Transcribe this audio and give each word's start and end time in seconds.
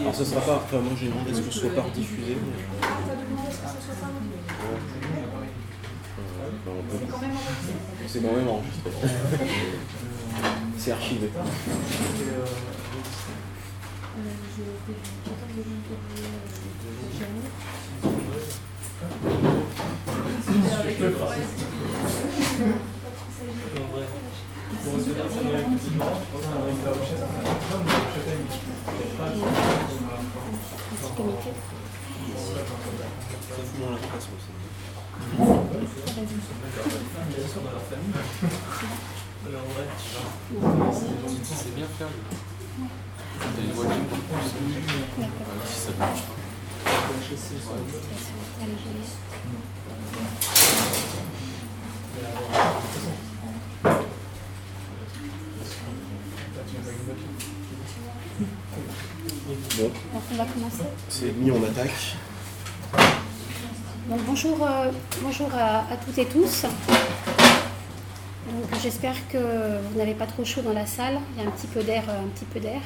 Alors 0.00 0.14
ça 0.14 0.24
sera 0.24 0.40
pas, 0.40 0.62
enfin 0.64 0.78
moi 0.78 0.92
j'ai 0.98 1.08
demandé 1.08 1.34
ce 1.34 1.40
que 1.40 1.50
ce 1.50 1.60
soit 1.60 1.70
pas 1.74 1.82
Enfin, 6.60 6.70
on 6.78 6.82
peut- 6.82 7.04
C'est 8.06 8.20
quand 8.22 8.32
même 8.36 8.48
enregistré. 8.48 8.90
C'est 10.78 10.92
archivé. 10.92 11.28
C'est 41.56 41.74
bien 41.74 41.86
on 60.30 60.36
va 60.36 60.44
commencer. 60.44 60.82
c'est 61.08 61.32
mis 61.32 61.50
en 61.50 61.62
attaque. 61.64 62.16
Donc 64.10 64.20
bonjour, 64.26 64.58
euh, 64.66 64.90
bonjour 65.22 65.48
à 65.54 65.96
toutes 66.04 66.18
et 66.18 66.26
tous. 66.26 66.66
J'espère 68.82 69.14
que 69.28 69.38
vous 69.38 69.98
n'avez 69.98 70.14
pas 70.14 70.26
trop 70.26 70.44
chaud 70.44 70.62
dans 70.62 70.72
la 70.72 70.86
salle. 70.86 71.18
Il 71.36 71.42
y 71.42 71.46
a 71.46 71.48
un 71.48 71.52
petit 71.52 71.66
peu 71.66 71.82
d'air, 71.82 72.04
euh, 72.08 72.24
un 72.24 72.28
petit 72.28 72.44
peu 72.44 72.60
d'air. 72.60 72.80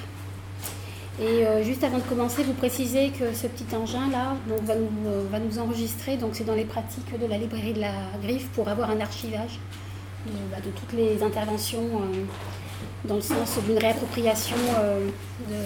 Et 1.21 1.47
euh, 1.47 1.63
juste 1.63 1.85
avant 1.85 1.99
de 1.99 2.03
commencer, 2.03 2.43
vous 2.43 2.55
précisez 2.55 3.11
que 3.11 3.35
ce 3.35 3.47
petit 3.47 3.77
engin 3.77 4.09
là 4.11 4.35
va, 4.65 4.75
nous, 4.75 4.89
euh, 5.09 5.25
va 5.31 5.39
nous 5.39 5.59
enregistrer. 5.59 6.17
Donc 6.17 6.31
c'est 6.33 6.45
dans 6.45 6.55
les 6.55 6.65
pratiques 6.65 7.19
de 7.21 7.27
la 7.27 7.39
librairie 7.39 7.75
de 7.75 7.81
la 7.81 7.93
Griffe 8.23 8.49
pour 8.49 8.69
avoir 8.69 8.91
un 8.91 9.01
archivage 9.01 9.59
de, 10.27 10.33
bah, 10.51 10.57
toutes 10.63 10.99
les 10.99 11.23
interventions 11.23 12.01
dans 13.05 13.17
le 13.17 13.21
sens 13.21 13.59
d'une 13.67 13.79
réappropriation 13.79 14.57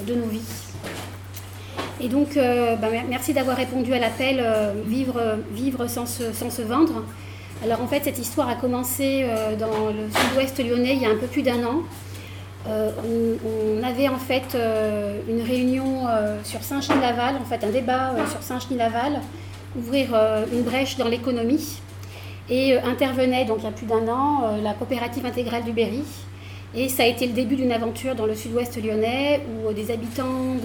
de, 0.06 0.15
nos 0.15 0.26
vies. 0.26 0.41
Et 2.00 2.09
donc, 2.09 2.34
bah, 2.34 2.91
mer- 2.91 3.04
merci 3.09 3.32
d'avoir 3.34 3.56
répondu 3.56 3.92
à 3.92 3.98
l'appel 3.98 4.44
vivre, 4.87 5.38
vivre 5.53 5.87
sans, 5.87 6.06
se, 6.06 6.32
sans 6.32 6.50
se 6.50 6.62
vendre. 6.62 7.04
Alors 7.65 7.81
en 7.81 7.87
fait, 7.87 8.05
cette 8.05 8.19
histoire 8.19 8.49
a 8.49 8.55
commencé 8.55 9.25
euh, 9.25 9.56
dans 9.56 9.87
le 9.87 10.11
sud-ouest 10.11 10.59
lyonnais 10.59 10.94
il 10.94 11.03
y 11.03 11.06
a 11.06 11.11
un 11.11 11.17
peu 11.17 11.27
plus 11.27 11.43
d'un 11.43 11.65
an. 11.65 11.83
Euh, 12.69 12.91
on, 13.78 13.83
avait 13.83 14.09
en 14.09 14.19
fait 14.19 14.55
euh, 14.55 15.21
une 15.28 15.41
réunion 15.41 16.06
sur 16.43 16.62
Saint-Genis-Laval, 16.62 17.37
en 17.37 17.45
fait 17.45 17.65
un 17.65 17.71
débat 17.71 18.12
sur 18.31 18.43
Saint-Genis-Laval, 18.43 19.21
ouvrir 19.77 20.09
une 20.53 20.62
brèche 20.62 20.97
dans 20.97 21.09
l'économie. 21.09 21.81
Et 22.49 22.77
intervenait 22.78 23.45
donc 23.45 23.59
il 23.61 23.65
y 23.65 23.69
a 23.69 23.72
plus 23.72 23.87
d'un 23.87 24.06
an 24.09 24.56
la 24.62 24.72
coopérative 24.75 25.25
intégrale 25.27 25.65
du 25.65 25.72
Berry. 25.72 26.03
Et 26.75 26.89
ça 26.89 27.05
a 27.05 27.06
été 27.06 27.27
le 27.27 27.33
début 27.33 27.56
d'une 27.56 27.72
aventure 27.72 28.15
dans 28.15 28.27
le 28.27 28.34
sud-ouest 28.34 28.83
lyonnais 28.83 29.43
où 29.49 29.72
des 29.72 29.91
habitants 29.91 30.56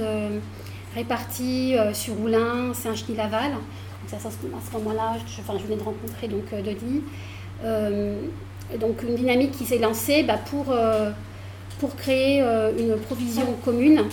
répartis 0.95 1.75
sur 1.93 2.19
Oulin, 2.19 2.73
Saint-Genis-Laval. 2.73 3.51
À 4.13 4.19
ce 4.19 4.77
moment-là, 4.77 5.15
je, 5.25 5.41
enfin, 5.41 5.53
je 5.57 5.63
venais 5.63 5.77
de 5.77 5.83
rencontrer 5.83 6.27
donc 6.27 6.43
euh. 6.53 6.61
Euh, 7.63 8.15
donc 8.79 9.03
une 9.03 9.15
dynamique 9.15 9.51
qui 9.51 9.65
s'est 9.65 9.77
lancée 9.77 10.23
bah, 10.23 10.37
pour, 10.37 10.71
euh, 10.71 11.11
pour 11.79 11.95
créer 11.95 12.41
une 12.41 12.95
provision 12.97 13.45
commune. 13.63 14.03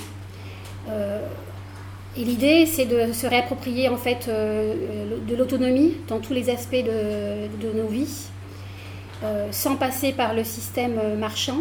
Et 2.17 2.25
l'idée, 2.25 2.67
c'est 2.67 2.87
de 2.87 3.13
se 3.13 3.27
réapproprier 3.27 3.89
en 3.89 3.97
fait 3.97 4.29
de 4.29 5.37
l'autonomie 5.37 5.95
dans 6.09 6.19
tous 6.19 6.33
les 6.33 6.51
aspects 6.51 6.75
de, 6.75 7.73
nos 7.77 7.87
vies, 7.87 8.29
sans 9.53 9.77
passer 9.77 10.13
par 10.13 10.35
le 10.35 10.45
système 10.45 11.19
marchand 11.19 11.59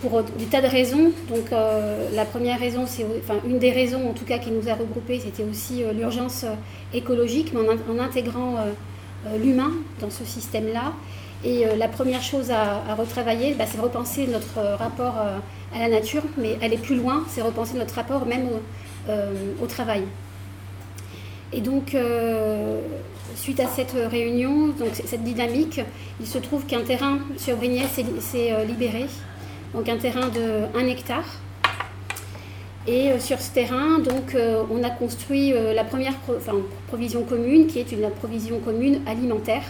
pour 0.00 0.22
des 0.22 0.46
tas 0.46 0.60
de 0.62 0.66
raisons. 0.66 1.12
Donc 1.28 1.52
euh, 1.52 2.08
la 2.14 2.24
première 2.24 2.58
raison, 2.58 2.84
c'est 2.86 3.04
une 3.46 3.58
des 3.58 3.70
raisons 3.70 4.08
en 4.08 4.12
tout 4.12 4.24
cas 4.24 4.38
qui 4.38 4.50
nous 4.50 4.68
a 4.68 4.74
regroupés, 4.74 5.20
c'était 5.20 5.44
aussi 5.44 5.82
euh, 5.82 5.92
l'urgence 5.92 6.44
euh, 6.44 6.54
écologique, 6.94 7.52
mais 7.52 7.60
en, 7.60 7.72
in- 7.72 7.94
en 7.94 8.02
intégrant 8.02 8.56
l'humain 9.38 9.70
dans 10.00 10.10
ce 10.10 10.24
système-là. 10.24 10.92
Et 11.44 11.64
la 11.76 11.88
première 11.88 12.22
chose 12.22 12.50
à, 12.50 12.94
retravailler, 12.94 13.54
bah, 13.54 13.64
c'est 13.70 13.80
repenser 13.80 14.26
notre 14.26 14.60
rapport 14.78 15.14
à 15.74 15.78
la 15.78 15.88
nature, 15.88 16.22
mais 16.36 16.56
aller 16.62 16.76
plus 16.78 16.96
loin, 16.96 17.24
c'est 17.28 17.42
repenser 17.42 17.76
notre 17.78 17.94
rapport 17.94 18.26
même 18.26 18.46
au, 18.48 19.62
au 19.62 19.66
travail. 19.66 20.02
Et 21.52 21.60
donc, 21.60 21.96
suite 23.36 23.60
à 23.60 23.66
cette 23.66 23.94
réunion, 24.10 24.68
donc 24.68 24.88
cette 24.92 25.22
dynamique, 25.24 25.80
il 26.20 26.26
se 26.26 26.38
trouve 26.38 26.64
qu'un 26.66 26.82
terrain 26.82 27.18
sur 27.36 27.56
Brignais 27.56 27.86
s'est 28.20 28.64
libéré 28.66 29.06
donc 29.74 29.88
un 29.88 29.96
terrain 29.96 30.28
de 30.28 30.78
1 30.78 30.86
hectare. 30.86 31.24
Et 32.86 33.10
euh, 33.10 33.20
sur 33.20 33.40
ce 33.40 33.52
terrain, 33.52 33.98
donc, 33.98 34.34
euh, 34.34 34.62
on 34.70 34.82
a 34.82 34.90
construit 34.90 35.52
euh, 35.52 35.74
la 35.74 35.84
première 35.84 36.14
provision 36.88 37.24
commune, 37.24 37.66
qui 37.66 37.78
est 37.78 37.92
une 37.92 38.08
provision 38.10 38.58
commune 38.58 39.00
alimentaire, 39.06 39.62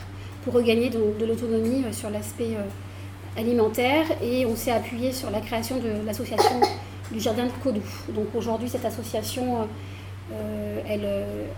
pour 0.44 0.54
regagner 0.54 0.90
donc, 0.90 1.18
de 1.18 1.26
l'autonomie 1.26 1.84
sur 1.92 2.08
l'aspect 2.08 2.56
alimentaire. 3.36 4.06
Et 4.22 4.46
on 4.46 4.56
s'est 4.56 4.70
appuyé 4.70 5.12
sur 5.12 5.30
la 5.30 5.40
création 5.40 5.76
de 5.76 6.06
l'association 6.06 6.60
du 7.12 7.20
Jardin 7.20 7.44
de 7.44 7.50
Codou. 7.62 7.82
Donc 8.14 8.28
aujourd'hui, 8.34 8.70
cette 8.70 8.86
association, 8.86 9.68
elle, 10.88 11.06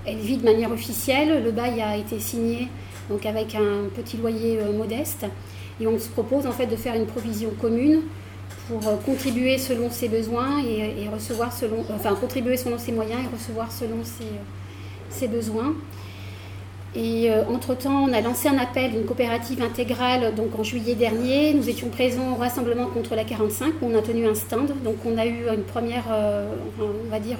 elle 0.05 0.17
vit 0.17 0.37
de 0.37 0.45
manière 0.45 0.73
officielle. 0.73 1.45
Le 1.45 1.53
bail 1.53 1.81
a 1.81 1.97
été 1.97 2.19
signé 2.19 2.67
donc, 3.09 3.25
avec 3.25 3.55
un 3.55 3.89
petit 3.95 4.17
loyer 4.17 4.59
modeste. 4.77 5.27
Et 5.81 5.87
on 5.87 5.97
se 5.97 6.09
propose 6.09 6.49
en 6.49 6.53
fait 6.53 6.67
de 6.67 6.75
faire 6.75 6.97
une 6.97 7.07
provision 7.07 7.51
commune 7.61 8.01
pour 8.69 8.87
euh, 8.87 8.97
contribuer 8.97 9.59
selon 9.59 9.91
ses 9.91 10.09
besoins 10.09 10.62
et, 10.64 11.09
recevoir 11.09 11.53
selon, 11.53 11.81
euh, 11.81 11.94
enfin 11.94 12.14
contribuer 12.14 12.56
selon 12.56 12.79
ses 12.79 12.93
moyens 12.93 13.20
et 13.25 13.35
recevoir 13.35 13.70
selon 13.73 13.99
ses, 14.05 15.25
euh, 15.25 15.29
besoins. 15.29 15.75
Et 16.94 17.31
entre-temps, 17.49 18.05
on 18.05 18.12
a 18.12 18.20
lancé 18.20 18.49
un 18.49 18.59
appel 18.59 18.91
d'une 18.91 19.06
coopérative 19.06 19.62
intégrale 19.62 20.35
donc 20.35 20.59
en 20.59 20.62
juillet 20.62 20.94
dernier. 20.94 21.55
Nous 21.55 21.70
étions 21.70 21.88
présents 21.88 22.32
au 22.32 22.35
Rassemblement 22.35 22.85
contre 22.85 23.14
la 23.14 23.25
45 23.25 23.81
où 23.81 23.87
on 23.87 23.99
a 23.99 24.03
tenu 24.03 24.26
un 24.26 24.35
stand. 24.35 24.75
Donc 24.85 24.97
on 25.06 25.17
a 25.17 25.25
eu 25.25 25.49
une 25.49 25.62
première, 25.62 26.05
on 26.79 27.11
va 27.11 27.19
dire, 27.19 27.38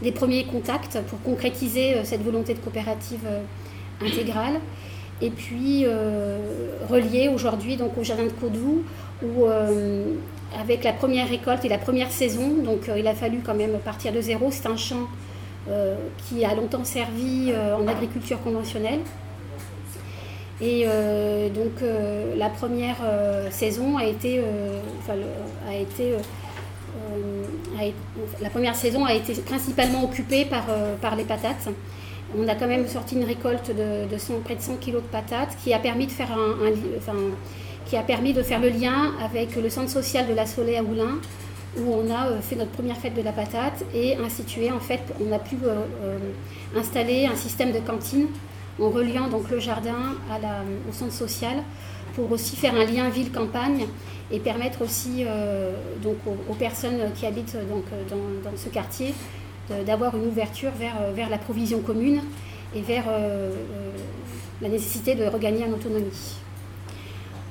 des 0.00 0.12
premiers 0.12 0.44
contacts 0.44 1.00
pour 1.08 1.20
concrétiser 1.22 1.96
cette 2.04 2.22
volonté 2.22 2.54
de 2.54 2.60
coopérative 2.60 3.26
intégrale. 4.00 4.60
Et 5.20 5.30
puis 5.30 5.86
relié 6.88 7.28
aujourd'hui 7.34 7.76
donc 7.76 7.98
au 7.98 8.04
jardin 8.04 8.26
de 8.26 8.28
Codou 8.28 8.84
où 9.22 9.46
euh, 9.46 10.04
avec 10.58 10.84
la 10.84 10.92
première 10.92 11.28
récolte 11.28 11.64
et 11.64 11.68
la 11.68 11.78
première 11.78 12.10
saison, 12.10 12.54
donc 12.62 12.88
euh, 12.88 12.98
il 12.98 13.06
a 13.06 13.14
fallu 13.14 13.40
quand 13.44 13.54
même 13.54 13.78
partir 13.84 14.12
de 14.12 14.20
zéro. 14.20 14.50
C'est 14.50 14.66
un 14.66 14.76
champ 14.76 15.08
euh, 15.68 15.96
qui 16.28 16.44
a 16.44 16.54
longtemps 16.54 16.84
servi 16.84 17.52
en 17.54 17.86
agriculture 17.88 18.40
conventionnelle. 18.42 19.00
Et 20.60 20.86
donc 21.52 21.82
la 22.36 22.48
première 22.48 22.96
saison 23.50 23.98
a 23.98 24.04
été, 24.04 24.40
a 25.68 25.74
été 25.74 26.14
la 28.40 28.50
première 28.50 28.76
saison 28.76 29.04
a 29.04 29.14
été 29.14 29.34
principalement 29.42 30.04
occupée 30.04 30.44
par, 30.44 30.64
par 31.02 31.16
les 31.16 31.24
patates. 31.24 31.68
On 32.38 32.46
a 32.46 32.54
quand 32.54 32.68
même 32.68 32.86
sorti 32.86 33.16
une 33.16 33.24
récolte 33.24 33.72
de, 33.74 34.06
près 34.44 34.54
de 34.54 34.60
100 34.60 34.76
kg 34.76 34.92
de 34.92 34.98
patates 35.00 35.56
qui 35.62 35.74
a 35.74 35.80
permis 35.80 36.06
de 36.06 36.12
faire 36.12 36.30
un, 36.32 36.70
qui 37.86 37.96
a 37.96 38.02
permis 38.02 38.32
de 38.32 38.42
faire 38.42 38.60
le 38.60 38.68
lien 38.68 39.12
avec 39.22 39.56
le 39.56 39.68
centre 39.68 39.90
social 39.90 40.26
de 40.26 40.34
la 40.34 40.46
Soleil 40.46 40.76
à 40.76 40.82
Oulin, 40.82 41.18
où 41.78 41.92
on 41.92 42.10
a 42.10 42.28
euh, 42.28 42.40
fait 42.40 42.56
notre 42.56 42.70
première 42.70 42.96
fête 42.96 43.14
de 43.14 43.22
la 43.22 43.32
patate 43.32 43.84
et 43.94 44.16
institué, 44.16 44.70
en 44.70 44.80
fait, 44.80 45.00
on 45.20 45.32
a 45.32 45.38
pu 45.38 45.56
euh, 45.64 45.74
euh, 46.02 46.18
installer 46.76 47.26
un 47.26 47.36
système 47.36 47.72
de 47.72 47.80
cantine 47.80 48.26
en 48.80 48.90
reliant 48.90 49.28
donc 49.28 49.50
le 49.50 49.60
jardin 49.60 50.16
au 50.88 50.92
centre 50.92 51.12
social 51.12 51.62
pour 52.16 52.32
aussi 52.32 52.56
faire 52.56 52.74
un 52.74 52.84
lien 52.84 53.08
ville-campagne 53.08 53.86
et 54.32 54.40
permettre 54.40 54.82
aussi 54.82 55.24
donc 56.02 56.16
aux, 56.26 56.54
personnes 56.54 57.12
qui 57.14 57.24
habitent 57.24 57.56
donc, 57.70 57.84
dans, 58.10 58.50
dans 58.50 58.56
ce 58.56 58.68
quartier 58.70 59.14
d'avoir 59.86 60.16
une 60.16 60.26
ouverture 60.26 60.72
vers, 60.76 61.12
vers 61.14 61.30
la 61.30 61.38
provision 61.38 61.78
commune 61.82 62.20
et 62.74 62.80
vers 62.80 63.04
la 64.60 64.68
nécessité 64.68 65.14
de 65.14 65.24
regagner 65.26 65.64
en 65.64 65.72
autonomie. 65.72 66.34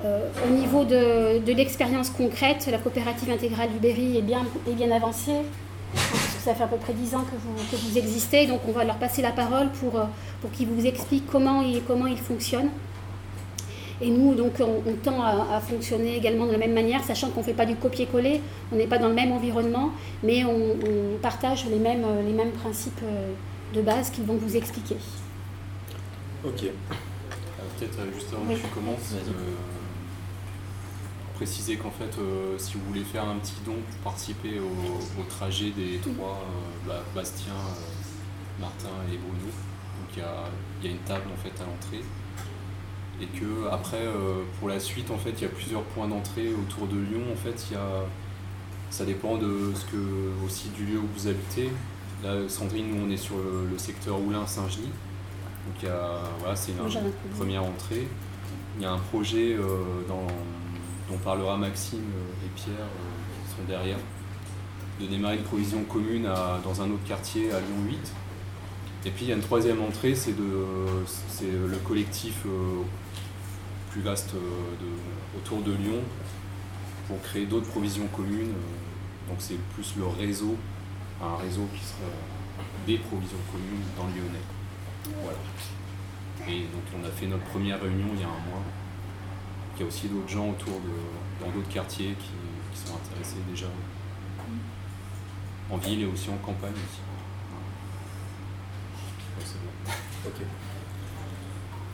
Euh, 0.05 0.27
au 0.45 0.49
niveau 0.49 0.83
de, 0.83 1.51
l'expérience 1.53 2.09
concrète, 2.09 2.67
la 2.69 2.77
coopérative 2.77 3.29
intégrale 3.31 3.69
du 3.71 3.79
Berry 3.79 4.17
est 4.17 4.21
bien, 4.21 4.45
est 4.67 4.73
bien 4.73 4.91
avancée. 4.91 5.41
Ça 6.43 6.53
fait 6.53 6.63
à 6.63 6.67
peu 6.67 6.75
près 6.75 6.93
10 6.93 7.15
ans 7.15 7.21
que 7.23 7.37
vous, 7.37 7.55
que 7.71 7.75
vous, 7.77 7.97
existez, 7.97 8.47
donc 8.47 8.59
on 8.67 8.73
va 8.73 8.83
leur 8.83 8.97
passer 8.97 9.21
la 9.21 9.31
parole 9.31 9.69
pour, 9.79 9.97
euh, 9.97 10.03
pour 10.41 10.51
qu'ils 10.51 10.67
vous 10.67 10.85
expliquent 10.85 11.27
comment 11.27 11.61
il, 11.61 11.81
comment 11.83 12.07
il 12.07 12.17
fonctionne. 12.17 12.69
Et 14.01 14.09
nous, 14.09 14.33
donc, 14.35 14.59
on, 14.59 14.93
tend 15.01 15.21
à, 15.21 15.61
fonctionner 15.61 16.17
également 16.17 16.45
de 16.45 16.51
la 16.51 16.57
même 16.57 16.73
manière, 16.73 17.01
sachant 17.05 17.29
qu'on 17.29 17.39
ne 17.39 17.45
fait 17.45 17.53
pas 17.53 17.65
du 17.65 17.75
copier-coller, 17.75 18.41
on 18.73 18.75
n'est 18.75 18.87
pas 18.87 18.97
dans 18.97 19.07
le 19.07 19.13
même 19.13 19.31
environnement, 19.31 19.91
mais 20.23 20.43
on, 20.43 20.75
partage 21.21 21.65
les 21.67 21.79
mêmes, 21.79 22.05
les 22.25 22.33
mêmes 22.33 22.51
principes 22.51 22.99
euh, 23.03 23.31
de 23.73 23.81
base 23.81 24.09
qu'ils 24.09 24.25
vont 24.25 24.35
vous 24.35 24.57
expliquer. 24.57 24.97
Ok. 26.43 26.63
Peut-être 27.79 27.97
juste 28.13 28.33
avant 28.33 28.53
que 28.53 28.59
tu 28.59 28.67
commences, 28.73 29.15
préciser 31.33 31.77
qu'en 31.77 31.91
fait, 31.91 32.17
euh, 32.19 32.57
si 32.57 32.75
vous 32.75 32.85
voulez 32.85 33.03
faire 33.03 33.27
un 33.27 33.35
petit 33.37 33.55
don 33.65 33.73
pour 33.73 34.11
participer 34.11 34.59
au, 34.59 35.23
trajet 35.29 35.71
des 35.71 35.97
trois, 35.97 36.41
euh, 36.41 36.87
bah, 36.87 37.03
Bastien, 37.15 37.53
euh, 37.53 38.61
Martin 38.61 38.89
et 39.11 39.17
Bruno, 39.17 39.45
donc 39.45 40.09
il 40.15 40.19
y 40.19 40.21
a, 40.21 40.91
une 40.91 40.99
table 40.99 41.25
en 41.33 41.37
fait 41.37 41.61
à 41.61 41.65
l'entrée. 41.65 42.03
Et 43.21 43.25
que 43.27 43.69
après, 43.71 44.05
pour 44.59 44.67
la 44.67 44.79
suite, 44.79 45.11
en 45.11 45.17
fait, 45.17 45.29
il 45.37 45.41
y 45.43 45.45
a 45.45 45.49
plusieurs 45.49 45.83
points 45.83 46.07
d'entrée 46.07 46.49
autour 46.51 46.87
de 46.87 46.97
Lyon. 46.97 47.21
En 47.31 47.35
fait, 47.35 47.67
il 47.69 47.75
y 47.75 47.77
a, 47.77 48.05
ça 48.89 49.05
dépend 49.05 49.37
de 49.37 49.71
ce 49.75 49.85
que 49.85 50.45
aussi 50.45 50.69
du 50.69 50.83
lieu 50.85 50.97
où 50.97 51.07
vous 51.15 51.27
habitez. 51.27 51.69
Là, 52.23 52.49
Sandrine, 52.49 52.87
nous, 52.89 53.05
on 53.05 53.09
est 53.11 53.17
sur 53.17 53.35
le, 53.37 53.77
secteur 53.77 54.19
Oulin-Saint-Genis. 54.19 54.87
Donc, 54.87 55.91
voilà, 56.39 56.55
c'est 56.55 56.71
une 56.71 57.37
première 57.37 57.63
entrée. 57.63 58.07
Il 58.77 58.81
y 58.81 58.85
a 58.85 58.91
un 58.91 58.99
projet 58.99 59.55
dans 60.07 60.27
dont 61.09 61.17
parlera 61.17 61.57
Maxime 61.57 61.99
et 62.43 62.49
Pierre 62.55 62.75
euh, 62.79 63.45
qui 63.45 63.55
sont 63.55 63.67
derrière, 63.67 63.97
de 64.99 65.07
démarrer 65.07 65.37
une 65.37 65.43
provision 65.43 65.83
commune 65.83 66.29
dans 66.63 66.81
un 66.81 66.85
autre 66.85 67.03
quartier 67.05 67.51
à 67.51 67.59
Lyon 67.59 67.89
8. 67.89 68.13
Et 69.05 69.09
puis 69.09 69.25
il 69.25 69.29
y 69.29 69.31
a 69.33 69.35
une 69.35 69.41
troisième 69.41 69.81
entrée, 69.81 70.15
c'est 70.15 70.31
le 70.37 71.77
collectif 71.83 72.43
euh, 72.45 72.83
plus 73.91 74.01
vaste 74.01 74.33
euh, 74.35 75.37
autour 75.37 75.61
de 75.61 75.71
Lyon 75.71 75.99
pour 77.07 77.21
créer 77.21 77.45
d'autres 77.45 77.67
provisions 77.67 78.07
communes. 78.07 78.53
Donc 79.27 79.37
c'est 79.39 79.59
plus 79.73 79.93
le 79.97 80.05
réseau, 80.07 80.55
un 81.21 81.35
réseau 81.35 81.67
qui 81.73 81.83
sera 81.83 82.09
des 82.87 82.97
provisions 82.97 83.37
communes 83.51 83.83
dans 83.97 84.05
le 84.05 84.21
Lyonnais. 84.21 84.45
Voilà. 85.21 85.37
Et 86.47 86.61
donc 86.61 86.83
on 86.97 87.05
a 87.05 87.09
fait 87.09 87.27
notre 87.27 87.43
première 87.43 87.81
réunion 87.81 88.07
il 88.13 88.21
y 88.21 88.23
a 88.23 88.27
un 88.27 88.49
mois. 88.49 88.63
Il 89.75 89.81
y 89.81 89.83
a 89.83 89.87
aussi 89.87 90.07
d'autres 90.07 90.29
gens 90.29 90.49
autour 90.49 90.79
de, 90.81 91.43
dans 91.43 91.51
d'autres 91.51 91.69
quartiers 91.69 92.15
qui, 92.19 92.31
sont 92.75 92.95
intéressés 92.95 93.37
déjà 93.49 93.67
en 95.69 95.77
ville 95.77 96.01
et 96.01 96.05
aussi 96.05 96.29
en 96.29 96.37
campagne 96.37 96.73
aussi. 96.73 97.01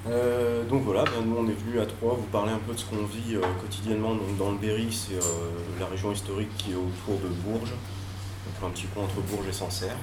Euh, 0.07 0.63
donc 0.65 0.83
voilà, 0.83 1.03
ben, 1.03 1.25
nous 1.25 1.35
on 1.37 1.47
est 1.47 1.53
venu 1.53 1.79
à 1.79 1.85
Troyes 1.85 2.15
vous 2.15 2.27
parler 2.27 2.53
un 2.53 2.59
peu 2.59 2.73
de 2.73 2.79
ce 2.79 2.85
qu'on 2.85 3.03
vit 3.05 3.35
euh, 3.35 3.41
quotidiennement 3.59 4.15
donc 4.15 4.37
dans 4.37 4.51
le 4.51 4.57
Berry, 4.57 4.87
c'est 4.91 5.15
euh, 5.15 5.49
la 5.77 5.87
région 5.87 6.13
historique 6.13 6.55
qui 6.57 6.71
est 6.71 6.75
autour 6.75 7.19
de 7.19 7.27
Bourges, 7.27 7.71
donc 7.71 8.69
un 8.69 8.69
petit 8.69 8.87
peu 8.87 9.01
entre 9.01 9.19
Bourges 9.21 9.47
et 9.49 9.53
Sancerre. 9.53 9.97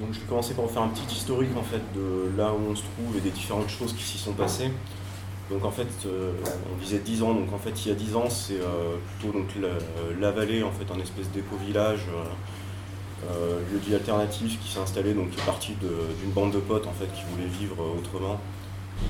Donc 0.00 0.08
je 0.12 0.20
vais 0.20 0.26
commencer 0.26 0.54
par 0.54 0.64
vous 0.64 0.72
faire 0.72 0.82
un 0.82 0.88
petit 0.88 1.14
historique 1.14 1.56
en 1.56 1.62
fait 1.62 1.80
de 1.94 2.36
là 2.36 2.52
où 2.52 2.72
on 2.72 2.74
se 2.74 2.82
trouve 2.82 3.16
et 3.16 3.20
des 3.20 3.30
différentes 3.30 3.68
choses 3.68 3.92
qui 3.92 4.02
s'y 4.02 4.18
sont 4.18 4.32
passées. 4.32 4.70
Donc 5.50 5.64
en 5.64 5.70
fait, 5.70 5.88
euh, 6.06 6.32
on 6.72 6.82
disait 6.82 6.98
10 6.98 7.22
ans, 7.22 7.34
donc 7.34 7.52
en 7.52 7.58
fait 7.58 7.84
il 7.84 7.88
y 7.88 7.92
a 7.92 7.94
10 7.94 8.16
ans 8.16 8.30
c'est 8.30 8.60
euh, 8.60 8.96
plutôt 9.18 9.38
donc 9.38 9.48
la, 10.20 10.30
vallée, 10.30 10.62
en 10.62 10.72
fait 10.72 10.90
un 10.92 10.98
espèce 11.00 11.30
d'éco-village, 11.30 12.06
euh, 13.30 13.60
lieu 13.70 13.78
de 13.78 13.84
vie 13.84 13.94
alternatif 13.94 14.58
qui 14.60 14.72
s'est 14.72 14.80
installé, 14.80 15.12
donc 15.12 15.30
qui 15.30 15.40
est 15.40 15.44
parti 15.44 15.74
d'une 15.80 16.30
bande 16.30 16.52
de 16.52 16.60
potes 16.60 16.86
en 16.86 16.92
fait 16.92 17.06
qui 17.14 17.22
voulaient 17.30 17.50
vivre 17.50 17.76
autrement, 17.98 18.40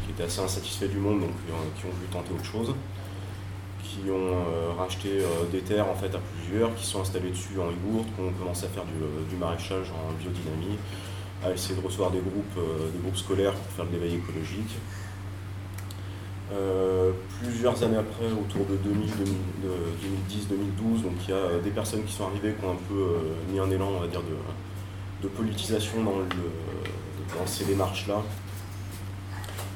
qui 0.05 0.11
étaient 0.11 0.25
assez 0.25 0.41
insatisfaits 0.41 0.89
du 0.89 0.99
monde, 0.99 1.21
donc 1.21 1.31
qui 1.79 1.87
ont 1.87 1.91
voulu 1.91 2.09
tenter 2.11 2.35
autre 2.35 2.45
chose 2.45 2.75
qui 3.95 4.11
ont 4.11 4.35
euh, 4.35 4.73
racheté 4.77 5.21
euh, 5.21 5.45
des 5.51 5.61
terres 5.61 5.89
en 5.89 5.95
fait 5.95 6.15
à 6.15 6.19
plusieurs, 6.19 6.75
qui 6.75 6.85
sont 6.85 7.01
installés 7.01 7.31
dessus 7.31 7.59
en 7.59 7.71
yogourt, 7.71 8.05
qui 8.05 8.21
ont 8.21 8.31
commencé 8.33 8.67
à 8.67 8.69
faire 8.69 8.85
du, 8.85 9.03
euh, 9.03 9.39
maraîchage 9.39 9.91
en 9.93 10.13
biodynamie, 10.21 10.77
à 11.45 11.53
essayer 11.53 11.75
de 11.79 11.85
recevoir 11.85 12.11
des 12.11 12.21
groupes, 12.21 12.59
des 12.93 12.99
groupes 13.03 13.17
scolaires 13.17 13.53
pour 13.53 13.71
faire 13.73 13.87
de 13.87 13.93
l'éveil 13.93 14.15
écologique. 14.15 14.79
plusieurs 17.43 17.83
années 17.83 17.99
après, 17.99 18.33
autour 18.33 18.65
de 18.65 18.77
2010-2012, 18.77 21.03
donc 21.03 21.13
il 21.29 21.31
y 21.31 21.35
a 21.35 21.59
des 21.63 21.71
personnes 21.71 22.05
qui 22.05 22.15
sont 22.15 22.29
arrivées 22.29 22.55
qui 22.59 22.65
ont 22.65 22.71
un 22.71 22.79
peu 22.89 23.19
mis 23.53 23.59
un 23.59 23.71
élan, 23.71 23.91
on 23.97 24.01
va 24.01 24.07
dire, 24.07 24.23
de, 24.23 25.29
politisation 25.29 26.05
dans 26.05 27.47
ces 27.47 27.65
démarches-là 27.65 28.23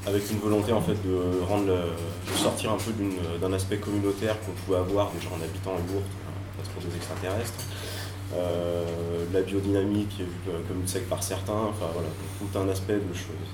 avec 0.07 0.29
une 0.31 0.39
volonté 0.39 0.71
en 0.71 0.81
fait 0.81 0.97
de 1.03 2.35
sortir 2.35 2.71
un 2.71 2.77
peu 2.77 2.91
d'un 3.41 3.53
aspect 3.53 3.77
communautaire 3.77 4.35
qu'on 4.41 4.51
pouvait 4.51 4.77
avoir 4.77 5.11
déjà 5.11 5.29
en 5.29 5.43
habitant 5.43 5.71
en 5.71 5.91
Bourg, 5.91 6.03
pas 6.57 6.63
trop 6.63 6.87
des 6.87 6.95
extraterrestres. 6.95 7.53
Euh, 8.35 8.85
la 9.33 9.41
biodynamie 9.41 10.05
qui 10.05 10.21
est 10.21 10.25
vue 10.25 10.51
comme 10.67 10.81
une 10.81 10.87
secte 10.87 11.09
par 11.09 11.23
certains, 11.23 11.63
enfin 11.69 11.87
voilà, 11.93 12.09
tout 12.37 12.59
un 12.59 12.69
aspect 12.69 12.93
de 12.93 13.13
choses, 13.13 13.49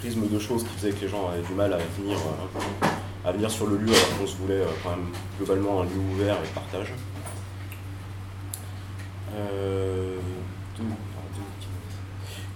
prisme 0.00 0.26
de 0.28 0.38
choses 0.40 0.64
qui 0.64 0.70
faisait 0.70 0.90
que 0.90 1.02
les 1.02 1.08
gens 1.08 1.28
avaient 1.28 1.46
du 1.46 1.52
mal 1.54 1.72
à 1.72 1.78
venir, 1.78 2.18
euh, 2.18 3.28
à 3.28 3.30
venir 3.30 3.48
sur 3.48 3.68
le 3.68 3.76
lieu 3.76 3.92
alors 3.92 4.18
qu'on 4.18 4.26
se 4.26 4.36
voulait 4.36 4.54
euh, 4.54 4.66
quand 4.82 4.90
même 4.90 5.06
globalement 5.38 5.82
un 5.82 5.84
lieu 5.84 6.00
ouvert 6.12 6.34
et 6.34 6.48
partage. 6.52 6.92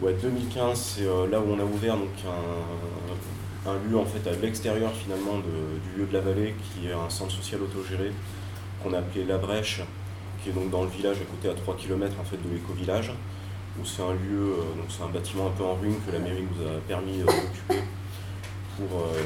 Ouais, 0.03 0.15
2015, 0.21 0.97
c'est 0.97 1.05
là 1.31 1.39
où 1.39 1.53
on 1.53 1.61
a 1.61 1.65
ouvert 1.65 1.97
donc, 1.97 2.09
un, 3.65 3.89
lieu 3.89 3.97
en 3.97 4.05
fait 4.05 4.29
à 4.29 4.35
l'extérieur 4.35 4.91
finalement 4.93 5.39
du 5.39 6.01
lieu 6.01 6.07
de 6.09 6.13
la 6.13 6.19
vallée 6.19 6.57
qui 6.65 6.89
est 6.89 6.93
un 6.93 7.09
centre 7.09 7.31
social 7.31 7.63
autogéré 7.63 8.11
qu'on 8.83 8.95
a 8.95 8.99
appelé 8.99 9.25
La 9.25 9.39
Brèche, 9.39 9.81
qui 10.43 10.51
est 10.51 10.53
donc 10.53 10.71
dans 10.71 10.83
le 10.83 10.89
village 10.89 11.19
à 11.21 11.25
côté 11.25 11.49
à 11.49 11.55
3 11.55 11.77
km 11.77 12.17
en 12.21 12.25
fait 12.25 12.37
de 12.37 12.53
l'éco-village, 12.53 13.13
où 13.81 13.85
c'est 13.85 14.03
un 14.03 14.13
lieu, 14.13 14.57
euh, 14.59 14.75
donc 14.77 14.87
c'est 14.89 15.05
un 15.05 15.09
bâtiment 15.09 15.47
un 15.47 15.51
peu 15.51 15.63
en 15.63 15.75
ruine 15.75 15.95
que 16.05 16.11
la 16.11 16.19
mairie 16.19 16.43
nous 16.51 16.67
a 16.67 16.81
permis 16.89 17.21
euh, 17.21 17.27
d'occuper 17.27 17.87
pour 18.77 19.03
euh, 19.03 19.23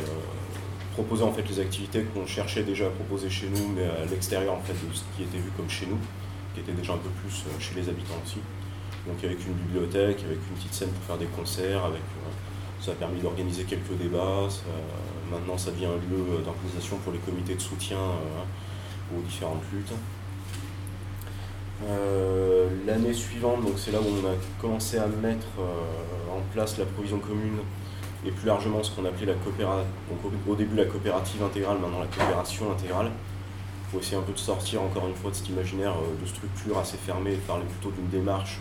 proposer 0.92 1.22
en 1.22 1.32
fait 1.32 1.48
les 1.48 1.58
activités 1.58 2.02
qu'on 2.12 2.26
cherchait 2.26 2.64
déjà 2.64 2.88
à 2.88 2.90
proposer 2.90 3.30
chez 3.30 3.48
nous, 3.48 3.72
mais 3.74 3.84
à 3.84 4.04
l'extérieur 4.10 4.52
en 4.52 4.60
fait 4.60 4.74
de 4.74 4.92
ce 4.92 5.04
qui 5.16 5.22
était 5.22 5.38
vu 5.38 5.50
comme 5.56 5.70
chez 5.70 5.86
nous, 5.86 5.98
qui 6.52 6.60
était 6.60 6.72
déjà 6.72 6.92
un 6.92 6.98
peu 6.98 7.08
plus 7.22 7.44
chez 7.60 7.74
les 7.74 7.88
habitants 7.88 8.20
aussi. 8.22 8.40
Donc 9.06 9.22
avec 9.22 9.46
une 9.46 9.52
bibliothèque, 9.54 10.24
avec 10.24 10.38
une 10.50 10.56
petite 10.56 10.74
scène 10.74 10.88
pour 10.90 11.02
faire 11.04 11.18
des 11.18 11.26
concerts, 11.26 11.84
avec 11.84 12.02
ça 12.80 12.92
a 12.92 12.94
permis 12.94 13.20
d'organiser 13.20 13.64
quelques 13.64 13.98
débats. 14.00 14.48
maintenant, 15.30 15.58
ça 15.58 15.70
devient 15.72 15.86
un 15.86 15.96
lieu 16.08 16.42
d'organisation 16.44 16.98
pour 16.98 17.12
les 17.12 17.18
comités 17.18 17.54
de 17.54 17.60
soutien 17.60 17.98
euh, 17.98 19.16
aux 19.16 19.22
différentes 19.22 19.62
luttes. 19.72 19.92
Euh, 21.84 22.68
l'année 22.86 23.12
suivante, 23.12 23.60
c'est 23.76 23.90
là 23.90 23.98
où 24.00 24.04
on 24.04 24.26
a 24.26 24.34
commencé 24.60 24.98
à 24.98 25.06
mettre 25.06 25.48
euh, 25.58 26.36
en 26.36 26.40
place 26.52 26.78
la 26.78 26.84
provision 26.86 27.18
commune 27.18 27.58
et 28.24 28.30
plus 28.30 28.46
largement 28.46 28.82
ce 28.82 28.90
qu'on 28.92 29.04
appelait 29.04 29.26
la 29.26 29.34
coopérative, 29.34 29.86
au 30.48 30.54
début 30.54 30.76
la 30.76 30.84
coopérative 30.84 31.42
intégrale, 31.42 31.78
maintenant 31.78 32.00
la 32.00 32.06
coopération 32.06 32.70
intégrale, 32.70 33.10
pour 33.90 34.00
essayer 34.00 34.16
un 34.16 34.22
peu 34.22 34.32
de 34.32 34.38
sortir 34.38 34.82
encore 34.82 35.08
une 35.08 35.14
fois 35.14 35.30
de 35.30 35.36
cet 35.36 35.48
imaginaire 35.48 35.94
de 36.20 36.26
structure 36.26 36.78
assez 36.78 36.96
fermée 36.96 37.32
et 37.32 37.36
de 37.36 37.40
parler 37.40 37.64
plutôt 37.64 37.94
d'une 37.94 38.08
démarche 38.08 38.60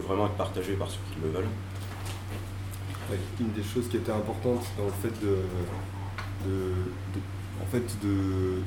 vraiment 0.00 0.26
être 0.26 0.34
partagée 0.34 0.74
par 0.74 0.90
ceux 0.90 0.98
qui 1.12 1.20
le 1.22 1.30
veulent. 1.30 3.18
une 3.40 3.52
des 3.52 3.62
choses 3.62 3.88
qui 3.88 3.96
était 3.96 4.12
importante 4.12 4.64
dans 4.76 4.84
le 4.84 4.92
fait 5.02 5.14
de, 5.24 5.36
en 7.60 7.66
fait 7.66 7.84
de 8.02 8.60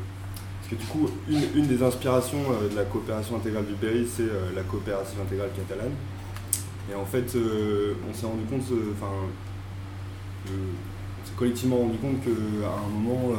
parce 0.60 0.70
que 0.70 0.76
du 0.76 0.86
coup 0.86 1.10
une, 1.30 1.68
des 1.68 1.84
inspirations 1.84 2.44
euh, 2.52 2.70
de 2.70 2.76
la 2.76 2.84
coopération 2.84 3.38
intégrale 3.38 3.66
du 3.66 3.74
Berry 3.74 4.08
c'est 4.08 4.24
euh, 4.24 4.52
la 4.56 4.64
coopération 4.64 5.22
intégrale 5.22 5.50
catalane 5.56 5.92
et 6.92 6.96
en 6.96 7.06
fait 7.06 7.36
euh, 7.36 7.94
on 8.10 8.14
s'est 8.14 8.26
rendu 8.26 8.44
compte 8.44 8.64
enfin 8.94 9.12
on 10.48 11.28
s'est 11.28 11.36
collectivement 11.38 11.78
rendu 11.78 11.98
compte 11.98 12.24
qu'à 12.24 12.68
un 12.68 12.90
moment 12.90 13.36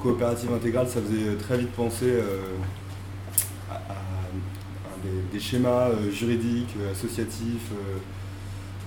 coopérative 0.00 0.52
intégrale 0.52 0.88
ça 0.88 1.00
faisait 1.00 1.36
très 1.36 1.56
vite 1.58 1.72
penser 1.72 2.20
à, 3.70 3.76
des, 5.32 5.40
schémas 5.40 5.90
juridiques 6.12 6.74
associatifs 6.90 7.70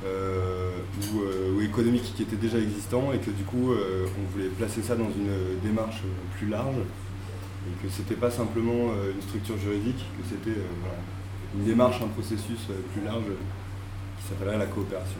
euh, 0.05 0.69
euh, 1.15 1.53
ou, 1.55 1.61
économiques 1.61 2.13
qui 2.15 2.23
étaient 2.23 2.35
déjà 2.35 2.59
existants 2.59 3.11
et 3.11 3.17
que 3.17 3.31
du 3.31 3.43
coup 3.43 3.71
euh, 3.71 4.05
on 4.19 4.31
voulait 4.31 4.49
placer 4.49 4.83
ça 4.83 4.95
dans 4.95 5.05
une 5.05 5.59
démarche 5.63 6.01
plus 6.37 6.47
large 6.47 6.75
et 6.75 7.83
que 7.83 7.91
c'était 7.91 8.15
pas 8.15 8.29
simplement 8.29 8.91
une 9.15 9.21
structure 9.21 9.57
juridique, 9.57 9.97
que 9.97 10.29
c'était 10.29 10.59
une 11.57 11.63
démarche, 11.63 11.99
un 12.03 12.07
processus 12.07 12.59
plus 12.93 13.03
large 13.03 13.23
qui 14.19 14.27
s'appellerait 14.27 14.59
la 14.59 14.67
coopération. 14.67 15.17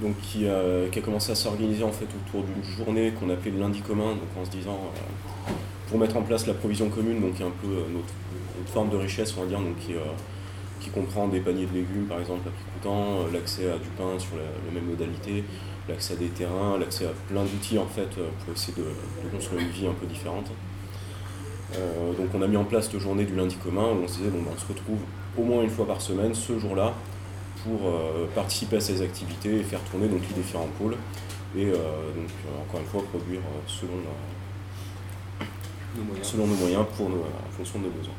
Donc 0.00 0.16
qui 0.20 0.46
a 0.46 1.00
commencé 1.04 1.32
à 1.32 1.34
s'organiser 1.34 1.82
en 1.82 1.90
fait 1.90 2.06
autour 2.06 2.44
d'une 2.44 2.62
journée 2.62 3.12
qu'on 3.18 3.30
appelait 3.30 3.50
le 3.50 3.58
lundi 3.58 3.80
commun, 3.80 4.12
donc 4.12 4.28
en 4.40 4.44
se 4.44 4.50
disant 4.50 4.92
pour 5.88 5.98
mettre 5.98 6.16
en 6.16 6.22
place 6.22 6.46
la 6.46 6.54
provision 6.54 6.88
commune, 6.88 7.20
donc 7.20 7.40
un 7.40 7.52
peu 7.60 7.68
notre 7.92 8.14
une 8.58 8.66
forme 8.66 8.90
de 8.90 8.96
richesse, 8.96 9.34
on 9.36 9.42
va 9.42 9.46
dire, 9.46 9.60
donc, 9.60 9.76
qui, 9.78 9.94
euh, 9.94 10.00
qui 10.80 10.90
comprend 10.90 11.28
des 11.28 11.40
paniers 11.40 11.66
de 11.66 11.74
légumes, 11.74 12.06
par 12.06 12.20
exemple, 12.20 12.48
à 12.48 12.50
prix 12.50 12.64
coûtant, 12.74 13.20
euh, 13.20 13.32
l'accès 13.32 13.70
à 13.70 13.78
du 13.78 13.88
pain 13.96 14.18
sur 14.18 14.36
la, 14.36 14.72
même 14.72 14.88
modalité, 14.88 15.44
l'accès 15.88 16.14
à 16.14 16.16
des 16.16 16.28
terrains, 16.28 16.78
l'accès 16.78 17.06
à 17.06 17.12
plein 17.28 17.42
d'outils, 17.42 17.78
en 17.78 17.86
fait, 17.86 18.08
euh, 18.18 18.28
pour 18.44 18.54
essayer 18.54 18.74
de, 18.76 19.28
construire 19.30 19.62
une 19.62 19.70
vie 19.70 19.86
un 19.86 19.92
peu 19.92 20.06
différente. 20.06 20.50
donc 22.18 22.28
on 22.34 22.42
a 22.42 22.46
mis 22.46 22.56
en 22.56 22.64
place 22.64 22.88
cette 22.88 23.00
journée 23.00 23.24
du 23.24 23.34
lundi 23.34 23.56
commun 23.56 23.86
où 23.86 24.04
on 24.04 24.08
se 24.08 24.18
disait, 24.18 24.30
bon, 24.30 24.42
ben, 24.42 24.52
on 24.54 24.60
se 24.60 24.66
retrouve 24.68 25.00
au 25.36 25.42
moins 25.42 25.62
une 25.62 25.70
fois 25.70 25.86
par 25.86 26.00
semaine, 26.00 26.34
ce 26.34 26.58
jour-là, 26.58 26.92
pour 27.64 27.90
participer 28.34 28.76
à 28.76 28.80
ces 28.80 29.02
activités 29.02 29.56
et 29.56 29.62
faire 29.64 29.80
tourner 29.80 30.06
donc, 30.06 30.20
les 30.28 30.42
différents 30.42 30.68
pôles 30.78 30.96
et 31.56 31.64
donc 31.64 32.30
encore 32.62 32.80
une 32.80 32.86
fois 32.86 33.02
produire 33.10 33.40
selon, 33.66 33.94
selon 36.22 36.46
nos 36.46 36.54
moyens 36.54 36.84
pour 36.96 37.06
en 37.06 37.56
fonction 37.56 37.78
de 37.78 37.84
nos 37.84 37.90
besoins. 37.90 38.14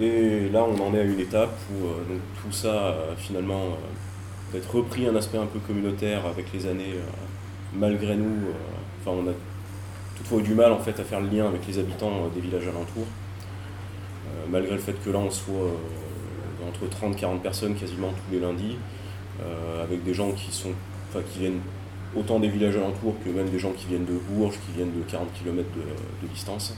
Et 0.00 0.48
là, 0.50 0.64
on 0.64 0.80
en 0.80 0.94
est 0.94 1.00
à 1.00 1.04
une 1.04 1.18
étape 1.18 1.58
où 1.72 1.86
euh, 1.86 2.18
tout 2.40 2.52
ça, 2.52 2.68
euh, 2.68 3.14
finalement, 3.16 3.62
euh, 3.62 4.52
peut 4.52 4.58
être 4.58 4.72
repris 4.76 5.06
un 5.06 5.16
aspect 5.16 5.38
un 5.38 5.46
peu 5.46 5.58
communautaire 5.58 6.24
avec 6.26 6.52
les 6.52 6.66
années, 6.66 6.94
malgré 7.74 8.16
nous. 8.16 8.48
Enfin, 9.00 9.16
on 9.24 9.28
a 9.28 9.34
toutefois 10.16 10.38
eu 10.38 10.42
du 10.42 10.54
mal 10.54 10.72
en 10.72 10.78
fait, 10.78 10.98
à 11.00 11.04
faire 11.04 11.20
le 11.20 11.28
lien 11.28 11.46
avec 11.46 11.66
les 11.66 11.78
habitants 11.78 12.28
des 12.34 12.40
villages 12.40 12.66
alentours. 12.66 13.06
malgré 14.50 14.72
le 14.72 14.78
fait 14.78 14.94
que 15.04 15.10
là, 15.10 15.18
on 15.18 15.30
soit 15.30 15.70
entre 16.66 16.88
30 16.88 17.14
et 17.14 17.20
40 17.20 17.42
personnes 17.42 17.74
quasiment 17.74 18.08
tous 18.08 18.32
les 18.32 18.40
lundis, 18.40 18.78
avec 19.82 20.02
des 20.02 20.14
gens 20.14 20.32
qui, 20.32 20.50
sont, 20.50 20.72
qui 21.32 21.40
viennent 21.40 21.60
autant 22.18 22.40
des 22.40 22.48
villages 22.48 22.76
alentours 22.76 23.14
que 23.24 23.30
même 23.30 23.48
des 23.48 23.58
gens 23.58 23.72
qui 23.72 23.86
viennent 23.86 24.04
de 24.04 24.18
Bourges, 24.28 24.56
qui 24.66 24.72
viennent 24.76 24.92
de 24.92 25.02
40 25.02 25.32
km 25.32 25.68
de 26.22 26.28
distance 26.28 26.74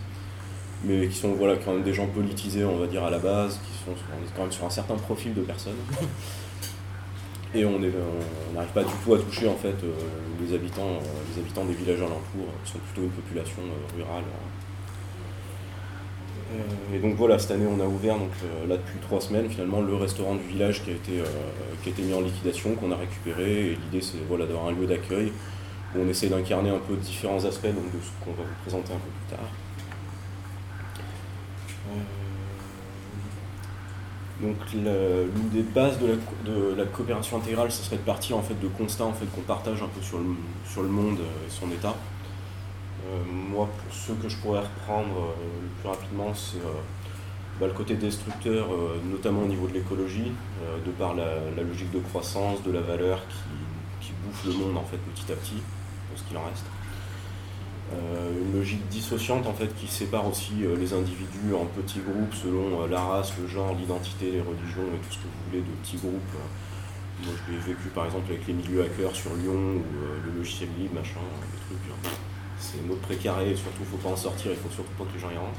mais 0.85 1.09
qui 1.09 1.17
sont 1.17 1.33
voilà, 1.35 1.57
quand 1.57 1.73
même 1.73 1.83
des 1.83 1.93
gens 1.93 2.07
politisés, 2.07 2.65
on 2.65 2.79
va 2.79 2.87
dire, 2.87 3.05
à 3.05 3.11
la 3.11 3.19
base, 3.19 3.61
qui 3.65 3.85
sont 3.85 3.97
quand 4.35 4.43
même 4.43 4.53
sur 4.53 4.65
un 4.65 4.71
certain 4.71 4.97
profil 4.97 5.35
de 5.35 5.43
personnes. 5.43 5.77
Et 7.55 7.65
on 7.65 7.81
n'arrive 7.81 8.71
pas 8.73 8.85
du 8.85 8.93
tout 9.05 9.13
à 9.13 9.19
toucher 9.19 9.49
en 9.49 9.57
fait 9.57 9.75
euh, 9.83 9.93
les, 10.41 10.55
habitants, 10.55 10.83
euh, 10.87 11.35
les 11.35 11.41
habitants 11.41 11.65
des 11.65 11.75
villages 11.75 11.99
alentours, 11.99 12.47
qui 12.65 12.73
sont 12.73 12.79
plutôt 12.79 13.03
une 13.03 13.11
population 13.11 13.63
euh, 13.63 13.97
rurale. 13.97 14.23
Et 16.93 16.99
donc 16.99 17.15
voilà, 17.15 17.39
cette 17.39 17.53
année 17.53 17.67
on 17.67 17.81
a 17.81 17.87
ouvert 17.87 18.19
donc, 18.19 18.31
là 18.69 18.77
depuis 18.77 18.99
trois 19.01 19.21
semaines 19.21 19.49
finalement 19.49 19.81
le 19.81 19.95
restaurant 19.95 20.35
du 20.35 20.43
village 20.43 20.83
qui 20.83 20.91
a 20.91 20.95
été, 20.95 21.13
qui 21.83 21.89
a 21.89 21.93
été 21.93 22.03
mis 22.03 22.13
en 22.13 22.21
liquidation, 22.21 22.75
qu'on 22.75 22.91
a 22.91 22.97
récupéré. 22.97 23.67
Et 23.67 23.77
l'idée 23.77 24.01
c'est 24.01 24.19
voilà, 24.29 24.47
d'avoir 24.47 24.67
un 24.67 24.73
lieu 24.73 24.87
d'accueil 24.87 25.33
où 25.95 26.01
on 26.01 26.09
essaie 26.09 26.29
d'incarner 26.29 26.71
un 26.71 26.79
peu 26.79 26.97
différents 26.97 27.45
aspects 27.45 27.67
donc, 27.67 27.93
de 27.93 28.01
ce 28.03 28.25
qu'on 28.25 28.33
va 28.33 28.43
vous 28.43 28.63
présenter 28.63 28.93
un 28.93 28.97
peu 28.97 29.11
plus 29.11 29.37
tard. 29.37 29.47
Donc 34.41 34.57
l'une 34.73 35.51
des 35.53 35.63
bases 35.63 35.99
de 35.99 36.75
la, 36.75 36.85
coopération 36.87 37.37
intégrale, 37.37 37.71
ce 37.71 37.83
serait 37.83 37.97
de 37.97 38.03
partir 38.03 38.39
en 38.39 38.43
fait 38.43 38.59
de 38.59 38.69
constats 38.69 39.05
en 39.05 39.13
fait, 39.13 39.27
qu'on 39.27 39.43
partage 39.43 39.83
un 39.83 39.89
peu 39.89 40.01
sur 40.01 40.19
le, 40.19 40.25
sur 40.65 40.83
le 40.83 40.89
monde 40.89 41.19
et 41.19 41.51
son 41.51 41.71
état. 41.71 41.95
Euh, 43.11 43.25
moi, 43.27 43.67
pour 43.67 43.95
ceux 43.95 44.15
que 44.15 44.29
je 44.29 44.37
pourrais 44.37 44.61
reprendre 44.61 45.17
euh, 45.17 45.63
le 45.63 45.69
plus 45.81 45.89
rapidement, 45.89 46.33
c'est 46.35 46.59
euh, 46.59 46.81
bah, 47.59 47.67
le 47.67 47.73
côté 47.73 47.95
destructeur, 47.95 48.69
notamment 49.05 49.43
au 49.43 49.47
niveau 49.47 49.67
de 49.67 49.75
l'écologie, 49.75 50.33
de 50.85 50.91
par 50.93 51.15
la, 51.15 51.63
logique 51.63 51.91
de 51.91 51.99
croissance, 51.99 52.63
de 52.63 52.73
la 52.73 52.81
valeur 52.81 53.21
qui, 54.01 54.13
bouffe 54.25 54.45
le 54.45 54.53
monde 54.53 54.77
en 54.77 54.85
fait 54.85 54.97
petit 54.97 55.31
à 55.31 55.37
petit, 55.37 55.63
pour 56.09 56.19
ce 56.19 56.25
qu'il 56.25 56.37
en 56.37 56.45
reste. 56.45 56.65
Une 57.93 58.59
logique 58.59 58.87
dissociante 58.89 59.47
en 59.47 59.53
fait 59.53 59.69
qui 59.77 59.87
sépare 59.87 60.27
aussi 60.27 60.53
les 60.79 60.93
individus 60.95 61.55
en 61.55 61.67
petits 61.67 62.01
groupes 62.01 62.35
selon 62.35 62.87
la 62.87 63.01
race, 63.01 63.35
le 63.39 63.47
genre, 63.47 63.75
l'identité, 63.79 64.31
les 64.31 64.41
religions 64.41 64.89
et 64.95 65.07
tout 65.07 65.13
ce 65.13 65.19
que 65.19 65.25
vous 65.25 65.51
voulez 65.51 65.61
de 65.61 65.73
petits 65.83 65.99
groupes. 65.99 66.35
Moi 67.25 67.35
je 67.47 67.53
l'ai 67.53 67.59
vécu 67.59 67.89
par 67.95 68.07
exemple 68.07 68.33
avec 68.33 68.47
les 68.47 68.55
milieux 68.55 68.83
hackers 68.83 69.15
sur 69.15 69.35
Lyon 69.35 69.77
ou 69.77 69.85
le 70.27 70.39
logiciel 70.39 70.71
libre, 70.79 70.95
machin, 70.95 71.21
des 71.21 71.77
trucs. 71.77 72.30
C'est 72.61 72.79
un 72.79 72.87
mode 72.87 73.01
précaré 73.01 73.57
surtout 73.57 73.85
faut 73.91 73.97
pas 73.97 74.11
en 74.11 74.17
sortir, 74.17 74.53
il 74.53 74.57
faut 74.59 74.71
surtout 74.71 74.93
pas 74.99 75.05
que 75.05 75.15
les 75.15 75.21
gens 75.21 75.31
y 75.31 75.37
rentrent. 75.37 75.59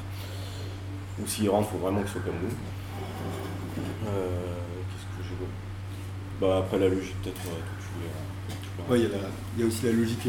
Ou 1.20 1.26
s'ils 1.26 1.50
rentrent, 1.50 1.68
faut 1.68 1.78
vraiment 1.78 2.00
qu'ils 2.00 2.10
soient 2.10 2.22
comme 2.22 2.40
nous. 2.42 2.54
Qu'est-ce 4.06 5.04
que 5.04 5.28
j'ai 5.28 5.34
Bah 6.40 6.58
après 6.58 6.78
la 6.78 6.88
logique 6.88 7.20
peut-être 7.22 7.40
Ouais, 8.88 9.00
il 9.00 9.60
y, 9.60 9.62
a 9.62 9.66
aussi 9.66 9.84
la 9.84 9.92
logique 9.92 10.26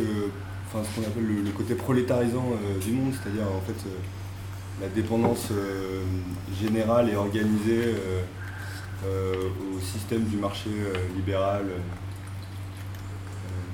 ce 0.82 0.96
qu'on 0.96 1.08
appelle 1.08 1.26
le, 1.26 1.52
côté 1.52 1.76
prolétarisant 1.76 2.46
euh, 2.54 2.80
du 2.80 2.92
monde, 2.92 3.14
c'est-à-dire 3.14 3.44
en 3.44 3.62
fait 3.62 3.88
euh, 3.88 4.82
la 4.82 4.88
dépendance 4.88 5.50
euh, 5.52 6.04
générale 6.60 7.10
et 7.10 7.16
organisée 7.16 7.96
au 9.04 9.80
système 9.82 10.24
du 10.24 10.38
marché 10.38 10.70
libéral. 11.14 11.66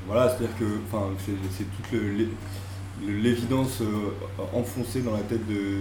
voilà, 0.08 0.28
c'est-à-dire 0.28 0.58
que 0.58 0.66
c'est 1.56 1.64
toute 1.64 1.92
l'évidence 3.08 3.82
enfoncée 4.54 5.02
dans 5.02 5.14
la 5.14 5.22
tête 5.22 5.48
de, 5.48 5.80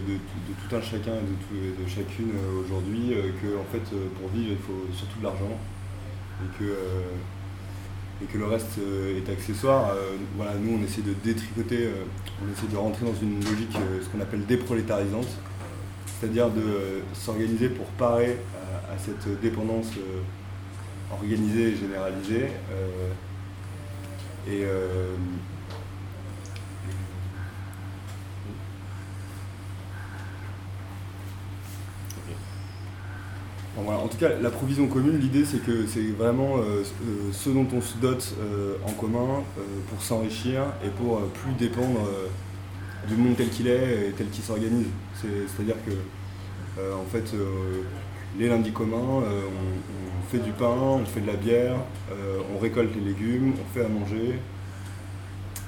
tout 0.69 0.77
un 0.77 0.81
chacun 0.81 1.13
et 1.13 1.83
de, 1.83 1.89
chacune 1.89 2.31
aujourd'hui 2.65 3.15
que 3.43 3.59
en 3.59 3.65
fait 3.73 3.83
pour 4.21 4.29
vivre 4.31 4.53
il 4.53 4.59
faut 4.59 4.87
surtout 4.93 5.19
de 5.19 5.25
l'argent 5.25 5.59
et 8.23 8.27
que 8.27 8.39
le 8.39 8.47
reste 8.47 8.79
euh, 8.79 9.19
est 9.19 9.31
accessoire. 9.31 9.91
Euh, 9.91 10.17
voilà, 10.37 10.53
nous, 10.55 10.79
on 10.79 10.85
essaie 10.85 11.03
de 11.03 11.15
détricoter, 11.25 11.87
euh, 11.87 12.05
on 12.43 12.53
essaie 12.53 12.67
de 12.71 12.77
rentrer 12.77 13.07
dans 13.07 13.15
une 13.15 13.37
logique, 13.45 13.77
ce 14.03 14.09
qu'on 14.09 14.21
appelle 14.21 14.45
déprolétarisante, 14.47 15.29
c'est-à-dire 16.07 16.51
de 16.51 17.03
s'organiser 17.13 17.69
pour 17.69 17.87
parer 17.87 18.39
à, 18.93 18.99
cette 18.99 19.41
dépendance 19.41 19.93
organisée 21.13 21.73
et 21.73 21.77
généralisée. 21.77 22.49
En 33.87 34.09
tout 34.09 34.19
cas, 34.19 34.31
la 34.41 34.51
provision 34.51 34.87
commune, 34.87 35.19
l'idée 35.19 35.45
c'est 35.45 35.65
que 35.65 35.87
c'est 35.87 36.11
vraiment 36.17 36.59
euh, 36.59 36.83
euh, 36.83 37.33
ce 37.33 37.51
dont 37.51 37.67
on 37.73 37.81
se 37.81 37.97
dote 37.99 38.35
euh, 38.41 38.77
en 38.87 38.93
commun 38.93 39.43
pour 39.89 40.03
s'enrichir 40.03 40.63
et 40.85 40.89
pour 40.89 41.21
plus 41.29 41.53
dépendre 41.53 42.01
du 43.09 43.15
monde 43.15 43.37
tel 43.37 43.49
qu'il 43.49 43.69
est 43.69 44.09
et 44.09 44.13
tel 44.13 44.29
qu'il 44.29 44.45
s'organise. 44.45 44.87
C'est-à-dire 45.15 45.77
que, 45.87 45.93
en 46.81 47.05
fait, 47.11 47.33
les 48.39 48.49
lundis 48.49 48.73
communs, 48.73 49.23
on, 49.23 50.31
fait 50.31 50.39
du 50.39 50.51
pain, 50.51 50.67
on 50.67 51.05
fait 51.05 51.21
de 51.21 51.27
la 51.27 51.37
bière, 51.37 51.77
on 52.55 52.59
récolte 52.59 52.95
les 52.95 53.01
légumes, 53.01 53.55
on 53.55 53.75
fait 53.75 53.85
à 53.85 53.89
manger. 53.89 54.39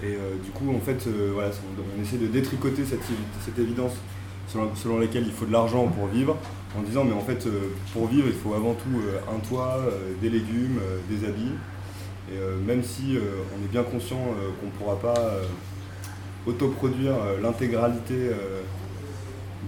Et 0.02 0.16
du 0.42 0.50
coup, 0.50 0.74
en 0.74 0.80
fait, 0.80 1.08
voilà, 1.32 1.50
on, 1.98 2.02
essaie 2.02 2.18
de 2.18 2.26
détricoter 2.26 2.82
cette 2.84 3.58
évidence 3.58 3.94
selon, 4.52 4.98
lesquels 4.98 5.24
il 5.26 5.32
faut 5.32 5.46
de 5.46 5.52
l'argent 5.52 5.86
pour 5.86 6.06
vivre, 6.08 6.36
en 6.76 6.82
disant 6.82 7.04
mais 7.04 7.12
en 7.12 7.20
fait 7.20 7.46
euh, 7.46 7.72
pour 7.92 8.06
vivre 8.08 8.26
il 8.26 8.34
faut 8.34 8.54
avant 8.54 8.74
tout 8.74 8.98
euh, 8.98 9.18
un 9.34 9.38
toit, 9.40 9.78
euh, 9.78 10.12
des 10.20 10.30
légumes, 10.30 10.80
des 11.08 11.26
habits. 11.26 11.54
Et 12.32 12.64
même 12.64 12.84
si 12.84 13.18
on 13.18 13.64
est 13.64 13.68
bien 13.72 13.82
conscient 13.82 14.20
qu'on 14.60 14.66
ne 14.66 14.70
pourra 14.78 14.94
pas 15.00 15.32
autoproduire 16.46 17.14
l'intégralité 17.42 18.30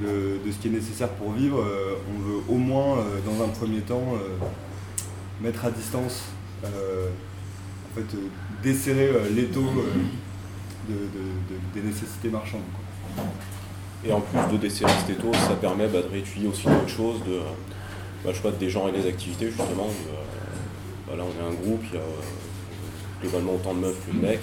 de, 0.00 0.38
ce 0.48 0.58
qui 0.58 0.68
est 0.68 0.70
nécessaire 0.70 1.08
pour 1.08 1.32
vivre, 1.32 1.58
on 1.58 2.22
veut 2.22 2.40
au 2.48 2.58
moins, 2.58 2.98
dans 3.26 3.44
un 3.44 3.48
premier 3.48 3.80
temps, 3.80 4.14
mettre 5.40 5.64
à 5.64 5.72
distance, 5.72 6.26
en 6.62 7.94
fait, 7.96 8.16
desserrer 8.62 9.10
l'étau 9.34 9.64
des 10.88 11.82
nécessités 11.82 12.28
marchandes. 12.28 12.60
Et 14.04 14.12
en 14.12 14.20
plus 14.20 14.52
de 14.52 14.56
desserrer 14.56 14.92
cet 15.06 15.18
étau, 15.18 15.32
ça 15.32 15.54
permet 15.54 15.86
bah, 15.86 16.02
de 16.02 16.08
réétudier 16.08 16.48
aussi 16.48 16.66
d'autres 16.66 16.88
choses, 16.88 17.20
de, 17.24 17.38
bah, 18.24 18.30
je 18.32 18.40
sais 18.40 18.56
des 18.58 18.70
genres 18.70 18.88
et 18.88 18.92
des 18.92 19.06
activités 19.06 19.46
justement. 19.46 19.88
Bah, 21.06 21.14
là 21.16 21.24
on 21.24 21.42
est 21.42 21.48
un 21.48 21.54
groupe, 21.54 21.82
il 21.92 21.96
y 21.96 21.98
a 21.98 22.04
globalement 23.20 23.54
autant 23.54 23.74
de 23.74 23.80
meufs 23.80 24.06
que 24.06 24.12
de 24.12 24.20
mecs. 24.20 24.42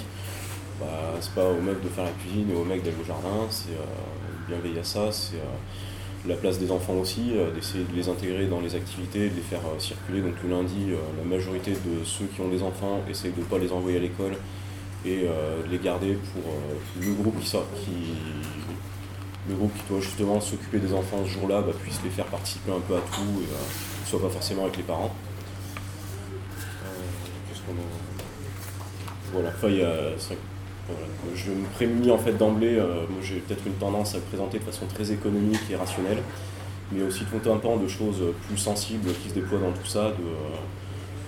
Bah, 0.80 1.14
c'est 1.20 1.34
pas 1.34 1.50
aux 1.50 1.62
mecs 1.62 1.82
de 1.84 1.90
faire 1.90 2.06
la 2.06 2.12
cuisine 2.12 2.50
et 2.52 2.56
aux 2.56 2.64
mecs 2.64 2.84
d'aller 2.84 2.96
au 3.02 3.06
jardin, 3.06 3.46
c'est 3.50 3.72
euh, 3.72 4.48
bien 4.48 4.58
veiller 4.60 4.80
à 4.80 4.84
ça, 4.84 5.12
c'est 5.12 5.36
euh, 5.36 6.26
la 6.26 6.36
place 6.36 6.58
des 6.58 6.72
enfants 6.72 6.94
aussi, 6.94 7.32
euh, 7.34 7.52
d'essayer 7.52 7.84
de 7.84 7.94
les 7.94 8.08
intégrer 8.08 8.46
dans 8.46 8.62
les 8.62 8.76
activités, 8.76 9.30
de 9.30 9.36
les 9.36 9.42
faire 9.42 9.60
circuler. 9.78 10.22
Donc 10.22 10.36
le 10.42 10.50
lundi, 10.50 10.92
la 11.18 11.26
majorité 11.26 11.72
de 11.72 12.06
ceux 12.06 12.26
qui 12.26 12.40
ont 12.40 12.48
des 12.48 12.64
enfants 12.64 13.02
essayent 13.10 13.34
de 13.34 13.42
ne 13.42 13.46
pas 13.46 13.58
les 13.58 13.74
envoyer 13.74 13.98
à 13.98 14.02
l'école 14.02 14.38
et 15.06 15.18
de 15.22 15.72
les 15.72 15.78
garder 15.78 16.18
pour 16.34 16.54
le 17.02 17.14
groupe 17.14 17.40
qui, 17.40 17.48
sort, 17.48 17.66
qui, 17.76 18.16
le 19.50 19.56
groupe 19.56 19.74
qui 19.74 19.84
doit 19.90 20.00
justement 20.00 20.40
s'occuper 20.40 20.78
des 20.78 20.94
enfants 20.94 21.24
ce 21.26 21.32
jour-là 21.32 21.62
bah, 21.62 21.74
puisse 21.82 22.00
les 22.04 22.10
faire 22.10 22.26
participer 22.26 22.72
un 22.72 22.80
peu 22.80 22.96
à 22.96 23.00
tout 23.00 23.42
et 23.42 23.48
ne 23.48 24.08
soit 24.08 24.22
pas 24.22 24.30
forcément 24.30 24.64
avec 24.64 24.78
les 24.78 24.84
parents. 24.84 25.14
Voilà, 29.32 29.50
enfin, 29.50 29.68
il 29.68 29.78
y 29.78 29.84
a, 29.84 29.94
je 31.36 31.52
me 31.52 31.66
prémunis 31.76 32.10
en 32.12 32.18
fait 32.18 32.34
d'emblée, 32.34 32.78
euh, 32.78 33.06
moi 33.10 33.20
j'ai 33.22 33.36
peut-être 33.36 33.66
une 33.68 33.74
tendance 33.74 34.16
à 34.16 34.18
le 34.18 34.24
présenter 34.24 34.58
de 34.60 34.64
façon 34.64 34.86
très 34.88 35.12
économique 35.12 35.62
et 35.70 35.76
rationnelle, 35.76 36.18
mais 36.92 37.04
aussi 37.04 37.26
tout 37.26 37.50
un 37.50 37.58
pan 37.58 37.78
de 37.78 37.88
choses 37.88 38.22
plus 38.48 38.58
sensibles 38.58 39.12
qui 39.22 39.30
se 39.30 39.36
déploient 39.36 39.60
dans 39.60 39.72
tout 39.72 39.86
ça, 39.86 40.12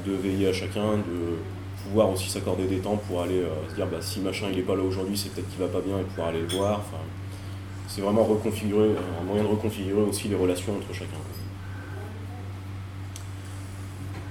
de, 0.05 0.13
veiller 0.13 0.47
à 0.47 0.53
chacun, 0.53 0.97
de 0.97 1.37
pouvoir 1.83 2.09
aussi 2.09 2.27
s'accorder 2.29 2.65
des 2.65 2.79
temps 2.79 2.97
pour 3.07 3.21
aller 3.21 3.39
euh, 3.39 3.69
se 3.69 3.75
dire 3.75 3.85
bah, 3.85 3.97
si 4.01 4.19
machin 4.19 4.47
il 4.49 4.57
n'est 4.57 4.63
pas 4.63 4.75
là 4.75 4.83
aujourd'hui, 4.83 5.15
c'est 5.15 5.29
peut-être 5.29 5.49
qu'il 5.49 5.59
va 5.59 5.67
pas 5.67 5.81
bien 5.81 5.99
et 5.99 6.03
pouvoir 6.03 6.29
aller 6.29 6.41
le 6.41 6.47
voir. 6.47 6.81
C'est 7.93 8.01
vraiment 8.01 8.23
reconfigurer, 8.23 8.95
un 9.19 9.23
moyen 9.25 9.43
de 9.43 9.49
reconfigurer 9.49 10.01
aussi 10.01 10.29
les 10.29 10.35
relations 10.35 10.73
entre 10.77 10.93
chacun. 10.93 11.17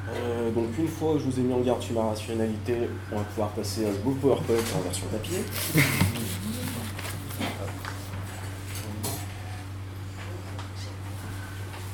Euh, 0.08 0.50
donc 0.50 0.68
une 0.78 0.88
fois 0.88 1.14
que 1.14 1.18
je 1.20 1.24
vous 1.24 1.38
ai 1.38 1.42
mis 1.42 1.52
en 1.52 1.60
garde 1.60 1.82
sur 1.82 1.94
ma 1.94 2.08
rationalité, 2.08 2.74
on 3.12 3.16
va 3.16 3.22
pouvoir 3.22 3.50
passer 3.50 3.84
à 3.84 3.92
ce 3.92 3.98
beau 3.98 4.12
PowerPoint 4.12 4.54
en 4.76 4.80
version 4.80 5.06
papier. 5.08 5.40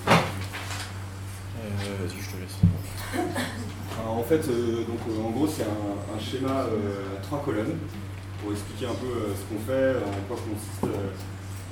Euh, 0.08 1.96
vas-y, 2.00 2.22
je 2.22 2.30
te 2.30 2.36
laisse. 2.40 2.58
en 4.06 4.22
fait, 4.22 4.48
euh, 4.48 4.84
donc, 4.84 5.00
en 5.26 5.30
gros, 5.30 5.48
c'est 5.48 5.64
un, 5.64 6.20
schéma 6.20 6.60
à 6.60 7.22
trois 7.22 7.42
colonnes 7.44 7.76
pour 8.40 8.52
expliquer 8.52 8.86
un 8.86 8.94
peu 8.94 9.34
ce 9.34 9.42
qu'on 9.52 9.60
fait, 9.66 9.96
en 9.98 10.26
quoi 10.28 10.36
consiste 10.36 10.86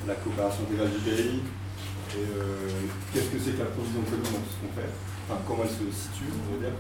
la 0.07 0.15
coopération 0.15 0.65
intégrale 0.65 0.91
du 0.91 1.11
et 2.17 2.23
qu'est-ce 3.13 3.27
que 3.27 3.39
c'est 3.39 3.53
que 3.53 3.59
la 3.59 3.65
provision 3.65 4.03
commune 4.03 4.23
dans 4.23 4.47
ce 4.47 4.61
qu'on 4.63 4.73
fait 4.81 4.89
enfin, 5.29 5.41
comment 5.47 5.63
elle 5.65 5.71
se 5.71 5.97
situe, 5.97 6.31
on 6.33 6.55
va 6.55 6.61
dire. 6.61 6.77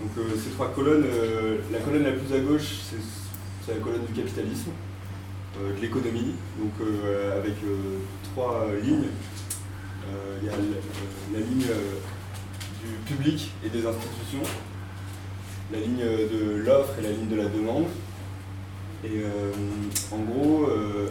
Donc 0.00 0.10
euh, 0.18 0.36
ces 0.36 0.50
trois 0.50 0.72
colonnes, 0.72 1.04
euh, 1.06 1.58
la 1.72 1.78
colonne 1.78 2.02
la 2.02 2.12
plus 2.12 2.34
à 2.34 2.40
gauche, 2.40 2.80
c'est 3.64 3.74
la 3.74 3.80
colonne 3.80 4.04
du 4.06 4.12
capitalisme, 4.12 4.70
euh, 5.60 5.74
de 5.74 5.80
l'économie, 5.80 6.34
donc 6.58 6.72
avec 7.36 7.54
trois 8.32 8.66
lignes. 8.82 9.08
Il 10.42 10.46
y 10.46 10.50
a 10.50 10.56
la, 11.32 11.38
ligne 11.38 11.64
du 12.82 13.14
public 13.14 13.50
et 13.64 13.70
des 13.70 13.86
institutions, 13.86 14.42
la 15.72 15.78
ligne 15.78 16.04
de 16.04 16.56
l'offre 16.56 16.92
et 16.98 17.02
la 17.02 17.10
ligne 17.10 17.28
de 17.28 17.36
la 17.36 17.46
demande. 17.46 17.86
Et 19.02 19.22
en 20.12 20.18
gros, 20.18 20.66
euh, 20.68 21.08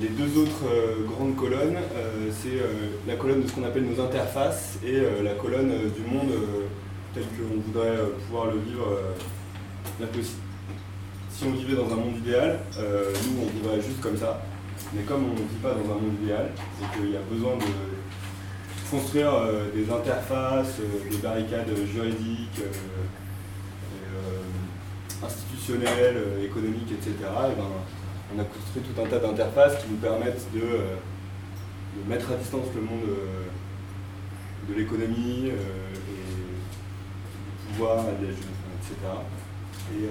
les 0.00 0.08
deux 0.08 0.40
autres 0.40 0.66
euh, 0.66 1.04
grandes 1.04 1.34
colonnes, 1.34 1.76
euh, 1.76 2.30
c'est 2.30 2.60
la 3.06 3.16
colonne 3.16 3.42
de 3.42 3.48
ce 3.48 3.52
qu'on 3.52 3.64
appelle 3.64 3.84
nos 3.84 4.00
interfaces 4.00 4.78
et 4.84 5.00
la 5.22 5.34
colonne 5.34 5.72
du 5.90 6.02
monde 6.10 6.32
tel 7.14 7.24
qu'on 7.24 7.60
voudrait 7.60 7.96
pouvoir 8.26 8.46
le 8.46 8.58
vivre. 8.58 8.86
si 11.30 11.44
on 11.44 11.52
vivait 11.52 11.74
dans 11.74 11.92
un 11.92 11.96
monde 11.96 12.18
idéal, 12.18 12.60
nous 12.76 13.42
on 13.42 13.46
vivrait 13.46 13.80
juste 13.80 14.00
comme 14.00 14.16
ça. 14.16 14.42
Mais 14.94 15.02
comme 15.02 15.24
on 15.24 15.32
ne 15.32 15.48
vit 15.48 15.62
pas 15.62 15.70
dans 15.70 15.92
un 15.92 16.00
monde 16.00 16.14
idéal, 16.22 16.50
c'est 16.78 16.98
qu'il 16.98 17.10
y 17.12 17.16
a 17.16 17.20
besoin 17.30 17.56
de 17.56 18.90
construire 18.90 19.32
des 19.74 19.90
interfaces, 19.90 20.76
des 21.10 21.16
barricades 21.16 21.74
juridiques, 21.92 22.62
institutionnelles, 25.22 26.22
économiques, 26.44 26.92
etc 26.92 27.26
on 28.34 28.38
a 28.38 28.44
construit 28.44 28.82
tout 28.82 29.00
un 29.00 29.06
tas 29.06 29.18
d'interfaces 29.18 29.82
qui 29.82 29.90
nous 29.90 29.96
permettent 29.96 30.52
de, 30.52 30.60
euh, 30.60 30.96
mettre 32.06 32.32
à 32.32 32.36
distance 32.36 32.66
le 32.74 32.82
monde 32.82 33.08
euh, 33.08 34.70
de 34.70 34.78
l'économie 34.78 35.46
euh, 35.46 35.52
et 35.52 36.26
du 37.66 37.72
pouvoir, 37.72 38.04
etc. 38.10 38.96
Et 39.94 40.08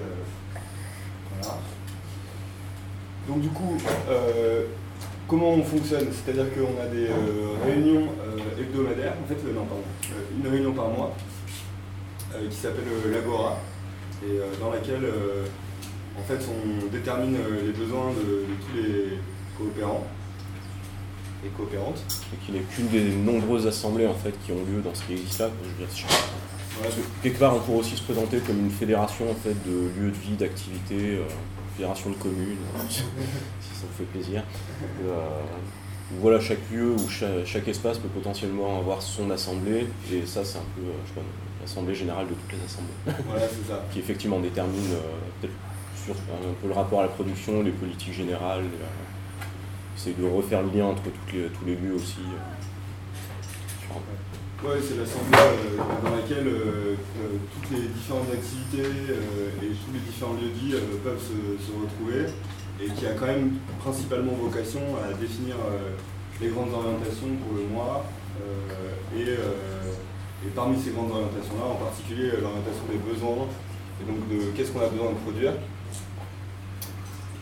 voilà. 1.39 1.59
Donc 3.27 3.41
du 3.41 3.49
coup, 3.49 3.77
comment 5.27 5.51
on 5.51 5.63
fonctionne? 5.63 6.07
C'est-à-dire 6.11 6.45
qu'on 6.53 6.81
a 6.81 6.87
des 6.87 7.09
réunions 7.65 8.07
hebdomadaires, 8.57 9.13
en 9.23 9.27
fait, 9.27 9.53
non, 9.53 9.65
pardon, 9.65 9.83
une 10.35 10.49
réunion 10.49 10.73
par 10.73 10.87
mois 10.87 11.13
qui 12.49 12.55
s'appelle 12.55 12.85
l'Agora, 13.11 13.59
et 14.25 14.39
dans 14.59 14.71
laquelle 14.71 15.05
en 16.17 16.23
fait, 16.23 16.39
on 16.49 16.87
détermine 16.87 17.35
euh, 17.35 17.67
les 17.67 17.73
besoins 17.73 18.11
de, 18.11 18.45
tous 18.65 18.75
les 18.75 19.19
coopérants 19.57 20.05
et 21.45 21.49
coopérantes. 21.49 22.01
Et 22.33 22.45
qu'il 22.45 22.55
n'est 22.55 22.61
qu'une 22.61 22.87
des 22.87 23.11
nombreuses 23.11 23.67
assemblées 23.67 24.07
en 24.07 24.13
fait, 24.13 24.33
qui 24.43 24.51
ont 24.51 24.65
lieu 24.65 24.81
dans 24.83 24.93
ce 24.95 25.03
qui 25.03 25.13
existe 25.13 25.39
là. 25.39 25.49
quelque 27.21 27.39
part, 27.39 27.55
on 27.55 27.59
pourrait 27.59 27.79
aussi 27.79 27.95
se 27.95 28.01
présenter 28.01 28.39
comme 28.39 28.59
une 28.59 28.71
fédération 28.71 29.29
en 29.29 29.35
fait, 29.35 29.55
de 29.67 29.91
lieux 29.99 30.11
de 30.11 30.17
vie, 30.17 30.35
d'activités, 30.35 31.17
euh, 31.17 31.23
fédération 31.75 32.09
de 32.09 32.15
communes, 32.15 32.57
si 32.89 32.99
ça 32.99 33.85
vous 33.87 33.97
fait 33.97 34.11
plaisir. 34.11 34.43
Euh, 35.05 35.13
voilà, 36.19 36.39
chaque 36.39 36.71
lieu 36.71 36.93
ou 36.93 37.09
chaque, 37.09 37.67
espace 37.67 37.99
peut 37.99 38.07
potentiellement 38.07 38.79
avoir 38.79 39.01
son 39.01 39.29
assemblée, 39.29 39.87
et 40.11 40.25
ça, 40.25 40.43
c'est 40.43 40.57
un 40.57 40.65
peu 40.75 40.81
l'assemblée 41.61 41.93
générale 41.93 42.27
de 42.27 42.33
toutes 42.33 42.53
les 42.53 42.65
assemblées. 42.65 43.23
Voilà, 43.27 43.45
c'est 43.49 43.69
ça. 43.69 43.85
qui 43.91 43.99
effectivement 43.99 44.39
détermine 44.39 44.87
peut-être 45.41 45.53
un 46.11 46.53
peu 46.61 46.67
le 46.67 46.73
rapport 46.73 46.99
à 46.99 47.03
la 47.03 47.09
production, 47.09 47.61
les 47.63 47.71
politiques 47.71 48.13
générales. 48.13 48.65
Euh, 48.65 48.85
c'est 49.95 50.19
de 50.19 50.25
refaire 50.25 50.61
le 50.61 50.69
lien 50.69 50.85
entre 50.85 51.01
tous 51.03 51.65
les 51.65 51.75
lieux 51.75 51.95
aussi. 51.95 52.21
Euh, 52.21 53.97
oui, 54.63 54.77
c'est 54.81 54.97
l'assemblée 54.97 55.37
euh, 55.37 55.77
dans 56.03 56.15
laquelle 56.15 56.49
toutes 57.53 57.71
les 57.71 57.87
différentes 57.87 58.31
activités 58.31 58.89
et 58.89 59.67
tous 59.85 59.93
les 59.93 59.99
différents 59.99 60.33
lieux 60.33 60.53
vie 60.53 60.75
peuvent 61.03 61.21
se, 61.21 61.71
retrouver 61.71 62.31
et 62.79 62.89
qui 62.91 63.05
a 63.07 63.13
quand 63.13 63.25
même 63.25 63.53
principalement 63.79 64.33
vocation 64.33 64.81
à 64.97 65.13
définir 65.13 65.55
les 66.41 66.49
grandes 66.49 66.73
orientations 66.73 67.33
pour 67.41 67.57
le 67.57 67.67
mois 67.73 68.05
et, 69.15 69.29
et, 69.29 70.49
parmi 70.55 70.79
ces 70.79 70.91
grandes 70.91 71.11
orientations-là, 71.11 71.65
en 71.65 71.75
particulier 71.75 72.31
l'orientation 72.41 72.85
des 72.91 72.97
besoins 72.97 73.47
et 74.01 74.05
donc 74.05 74.27
de 74.29 74.51
qu'est-ce 74.55 74.71
qu'on 74.71 74.81
a 74.81 74.89
besoin 74.89 75.11
de 75.11 75.17
produire 75.17 75.53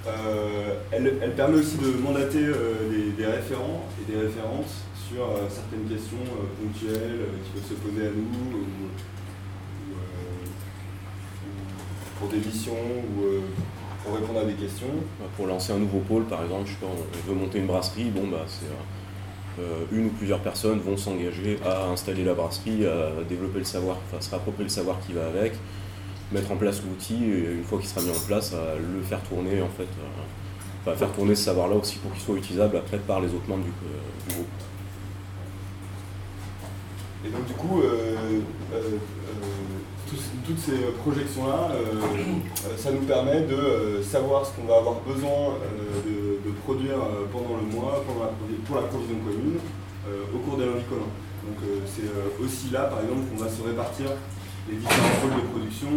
euh, 0.08 0.76
elle, 0.92 1.34
permet 1.36 1.58
aussi 1.58 1.78
de 1.78 1.98
mandater 2.00 2.44
euh, 2.44 3.12
des, 3.18 3.26
référents 3.26 3.86
et 4.00 4.12
des 4.12 4.20
référentes 4.20 4.70
sur 5.10 5.24
euh, 5.24 5.50
certaines 5.50 5.86
questions 5.90 6.18
ponctuelles 6.62 7.26
qui 7.44 7.52
peuvent 7.52 7.70
se 7.70 7.74
poser 7.74 8.08
à 8.08 8.12
nous, 8.12 8.60
ou, 8.60 9.96
pour 12.20 12.30
des 12.30 12.38
missions, 12.38 12.74
ou 12.74 13.42
pour 14.04 14.16
répondre 14.16 14.40
à 14.42 14.46
des 14.46 14.54
questions. 14.54 14.94
Bah, 15.20 15.26
pour 15.36 15.48
lancer 15.48 15.74
un 15.74 15.80
nouveau 15.80 16.00
pôle, 16.00 16.26
par 16.26 16.44
exemple, 16.44 16.70
je 16.70 16.86
on 16.86 17.28
veut 17.28 17.40
monter 17.40 17.58
une 17.58 17.68
brasserie, 17.68 18.12
bon 18.16 18.28
bah 18.28 18.46
c'est 18.48 18.68
une 19.92 20.08
ou 20.08 20.10
plusieurs 20.10 20.40
personnes 20.40 20.80
vont 20.80 20.98
s'engager 20.98 21.58
à 21.66 21.88
installer 21.88 22.24
la 22.24 22.34
brasserie, 22.34 22.86
à 22.86 23.24
développer 23.28 23.60
le 23.60 23.66
savoir, 23.66 23.98
enfin 24.08 24.22
se 24.22 24.30
rapproprier 24.30 24.66
le 24.66 24.70
savoir 24.70 24.98
qui 25.06 25.14
va 25.14 25.26
avec, 25.28 25.54
mettre 26.32 26.52
en 26.52 26.56
place 26.56 26.82
l'outil 26.84 27.24
et 27.24 27.54
une 27.54 27.64
fois 27.64 27.80
qu'il 27.80 27.88
sera 27.88 28.02
mis 28.02 28.12
en 28.12 28.28
place, 28.28 28.54
à 28.54 28.76
le 28.76 29.02
faire 29.04 29.22
tourner 29.22 29.62
en 29.62 29.70
fait, 29.70 29.84
euh, 29.84 30.86
enfin, 30.86 30.96
faire 30.98 31.12
tourner 31.12 31.36
ce 31.36 31.44
savoir-là 31.44 31.76
aussi 31.76 31.98
pour 31.98 32.12
qu'il 32.14 32.22
soit 32.22 32.36
utilisable 32.36 32.78
après 32.78 32.98
par 32.98 33.22
les 33.22 33.28
autres 33.28 33.48
membres 33.48 33.64
du, 33.64 33.70
euh, 33.70 34.34
groupe. 34.34 34.48
Et 37.26 37.30
donc 37.30 37.46
du 37.46 37.54
coup, 37.54 37.82
euh, 37.82 38.40
toutes 40.46 40.60
ces 40.60 40.78
projections-là, 41.04 41.72
ça 42.78 42.92
nous 42.92 43.02
permet 43.02 43.42
de 43.42 44.00
savoir 44.04 44.46
ce 44.46 44.52
qu'on 44.52 44.68
va 44.68 44.78
avoir 44.78 45.00
besoin 45.02 45.56
de, 46.06 46.52
produire 46.64 46.98
pendant 47.32 47.58
le 47.58 47.76
mois, 47.76 48.04
pour 48.68 48.76
la 48.76 48.82
provision 48.84 49.16
commune, 49.26 49.58
au 50.34 50.38
cours 50.38 50.58
de 50.58 50.66
lundi 50.66 50.84
commun. 50.88 51.10
Donc 51.46 51.58
c'est 51.88 52.44
aussi 52.44 52.70
là, 52.72 52.84
par 52.84 53.02
exemple, 53.02 53.22
qu'on 53.32 53.44
va 53.44 53.50
se 53.50 53.64
répartir 53.64 54.12
les 54.70 54.78
différents 54.78 55.22
pôles 55.22 55.42
de 55.42 55.48
production, 55.48 55.90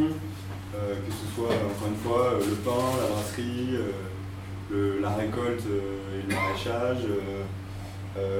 que 0.72 1.12
ce 1.12 1.34
soit, 1.34 1.48
encore 1.48 1.88
une 1.88 1.96
fois, 1.96 2.38
le 2.38 2.54
pain, 2.56 3.00
la 3.00 3.08
brasserie, 3.08 3.78
la 5.00 5.10
récolte 5.10 5.64
et 5.66 6.28
le 6.28 6.34
maraîchage, 6.34 7.06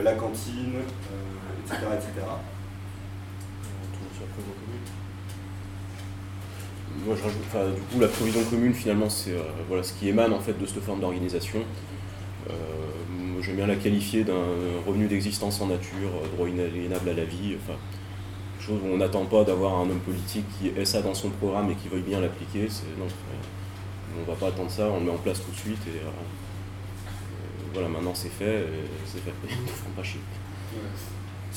la 0.04 0.12
cantine, 0.14 0.74
etc. 1.66 1.78
etc. 1.94 2.26
Moi, 7.06 7.14
je 7.16 7.22
rajoute, 7.22 7.40
enfin, 7.46 7.70
du 7.70 7.80
coup, 7.80 8.00
la 8.00 8.08
provision 8.08 8.42
commune, 8.44 8.74
finalement, 8.74 9.08
c'est 9.08 9.32
euh, 9.32 9.42
voilà, 9.68 9.82
ce 9.82 9.92
qui 9.92 10.08
émane 10.08 10.32
en 10.32 10.40
fait 10.40 10.58
de 10.58 10.66
cette 10.66 10.82
forme 10.82 11.00
d'organisation. 11.00 11.60
Euh, 12.50 12.52
J'aime 13.40 13.56
bien 13.56 13.66
la 13.68 13.76
qualifier 13.76 14.24
d'un 14.24 14.34
revenu 14.84 15.06
d'existence 15.06 15.60
en 15.60 15.68
nature, 15.68 16.10
euh, 16.22 16.28
droit 16.34 16.48
inaliénable 16.48 17.10
à 17.10 17.14
la 17.14 17.24
vie. 17.24 17.56
On 18.70 18.96
n'attend 18.96 19.24
pas 19.26 19.44
d'avoir 19.44 19.78
un 19.78 19.90
homme 19.90 20.00
politique 20.00 20.44
qui 20.58 20.68
ait 20.68 20.84
ça 20.84 21.02
dans 21.02 21.14
son 21.14 21.30
programme 21.30 21.70
et 21.70 21.74
qui 21.74 21.88
veuille 21.88 22.02
bien 22.02 22.20
l'appliquer. 22.20 22.68
On 24.16 24.20
ne 24.20 24.26
va 24.26 24.34
pas 24.34 24.48
attendre 24.48 24.70
ça, 24.70 24.88
on 24.88 25.00
le 25.00 25.06
met 25.06 25.12
en 25.12 25.18
place 25.18 25.40
tout 25.44 25.50
de 25.50 25.56
suite 25.56 25.86
et, 25.86 26.00
voilà, 27.72 27.88
maintenant 27.88 28.14
c'est 28.14 28.30
fait, 28.30 28.66
c'est 29.06 29.20
fait. 29.20 29.32
ne 29.48 29.96
pas 29.96 30.02
chier 30.02 30.20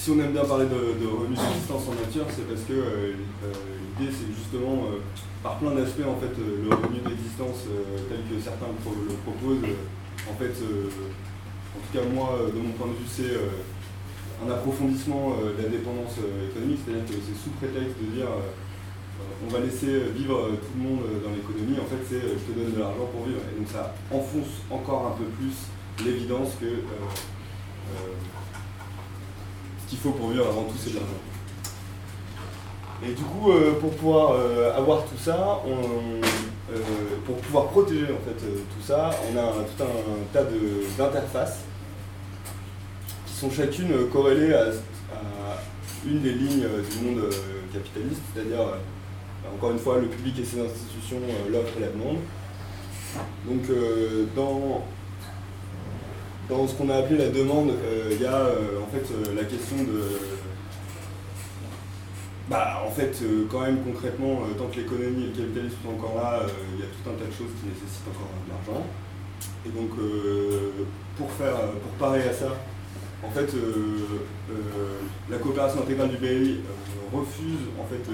si 0.02 0.10
on 0.10 0.20
aime 0.20 0.32
bien 0.32 0.46
parler 0.46 0.66
de, 0.66 0.98
de 0.98 1.06
revenus 1.06 1.38
d'existence 1.38 1.86
en 1.86 1.94
nature, 1.94 2.26
c'est 2.34 2.48
parce 2.50 2.66
que 2.66 2.74
euh, 2.74 3.14
euh, 3.46 3.54
l'idée 4.00 4.10
c'est 4.10 4.34
justement, 4.34 4.90
euh, 4.90 4.98
par 5.44 5.60
plein 5.62 5.78
d'aspects, 5.78 6.10
en 6.10 6.18
fait, 6.18 6.34
le 6.42 6.70
revenu 6.74 7.06
d'existence 7.06 7.70
tel 8.10 8.26
que 8.26 8.42
certains 8.42 8.66
le 8.66 9.16
proposent, 9.22 9.70
en 10.26 10.36
fait, 10.42 10.58
en 10.58 11.80
tout 11.86 11.92
cas 11.94 12.06
moi, 12.10 12.50
de 12.50 12.60
mon 12.62 12.74
point 12.74 12.88
de 12.88 12.98
vue, 12.98 13.10
c'est 13.10 13.34
un 14.46 14.52
approfondissement 14.52 15.36
de 15.58 15.62
la 15.62 15.70
dépendance 15.70 16.18
économique, 16.50 16.80
c'est-à-dire 16.84 17.06
que 17.06 17.14
c'est 17.14 17.38
sous 17.44 17.52
prétexte 17.62 17.98
de 18.02 18.16
dire 18.16 18.28
on 19.46 19.54
va 19.54 19.60
laisser 19.60 20.10
vivre 20.16 20.50
tout 20.58 20.74
le 20.78 20.84
monde 20.90 21.02
dans 21.24 21.30
l'économie, 21.30 21.78
en 21.80 21.86
fait 21.86 22.02
c'est 22.10 22.22
je 22.22 22.52
te 22.52 22.58
donne 22.58 22.74
de 22.74 22.80
l'argent 22.80 23.06
pour 23.14 23.26
vivre. 23.26 23.42
Et 23.54 23.60
donc 23.60 23.68
ça 23.68 23.94
enfonce 24.12 24.66
encore 24.72 25.14
un 25.14 25.18
peu 25.18 25.26
plus 25.38 25.54
l'évidence 26.04 26.58
que 26.60 26.82
qu'il 29.88 30.00
faut 30.00 30.12
pour 30.12 30.30
vivre 30.30 30.48
avant 30.48 30.64
tout, 30.64 30.78
c'est 30.80 30.92
de 30.92 30.96
l'argent. 30.96 31.22
Et 33.04 33.14
du 33.14 33.24
coup, 33.24 33.52
euh, 33.52 33.80
pour 33.80 33.92
pouvoir 33.92 34.34
euh, 34.34 34.78
avoir 34.78 35.04
tout 35.06 35.18
ça, 35.18 35.60
euh, 35.68 36.76
pour 37.26 37.36
pouvoir 37.38 37.66
protéger 37.68 38.06
en 38.06 38.24
fait 38.24 38.38
tout 38.38 38.86
ça, 38.86 39.10
on 39.28 39.38
a 39.38 39.52
tout 39.52 39.84
un 39.84 40.32
tas 40.32 40.44
d'interfaces 40.98 41.66
sont 43.42 43.52
chacune 43.52 44.08
corrélées 44.12 44.54
à, 44.54 44.66
une 46.06 46.22
des 46.22 46.32
lignes 46.32 46.66
du 46.90 47.06
monde 47.06 47.30
capitaliste, 47.72 48.22
c'est-à-dire 48.34 48.66
encore 49.56 49.72
une 49.72 49.80
fois 49.80 50.00
le 50.00 50.08
public 50.08 50.40
et 50.40 50.46
ses 50.46 50.60
institutions, 50.60 51.18
l'offre 51.52 51.78
et 51.78 51.82
la 51.82 51.88
demande. 51.90 52.18
Donc 53.46 53.62
dans 54.36 54.84
dans 56.52 56.68
ce 56.68 56.74
qu'on 56.74 56.90
a 56.90 56.98
appelé 56.98 57.18
la 57.18 57.30
demande, 57.30 57.70
euh, 57.70 58.10
il 58.12 58.22
y 58.22 58.26
a 58.26 58.36
euh, 58.36 58.82
en 58.84 58.88
fait 58.92 59.08
euh, 59.14 59.36
la 59.36 59.46
question 59.46 59.78
de. 59.78 60.04
Bah, 62.50 62.84
en 62.86 62.92
fait, 62.92 63.24
quand 63.50 63.62
même 63.62 63.82
concrètement, 63.82 64.42
tant 64.58 64.66
que 64.66 64.76
l'économie 64.76 65.24
et 65.24 65.28
le 65.28 65.32
capitalisme 65.32 65.78
sont 65.86 65.92
encore 65.92 66.16
là, 66.18 66.42
il 66.74 66.82
y 66.82 66.84
a 66.84 66.88
tout 66.88 67.10
un 67.10 67.14
tas 67.14 67.24
de 67.24 67.32
choses 67.32 67.56
qui 67.56 67.70
nécessitent 67.70 68.10
encore 68.12 68.28
de 68.44 68.52
l'argent. 68.52 68.86
Et 69.66 69.70
donc, 69.70 69.92
pour, 71.16 71.32
faire, 71.32 71.56
pour 71.56 71.92
parer 71.94 72.28
à 72.28 72.34
ça, 72.34 72.58
en 73.24 73.30
fait, 73.30 73.54
la 75.30 75.38
coopération 75.38 75.82
intégrale 75.82 76.10
du 76.10 76.18
BRI 76.18 76.62
refuse, 77.14 77.68
en 77.80 77.86
fait, 77.86 78.12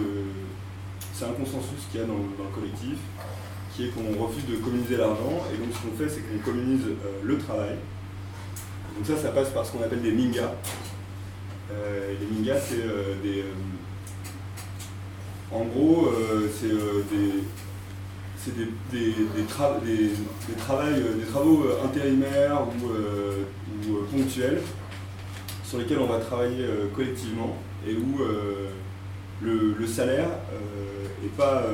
c'est 1.13 1.26
un 1.26 1.34
consensus 1.34 1.88
qu'il 1.89 2.02
y 2.02 2.04
a 2.04 2.08
dans, 2.08 2.15
le 2.15 2.56
collectif, 2.56 2.98
qui 3.74 3.86
est 3.86 3.89
qu'on 3.89 4.24
refuse 4.24 4.46
de 4.46 4.56
communiser 4.58 4.98
l'argent. 4.98 5.46
Et 5.54 5.58
donc, 5.58 5.70
ce 5.74 5.88
qu'on 5.88 5.98
fait, 5.98 6.10
c'est 6.10 6.22
qu'on 6.22 6.39
communise 6.43 6.84
le 7.24 7.38
travail, 7.38 7.78
donc 8.98 9.06
ça, 9.06 9.15
ça 9.15 9.30
passe 9.30 9.50
par 9.50 9.63
ce 9.63 9.72
qu'on 9.72 9.84
appelle 9.84 10.02
des 10.02 10.12
mingas. 10.12 10.54
Euh, 11.72 12.13
les 12.20 12.36
mingas, 12.36 12.60
c'est 12.62 12.82
euh, 12.82 13.13
des... 13.22 13.41
Euh, 13.41 13.54
en 15.52 15.63
gros, 15.65 16.10
c'est 16.52 16.67
des 16.67 17.43
des, 18.48 18.65
des, 18.91 19.13
des, 19.36 19.43
travaux 21.28 21.63
intérimaires 21.84 22.62
ou, 22.65 23.93
ponctuels 24.10 24.62
sur 25.68 25.80
lesquels 25.80 26.00
on 26.00 26.08
va 26.08 26.20
travailler 26.20 26.66
collectivement 26.96 27.58
et 27.86 27.94
où 27.94 28.20
le, 29.42 29.88
salaire 29.88 30.30
n'est 31.22 31.30
pas 31.30 31.66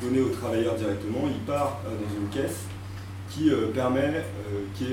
donné 0.00 0.20
aux 0.20 0.30
travailleurs 0.30 0.74
directement, 0.74 1.24
il 1.26 1.44
part 1.44 1.80
dans 1.84 2.16
une 2.16 2.28
caisse 2.30 2.64
qui 3.28 3.50
permet, 3.74 4.24
qui 4.74 4.86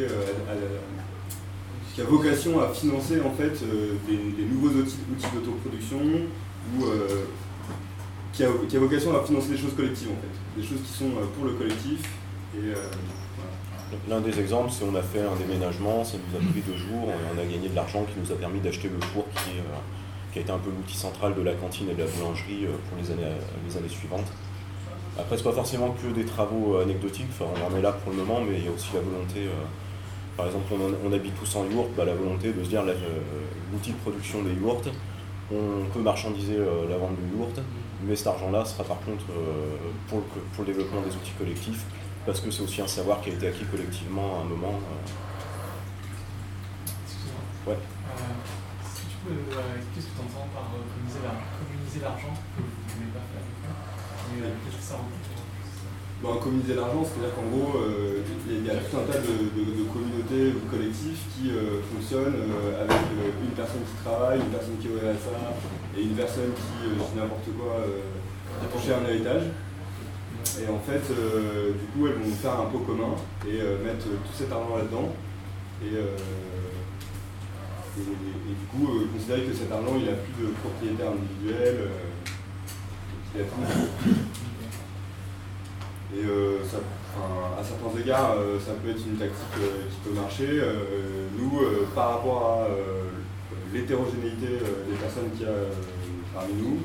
qui 2.00 2.02
a 2.02 2.04
vocation 2.06 2.62
à 2.62 2.70
financer 2.70 3.20
en 3.20 3.32
fait 3.32 3.62
euh, 3.64 3.96
des, 4.08 4.46
nouveaux 4.46 4.70
outils, 4.70 4.98
d'autoproduction 5.34 6.00
ou 6.00 6.86
euh, 6.86 7.26
qui 8.32 8.44
a, 8.44 8.80
vocation 8.80 9.18
à 9.18 9.24
financer 9.24 9.50
des 9.50 9.58
choses 9.58 9.76
collectives 9.76 10.10
en 10.10 10.22
fait, 10.22 10.62
des 10.62 10.68
choses 10.68 10.82
qui 10.86 10.94
sont 10.94 11.10
euh, 11.18 11.26
pour 11.36 11.46
le 11.46 11.54
collectif. 11.54 12.00
L'un 14.08 14.22
des 14.22 14.40
exemples, 14.40 14.72
c'est 14.72 14.86
on 14.86 14.96
a 14.96 15.02
fait 15.02 15.22
un 15.22 15.36
déménagement, 15.36 16.04
ça 16.04 16.18
nous 16.18 16.38
a 16.38 16.52
pris 16.52 16.62
deux 16.62 16.78
jours, 16.78 17.10
et 17.10 17.36
on 17.36 17.40
a 17.40 17.46
gagné 17.46 17.70
de 17.70 17.76
l'argent 17.76 18.04
qui 18.04 18.20
nous 18.20 18.32
a 18.32 18.36
permis 18.36 18.60
d'acheter 18.60 18.90
le 18.90 19.00
four 19.08 19.26
qui, 19.36 19.52
qui, 20.32 20.40
a 20.40 20.42
été 20.42 20.52
un 20.52 20.60
peu 20.60 20.70
l'outil 20.70 20.96
central 20.96 21.34
de 21.34 21.42
la 21.42 21.54
cantine 21.54 21.90
et 21.90 21.94
de 21.96 22.04
la 22.04 22.10
boulangerie 22.10 22.68
pour 22.88 22.98
les 23.02 23.12
années, 23.12 23.34
les 23.68 23.78
années 23.78 23.90
suivantes. 23.90 24.32
Après, 25.18 25.38
ce 25.38 25.44
n'est 25.44 25.50
pas 25.50 25.56
forcément 25.56 25.90
que 25.92 26.14
des 26.14 26.26
travaux 26.26 26.78
anecdotiques, 26.78 27.28
on 27.42 27.74
en 27.74 27.78
est 27.78 27.82
là 27.82 27.92
pour 27.92 28.12
le 28.12 28.20
moment, 28.20 28.42
mais 28.42 28.58
il 28.60 28.66
y 28.66 28.68
a 28.68 28.72
aussi 28.72 28.90
la 28.94 29.02
volonté 29.02 29.50
par 30.40 30.48
exemple, 30.48 30.72
on, 31.06 31.12
habite 31.12 31.38
tous 31.38 31.54
en 31.58 31.70
yourte, 31.70 31.90
bah, 31.98 32.06
la 32.06 32.14
volonté 32.14 32.54
de 32.54 32.64
se 32.64 32.70
dire 32.70 32.82
l'outil 33.74 33.92
de 33.92 33.98
production 33.98 34.42
des 34.42 34.54
yourtes, 34.54 34.88
on 35.52 35.84
peut 35.94 36.00
marchandiser 36.00 36.56
euh, 36.56 36.88
la 36.90 36.96
vente 36.96 37.18
de 37.20 37.38
yourte, 37.38 37.60
mais 38.08 38.16
cet 38.16 38.28
argent-là 38.28 38.64
sera 38.64 38.86
par 38.86 39.02
contre 39.02 39.26
euh, 39.32 39.76
pour, 40.08 40.22
le, 40.60 40.66
développement 40.66 41.02
des 41.02 41.14
outils 41.14 41.34
collectifs, 41.38 41.84
parce 42.26 42.40
que 42.42 42.52
c'est 42.52 42.64
aussi 42.64 42.82
un 42.82 42.88
savoir 42.88 43.22
qui 43.22 43.30
a 43.32 43.34
été 43.34 43.48
acquis 43.48 43.66
collectivement 43.66 44.38
à 44.38 44.42
un 44.42 44.46
moment. 44.46 44.80
Euh. 44.80 45.10
Ouais. 47.70 47.78
si 48.94 49.02
tu 49.02 49.16
peux, 49.26 49.36
qu'est-ce 49.94 50.08
que 50.08 50.12
tu 50.12 50.22
entends 50.22 50.48
par 50.54 50.72
communiser 50.72 52.00
l'argent 52.02 52.34
que 52.56 52.62
vous 52.62 52.68
ne 52.68 52.96
voulez 52.96 53.12
pas 53.14 53.26
faire 53.30 53.46
Qu'est-ce 54.66 54.78
que 54.78 54.84
ça 54.84 55.00
Bon, 56.22 56.36
communiser 56.36 56.76
l'argent, 56.76 57.00
c'est-à-dire 57.00 57.32
qu'en 57.32 57.48
gros, 57.48 57.80
euh, 57.80 58.20
il 58.44 58.68
y 58.68 58.70
a 58.70 58.76
tout 58.76 58.98
un 59.00 59.08
tas 59.08 59.24
de, 59.24 59.88
communautés 59.88 60.52
ou 60.52 60.68
collectifs 60.68 61.24
qui 61.32 61.48
euh, 61.48 61.80
fonctionnent 61.88 62.36
euh, 62.36 62.84
avec 62.84 63.00
une 63.16 63.56
personne 63.56 63.88
qui 63.88 64.04
travaille, 64.04 64.44
une 64.44 64.52
personne 64.52 64.76
qui 64.84 64.88
est 64.88 64.92
au 64.92 65.00
RSA 65.00 65.40
et 65.96 66.04
une 66.04 66.20
personne 66.20 66.52
qui, 66.52 66.92
je 66.92 67.16
n'importe 67.16 67.48
quoi, 67.56 67.80
a 67.80 68.68
touché 68.68 68.92
un 68.92 69.08
héritage. 69.08 69.48
Et 70.62 70.70
en 70.70 70.80
fait, 70.80 71.08
du 71.08 71.86
coup, 71.94 72.08
elles 72.08 72.22
vont 72.22 72.36
faire 72.36 72.60
un 72.60 72.66
pot 72.66 72.80
commun 72.80 73.16
et 73.48 73.58
mettre 73.84 74.06
tout 74.06 74.34
cet 74.34 74.52
argent 74.52 74.78
là-dedans. 74.78 75.14
Et, 75.84 75.96
du 77.98 78.66
coup, 78.72 78.88
considérer 79.14 79.44
que 79.44 79.54
cet 79.54 79.72
argent, 79.72 79.96
il 79.98 80.06
n'a 80.06 80.14
plus 80.14 80.44
de 80.44 80.52
propriétaire 80.52 81.12
individuel. 81.12 81.90
il 83.36 83.42
a 83.42 83.44
plus 83.46 84.20
et 86.16 86.26
euh, 86.26 86.58
à 87.60 87.64
certains 87.64 88.00
égards, 88.00 88.36
euh, 88.40 88.60
ça 88.60 88.72
peut 88.82 88.90
être 88.90 89.06
une 89.06 89.18
tactique 89.18 89.62
euh, 89.62 89.86
qui 89.92 90.10
peut 90.10 90.16
marcher. 90.16 90.62
nous, 91.38 91.62
par 91.94 92.16
rapport 92.16 92.62
à 92.64 92.68
l'hétérogénéité 93.74 94.48
des 94.90 94.98
personnes 94.98 95.30
qu'il 95.32 95.46
y 95.46 95.50
a 95.50 95.54
parmi 96.34 96.54
nous, 96.54 96.80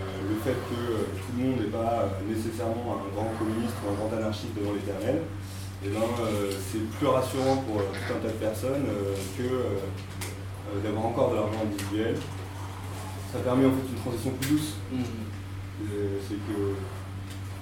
le 0.00 0.36
fait 0.42 0.56
que 0.68 0.80
tout 1.18 1.32
le 1.36 1.44
monde 1.44 1.60
n'est 1.60 1.72
pas 1.72 2.08
nécessairement 2.28 3.00
un 3.04 3.14
grand 3.14 3.32
communiste 3.38 3.74
ou 3.84 3.90
un 3.90 3.94
grand 3.94 4.16
anarchiste 4.16 4.54
devant 4.56 4.72
l'éternel, 4.72 5.22
eh 5.84 5.88
ben, 5.88 6.00
c'est 6.70 6.84
plus 6.98 7.06
rassurant 7.06 7.56
pour 7.66 7.76
tout 7.76 8.12
un 8.12 8.20
tas 8.20 8.28
de 8.28 8.38
personnes 8.38 8.86
que 9.36 10.82
d'avoir 10.84 11.06
encore 11.06 11.30
de 11.30 11.36
l'argent 11.36 11.60
individuel. 11.64 12.16
Ça 13.32 13.38
permet 13.40 13.66
en 13.66 13.70
fait 13.70 13.88
une 13.88 14.00
transition 14.00 14.30
plus 14.40 14.50
douce. 14.50 14.74
Mmh. 14.92 15.02
C'est 16.28 16.34
que 16.34 16.74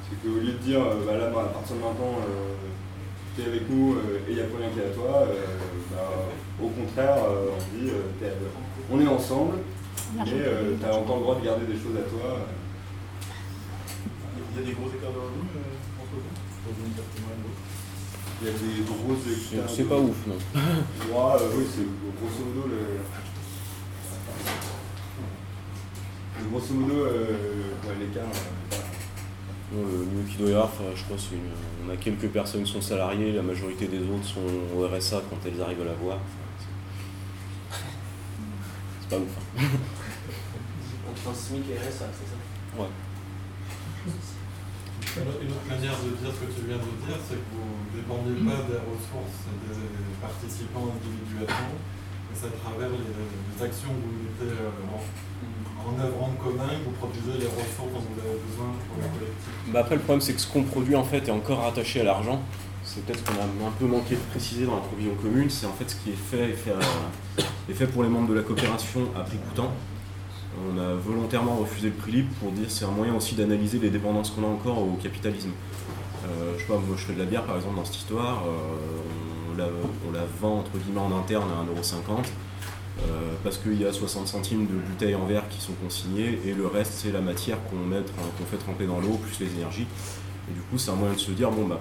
c'est 0.09 0.17
qu'au 0.23 0.39
lieu 0.41 0.53
de 0.53 0.59
dire, 0.59 0.81
euh, 0.81 1.05
bah 1.07 1.17
là, 1.17 1.27
à 1.27 1.53
partir 1.53 1.77
de 1.77 1.81
maintenant, 1.81 2.17
euh, 2.25 2.57
tu 3.37 3.43
es 3.43 3.47
avec 3.47 3.69
nous 3.69 3.95
euh, 3.95 4.25
et 4.27 4.31
il 4.31 4.35
n'y 4.37 4.41
a 4.41 4.45
plus 4.45 4.57
rien 4.57 4.71
qui 4.71 4.81
est 4.81 4.91
à 4.91 4.95
toi, 4.95 5.29
bah, 5.93 6.11
au 6.63 6.69
contraire, 6.69 7.17
on 7.29 7.77
dit, 7.77 7.91
on 8.91 9.01
est 9.01 9.07
ensemble, 9.07 9.59
mais 10.17 10.25
tu 10.25 10.85
as 10.87 10.95
encore 10.95 11.17
le 11.17 11.23
droit 11.23 11.37
de 11.41 11.45
garder 11.45 11.67
des 11.67 11.75
choses 11.75 11.97
à 11.97 12.09
toi. 12.09 12.47
y 14.57 14.59
a 14.59 14.63
des 14.67 14.73
gros 14.73 14.89
écarts 14.89 15.13
de 15.13 15.19
revenus 15.19 15.53
euh, 15.55 16.03
entre 16.03 16.17
vous, 16.19 16.23
Il 18.41 18.47
y 18.47 18.51
a 18.51 18.53
des 18.53 18.83
grosses 18.87 19.25
C'est- 19.25 19.57
écarts 19.57 19.71
C'est 19.71 19.83
de- 19.85 19.89
pas 19.89 19.99
ouf, 19.99 20.17
non. 20.27 20.35
Ouais, 20.35 21.43
euh, 21.43 21.57
oui, 21.57 21.65
c'est 21.71 21.87
grosso 22.19 22.45
modo 22.45 22.69
le. 22.69 22.81
le 26.41 26.51
Grosso 26.51 26.75
modo, 26.75 26.95
euh, 27.05 27.27
ouais, 27.87 27.97
l'écart. 28.01 28.25
euh, 29.75 29.83
Le 29.83 30.05
mieux 30.05 30.25
qu'il 30.29 30.39
doit 30.39 30.49
y 30.49 30.53
avoir, 30.53 30.67
enfin, 30.67 30.85
je 30.95 31.03
crois, 31.05 31.17
c'est 31.19 31.35
une... 31.35 31.51
on 31.87 31.91
a 31.93 31.97
quelques 31.97 32.29
personnes 32.29 32.63
qui 32.63 32.73
sont 32.73 32.81
salariées, 32.81 33.33
la 33.33 33.43
majorité 33.43 33.87
des 33.87 33.99
autres 33.99 34.25
sont 34.25 34.41
au 34.77 34.87
RSA 34.87 35.23
quand 35.29 35.37
elles 35.47 35.61
arrivent 35.61 35.83
à 35.83 35.85
l'avoir. 35.85 36.17
Enfin, 36.17 36.47
c'est- 37.71 37.83
C'est 39.03 39.09
pas 39.11 39.17
ouf. 39.23 39.37
hein. 39.59 39.63
SMIC 41.35 41.65
et 41.71 41.79
RSA, 41.79 42.07
c'est 42.15 42.29
ça 42.31 42.39
Ouais. 42.79 42.91
Une 45.19 45.51
autre 45.51 45.67
manière 45.69 45.97
de 45.99 46.11
dire 46.15 46.31
ce 46.31 46.41
que 46.47 46.51
tu 46.53 46.63
viens 46.69 46.79
de 46.79 46.95
dire, 47.07 47.19
c'est 47.27 47.35
que 47.41 47.49
vous 47.51 47.67
ne 47.91 47.91
dépendiez 47.99 48.39
pas 48.47 48.63
des 48.71 48.79
ressources 48.87 49.41
des 49.51 50.15
participants 50.23 50.95
individuellement, 50.95 51.75
mais 51.75 52.35
c'est 52.39 52.47
à 52.53 52.57
travers 52.63 52.89
les, 52.93 53.03
les 53.03 53.59
actions 53.65 53.89
que 53.91 53.99
vous 54.05 54.15
mettez 54.23 54.53
euh, 54.55 54.95
en, 54.95 55.01
en 55.91 55.93
œuvre 55.99 56.23
en 56.23 56.33
commun, 56.39 56.69
que 56.71 56.85
vous 56.87 56.97
produisez 57.03 57.35
les 57.41 57.51
ressources 57.51 57.93
dont 57.93 58.05
vous 58.05 58.21
avez 58.21 58.39
besoin 58.47 58.71
pour 58.87 58.97
le 59.03 59.09
collectif. 59.19 59.51
Bah 59.73 59.81
après, 59.81 59.97
le 59.97 60.03
problème, 60.03 60.21
c'est 60.23 60.35
que 60.35 60.41
ce 60.41 60.47
qu'on 60.47 60.63
produit 60.63 60.95
en 60.95 61.05
fait 61.05 61.27
est 61.27 61.33
encore 61.35 61.63
rattaché 61.65 62.01
à 62.03 62.05
l'argent. 62.05 62.41
C'est 62.85 63.05
peut-être 63.05 63.21
ce 63.21 63.25
qu'on 63.25 63.41
a 63.43 63.45
un 63.69 63.75
peu 63.79 63.87
manqué 63.87 64.15
de 64.15 64.25
préciser 64.31 64.67
dans 64.67 64.77
la 64.77 64.83
provision 64.87 65.15
commune. 65.17 65.51
C'est 65.51 65.67
en 65.67 65.73
fait 65.75 65.89
ce 65.91 65.97
qui 65.97 66.11
est 66.11 66.21
fait, 66.31 66.51
est 66.51 66.57
fait, 66.57 66.73
à- 66.73 67.43
est 67.69 67.75
fait 67.75 67.87
pour 67.87 68.03
les 68.03 68.09
membres 68.09 68.29
de 68.29 68.35
la 68.35 68.43
coopération 68.43 69.01
à 69.17 69.21
prix 69.21 69.37
coûtant. 69.39 69.73
On 70.67 70.79
a 70.79 70.95
volontairement 70.95 71.57
refusé 71.57 71.89
le 71.89 71.95
prix 71.95 72.13
libre 72.13 72.31
pour 72.41 72.51
dire 72.53 72.71
c'est 72.71 72.85
un 72.85 72.91
moyen 72.91 73.15
aussi 73.15 73.35
d'analyser 73.35 73.79
les 73.79 73.91
dépendances 73.91 74.31
qu'on 74.31 74.45
a 74.45 74.47
encore 74.47 74.79
au 74.79 74.99
capitalisme. 75.03 75.51
Euh, 76.25 76.55
je 76.57 76.63
sais 76.63 76.69
pas, 76.69 76.75
moi 76.75 76.97
je 76.97 77.05
fais 77.05 77.13
de 77.13 77.19
la 77.19 77.25
bière 77.25 77.45
par 77.45 77.57
exemple 77.57 77.77
dans 77.77 77.85
cette 77.85 77.97
histoire, 77.97 78.45
euh, 78.47 79.63
on, 80.09 80.13
la, 80.13 80.21
vend 80.41 80.61
entre 80.61 80.71
guillemets 80.79 81.01
en 81.01 81.17
interne 81.17 81.49
à 81.51 81.81
1,50€. 81.81 82.25
Euh, 83.01 83.35
parce 83.45 83.59
qu'il 83.59 83.81
y 83.81 83.87
a 83.87 83.93
60 83.93 84.27
centimes 84.27 84.67
de 84.67 84.75
bouteilles 84.75 85.15
en 85.15 85.25
verre 85.25 85.49
qui 85.49 85.61
sont 85.61 85.75
consignées 85.75 86.41
et 86.45 86.53
le 86.53 86.67
reste 86.67 86.95
c'est 86.95 87.13
la 87.13 87.21
matière 87.21 87.59
qu'on 87.71 88.45
fait 88.51 88.57
tremper 88.57 88.87
dans 88.87 88.99
l'eau 88.99 89.21
plus 89.23 89.45
les 89.45 89.53
énergies. 89.55 89.87
Et 90.51 90.55
du 90.55 90.61
coup 90.63 90.79
c'est 90.79 90.91
un 90.91 90.97
moyen 90.97 91.15
de 91.15 91.21
se 91.21 91.31
dire 91.31 91.51
bon 91.51 91.67
bah 91.67 91.81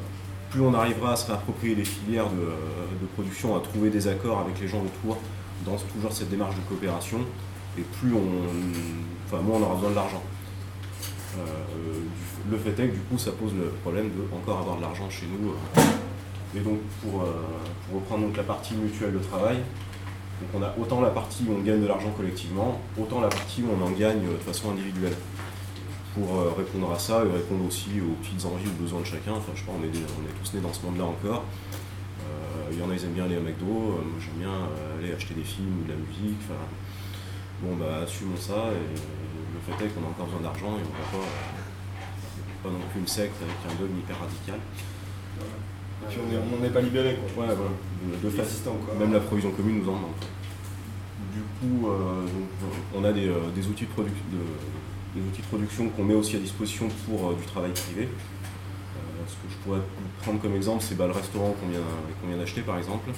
plus 0.52 0.62
on 0.62 0.74
arrivera 0.76 1.14
à 1.14 1.16
se 1.16 1.26
réapproprier 1.26 1.74
les 1.74 1.86
filières 1.86 2.30
de 2.30 3.06
production, 3.16 3.58
à 3.58 3.60
trouver 3.60 3.90
des 3.90 4.08
accords 4.08 4.40
avec 4.40 4.60
les 4.62 4.68
gens 4.68 4.82
autour 4.82 5.18
dans 5.66 5.76
toujours 5.76 6.14
cette 6.14 6.30
démarche 6.30 6.56
de 6.56 6.62
coopération, 6.62 7.20
et 7.78 7.82
plus 8.00 8.14
on, 8.14 8.22
enfin 9.26 9.44
on 9.48 9.62
aura 9.62 9.76
besoin 9.76 9.90
de 9.92 9.96
l'argent. 9.96 10.24
Euh, 11.38 11.44
du- 11.94 12.52
le 12.52 12.58
fait 12.58 12.72
est 12.82 12.88
que 12.88 12.94
du 12.94 13.00
coup 13.02 13.18
ça 13.18 13.32
pose 13.32 13.54
le 13.54 13.66
problème 13.84 14.10
de 14.10 14.24
encore 14.36 14.60
avoir 14.60 14.78
de 14.78 14.82
l'argent 14.82 15.10
chez 15.10 15.26
nous. 15.28 15.50
euh. 15.52 15.82
Et 16.56 16.60
donc 16.62 16.80
pour, 17.02 17.22
euh, 17.24 17.34
reprendre 17.94 18.28
la 18.36 18.44
partie 18.44 18.74
mutuelle 18.76 19.14
de 19.14 19.20
travail, 19.20 19.58
donc 19.58 20.50
on 20.56 20.64
a 20.64 20.74
autant 20.82 21.02
la 21.02 21.10
partie 21.10 21.44
où 21.48 21.54
on 21.54 21.62
gagne 21.62 21.82
de 21.82 21.88
l'argent 21.88 22.12
collectivement, 22.16 22.80
autant 23.00 23.20
la 23.22 23.28
partie 23.28 23.62
où 23.64 23.68
on 23.80 23.86
en 23.86 23.92
gagne 23.92 24.26
euh, 24.26 24.34
de 24.34 24.44
façon 24.44 24.72
individuelle. 24.72 25.14
Pour 26.16 26.40
euh, 26.40 26.52
répondre 26.58 26.92
à 26.92 26.98
ça 26.98 27.24
et 27.26 27.32
répondre 27.32 27.66
aussi 27.68 27.90
aux 28.02 28.16
petites 28.24 28.44
envies 28.46 28.66
ou 28.66 28.82
besoins 28.82 29.02
de 29.02 29.06
chacun, 29.06 29.34
enfin 29.34 29.52
je 29.54 29.60
sais 29.60 29.66
pas, 29.68 29.74
on 29.78 29.84
est, 29.84 29.90
on 29.90 30.24
est 30.26 30.34
tous 30.42 30.56
nés 30.56 30.62
dans 30.62 30.74
ce 30.74 30.84
monde-là 30.86 31.04
encore. 31.06 31.44
Euh, 31.44 32.72
Il 32.72 32.80
y 32.80 32.82
en 32.82 32.90
a 32.90 32.96
ils 32.96 33.04
aiment 33.06 33.12
bien 33.14 33.26
aller 33.26 33.38
au 33.38 33.42
McDo, 33.42 33.66
euh, 33.66 34.02
moi 34.02 34.18
j'aime 34.20 34.40
bien 34.40 34.50
euh, 34.50 34.98
aller 34.98 35.14
acheter 35.14 35.36
des 35.36 35.44
films 35.44 35.70
ou 35.82 35.86
de 35.86 35.92
la 35.92 35.98
musique. 35.98 36.42
Bon 37.62 37.76
bah 37.76 38.02
assumons 38.04 38.38
ça 38.38 38.70
et 38.72 38.94
le 38.94 39.60
fait 39.66 39.86
est 39.86 39.90
qu'on 39.90 40.06
a 40.06 40.10
encore 40.10 40.26
besoin 40.28 40.42
d'argent 40.42 40.78
et 40.78 40.82
on 40.86 40.94
va 40.94 41.20
pas, 41.24 41.28
pas 42.64 42.70
non 42.70 42.80
plus 42.92 43.00
une 43.02 43.08
secte 43.08 43.34
avec 43.42 43.56
un 43.66 43.82
dogme 43.82 43.98
hyper 43.98 44.18
radical. 44.20 44.60
Et 44.60 46.06
puis 46.10 46.20
on 46.22 46.32
est- 46.34 46.38
on 46.38 46.58
n'en 46.60 46.64
est 46.66 46.70
pas 46.70 46.82
libéré 46.82 47.16
quoi. 47.18 47.46
Ouais 47.46 47.56
voilà, 47.56 47.72
de, 48.24 48.30
fait. 48.30 48.64
quoi. 48.64 48.96
Même 49.00 49.14
la 49.14 49.20
provision 49.20 49.52
commune 49.52 49.82
nous 49.84 49.90
en 49.90 49.96
manque. 49.96 50.24
Du 51.34 51.42
coup, 51.60 51.88
euh, 51.90 52.26
on 52.96 53.04
a 53.04 53.12
des, 53.12 53.28
euh, 53.28 53.50
des 53.56 53.68
outils 53.68 53.86
de, 53.86 54.04
des 55.20 55.28
outils 55.28 55.42
de 55.42 55.48
production 55.48 55.90
qu'on 55.90 56.04
met 56.04 56.14
aussi 56.14 56.36
à 56.36 56.40
disposition 56.40 56.88
pour 57.08 57.30
euh, 57.32 57.34
du 57.36 57.46
travail 57.46 57.72
privé. 57.72 58.04
Euh, 58.08 59.24
ce 59.28 59.34
que 59.34 59.52
je 59.52 59.56
pourrais 59.64 59.82
prendre 60.22 60.40
comme 60.40 60.56
exemple, 60.56 60.84
c'est 60.88 60.96
bah, 60.96 61.08
le 61.08 61.14
restaurant 61.14 61.56
qu'on 61.60 61.68
vient, 61.70 61.80
vient 62.28 62.38
d'acheter 62.38 62.62
par 62.62 62.78
exemple. 62.78 63.10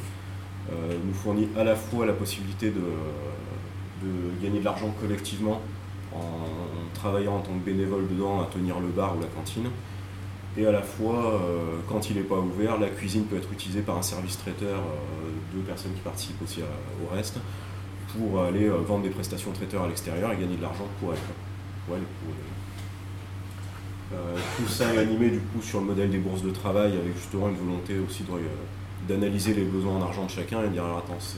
Nous 0.71 1.13
fournit 1.15 1.49
à 1.57 1.63
la 1.63 1.75
fois 1.75 2.05
la 2.05 2.13
possibilité 2.13 2.69
de, 2.69 2.79
de 4.01 4.43
gagner 4.43 4.59
de 4.59 4.65
l'argent 4.65 4.93
collectivement 4.99 5.61
en 6.13 6.93
travaillant 6.93 7.35
en 7.37 7.39
tant 7.41 7.53
que 7.53 7.65
bénévole 7.65 8.07
dedans 8.07 8.41
à 8.41 8.45
tenir 8.45 8.79
le 8.79 8.87
bar 8.87 9.15
ou 9.17 9.21
la 9.21 9.27
cantine. 9.27 9.69
Et 10.57 10.65
à 10.65 10.71
la 10.71 10.81
fois, 10.81 11.35
euh, 11.35 11.77
quand 11.87 12.09
il 12.09 12.17
n'est 12.17 12.23
pas 12.23 12.39
ouvert, 12.39 12.79
la 12.79 12.89
cuisine 12.89 13.25
peut 13.25 13.37
être 13.37 13.51
utilisée 13.53 13.81
par 13.81 13.97
un 13.97 14.01
service 14.01 14.37
traiteur, 14.37 14.79
euh, 14.79 15.29
deux 15.53 15.61
personnes 15.61 15.93
qui 15.93 16.01
participent 16.01 16.41
aussi 16.41 16.61
au 16.61 17.15
reste, 17.15 17.39
pour 18.13 18.41
aller 18.41 18.67
euh, 18.67 18.77
vendre 18.77 19.03
des 19.03 19.09
prestations 19.09 19.51
traiteurs 19.51 19.83
à 19.83 19.87
l'extérieur 19.87 20.31
et 20.33 20.37
gagner 20.37 20.57
de 20.57 20.61
l'argent 20.61 20.87
pour. 20.99 21.13
Euh, 24.11 24.35
tout 24.57 24.67
ça 24.67 24.91
est 24.93 24.97
animé 24.97 25.29
du 25.29 25.39
coup 25.39 25.61
sur 25.61 25.79
le 25.81 25.85
modèle 25.85 26.09
des 26.09 26.17
bourses 26.17 26.41
de 26.41 26.49
travail 26.49 26.93
avec 26.93 27.15
justement 27.15 27.47
une 27.49 27.55
volonté 27.55 27.99
aussi 27.99 28.23
d'analyser 29.07 29.53
les 29.53 29.63
besoins 29.63 29.97
en 29.97 30.01
argent 30.01 30.25
de 30.25 30.31
chacun 30.31 30.63
et 30.63 30.67
de 30.67 30.73
dire 30.73 30.83
attends 30.83 31.17
c'est 31.19 31.37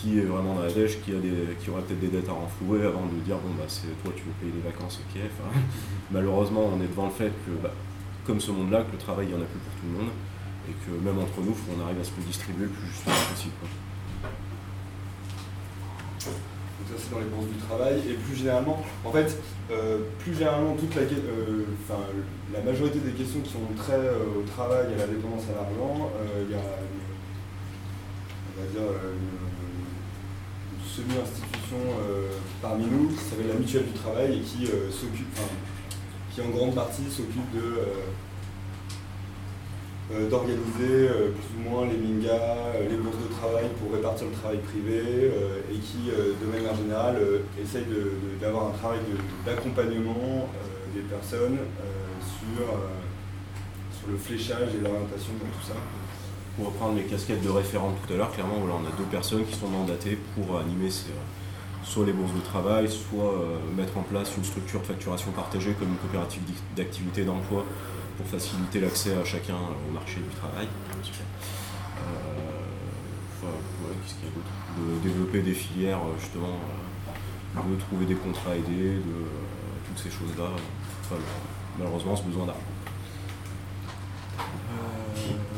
qui 0.00 0.18
est 0.18 0.22
vraiment 0.22 0.54
dans 0.54 0.62
la 0.62 0.70
dèche, 0.70 1.00
qui, 1.02 1.10
a 1.12 1.18
des, 1.18 1.56
qui 1.60 1.70
aurait 1.70 1.82
peut-être 1.82 2.00
des 2.00 2.08
dettes 2.08 2.28
à 2.28 2.32
renflouer 2.32 2.82
avant 2.84 3.06
de 3.06 3.18
dire 3.24 3.36
bon 3.38 3.50
bah 3.58 3.64
c'est 3.66 3.90
toi 4.02 4.12
tu 4.14 4.22
veux 4.22 4.36
payer 4.40 4.52
les 4.54 4.70
vacances 4.70 5.00
ok. 5.02 5.20
Enfin, 5.26 5.60
malheureusement 6.10 6.70
on 6.72 6.82
est 6.82 6.88
devant 6.88 7.06
le 7.06 7.12
fait 7.12 7.32
que 7.44 7.50
bah, 7.62 7.72
comme 8.24 8.40
ce 8.40 8.52
monde-là, 8.52 8.84
que 8.84 8.92
le 8.92 8.98
travail 8.98 9.26
il 9.26 9.34
n'y 9.34 9.40
en 9.40 9.42
a 9.42 9.48
plus 9.48 9.58
pour 9.58 9.72
tout 9.80 9.86
le 9.90 9.98
monde 9.98 10.12
et 10.68 10.74
que 10.84 10.90
même 11.02 11.18
entre 11.18 11.40
nous, 11.40 11.50
il 11.50 11.54
faut 11.54 11.72
qu'on 11.72 11.84
arrive 11.84 12.00
à 12.00 12.04
se 12.04 12.12
le 12.16 12.24
distribuer 12.24 12.64
le 12.64 12.70
plus 12.70 12.86
justement 12.88 13.16
possible. 13.32 13.54
quoi. 13.60 13.68
Donc 16.78 16.86
ça 16.86 16.94
c'est 16.96 17.10
dans 17.10 17.18
les 17.18 17.26
bourses 17.26 17.48
du 17.48 17.58
travail 17.58 17.98
et 18.08 18.14
plus 18.14 18.36
généralement, 18.36 18.84
en 19.04 19.10
fait, 19.10 19.36
euh, 19.70 19.98
plus 20.18 20.34
généralement 20.34 20.74
toute 20.76 20.94
la, 20.94 21.02
euh, 21.02 21.64
enfin, 21.82 22.00
la 22.52 22.60
majorité 22.60 22.98
des 23.00 23.12
questions 23.12 23.40
qui 23.40 23.56
ont 23.56 23.74
trait 23.76 23.94
euh, 23.94 24.38
au 24.38 24.42
travail 24.42 24.92
et 24.92 24.94
à 24.94 25.06
la 25.06 25.12
dépendance 25.12 25.44
à 25.50 25.56
l'argent, 25.56 26.12
euh, 26.20 26.44
il 26.44 26.52
y 26.52 26.54
a 26.54 26.62
une, 26.84 27.08
on 28.52 28.60
va 28.60 28.66
dire 28.70 28.88
semi-institution 30.98 31.78
euh, 31.78 32.26
parmi 32.60 32.86
nous 32.86 33.08
qui 33.08 33.24
s'appelle 33.24 33.48
la 33.48 33.54
mutuelle 33.54 33.86
du 33.86 33.98
travail 33.98 34.38
et 34.38 34.40
qui 34.40 34.66
euh, 34.66 34.90
s'occupe, 34.90 35.28
enfin, 35.34 35.54
qui 36.34 36.40
en 36.40 36.50
grande 36.50 36.74
partie 36.74 37.04
s'occupe 37.10 37.54
de 37.54 37.78
euh, 40.10 40.28
d'organiser 40.30 41.10
plus 41.36 41.50
ou 41.58 41.68
moins 41.68 41.86
les 41.86 41.98
mingas, 41.98 42.80
les 42.88 42.96
bourses 42.96 43.18
de 43.18 43.34
travail 43.34 43.66
pour 43.78 43.92
répartir 43.92 44.26
le 44.28 44.32
travail 44.32 44.58
privé 44.58 45.02
et 45.70 45.76
qui, 45.76 46.08
de 46.08 46.46
manière 46.50 46.74
générale, 46.74 47.18
essaye 47.62 47.84
d'avoir 48.40 48.68
un 48.68 48.70
travail 48.70 49.00
d'accompagnement 49.44 50.48
des 50.94 51.02
personnes 51.02 51.58
sur, 52.16 52.64
sur 54.00 54.08
le 54.08 54.16
fléchage 54.16 54.70
et 54.76 54.82
l'orientation 54.82 55.34
de 55.34 55.40
tout 55.40 55.66
ça. 55.68 55.76
Pour 56.58 56.66
reprendre 56.66 56.96
les 56.96 57.04
casquettes 57.04 57.40
de 57.44 57.48
référent 57.50 57.94
tout 58.04 58.12
à 58.12 58.16
l'heure, 58.16 58.32
clairement, 58.32 58.56
voilà, 58.58 58.74
on 58.74 58.84
a 58.84 58.90
deux 58.98 59.04
personnes 59.04 59.46
qui 59.46 59.54
sont 59.54 59.68
mandatées 59.68 60.18
pour 60.34 60.58
animer 60.58 60.90
ces, 60.90 61.10
euh, 61.10 61.84
soit 61.84 62.04
les 62.04 62.12
bourses 62.12 62.34
de 62.34 62.40
travail, 62.40 62.88
soit 62.90 63.32
euh, 63.32 63.58
mettre 63.76 63.96
en 63.96 64.02
place 64.02 64.36
une 64.36 64.42
structure 64.42 64.80
de 64.80 64.86
facturation 64.86 65.30
partagée 65.30 65.72
comme 65.78 65.90
une 65.90 65.96
coopérative 65.98 66.42
d'activité 66.76 67.24
d'emploi 67.24 67.64
pour 68.16 68.26
faciliter 68.26 68.80
l'accès 68.80 69.14
à 69.14 69.24
chacun 69.24 69.54
au 69.54 69.92
marché 69.92 70.16
du 70.16 70.34
travail. 70.34 70.66
Euh, 70.66 72.28
De 74.78 75.08
développer 75.08 75.42
des 75.42 75.54
filières, 75.54 75.98
euh, 75.98 76.18
justement, 76.20 76.58
euh, 77.56 77.60
de 77.74 77.80
trouver 77.80 78.06
des 78.06 78.14
contrats 78.14 78.56
aidés, 78.56 78.94
de 78.94 79.14
euh, 79.14 79.86
toutes 79.86 79.98
ces 79.98 80.10
choses-là. 80.10 80.50
Malheureusement, 81.78 82.16
ce 82.16 82.22
besoin 82.24 82.46
d'argent. 82.46 82.60
Euh, 84.70 84.74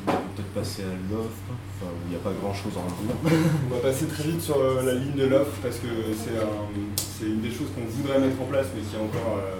on 0.06 0.12
peut 0.12 0.18
peut-être 0.36 0.54
passer 0.54 0.82
à 0.82 0.94
l'offre, 1.10 1.50
enfin, 1.50 1.90
il 2.06 2.10
n'y 2.10 2.16
a 2.16 2.20
pas 2.20 2.32
grand-chose 2.40 2.72
en 2.76 2.86
dire. 2.86 3.14
On 3.70 3.74
va 3.74 3.80
passer 3.80 4.06
très 4.06 4.24
vite 4.24 4.40
sur 4.40 4.56
euh, 4.58 4.82
la 4.82 4.94
ligne 4.94 5.14
de 5.16 5.26
l'offre 5.26 5.52
parce 5.62 5.76
que 5.76 5.88
c'est 6.16 6.38
un- 6.38 6.96
c'est 6.96 7.26
une 7.26 7.40
des 7.40 7.50
choses 7.50 7.68
qu'on 7.74 7.84
voudrait 7.86 8.20
mettre 8.20 8.40
en 8.40 8.46
place 8.46 8.66
mais 8.74 8.82
qui 8.82 8.94
est 8.96 8.98
encore 8.98 9.38
euh, 9.38 9.56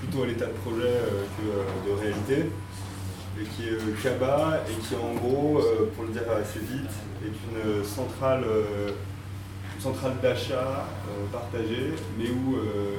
plutôt 0.00 0.22
à 0.22 0.26
l'état 0.26 0.46
de 0.46 0.52
projet 0.64 0.86
euh, 0.86 1.24
que 1.36 1.44
euh, 1.48 1.94
de 1.96 2.00
réalité. 2.00 2.50
Et 3.38 3.44
qui 3.44 3.68
est 3.68 3.72
euh, 3.72 3.94
CABA 4.02 4.62
et 4.70 4.80
qui 4.80 4.94
en 4.94 5.12
gros, 5.14 5.58
euh, 5.58 5.90
pour 5.94 6.04
le 6.04 6.10
dire 6.12 6.22
assez 6.40 6.60
vite, 6.60 6.88
est 7.22 7.26
une 7.28 7.84
centrale, 7.84 8.44
euh, 8.46 8.88
une 9.76 9.82
centrale 9.82 10.14
d'achat 10.22 10.86
euh, 11.10 11.26
partagée 11.30 11.92
mais 12.18 12.30
où 12.30 12.56
euh, 12.56 12.60
euh, 12.64 12.96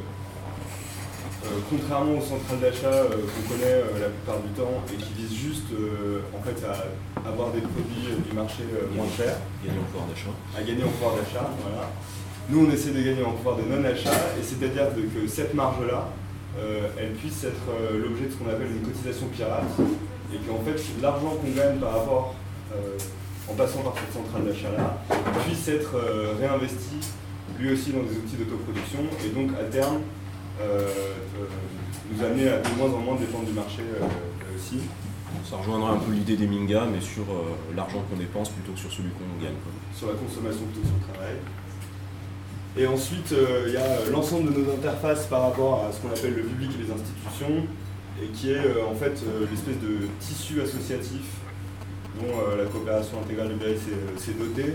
contrairement 1.69 2.17
aux 2.17 2.21
centrales 2.21 2.59
d'achat 2.61 2.93
euh, 2.93 3.09
qu'on 3.25 3.43
connaît 3.53 3.79
euh, 3.83 3.99
la 3.99 4.09
plupart 4.09 4.39
du 4.41 4.49
temps 4.55 4.83
et 4.93 4.97
qui 4.97 5.13
visent 5.13 5.37
juste 5.37 5.69
euh, 5.73 6.21
en 6.37 6.41
fait 6.43 6.57
à 6.65 7.27
avoir 7.27 7.51
des 7.51 7.61
produits 7.61 8.07
euh, 8.11 8.19
du 8.27 8.35
marché 8.35 8.63
euh, 8.73 8.87
moins 8.95 9.07
chers, 9.15 9.37
Gagner 9.63 9.79
en 9.79 9.83
pouvoir 9.91 10.07
d'achat. 10.07 10.33
à 10.57 10.61
gagner 10.63 10.83
en 10.83 10.89
pouvoir 10.95 11.15
d'achat. 11.15 11.49
Voilà. 11.63 11.89
Nous, 12.49 12.65
on 12.65 12.71
essaie 12.71 12.91
de 12.91 13.01
gagner 13.01 13.23
en 13.23 13.31
pouvoir 13.31 13.57
de 13.57 13.63
non-achat, 13.63 14.39
et 14.39 14.43
c'est-à-dire 14.43 14.87
que 14.95 15.27
cette 15.27 15.53
marge-là, 15.53 16.07
euh, 16.57 16.87
elle 16.97 17.11
puisse 17.13 17.43
être 17.43 17.67
euh, 17.69 17.99
l'objet 18.01 18.25
de 18.27 18.31
ce 18.31 18.37
qu'on 18.37 18.49
appelle 18.49 18.71
une 18.71 18.87
cotisation 18.87 19.27
pirate, 19.27 19.67
et 20.33 20.37
qu'en 20.47 20.63
fait 20.63 20.79
l'argent 21.01 21.35
qu'on 21.41 21.51
gagne 21.51 21.77
par 21.77 21.91
rapport, 21.91 22.35
euh, 22.73 22.97
en 23.51 23.53
passant 23.53 23.79
par 23.79 23.93
cette 23.95 24.13
centrale 24.13 24.45
d'achat-là, 24.45 25.03
puisse 25.45 25.67
être 25.67 25.95
réinvesti 26.39 26.99
lui 27.59 27.71
aussi 27.73 27.91
dans 27.91 28.03
des 28.03 28.15
outils 28.15 28.35
d'autoproduction, 28.37 28.99
et 29.25 29.29
donc 29.29 29.51
à 29.59 29.63
terme 29.65 30.01
nous 30.59 32.23
amener 32.23 32.49
à 32.49 32.57
de 32.59 32.69
moins 32.77 32.89
en 32.89 32.99
moins 32.99 33.15
dépendre 33.15 33.45
du 33.45 33.53
marché 33.53 33.83
aussi. 34.55 34.79
Ça 35.49 35.57
rejoindra 35.57 35.91
un 35.91 35.97
peu 35.97 36.11
l'idée 36.11 36.35
des 36.35 36.47
Minga, 36.47 36.85
mais 36.91 37.01
sur 37.01 37.25
l'argent 37.75 38.03
qu'on 38.09 38.17
dépense 38.17 38.49
plutôt 38.49 38.73
que 38.73 38.79
sur 38.79 38.91
celui 38.91 39.09
qu'on 39.11 39.43
gagne. 39.43 39.55
Sur 39.95 40.07
la 40.07 40.13
consommation 40.13 40.65
plutôt 40.65 40.81
que 40.81 40.87
sur 40.87 40.95
le 40.95 41.13
travail. 41.13 41.35
Et 42.77 42.85
ensuite, 42.85 43.31
euh, 43.31 43.63
il 43.67 43.73
y 43.73 43.77
a 43.77 44.11
l'ensemble 44.11 44.53
de 44.53 44.61
nos 44.61 44.71
interfaces 44.71 45.25
par 45.25 45.41
rapport 45.41 45.83
à 45.83 45.91
ce 45.91 45.99
qu'on 45.99 46.09
appelle 46.09 46.35
le 46.35 46.43
public 46.43 46.69
et 46.77 46.83
les 46.83 46.91
institutions, 46.91 47.65
et 48.21 48.27
qui 48.27 48.51
est 48.51 48.57
euh, 48.57 48.85
en 48.87 48.93
fait 48.93 49.19
euh, 49.25 49.47
l'espèce 49.49 49.79
de 49.81 50.07
tissu 50.19 50.61
associatif 50.61 51.21
dont 52.21 52.33
la 52.57 52.65
coopération 52.65 53.19
intégrale 53.19 53.49
du 53.49 53.55
BAI 53.55 53.77
s'est 54.17 54.31
dotée, 54.31 54.73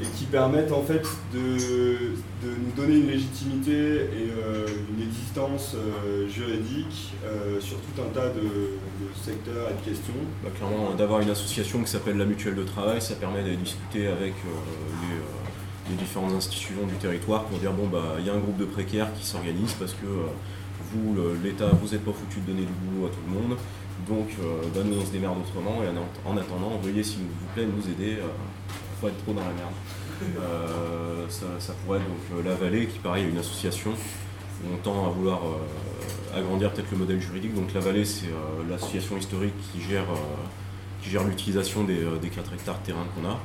et 0.00 0.04
qui 0.16 0.24
permettent 0.24 0.72
en 0.72 0.82
fait 0.82 1.02
de, 1.32 2.14
nous 2.42 2.72
donner 2.76 2.96
une 2.96 3.06
légitimité 3.06 3.72
et 3.72 4.30
une 4.94 5.02
existence 5.02 5.74
juridique 6.28 7.14
sur 7.60 7.76
tout 7.78 8.02
un 8.02 8.12
tas 8.12 8.28
de, 8.28 8.76
secteurs 9.14 9.70
et 9.70 9.74
de 9.74 9.90
questions. 9.90 10.12
Bah, 10.44 10.50
clairement, 10.54 10.94
d'avoir 10.94 11.20
une 11.20 11.30
association 11.30 11.82
qui 11.82 11.90
s'appelle 11.90 12.18
la 12.18 12.26
Mutuelle 12.26 12.56
de 12.56 12.62
Travail, 12.62 13.00
ça 13.00 13.14
permet 13.14 13.42
d'aller 13.42 13.56
discuter 13.56 14.06
avec 14.06 14.34
les 14.34 15.16
les 15.90 15.96
différentes 15.96 16.32
institutions 16.32 16.86
du 16.86 16.94
territoire 16.94 17.44
pour 17.44 17.58
dire 17.58 17.72
bon 17.72 17.86
bah 17.86 18.16
il 18.18 18.26
y 18.26 18.30
a 18.30 18.34
un 18.34 18.38
groupe 18.38 18.56
de 18.56 18.64
précaires 18.64 19.12
qui 19.14 19.24
s'organise 19.24 19.72
parce 19.74 19.92
que 19.92 20.06
euh, 20.06 20.26
vous, 20.92 21.16
l'État, 21.42 21.68
vous 21.80 21.88
n'êtes 21.88 22.04
pas 22.04 22.12
foutu 22.12 22.40
de 22.40 22.52
donner 22.52 22.62
du 22.62 22.72
boulot 22.72 23.06
à 23.06 23.10
tout 23.10 23.20
le 23.26 23.34
monde, 23.34 23.58
donc 24.08 24.28
euh, 24.40 24.62
bah, 24.74 24.80
nous 24.84 24.98
on 25.00 25.04
se 25.04 25.10
démerde 25.10 25.38
autrement 25.38 25.82
et 25.82 25.88
en, 26.28 26.36
attendant, 26.36 26.78
veuillez 26.82 27.02
s'il 27.02 27.20
vous 27.20 27.52
plaît 27.54 27.66
nous 27.66 27.90
aider, 27.90 28.18
euh, 28.96 29.00
faut 29.00 29.08
être 29.08 29.22
trop 29.24 29.32
dans 29.32 29.40
la 29.40 29.52
merde. 29.52 31.28
Ça, 31.28 31.72
pourrait 31.84 31.98
être 31.98 32.06
donc 32.06 32.44
la 32.44 32.54
Vallée 32.54 32.86
qui 32.86 32.98
pareil 32.98 33.24
est 33.24 33.28
une 33.28 33.38
association 33.38 33.90
où 33.92 34.74
on 34.74 34.76
tend 34.78 35.06
à 35.06 35.10
vouloir 35.10 35.40
agrandir 36.34 36.72
peut-être 36.72 36.90
le 36.90 36.98
modèle 36.98 37.20
juridique. 37.20 37.54
Donc 37.54 37.74
la 37.74 37.80
Vallée 37.80 38.04
c'est 38.04 38.30
l'association 38.70 39.16
historique 39.18 39.54
qui 39.72 39.82
gère, 39.82 40.06
gère 41.02 41.24
l'utilisation 41.24 41.84
des, 41.84 42.04
des 42.22 42.28
4 42.28 42.54
hectares 42.54 42.80
de 42.80 42.86
terrain 42.86 43.06
qu'on 43.14 43.28
a. 43.28 43.38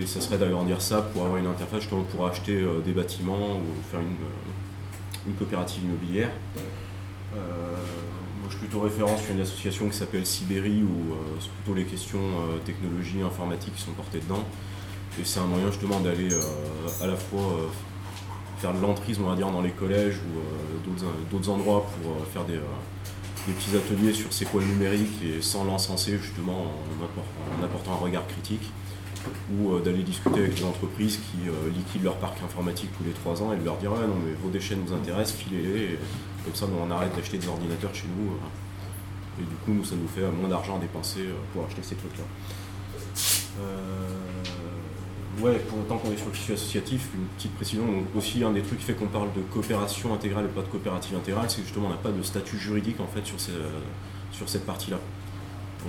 Et 0.00 0.06
ça 0.06 0.20
serait 0.20 0.38
d'agrandir 0.38 0.80
ça 0.80 1.02
pour 1.02 1.24
avoir 1.24 1.38
une 1.38 1.46
interface 1.46 1.80
justement 1.80 2.04
pour 2.04 2.26
acheter 2.26 2.60
euh, 2.60 2.80
des 2.80 2.92
bâtiments 2.92 3.56
ou 3.56 3.82
faire 3.90 4.00
une, 4.00 4.06
euh, 4.06 5.32
coopérative 5.38 5.84
immobilière. 5.84 6.30
Euh, 7.36 7.67
je 8.48 8.56
suis 8.56 8.66
plutôt 8.66 8.80
référence 8.80 9.22
sur 9.22 9.34
une 9.34 9.40
association 9.40 9.88
qui 9.88 9.96
s'appelle 9.96 10.26
Sibérie 10.26 10.82
où 10.82 11.14
c'est 11.40 11.50
plutôt 11.50 11.74
les 11.74 11.84
questions 11.84 12.20
technologie, 12.64 13.20
informatique 13.22 13.74
qui 13.74 13.82
sont 13.82 13.92
portées 13.92 14.20
dedans. 14.20 14.44
Et 15.20 15.24
c'est 15.24 15.40
un 15.40 15.46
moyen 15.46 15.66
justement 15.70 16.00
d'aller 16.00 16.28
à 17.02 17.06
la 17.06 17.16
fois 17.16 17.70
faire 18.58 18.72
de 18.72 18.80
l'entrisme, 18.80 19.22
on 19.24 19.30
va 19.30 19.36
dire, 19.36 19.50
dans 19.50 19.62
les 19.62 19.70
collèges 19.70 20.18
ou 20.18 20.90
d'autres 21.30 21.48
endroits 21.50 21.86
pour 22.02 22.26
faire 22.26 22.44
des, 22.44 22.58
petits 23.52 23.76
ateliers 23.76 24.12
sur 24.12 24.32
ces 24.32 24.44
quoi 24.44 24.62
numériques 24.62 25.22
et 25.22 25.40
sans 25.40 25.64
l'encenser 25.64 26.18
justement 26.18 26.72
en 27.58 27.64
apportant 27.64 27.92
un 27.92 27.96
regard 27.96 28.26
critique 28.26 28.70
ou 29.52 29.72
euh, 29.72 29.80
d'aller 29.80 30.02
discuter 30.02 30.40
avec 30.40 30.58
les 30.58 30.64
entreprises 30.64 31.18
qui 31.18 31.48
euh, 31.48 31.70
liquident 31.74 32.04
leur 32.04 32.16
parc 32.16 32.42
informatique 32.42 32.90
tous 32.96 33.04
les 33.04 33.12
trois 33.12 33.42
ans 33.42 33.52
et 33.52 33.56
de 33.56 33.64
leur 33.64 33.76
dire 33.76 33.90
non 33.90 34.16
mais 34.24 34.32
vos 34.42 34.50
déchets 34.50 34.76
nous 34.76 34.94
intéressent, 34.94 35.36
filez-les, 35.36 35.98
comme 36.48 36.56
ça 36.56 36.66
on 36.66 36.90
arrête 36.90 37.14
d'acheter 37.14 37.38
des 37.38 37.48
ordinateurs 37.48 37.94
chez 37.94 38.06
nous. 38.16 38.32
Euh. 38.32 39.40
et 39.40 39.44
du 39.44 39.54
coup 39.64 39.72
nous 39.72 39.84
ça 39.84 39.94
nous 39.96 40.08
fait 40.08 40.22
moins 40.30 40.48
d'argent 40.48 40.76
à 40.76 40.78
dépenser 40.78 41.26
pour 41.52 41.64
acheter 41.64 41.82
ces 41.82 41.96
trucs-là. 41.96 42.24
ouais, 45.42 45.58
pour 45.68 45.80
autant 45.80 45.98
qu'on 45.98 46.12
est 46.12 46.16
sur 46.16 46.26
le 46.26 46.32
tissu 46.32 46.52
associatif, 46.52 47.08
une 47.14 47.26
petite 47.36 47.54
précision, 47.54 47.84
aussi 48.16 48.42
un 48.42 48.52
des 48.52 48.62
trucs 48.62 48.78
qui 48.78 48.84
fait 48.84 48.94
qu'on 48.94 49.06
parle 49.06 49.32
de 49.34 49.40
coopération 49.40 50.14
intégrale 50.14 50.46
et 50.46 50.48
pas 50.48 50.62
de 50.62 50.68
coopérative 50.68 51.16
intégrale, 51.16 51.50
c'est 51.50 51.62
justement 51.62 51.86
on 51.86 51.90
n'a 51.90 51.96
pas 51.96 52.10
de 52.10 52.22
statut 52.22 52.58
juridique 52.58 53.00
en 53.00 53.06
fait 53.06 53.24
sur, 53.26 54.48
cette 54.48 54.66
partie-là. 54.66 54.98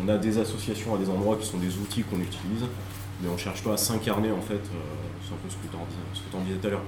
On 0.03 0.07
a 0.07 0.17
des 0.17 0.37
associations 0.37 0.95
à 0.95 0.97
des 0.97 1.09
endroits 1.09 1.37
qui 1.37 1.47
sont 1.47 1.57
des 1.57 1.77
outils 1.77 2.03
qu'on 2.03 2.19
utilise, 2.19 2.65
mais 3.21 3.29
on 3.29 3.33
ne 3.33 3.37
cherche 3.37 3.63
pas 3.63 3.73
à 3.73 3.77
s'incarner 3.77 4.31
en 4.31 4.41
fait, 4.41 4.53
euh, 4.53 4.79
c'est 5.23 5.33
un 5.33 5.37
peu 5.37 5.49
ce 5.49 5.55
que 5.55 5.71
tu 5.71 6.35
en 6.35 6.41
disais 6.41 6.57
tout 6.57 6.67
à 6.67 6.69
l'heure. 6.71 6.81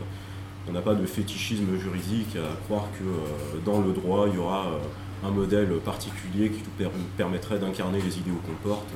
On 0.68 0.74
n'a 0.74 0.82
pas 0.82 0.94
de 0.94 1.06
fétichisme 1.06 1.78
juridique 1.78 2.36
à 2.36 2.56
croire 2.66 2.88
que 2.98 3.04
euh, 3.04 3.60
dans 3.66 3.82
le 3.82 3.94
droit 3.94 4.28
il 4.28 4.36
y 4.36 4.38
aura 4.38 4.68
euh, 4.68 5.28
un 5.28 5.32
modèle 5.32 5.70
particulier 5.84 6.50
qui 6.50 6.60
nous 6.60 6.86
permettrait 7.18 7.60
d'incarner 7.60 8.02
les 8.02 8.18
idéaux 8.18 8.40
qu'on 8.46 8.68
porte. 8.68 8.88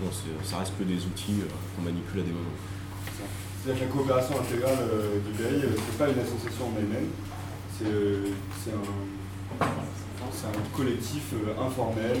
Bon, 0.00 0.10
ça 0.44 0.58
reste 0.58 0.74
que 0.78 0.84
des 0.84 1.04
outils 1.06 1.42
qu'on 1.74 1.82
manipule 1.82 2.20
à 2.20 2.22
des 2.22 2.30
moments. 2.30 2.46
C'est-à-dire 3.60 3.82
que 3.82 3.88
la 3.88 3.92
coopération 3.92 4.40
intégrale 4.40 4.78
du 5.26 5.32
BRI, 5.42 5.60
ce 5.60 5.66
n'est 5.66 5.98
pas 5.98 6.08
une 6.08 6.20
association 6.20 6.66
en 6.66 6.78
elle-même, 6.78 7.10
c'est 7.76 8.70
un, 8.70 9.66
un, 9.66 10.76
collectif 10.76 11.34
informel 11.60 12.16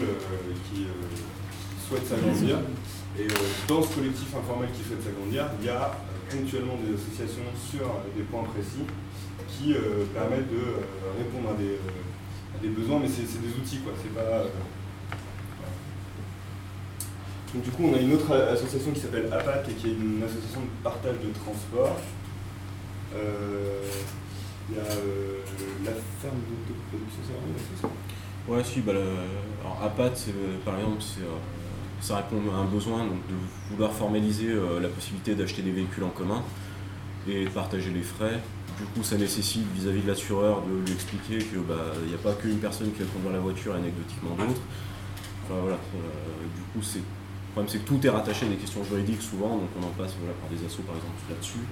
qui 0.68 0.86
souhaite 1.88 2.06
s'agrandir 2.06 2.58
et 3.18 3.22
euh, 3.22 3.34
dans 3.66 3.82
ce 3.82 3.94
collectif 3.94 4.28
informel 4.34 4.70
qui 4.70 4.86
souhaite 4.86 5.02
s'agrandir, 5.02 5.50
il 5.60 5.66
y 5.66 5.70
a 5.70 5.90
euh, 5.90 6.07
ponctuellement 6.30 6.76
des 6.84 6.94
associations 6.94 7.48
sur 7.56 8.02
des 8.16 8.22
points 8.22 8.44
précis 8.44 8.84
qui 9.48 9.74
euh, 9.74 10.04
permettent 10.14 10.50
de 10.50 10.62
répondre 11.18 11.50
à 11.50 12.60
des, 12.62 12.68
besoins, 12.68 13.00
mais 13.00 13.08
c'est 13.08 13.40
des 13.40 13.54
outils, 13.56 13.78
quoi. 13.78 13.92
C'est 14.02 14.14
pas. 14.14 14.44
Donc, 17.54 17.62
du 17.62 17.70
coup, 17.70 17.84
on 17.90 17.94
a 17.94 17.98
une 17.98 18.12
autre 18.12 18.34
association 18.36 18.92
qui 18.92 19.00
s'appelle 19.00 19.32
APAT 19.32 19.70
et 19.70 19.74
qui 19.74 19.88
est 19.88 19.94
une 19.94 20.22
association 20.22 20.60
de 20.60 20.84
partage 20.84 21.16
de 21.24 21.32
transport. 21.32 21.96
Il 24.70 24.76
y 24.76 24.78
a 24.78 24.84
la 24.84 25.92
ferme 26.20 26.40
de 26.68 26.74
production, 26.90 27.22
c'est 27.24 28.52
Ouais, 28.52 28.64
si, 28.64 28.80
bah, 28.80 28.92
alors 29.60 29.82
APAT, 29.82 30.32
par 30.64 30.78
exemple, 30.78 31.00
c'est 31.00 31.24
ça 32.00 32.16
répond 32.16 32.40
à 32.54 32.58
un 32.58 32.64
besoin 32.64 33.04
de 33.04 33.70
vouloir 33.70 33.92
formaliser 33.92 34.50
euh, 34.50 34.80
la 34.80 34.88
possibilité 34.88 35.34
d'acheter 35.34 35.62
des 35.62 35.72
véhicules 35.72 36.04
en 36.04 36.10
commun 36.10 36.42
et 37.28 37.44
de 37.44 37.50
partager 37.50 37.90
les 37.90 38.02
frais. 38.02 38.40
Du 38.78 38.84
coup, 38.84 39.02
ça 39.02 39.16
nécessite 39.16 39.66
vis-à-vis 39.74 40.02
de 40.02 40.06
l'assureur 40.06 40.62
de 40.62 40.86
lui 40.86 40.92
expliquer 40.92 41.38
qu'il 41.38 41.58
bah, 41.60 41.92
n'y 42.06 42.14
a 42.14 42.18
pas 42.18 42.32
qu'une 42.34 42.58
personne 42.58 42.92
qui 42.92 43.00
va 43.00 43.06
conduire 43.06 43.32
la 43.32 43.40
voiture 43.40 43.74
anecdotiquement 43.74 44.36
d'autres. 44.36 44.60
Enfin, 45.44 45.60
voilà, 45.60 45.76
euh, 45.76 45.98
du 46.54 46.62
coup, 46.72 46.86
le 46.94 47.52
problème 47.52 47.68
c'est 47.68 47.78
que 47.78 47.88
tout 47.88 48.06
est 48.06 48.10
rattaché 48.10 48.46
à 48.46 48.48
des 48.48 48.56
questions 48.56 48.84
juridiques 48.84 49.22
souvent, 49.22 49.56
donc 49.56 49.68
on 49.80 49.84
en 49.84 49.90
passe 49.90 50.14
voilà, 50.20 50.34
par 50.34 50.48
des 50.50 50.64
assauts 50.64 50.82
par 50.82 50.94
exemple 50.94 51.16
là-dessus. 51.28 51.64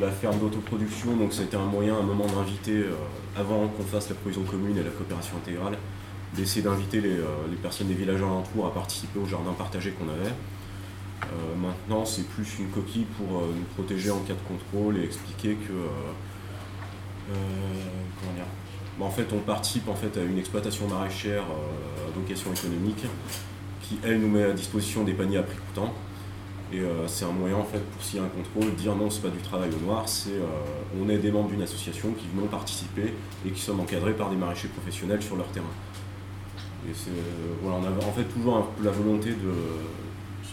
La 0.00 0.10
ferme 0.10 0.38
d'autoproduction, 0.38 1.16
donc 1.16 1.32
ça 1.32 1.42
a 1.42 1.44
été 1.44 1.56
un 1.56 1.66
moyen 1.66 1.98
un 1.98 2.02
moment 2.02 2.26
d'inviter, 2.26 2.76
euh, 2.76 2.94
avant 3.36 3.66
qu'on 3.68 3.82
fasse 3.82 4.08
la 4.08 4.14
provision 4.14 4.44
commune 4.44 4.78
et 4.78 4.82
la 4.82 4.90
coopération 4.90 5.36
intégrale, 5.36 5.76
d'essayer 6.34 6.62
d'inviter 6.62 6.98
euh, 7.04 7.24
les, 7.50 7.56
personnes 7.56 7.88
des 7.88 7.94
villages 7.94 8.22
alentours 8.22 8.66
à 8.66 8.72
participer 8.72 9.18
au 9.18 9.26
jardin 9.26 9.52
partagé 9.52 9.92
qu'on 9.92 10.08
avait. 10.08 10.32
Euh, 11.22 11.56
maintenant, 11.60 12.04
c'est 12.04 12.26
plus 12.28 12.58
une 12.58 12.68
coquille 12.68 13.06
pour 13.16 13.38
euh, 13.38 13.52
nous 13.54 13.64
protéger 13.74 14.10
en 14.10 14.20
cas 14.20 14.34
de 14.34 14.48
contrôle 14.48 14.98
et 14.98 15.04
expliquer 15.04 15.54
que. 15.54 15.72
comment 17.28 18.32
dire 18.34 18.44
bah, 18.98 19.04
En 19.04 19.10
fait, 19.10 19.26
on 19.32 19.38
participe 19.38 19.88
en 19.88 19.94
fait, 19.94 20.16
à 20.18 20.22
une 20.22 20.38
exploitation 20.38 20.88
maraîchère 20.88 21.42
à 21.42 22.18
vocation 22.18 22.52
économique 22.52 23.04
qui, 23.82 23.98
elle, 24.04 24.20
nous 24.20 24.28
met 24.28 24.44
à 24.44 24.52
disposition 24.52 25.04
des 25.04 25.12
paniers 25.12 25.38
à 25.38 25.42
prix 25.42 25.56
coûtant. 25.68 25.92
Et 26.72 26.80
c'est 27.08 27.24
un 27.24 27.32
moyen, 27.32 27.56
en 27.56 27.64
fait, 27.64 27.80
pour 27.80 28.00
s'il 28.00 28.20
y 28.20 28.22
a 28.22 28.24
un 28.24 28.28
contrôle, 28.28 28.72
dire 28.76 28.94
non, 28.94 29.10
c'est 29.10 29.22
pas 29.22 29.28
du 29.28 29.40
travail 29.40 29.70
au 29.74 29.84
noir, 29.84 30.08
c'est 30.08 30.38
on 31.00 31.08
est 31.08 31.18
des 31.18 31.32
membres 31.32 31.50
d'une 31.50 31.62
association 31.62 32.12
qui 32.12 32.26
vont 32.32 32.46
participer 32.46 33.12
et 33.44 33.50
qui 33.50 33.60
sommes 33.60 33.80
encadrés 33.80 34.12
par 34.12 34.30
des 34.30 34.36
maraîchers 34.36 34.68
professionnels 34.68 35.20
sur 35.20 35.34
leur 35.34 35.48
terrain. 35.48 35.66
Et 36.86 36.92
euh, 36.92 37.12
voilà, 37.62 37.78
on 37.78 37.84
a 37.84 38.06
en 38.06 38.12
fait 38.12 38.24
toujours 38.24 38.72
la 38.82 38.90
volonté 38.90 39.30
de. 39.30 39.52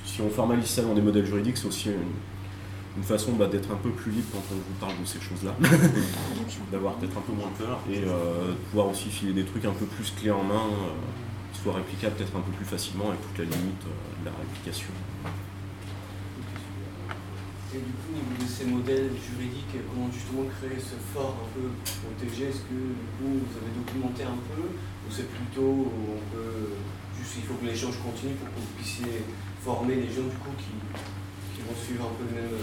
Si 0.06 0.22
on 0.22 0.30
formalise 0.30 0.66
ça 0.66 0.82
dans 0.82 0.94
des 0.94 1.02
modèles 1.02 1.26
juridiques, 1.26 1.58
c'est 1.58 1.68
aussi 1.68 1.90
une, 1.90 3.04
façon 3.04 3.34
bah, 3.34 3.46
d'être 3.46 3.72
un 3.72 3.76
peu 3.76 3.92
plus 3.92 4.12
libre 4.12 4.26
quand 4.34 4.42
on 4.52 4.56
vous 4.56 4.80
parle 4.80 5.00
de 5.00 5.06
ces 5.06 5.22
choses-là, 5.22 5.56
d'avoir 6.72 6.96
peut-être 6.96 7.16
un 7.16 7.22
peu 7.22 7.34
moins 7.34 7.52
peur 7.56 7.80
et 7.92 8.00
euh, 8.00 8.50
de 8.50 8.54
pouvoir 8.72 8.90
aussi 8.90 9.10
filer 9.10 9.34
des 9.34 9.44
trucs 9.44 9.66
un 9.66 9.74
peu 9.74 9.86
plus 9.86 10.12
clés 10.12 10.32
en 10.32 10.44
main, 10.44 10.56
euh, 10.56 11.54
qui 11.54 11.62
soient 11.62 11.74
réplicables 11.74 12.16
peut-être 12.16 12.36
un 12.36 12.42
peu 12.42 12.52
plus 12.52 12.66
facilement 12.66 13.10
avec 13.10 13.22
toute 13.22 13.38
la 13.38 13.44
limite 13.46 13.84
de 13.84 14.26
la 14.26 14.32
réplication. 14.32 14.90
Et 17.76 17.84
du 17.84 17.92
coup, 18.00 18.16
au 18.16 18.24
niveau 18.24 18.44
de 18.48 18.48
ces 18.48 18.66
modèles 18.66 19.12
juridiques, 19.20 19.76
comment 19.92 20.08
justement 20.08 20.48
créer 20.56 20.80
ce 20.80 20.96
fort 21.12 21.36
un 21.44 21.50
peu 21.52 21.68
protégé 22.00 22.48
Est-ce 22.48 22.64
que 22.64 22.80
du 22.80 23.08
coup 23.20 23.44
vous 23.44 23.56
avez 23.60 23.72
documenté 23.76 24.24
un 24.24 24.40
peu 24.48 24.64
ou 24.64 25.08
c'est 25.12 25.28
plutôt 25.28 25.92
on 25.92 26.20
peut 26.32 26.80
juste 27.20 27.36
il 27.38 27.44
faut 27.44 27.56
que 27.56 27.66
l'échange 27.66 28.00
continue 28.00 28.36
pour 28.40 28.48
que 28.48 28.60
vous 28.60 28.74
puissiez 28.80 29.24
former 29.64 29.96
les 29.96 30.08
gens 30.08 30.24
du 30.32 30.38
coup 30.40 30.56
qui, 30.56 31.60
vont 31.60 31.76
suivre 31.84 32.06
un 32.06 32.16
peu 32.16 32.24
le 32.24 32.42
même, 32.42 32.56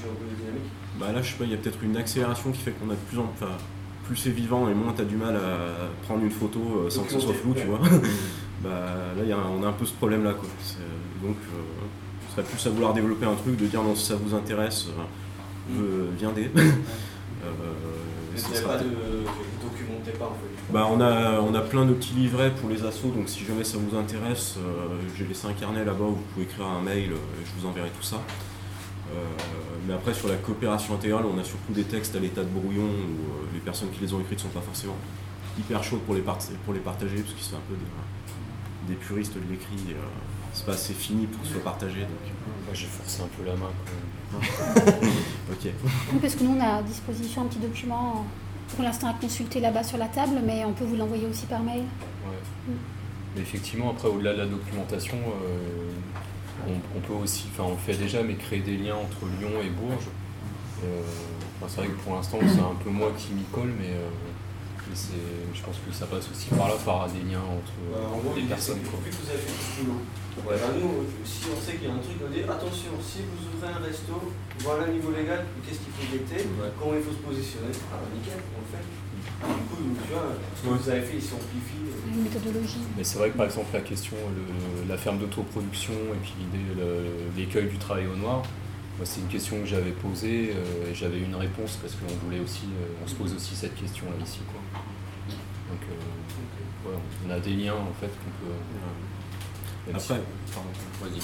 genre 0.00 0.16
de 0.16 0.34
dynamique? 0.34 0.70
Bah 0.98 1.12
là 1.12 1.20
je 1.20 1.32
sais 1.32 1.36
pas, 1.36 1.44
il 1.44 1.50
y 1.50 1.54
a 1.54 1.58
peut-être 1.58 1.82
une 1.82 1.96
accélération 1.96 2.52
qui 2.52 2.60
fait 2.60 2.72
qu'on 2.72 2.88
a 2.88 2.94
de 2.94 3.04
plus 3.08 3.18
en 3.18 3.26
plus. 3.26 3.46
plus 4.04 4.16
c'est 4.16 4.30
vivant 4.30 4.68
et 4.68 4.74
moins 4.74 4.94
tu 4.94 5.02
as 5.02 5.04
du 5.04 5.16
mal 5.16 5.36
à 5.36 5.90
prendre 6.02 6.24
une 6.24 6.30
photo 6.30 6.60
euh, 6.86 6.90
sans 6.90 7.04
que 7.04 7.12
ce 7.12 7.20
soit 7.20 7.34
flou, 7.34 7.52
tu 7.54 7.66
vois. 7.66 7.80
bah, 8.62 9.12
là, 9.16 9.24
y 9.24 9.32
a 9.32 9.36
un- 9.36 9.50
on 9.50 9.62
a 9.62 9.68
un 9.68 9.72
peu 9.72 9.84
ce 9.84 9.92
problème-là. 9.92 10.32
quoi. 10.32 10.48
Donc, 11.22 11.36
euh, 11.52 11.83
serait 12.34 12.46
plus 12.46 12.66
à 12.66 12.70
vouloir 12.70 12.92
développer 12.92 13.26
un 13.26 13.34
truc, 13.34 13.56
de 13.56 13.66
dire 13.66 13.82
non, 13.82 13.94
si 13.94 14.06
ça 14.06 14.16
vous 14.16 14.34
intéresse, 14.34 14.86
euh, 15.70 16.08
viendez. 16.18 16.50
Euh, 17.44 17.50
vous 18.34 18.66
pas 18.66 18.78
de. 18.78 18.86
bah, 20.70 20.88
on, 20.90 21.00
a, 21.00 21.40
on 21.40 21.54
a 21.54 21.60
plein 21.60 21.84
de 21.84 21.92
petits 21.92 22.14
livrets 22.14 22.50
pour 22.50 22.68
les 22.68 22.84
assos, 22.84 23.08
donc 23.08 23.28
si 23.28 23.44
jamais 23.44 23.64
ça 23.64 23.78
vous 23.78 23.96
intéresse, 23.96 24.56
euh, 24.58 24.98
j'ai 25.16 25.26
laissé 25.26 25.46
un 25.46 25.52
carnet 25.52 25.84
là-bas 25.84 26.04
où 26.04 26.14
vous 26.14 26.24
pouvez 26.32 26.46
écrire 26.46 26.66
un 26.66 26.80
mail, 26.80 27.10
et 27.12 27.44
je 27.44 27.60
vous 27.60 27.66
enverrai 27.66 27.90
tout 27.90 28.02
ça. 28.02 28.16
Euh, 28.16 29.16
mais 29.86 29.94
après, 29.94 30.14
sur 30.14 30.28
la 30.28 30.36
coopération 30.36 30.94
intégrale, 30.94 31.24
on 31.26 31.38
a 31.38 31.44
surtout 31.44 31.72
des 31.72 31.84
textes 31.84 32.16
à 32.16 32.18
l'état 32.18 32.42
de 32.42 32.48
brouillon 32.48 32.82
où 32.82 32.86
euh, 32.86 33.46
les 33.52 33.60
personnes 33.60 33.90
qui 33.90 34.00
les 34.00 34.12
ont 34.12 34.20
écrites 34.20 34.40
sont 34.40 34.48
pas 34.48 34.62
forcément 34.62 34.96
hyper 35.58 35.84
chaudes 35.84 36.00
pour 36.00 36.14
les, 36.14 36.22
pour 36.22 36.74
les 36.74 36.80
partager, 36.80 37.16
parce 37.16 37.34
qu'ils 37.34 37.44
sont 37.44 37.56
un 37.56 37.68
peu 37.68 37.74
des, 37.74 38.94
des 38.94 38.98
puristes 38.98 39.34
de 39.34 39.40
l'écrit. 39.50 39.94
Euh, 40.54 40.56
c'est 40.56 40.66
pas 40.66 40.72
assez 40.72 40.94
fini 40.94 41.26
pour 41.26 41.42
que 41.42 41.48
ce 41.48 41.54
soit 41.54 41.62
partagé, 41.62 42.00
donc 42.00 42.10
Moi 42.64 42.74
j'ai 42.74 42.86
forcé 42.86 43.22
un 43.22 43.28
peu 43.36 43.44
la 43.46 43.56
main 43.56 43.70
ok. 45.52 45.64
Oui, 45.64 46.18
Parce 46.20 46.34
que 46.34 46.42
nous, 46.42 46.56
on 46.56 46.60
a 46.60 46.78
à 46.78 46.82
disposition 46.82 47.42
un 47.42 47.44
petit 47.46 47.60
document 47.60 48.26
pour 48.74 48.82
l'instant 48.82 49.08
à 49.08 49.14
consulter 49.14 49.60
là-bas 49.60 49.84
sur 49.84 49.96
la 49.98 50.08
table, 50.08 50.40
mais 50.44 50.64
on 50.64 50.72
peut 50.72 50.84
vous 50.84 50.96
l'envoyer 50.96 51.26
aussi 51.26 51.46
par 51.46 51.62
mail. 51.62 51.82
Ouais. 51.82 52.68
Mm. 52.68 52.72
Mais 53.36 53.42
effectivement, 53.42 53.90
après, 53.90 54.08
au-delà 54.08 54.32
de 54.32 54.38
la 54.38 54.46
documentation, 54.46 55.16
euh, 55.16 55.90
on, 56.68 56.98
on 56.98 57.00
peut 57.00 57.22
aussi, 57.22 57.46
enfin, 57.52 57.64
on 57.68 57.72
le 57.72 57.76
fait 57.76 57.94
déjà, 57.94 58.22
mais 58.22 58.34
créer 58.34 58.60
des 58.60 58.76
liens 58.76 58.96
entre 58.96 59.26
Lyon 59.38 59.60
et 59.62 59.70
Bourges. 59.70 60.08
Euh, 60.84 61.02
c'est 61.66 61.78
vrai 61.78 61.86
que 61.86 62.02
pour 62.02 62.14
l'instant, 62.14 62.38
c'est 62.42 62.60
un 62.60 62.74
peu 62.82 62.90
moi 62.90 63.12
qui 63.16 63.32
m'y 63.32 63.44
colle, 63.44 63.72
mais, 63.78 63.90
euh, 63.90 64.08
je 64.94 65.62
pense 65.62 65.76
que 65.82 65.92
ça 65.92 66.06
passe 66.06 66.30
aussi 66.30 66.48
par 66.54 66.68
là, 66.68 66.74
par 66.84 67.08
des 67.10 67.20
liens 67.26 67.42
entre 67.42 67.72
Bah, 67.90 67.98
en 68.14 68.18
gros, 68.18 68.34
les 68.34 68.42
l'idée, 68.42 68.54
c'est 68.58 68.78
personnes. 68.78 68.82
quoi. 68.90 69.00
vu 69.04 69.10
que 69.10 69.16
vous 69.22 69.30
avez 69.30 69.42
boulot, 69.82 70.00
Ouais. 70.34 70.56
bah, 70.58 70.70
nous, 70.78 71.06
si 71.26 71.46
on 71.50 71.58
sait 71.60 71.74
qu'il 71.78 71.86
y 71.86 71.90
a 71.90 71.94
un 71.94 72.02
truc, 72.02 72.18
on 72.22 72.30
dit 72.30 72.42
attention, 72.42 72.92
si 73.02 73.22
vous 73.26 73.42
ouvrez 73.54 73.70
un 73.74 73.82
resto, 73.82 74.14
voilà 74.60 74.86
le 74.86 74.92
niveau 74.94 75.10
légal, 75.10 75.46
qu'est-ce 75.66 75.78
qu'il 75.82 75.94
faut 75.94 76.06
guetter, 76.10 76.42
Ouais. 76.58 76.70
comment 76.78 76.94
il 76.94 77.02
faut 77.02 77.14
se 77.14 77.22
positionner? 77.22 77.74
Ah 77.90 77.98
bah 78.02 78.08
nickel, 78.14 78.38
on 78.54 78.62
le 78.62 78.68
fait. 78.70 78.86
Du 79.44 79.62
coup, 79.68 79.82
tu 79.98 80.12
vois, 80.12 80.30
ce 80.56 80.60
que 80.62 80.68
vous 80.82 80.88
avez 80.90 81.02
fait, 81.02 81.16
il 81.18 81.22
s'amplifie. 81.22 81.82
euh. 81.90 82.14
Une 82.14 82.22
méthodologie. 82.22 82.84
Mais 82.96 83.04
c'est 83.04 83.18
vrai 83.18 83.30
que 83.30 83.36
par 83.36 83.46
exemple 83.46 83.70
la 83.74 83.80
question, 83.80 84.16
le- 84.34 84.88
la 84.88 84.96
ferme 84.96 85.18
d'autoproduction 85.18 85.94
et 86.14 86.18
puis 86.22 86.34
l'idée, 86.38 86.64
l'écueil 87.36 87.66
du 87.68 87.78
travail 87.78 88.06
au 88.06 88.16
noir, 88.16 88.42
moi 88.98 89.04
c'est 89.04 89.20
une 89.20 89.26
question 89.28 89.58
que 89.60 89.66
j'avais 89.66 89.90
posée 89.90 90.52
euh, 90.54 90.90
et 90.90 90.94
j'avais 90.94 91.18
une 91.18 91.34
réponse 91.34 91.78
parce 91.82 91.94
qu'on 91.94 92.14
voulait 92.26 92.38
aussi, 92.40 92.66
euh, 92.66 93.02
on 93.02 93.08
se 93.08 93.14
pose 93.14 93.34
aussi 93.34 93.56
cette 93.56 93.74
question 93.74 94.04
là 94.06 94.22
ici 94.24 94.38
quoi. 94.46 94.60
Donc 95.74 95.82
euh, 95.90 96.90
ouais, 96.90 96.96
on 97.26 97.30
a 97.32 97.40
des 97.40 97.50
liens 97.50 97.72
en 97.74 97.92
fait 98.00 98.06
qu'on 98.06 98.46
peut. 98.46 98.52
si- 100.00 100.12
Après, 100.12 100.22
pardon. 100.54 100.68
vas-y. 101.02 101.20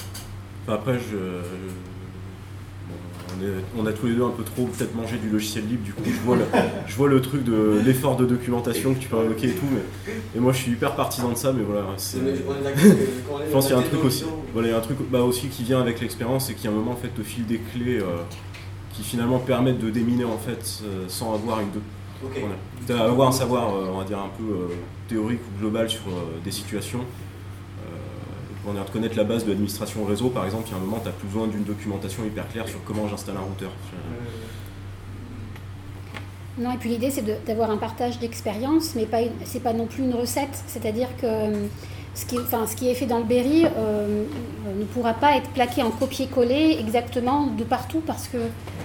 Enfin, 0.64 0.74
après, 0.74 0.98
je, 0.98 1.16
bon, 1.16 2.94
on, 3.38 3.42
est- 3.44 3.64
on 3.82 3.86
a 3.86 3.92
tous 3.92 4.06
les 4.06 4.14
deux 4.14 4.24
un 4.24 4.30
peu 4.30 4.42
trop 4.42 4.66
peut-être 4.66 4.94
mangé 4.94 5.16
du 5.18 5.28
logiciel 5.30 5.66
libre, 5.66 5.84
du 5.84 5.92
coup 5.94 6.02
je 6.06 6.20
vois 6.20 6.36
le, 6.36 6.44
je 6.86 6.94
vois 6.96 7.08
le 7.08 7.20
truc 7.22 7.44
de 7.44 7.80
l'effort 7.84 8.16
de 8.16 8.26
documentation 8.26 8.94
que 8.94 8.98
tu 8.98 9.08
peux 9.08 9.18
invoquer 9.18 9.48
et 9.48 9.54
tout, 9.54 9.66
mais 9.72 10.12
et 10.36 10.40
moi 10.40 10.52
je 10.52 10.58
suis 10.58 10.72
hyper 10.72 10.94
partisan 10.96 11.30
de 11.32 11.36
ça, 11.36 11.52
mais 11.52 11.62
voilà, 11.62 11.86
Je 11.96 13.52
pense 13.52 13.66
qu'il 13.66 13.74
y 13.74 13.78
a 13.78 13.80
un 13.80 13.82
truc 13.86 14.04
aussi, 14.04 14.24
voilà, 14.52 14.68
il 14.68 14.70
y 14.72 14.74
a 14.74 14.78
un 14.78 14.82
truc 14.82 14.98
bah, 15.10 15.22
aussi 15.22 15.48
qui 15.48 15.62
vient 15.62 15.80
avec 15.80 16.00
l'expérience, 16.00 16.46
c'est 16.48 16.54
qu'il 16.54 16.64
y 16.64 16.68
a 16.68 16.70
un 16.72 16.78
moment 16.78 16.92
en 16.92 16.96
fait 16.96 17.08
te 17.08 17.22
file 17.22 17.46
des 17.46 17.58
clés 17.58 18.00
euh, 18.00 18.04
qui 18.92 19.02
finalement 19.02 19.38
permettent 19.38 19.78
de 19.78 19.90
déminer 19.90 20.24
en 20.24 20.38
fait 20.38 20.82
euh, 20.84 21.04
sans 21.08 21.34
avoir 21.34 21.60
une. 21.60 21.68
De- 22.22 22.26
Ok. 22.26 22.42
voilà. 22.88 23.04
Avoir 23.04 23.28
un 23.28 23.32
savoir, 23.32 23.74
euh, 23.74 23.90
on 23.92 23.98
va 23.98 24.04
dire 24.04 24.18
un 24.18 24.30
peu 24.36 24.42
euh, 24.52 24.68
théorique 25.08 25.40
ou 25.56 25.60
global 25.60 25.88
sur 25.88 26.02
euh, 26.08 26.38
des 26.44 26.50
situations. 26.50 27.00
Euh, 27.00 27.82
on 28.66 28.68
va 28.68 28.74
dire 28.74 28.84
de 28.84 28.90
connaître 28.90 29.16
la 29.16 29.24
base 29.24 29.44
de 29.44 29.50
l'administration 29.50 30.04
réseau, 30.04 30.28
par 30.28 30.44
exemple, 30.44 30.64
il 30.68 30.70
y 30.72 30.74
a 30.74 30.76
un 30.76 30.80
moment, 30.80 30.98
tu 31.02 31.08
as 31.08 31.12
plus 31.12 31.28
besoin 31.28 31.46
d'une 31.46 31.64
documentation 31.64 32.24
hyper 32.24 32.48
claire 32.48 32.68
sur 32.68 32.82
comment 32.84 33.08
j'installe 33.08 33.36
un 33.36 33.40
routeur. 33.48 33.70
Non, 36.58 36.72
et 36.72 36.76
puis 36.76 36.90
l'idée, 36.90 37.10
c'est 37.10 37.22
de- 37.24 37.36
d'avoir 37.46 37.70
un 37.70 37.78
partage 37.78 38.18
d'expérience, 38.18 38.94
mais 38.94 39.06
pas, 39.06 39.18
c'est 39.44 39.62
pas 39.62 39.72
non 39.72 39.86
plus 39.86 40.02
une 40.02 40.14
recette. 40.14 40.62
C'est-à-dire 40.66 41.08
que 41.20 41.26
ce 42.14 42.26
qui, 42.26 42.38
enfin, 42.38 42.66
ce 42.66 42.76
qui 42.76 42.90
est 42.90 42.94
fait 42.94 43.06
dans 43.06 43.18
le 43.18 43.24
Berry 43.24 43.64
euh, 43.64 44.24
ne 44.78 44.84
pourra 44.84 45.14
pas 45.14 45.36
être 45.36 45.48
plaqué 45.50 45.82
en 45.82 45.90
copier-coller 45.90 46.76
exactement 46.78 47.46
de 47.46 47.64
partout 47.64 48.02
parce 48.06 48.28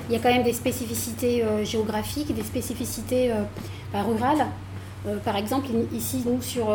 qu'il 0.06 0.16
y 0.16 0.18
a 0.18 0.20
quand 0.20 0.34
même 0.34 0.44
des 0.44 0.54
spécificités 0.54 1.44
euh, 1.44 1.64
géographiques, 1.64 2.34
des 2.34 2.44
spécificités 2.44 3.32
euh, 3.32 3.42
bah, 3.92 4.04
rurales. 4.04 4.46
Euh, 5.08 5.18
par 5.24 5.38
exemple, 5.38 5.68
ici, 5.94 6.24
nous, 6.26 6.42
sur, 6.42 6.68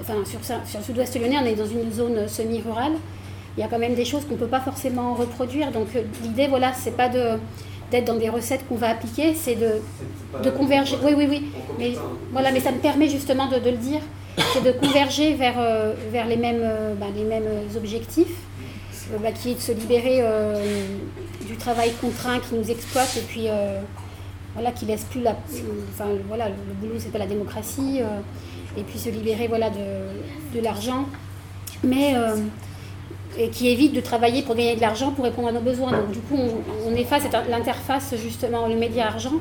enfin, 0.00 0.14
sur, 0.24 0.44
sur 0.44 0.78
le 0.78 0.84
sud-ouest 0.84 1.20
lyonnais, 1.20 1.36
on 1.40 1.46
est 1.46 1.54
dans 1.54 1.66
une 1.66 1.92
zone 1.92 2.28
semi-rurale. 2.28 2.92
Il 3.56 3.60
y 3.60 3.62
a 3.62 3.68
quand 3.68 3.78
même 3.78 3.94
des 3.94 4.04
choses 4.04 4.24
qu'on 4.24 4.34
ne 4.34 4.38
peut 4.38 4.46
pas 4.46 4.60
forcément 4.60 5.14
reproduire. 5.14 5.70
Donc 5.70 5.88
l'idée, 6.22 6.46
voilà, 6.48 6.72
c'est 6.72 6.96
pas 6.96 7.08
de 7.08 7.38
d'être 7.90 8.04
dans 8.04 8.18
des 8.18 8.28
recettes 8.28 8.68
qu'on 8.68 8.74
va 8.74 8.90
appliquer, 8.90 9.32
c'est 9.34 9.54
de, 9.54 9.80
de 10.44 10.50
converger. 10.50 10.96
Oui, 11.02 11.14
oui, 11.16 11.26
oui. 11.26 11.44
Mais 11.78 11.94
hein. 11.96 12.02
voilà, 12.32 12.52
mais 12.52 12.60
ça 12.60 12.70
me 12.70 12.76
permet 12.76 13.08
justement 13.08 13.48
de, 13.48 13.58
de 13.58 13.70
le 13.70 13.78
dire, 13.78 14.00
c'est 14.52 14.62
de 14.62 14.72
converger 14.72 15.32
vers, 15.32 15.54
vers 16.12 16.26
les, 16.26 16.36
mêmes, 16.36 16.70
bah, 17.00 17.06
les 17.16 17.24
mêmes 17.24 17.48
objectifs, 17.74 18.34
bah, 19.22 19.32
qui 19.32 19.52
est 19.52 19.54
de 19.54 19.60
se 19.60 19.72
libérer 19.72 20.18
euh, 20.20 20.62
travail 21.58 21.92
contraint 22.00 22.38
qui 22.40 22.54
nous 22.54 22.70
exploite 22.70 23.16
et 23.16 23.20
puis 23.22 23.48
euh, 23.48 23.80
voilà, 24.54 24.72
qui 24.72 24.86
laisse 24.86 25.04
plus 25.04 25.20
la. 25.20 25.36
Enfin, 25.92 26.06
voilà, 26.26 26.48
le 26.48 26.54
boulot, 26.80 26.94
c'est 26.98 27.12
pas 27.12 27.18
la 27.18 27.26
démocratie, 27.26 28.00
euh, 28.00 28.20
et 28.78 28.82
puis 28.82 28.98
se 28.98 29.08
libérer 29.10 29.46
voilà, 29.48 29.70
de, 29.70 30.56
de 30.58 30.60
l'argent, 30.62 31.06
mais. 31.82 32.14
euh, 32.16 32.36
et 33.40 33.50
qui 33.50 33.68
évite 33.68 33.92
de 33.92 34.00
travailler 34.00 34.42
pour 34.42 34.56
gagner 34.56 34.74
de 34.74 34.80
l'argent 34.80 35.12
pour 35.12 35.24
répondre 35.24 35.48
à 35.48 35.52
nos 35.52 35.60
besoins. 35.60 35.92
Donc 35.92 36.10
du 36.10 36.18
coup, 36.18 36.34
on, 36.34 36.88
on 36.88 36.90
l'interface 36.90 38.14
justement 38.16 38.66
le 38.66 38.74
média 38.74 39.06
argent 39.06 39.34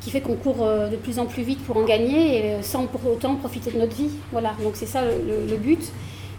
qui 0.00 0.10
fait 0.10 0.22
qu'on 0.22 0.36
court 0.36 0.64
de 0.90 0.96
plus 0.96 1.18
en 1.18 1.26
plus 1.26 1.42
vite 1.42 1.62
pour 1.66 1.76
en 1.76 1.84
gagner 1.84 2.38
et 2.38 2.62
sans 2.62 2.86
pour 2.86 3.04
autant 3.10 3.34
profiter 3.34 3.72
de 3.72 3.78
notre 3.78 3.94
vie. 3.94 4.08
Voilà, 4.32 4.52
donc 4.62 4.72
c'est 4.74 4.86
ça 4.86 5.02
le, 5.04 5.56
but. 5.56 5.92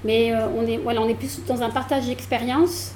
Mais 0.06 0.34
on, 0.58 0.66
est, 0.66 0.78
voilà, 0.78 1.02
on 1.02 1.10
est 1.10 1.14
plus 1.14 1.42
dans 1.46 1.62
un 1.62 1.70
partage 1.70 2.08
d'expérience 2.08 2.94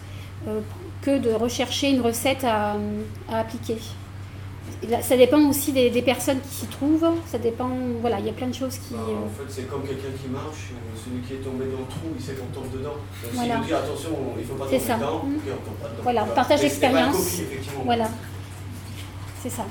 que 1.05 1.17
de 1.19 1.31
rechercher 1.31 1.91
une 1.91 2.01
recette 2.01 2.43
à, 2.43 2.75
à 3.31 3.39
appliquer. 3.39 3.77
Ça 5.01 5.15
dépend 5.15 5.39
aussi 5.49 5.71
des, 5.71 5.89
des 5.89 6.01
personnes 6.01 6.39
qui 6.41 6.53
s'y 6.55 6.65
trouvent. 6.67 7.05
Ça 7.27 7.37
dépend, 7.37 7.69
voilà, 8.01 8.19
il 8.19 8.25
y 8.25 8.29
a 8.29 8.33
plein 8.33 8.47
de 8.47 8.53
choses 8.53 8.77
qui. 8.77 8.93
Bah, 8.93 8.99
euh, 9.07 9.25
en 9.25 9.29
fait, 9.29 9.43
c'est 9.49 9.69
comme 9.69 9.83
quelqu'un 9.83 10.09
qui 10.21 10.27
marche, 10.29 10.71
euh, 10.73 10.97
celui 11.03 11.21
qui 11.21 11.33
est 11.33 11.43
tombé 11.45 11.65
dans 11.65 11.79
le 11.85 11.85
trou, 11.87 12.07
il 12.17 12.23
sait 12.23 12.33
qu'on 12.33 12.47
tombe 12.47 12.71
dedans. 12.71 12.93
Donc, 13.23 13.31
Voilà. 13.33 13.57
Nous 13.57 13.65
dit 13.65 13.73
attention, 13.73 14.09
il 14.35 14.41
ne 14.41 14.47
faut 14.47 14.55
pas 14.55 14.65
tomber 14.65 14.79
ça. 14.79 14.95
dedans, 14.97 15.21
Mm. 15.23 15.35
on 15.35 15.65
tombe 15.65 15.75
pas 15.81 15.89
dedans. 15.89 16.03
Voilà, 16.03 16.23
partage 16.23 16.63
effectivement. 16.63 17.11
voilà. 17.85 18.09
C'est 19.41 19.49
ça. 19.51 19.65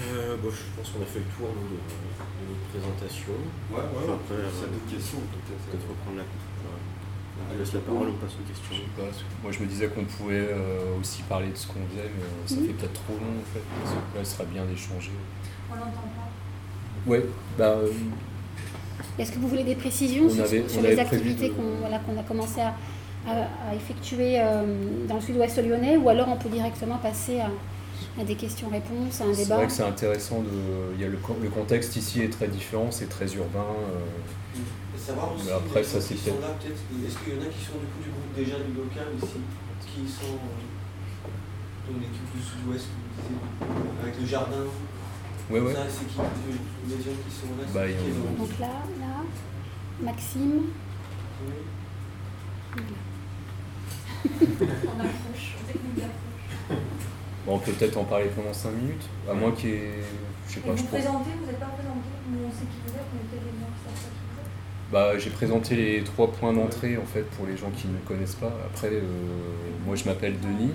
Euh, 0.00 0.36
bon, 0.42 0.50
je 0.50 0.62
pense 0.76 0.90
qu'on 0.92 1.02
a 1.02 1.06
fait 1.06 1.18
le 1.20 1.30
tour 1.36 1.48
de, 1.50 1.62
de 1.74 2.46
notre 2.48 2.66
présentation. 2.72 3.34
Ouais, 3.72 3.82
ouais, 3.82 4.04
Enfin, 4.04 4.14
après, 4.14 4.36
Si 4.54 4.60
y 4.60 4.64
a 4.64 4.68
euh, 4.68 4.72
d'autres 4.72 4.90
questions, 4.94 5.18
peut-être. 5.18 5.64
Peut-être 5.68 5.88
reprendre 5.90 6.18
la. 6.18 6.22
ouais. 6.22 6.47
On 7.54 7.58
laisse 7.58 7.72
la 7.72 7.80
parole, 7.80 8.08
on 8.08 8.14
passe 8.24 8.34
aux 8.34 8.46
questions. 8.48 8.72
Je 8.72 8.76
sais 8.76 8.96
pas, 8.96 9.08
moi 9.42 9.52
je 9.52 9.58
me 9.60 9.66
disais 9.66 9.88
qu'on 9.88 10.04
pouvait 10.04 10.48
euh, 10.52 10.98
aussi 11.00 11.22
parler 11.22 11.48
de 11.48 11.56
ce 11.56 11.66
qu'on 11.66 11.80
faisait, 11.90 12.10
mais 12.16 12.22
euh, 12.24 12.46
ça 12.46 12.56
Mhm. 12.56 12.66
fait 12.66 12.72
peut-être 12.74 12.92
trop 12.94 13.14
long 13.14 13.34
en 13.40 13.46
fait. 13.54 13.62
Parce 13.82 13.94
que 13.94 13.96
là, 14.16 14.20
il 14.20 14.26
serait 14.26 14.46
bien 14.52 14.64
d'échanger. 14.64 15.12
On 15.70 15.74
n'entend 15.76 15.90
pas. 16.16 17.10
Ouais, 17.10 17.24
bah. 17.56 17.64
euh, 17.78 17.88
Est-ce 19.18 19.32
que 19.32 19.38
vous 19.38 19.48
voulez 19.48 19.64
des 19.64 19.74
précisions 19.74 20.24
On 20.26 20.30
sur, 20.30 20.44
avait- 20.44 20.68
sur 20.68 20.80
on 20.80 20.82
les 20.82 20.98
activités 20.98 21.48
de- 21.48 21.54
qu'on 21.54 21.78
voilà, 21.80 21.96
a 21.96 22.22
commencé 22.22 22.60
à, 22.60 22.74
à- 23.26 23.70
à 23.70 23.74
effectuer 23.74 24.40
euh, 24.40 24.62
dans 25.08 25.16
le 25.16 25.20
sud-ouest 25.20 25.58
lyonnais 25.62 25.96
ou 25.96 26.08
alors 26.08 26.28
on 26.28 26.36
peut 26.36 26.48
directement 26.48 26.98
passer 26.98 27.40
à, 27.40 27.50
à 28.20 28.24
des 28.24 28.34
questions-réponses, 28.34 29.20
à 29.20 29.24
un 29.24 29.32
C'est 29.34 29.44
débat? 29.44 29.56
vrai 29.56 29.66
que 29.66 29.72
c'est 29.72 29.82
intéressant 29.84 30.40
de. 30.42 30.94
Il 30.94 31.00
y 31.00 31.04
a 31.04 31.08
le, 31.08 31.18
le 31.42 31.48
contexte 31.50 31.96
ici 31.96 32.20
est 32.22 32.30
très 32.32 32.48
différent, 32.48 32.88
c'est 32.90 33.08
très 33.08 33.26
urbain. 33.34 33.64
euh, 33.64 34.58
Et 34.58 34.87
savoir 35.08 35.34
aussi, 35.34 35.46
Mais 35.46 35.52
après, 35.52 35.82
ça, 35.84 36.00
c'est 36.00 36.14
peut-être, 36.14 36.36
est-ce 36.36 37.18
qu'il 37.24 37.34
y 37.34 37.38
en 37.38 37.42
a 37.42 37.48
qui 37.48 37.62
sont 37.64 37.78
du 37.80 37.88
coup 37.88 38.02
du 38.04 38.10
groupe 38.12 38.32
déjà 38.36 38.56
du 38.60 38.72
local 38.76 39.08
ici, 39.16 39.40
qui 39.88 40.04
sont 40.08 40.36
euh, 40.36 41.88
dans 41.88 41.98
l'équipe 41.98 42.28
du 42.36 42.42
sud-ouest, 42.42 42.86
vous 43.16 44.02
avec 44.02 44.20
le 44.20 44.26
jardin? 44.26 44.64
Ouais, 45.50 45.60
ouais. 45.60 45.72
Ça, 45.72 45.80
c'est 45.88 46.04
qui 46.06 46.18
les 46.18 46.96
gens 47.00 47.16
qui 47.24 47.32
sont 47.34 47.52
là? 47.56 47.64
Bah, 47.72 47.88
qui 47.88 48.12
ont- 48.12 48.36
Donc 48.44 48.52
là, 48.60 48.84
là, 49.00 49.24
Maxime, 50.02 50.62
Oui. 51.40 51.54
On 54.28 55.00
approche, 55.00 55.54
on. 55.58 56.74
Bon, 57.46 57.54
on 57.54 57.58
peut 57.60 57.72
peut-être 57.72 57.96
en 57.96 58.04
parler 58.04 58.28
pendant 58.36 58.52
5 58.52 58.72
minutes, 58.72 59.06
à 59.28 59.32
moins 59.32 59.52
qu'il 59.52 59.70
y 59.70 59.72
ait. 59.72 60.02
Je 60.48 60.54
sais 60.54 60.60
pas, 60.60 60.76
je 60.76 60.82
vous 60.82 60.88
présentez, 60.88 61.30
vous 61.40 61.46
n'êtes 61.46 61.58
pas 61.60 61.66
présenté, 61.66 62.08
nous 62.30 62.40
on 62.46 62.50
sait 62.50 62.66
qui 62.66 62.78
vous 62.84 62.92
êtes, 62.92 63.08
mais 63.14 63.20
peut-être 63.30 63.44
des 63.44 63.56
gens 63.58 63.72
qui 63.72 63.80
savent 63.84 63.94
pas 64.04 64.10
qui 64.12 64.20
vous 64.28 64.40
êtes. 64.42 64.52
Bah, 64.92 65.18
j'ai 65.18 65.28
présenté 65.28 65.76
les 65.76 66.02
trois 66.02 66.32
points 66.32 66.54
d'entrée 66.54 66.96
en 66.96 67.04
fait 67.04 67.22
pour 67.36 67.46
les 67.46 67.58
gens 67.58 67.70
qui 67.76 67.88
ne 67.88 67.92
me 67.92 67.98
connaissent 68.06 68.36
pas. 68.36 68.52
Après, 68.72 68.88
euh, 68.88 69.02
moi 69.86 69.96
je 69.96 70.04
m'appelle 70.04 70.36
Denis. 70.40 70.72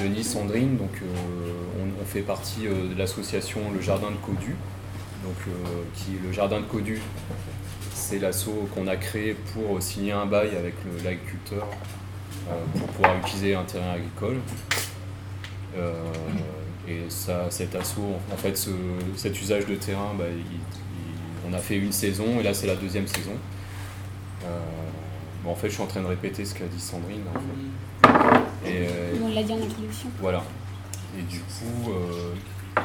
Denis, 0.00 0.24
Sandrine. 0.24 0.76
Donc, 0.76 1.02
euh, 1.02 1.52
on, 2.00 2.04
fait 2.04 2.20
partie 2.22 2.66
euh, 2.66 2.88
de 2.94 2.98
l'association 2.98 3.60
Le 3.74 3.80
Jardin 3.80 4.10
de 4.10 4.16
Codu. 4.16 4.54
Donc, 5.24 5.36
qui, 5.94 6.12
le 6.24 6.32
Jardin 6.32 6.60
de 6.60 6.64
Codu, 6.64 6.98
c'est 7.92 8.18
l'assaut 8.18 8.68
qu'on 8.74 8.86
a 8.86 8.96
créé 8.96 9.34
pour 9.52 9.82
signer 9.82 10.12
un 10.12 10.24
bail 10.24 10.56
avec 10.56 10.74
l'agriculteur 11.04 11.66
pour 12.74 12.86
pouvoir 12.86 13.18
utiliser 13.18 13.54
un 13.54 13.64
terrain 13.64 13.92
agricole. 13.92 14.38
Et 16.88 17.00
ça, 17.10 17.50
cet 17.50 17.74
assaut, 17.74 18.14
en 18.32 18.36
fait, 18.38 18.56
ce- 18.56 18.70
cet 19.14 19.38
usage 19.42 19.66
de 19.66 19.74
terrain, 19.74 20.14
bah, 20.18 20.24
on 21.50 21.54
a 21.54 21.58
fait 21.58 21.76
une 21.76 21.92
saison 21.92 22.38
et 22.38 22.42
là 22.42 22.54
c'est 22.54 22.66
la 22.66 22.76
deuxième 22.76 23.06
saison. 23.06 23.32
Euh, 24.44 24.58
bon, 25.44 25.50
en 25.50 25.54
fait, 25.54 25.68
je 25.68 25.74
suis 25.74 25.82
en 25.82 25.86
train 25.86 26.00
de 26.00 26.06
répéter 26.06 26.44
ce 26.44 26.54
qu'a 26.54 26.66
dit 26.66 26.80
Sandrine. 26.80 27.22
en 27.34 27.38
fait. 27.38 28.70
Et, 28.70 28.86
euh, 28.88 29.14
On 29.22 29.34
l'a 29.34 29.42
dit 29.42 29.52
en 29.52 29.56
introduction. 29.56 30.08
voilà. 30.20 30.42
Et 31.18 31.22
du 31.22 31.40
coup, 31.40 31.90
euh, 31.90 32.80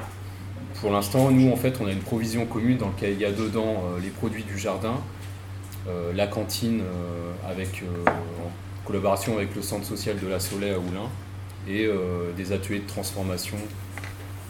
pour 0.82 0.92
l'instant, 0.92 1.32
nous, 1.32 1.52
en 1.52 1.56
fait, 1.56 1.80
on 1.80 1.88
a 1.88 1.92
une 1.92 2.00
provision 2.00 2.46
commune 2.46 2.78
dans 2.78 2.88
laquelle 2.88 3.14
il 3.14 3.20
y 3.20 3.26
a 3.26 3.32
dedans 3.32 3.84
les 4.02 4.10
produits 4.10 4.44
du 4.44 4.58
jardin, 4.58 5.00
euh, 5.88 6.12
la 6.14 6.26
cantine 6.26 6.82
euh, 6.82 7.32
avec, 7.48 7.84
euh, 7.84 8.10
en 8.10 8.52
collaboration 8.86 9.38
avec 9.38 9.56
le 9.56 9.62
centre 9.62 9.86
social 9.86 10.18
de 10.20 10.28
la 10.28 10.40
Soleil 10.40 10.72
à 10.72 10.80
Oulin 10.80 11.10
et 11.68 11.90
des 12.38 12.52
ateliers 12.52 12.82
de 12.82 12.88
transformation 12.88 13.58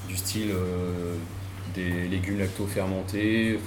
du 0.09 0.17
style 0.17 0.49
des 1.75 2.07
légumes 2.07 2.39
lacto-fermentés, 2.39 3.59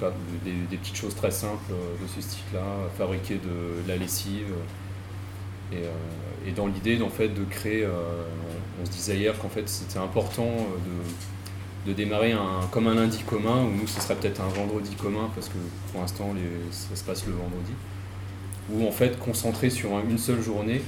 des, 0.45 0.77
petites 0.77 0.97
choses 0.97 1.15
très 1.15 1.31
simples 1.31 1.73
euh, 1.73 2.03
de 2.03 2.09
ce 2.09 2.21
style-là, 2.21 2.63
fabriquer 2.97 3.35
de, 3.35 3.87
la 3.87 3.97
lessive. 3.97 4.53
Et, 5.73 5.77
euh, 5.77 6.49
et 6.49 6.53
dans 6.53 6.67
l'idée 6.67 7.01
en 7.03 7.11
fait, 7.11 7.29
de 7.29 7.45
créer, 7.45 7.85
euh, 7.85 7.91
on, 8.81 8.87
se 8.87 8.91
disait 8.91 9.17
hier 9.17 9.39
qu'en 9.39 9.49
fait 9.49 9.69
c'était 9.69 9.99
important 9.99 10.49
de, 11.87 11.93
démarrer 11.93 12.33
un, 12.33 12.67
comme 12.71 12.87
un 12.87 12.95
lundi 12.95 13.23
commun, 13.27 13.65
ou 13.65 13.71
nous 13.71 13.87
ce 13.87 14.01
serait 14.01 14.15
peut-être 14.15 14.43
un 14.43 14.49
vendredi 14.49 14.95
commun, 14.95 15.31
parce 15.35 15.49
que 15.49 15.57
pour 15.91 16.03
l'instant 16.03 16.35
ça 16.71 16.97
se 16.97 17.03
passe 17.03 17.27
le 17.27 17.33
vendredi, 17.33 17.73
où 18.71 18.87
en 18.87 18.93
fait 18.93 19.19
concentrer 19.19 19.71
sur 19.71 19.97
un- 19.97 20.03
une 20.07 20.19
seule 20.19 20.43
journée 20.43 20.83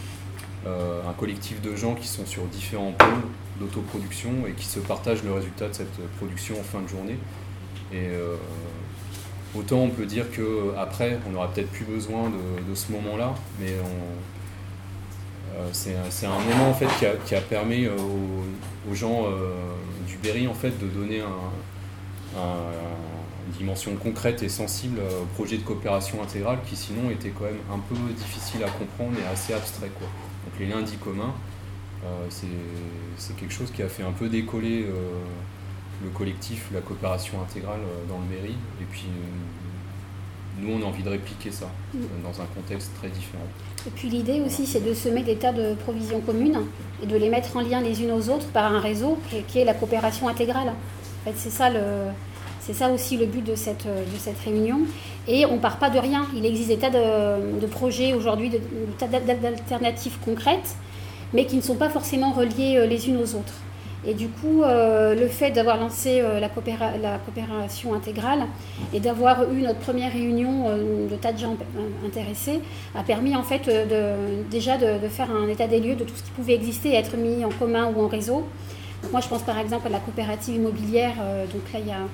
un 0.67 1.13
collectif 1.15 1.63
de 1.63 1.75
gens 1.75 1.95
qui 1.95 2.07
sont 2.07 2.27
sur 2.27 2.45
différents 2.45 2.93
pôles 2.93 3.23
d'autoproduction 3.61 4.31
et 4.49 4.53
qui 4.53 4.65
se 4.65 4.81
partagent 4.81 5.23
le 5.23 5.33
résultat 5.33 5.69
de 5.69 5.75
cette 5.75 6.09
production 6.17 6.59
en 6.59 6.65
fin 6.65 6.81
de 6.81 6.89
journée. 6.89 7.19
Et 7.93 8.09
euh, 8.09 8.37
autant 9.55 9.79
on 9.79 9.91
peut 9.91 10.07
dire 10.07 10.31
que 10.31 10.75
après 10.79 11.19
on 11.29 11.31
n'aura 11.31 11.49
peut-être 11.53 11.71
plus 11.71 11.85
besoin 11.85 12.31
de, 12.31 12.75
ce 12.75 12.91
moment-là, 12.93 13.35
mais 13.61 13.73
euh, 15.57 15.69
c'est 15.73 15.95
un, 16.27 16.39
moment 16.39 16.71
en 16.71 16.75
fait 16.75 16.89
qui 17.27 17.35
a, 17.35 17.41
permis 17.41 17.85
euh, 17.85 17.97
aux, 18.91 18.95
gens 18.95 19.25
du 20.07 20.17
Berry 20.19 20.47
en 20.49 20.55
fait 20.55 20.79
de 20.79 20.87
donner 20.87 21.21
un, 21.21 22.41
un- 22.41 22.73
une 23.47 23.53
dimension 23.59 23.95
concrète 23.97 24.43
et 24.43 24.49
sensible 24.49 25.01
au 25.01 25.25
projet 25.35 25.57
de 25.57 25.63
coopération 25.63 26.23
intégrale 26.23 26.59
qui 26.67 26.77
sinon 26.77 27.11
était 27.11 27.31
quand 27.31 27.45
même 27.45 27.59
un 27.73 27.79
peu 27.79 27.97
difficile 28.15 28.63
à 28.63 28.69
comprendre 28.69 29.13
et 29.19 29.27
assez 29.33 29.53
abstrait. 29.53 29.91
Donc 29.99 30.59
les 30.59 30.67
lundis 30.67 30.97
communs, 30.97 31.35
c'est 32.29 32.47
c'est 33.17 33.37
quelque 33.37 33.53
chose 33.53 33.71
qui 33.71 33.83
a 33.83 33.89
fait 33.89 34.03
un 34.03 34.13
peu 34.13 34.29
décoller 34.29 34.85
euh, 34.85 34.93
le 36.03 36.11
collectif, 36.11 36.69
la 36.73 36.81
coopération 36.81 37.41
intégrale 37.43 37.81
euh, 37.81 38.09
dans 38.09 38.19
le 38.19 38.35
mairie. 38.35 38.57
Et 38.81 38.85
puis 38.91 39.05
euh, 39.09 40.63
nous, 40.63 40.75
on 40.75 40.83
a 40.83 40.87
envie 40.89 41.03
de 41.03 41.09
répliquer 41.11 41.51
ça 41.51 41.67
Mm. 41.95 41.99
euh, 41.99 42.07
dans 42.23 42.41
un 42.41 42.47
contexte 42.55 42.91
très 42.99 43.09
différent. 43.09 43.45
Et 43.87 43.91
puis 43.91 44.09
l'idée 44.09 44.41
aussi, 44.45 44.67
c'est 44.67 44.81
de 44.87 44.93
semer 44.95 45.23
des 45.23 45.37
tas 45.37 45.53
de 45.53 45.75
provisions 45.75 46.21
communes 46.21 46.61
et 47.03 47.07
de 47.07 47.17
les 47.17 47.29
mettre 47.31 47.57
en 47.57 47.61
lien 47.63 47.81
les 47.81 48.03
unes 48.03 48.13
aux 48.13 48.29
autres 48.29 48.47
par 48.49 48.73
un 48.73 48.81
réseau 48.81 49.19
qui 49.49 49.59
est, 49.59 49.65
la 49.65 49.75
coopération 49.75 50.29
intégrale. 50.29 50.69
En 50.69 51.31
fait, 51.31 51.37
c'est 51.37 51.51
ça, 51.51 51.71
le, 51.71 51.81
c'est 52.61 52.75
ça 52.75 52.91
aussi 52.91 53.17
le 53.17 53.27
but 53.27 53.43
de 53.45 53.55
cette, 53.55 53.87
de 53.87 54.19
cette 54.19 54.39
réunion. 54.41 54.81
Et 55.27 55.47
on 55.47 55.55
ne 55.55 55.61
part 55.61 55.79
pas 55.79 55.89
de 55.91 55.99
rien. 55.99 56.27
Il 56.37 56.45
existe 56.47 56.69
des 56.69 56.77
tas 56.79 56.91
de, 56.91 57.59
de 57.59 57.67
projets 57.67 58.13
aujourd'hui, 58.15 58.51
de- 58.51 58.59
des 58.59 58.93
tas 58.99 59.07
d'a- 59.09 59.35
d'alternatives 59.35 60.19
concrètes, 60.25 60.75
mais 61.33 61.47
qui 61.47 61.57
ne 61.57 61.63
sont 61.63 61.77
pas 61.77 61.89
forcément 61.89 62.33
reliées 62.33 62.77
euh, 62.77 62.87
les 62.87 63.09
unes 63.09 63.17
aux 63.17 63.35
autres. 63.35 63.55
Et 64.07 64.15
du 64.15 64.29
coup, 64.29 64.63
euh, 64.63 65.15
le 65.15 65.29
fait 65.29 65.51
d'avoir 65.51 65.77
lancé 65.77 66.21
euh, 66.21 66.41
la, 66.41 66.49
coopéra- 66.49 66.97
la 67.03 67.19
coopération 67.19 67.93
intégrale 67.93 68.47
et 68.95 69.01
d'avoir 69.01 69.53
eu 69.53 69.61
notre 69.61 69.79
première 69.79 70.13
réunion 70.13 70.75
de 71.11 71.15
tas 71.17 71.33
de 71.33 71.39
gens 71.39 71.57
intéressés 72.07 72.61
a 72.95 73.03
permis 73.03 73.37
en 73.37 73.43
fait 73.43 73.69
déjà 74.51 74.79
de, 74.79 75.07
faire 75.09 75.31
un 75.31 75.49
état 75.49 75.67
des 75.67 75.81
lieux 75.81 75.97
de 75.97 76.05
tout 76.05 76.15
ce 76.17 76.23
qui 76.23 76.31
pouvait 76.31 76.55
exister 76.55 76.91
et 76.91 76.95
être 76.95 77.17
mis 77.19 77.45
en 77.45 77.51
commun 77.51 77.93
ou 77.95 78.03
en 78.03 78.09
réseau. 78.09 78.47
Moi, 79.13 79.21
je 79.21 79.29
pense 79.29 79.43
par 79.43 79.59
exemple 79.59 79.87
à 79.87 79.91
la 79.91 79.99
coopérative 79.99 80.57
immobilière. 80.57 81.17
donc 81.53 81.63
là, 81.75 81.81
il 81.81 81.89
y 81.89 81.93
a, 81.93 82.07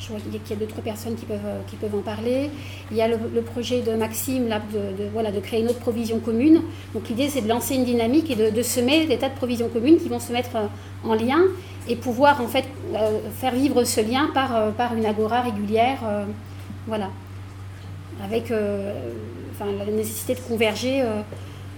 je 0.00 0.08
vois 0.08 0.18
qu'il 0.20 0.32
y 0.34 0.52
a- 0.52 0.56
d'autres 0.56 0.80
personnes 0.80 1.14
qui 1.14 1.24
peuvent, 1.24 1.38
euh, 1.44 1.60
qui 1.68 1.76
peuvent 1.76 1.94
en 1.94 2.02
parler. 2.02 2.50
Il 2.90 2.96
y 2.96 3.02
a 3.02 3.08
le, 3.08 3.42
projet 3.42 3.82
de 3.82 3.92
Maxime 3.94 4.48
là, 4.48 4.60
de, 4.72 5.40
créer 5.40 5.60
une 5.60 5.68
autre 5.68 5.80
provision 5.80 6.18
commune. 6.18 6.62
Donc 6.94 7.08
l'idée, 7.08 7.28
c'est 7.28 7.40
de 7.40 7.48
lancer 7.48 7.74
une 7.74 7.84
dynamique 7.84 8.30
et 8.30 8.50
de, 8.50 8.62
semer 8.62 9.06
des 9.06 9.18
tas 9.18 9.28
de 9.28 9.34
provisions 9.34 9.68
communes 9.68 9.98
qui 9.98 10.08
vont 10.08 10.20
se 10.20 10.32
mettre 10.32 10.56
euh, 10.56 10.66
en 11.04 11.14
lien 11.14 11.40
et 11.88 11.96
pouvoir 11.96 12.40
en 12.40 12.48
fait 12.48 12.64
euh, 12.94 13.18
faire 13.36 13.54
vivre 13.54 13.84
ce 13.84 14.00
lien 14.00 14.28
par, 14.34 14.94
une 14.96 15.06
agora 15.06 15.42
régulière. 15.42 15.98
voilà. 16.86 17.10
Avec 18.24 18.48
la 18.50 19.92
nécessité 19.92 20.34
de 20.34 20.40
converger 20.40 21.04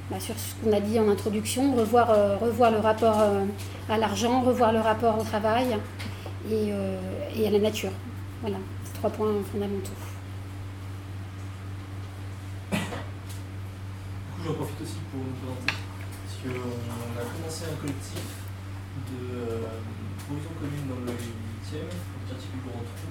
bah, 0.09 0.19
sur 0.21 0.35
ce 0.39 0.55
qu'on 0.63 0.75
a 0.75 0.81
dit 0.81 0.99
en 0.99 1.09
introduction, 1.11 1.75
revoir, 1.75 2.15
le 2.71 2.79
rapport 2.79 3.21
à 3.91 3.99
l'argent, 3.99 4.41
revoir 4.43 4.73
le 4.73 4.81
rapport 4.81 5.19
au 5.19 5.25
travail 5.25 5.77
et 6.51 7.47
à 7.47 7.51
la 7.51 7.59
nature. 7.59 7.91
Voilà, 8.41 8.59
ces 8.85 8.93
trois 8.95 9.11
points 9.11 9.43
fondamentaux. 9.51 9.91
Du 12.73 12.79
coup, 12.79 14.43
j'en 14.47 14.55
profite 14.55 14.81
aussi 14.83 15.01
pour 15.11 15.21
nous 15.21 15.35
présenter, 15.43 15.75
parce 15.75 16.37
qu'on 16.43 17.19
a 17.19 17.25
commencé 17.35 17.65
un 17.67 17.77
collectif 17.83 18.27
de 19.11 19.19
euh, 19.35 19.67
provision 20.23 20.51
commune 20.61 20.87
dans 20.87 21.01
le 21.03 21.11
8e, 21.19 21.91
au 21.91 22.21
quartier 22.31 22.51
du 22.55 22.61
Grand 22.63 22.79
Trou. 22.87 23.11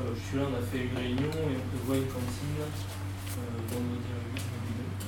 Euh, 0.00 0.14
je 0.16 0.20
suis 0.24 0.36
là, 0.40 0.44
on 0.48 0.56
a 0.56 0.64
fait 0.64 0.88
une 0.88 0.96
réunion 0.96 1.28
et 1.28 1.52
on 1.60 1.64
prévoit 1.76 1.96
une 2.00 2.08
cantine 2.08 2.56
euh, 2.64 3.60
vendredi 3.68 4.08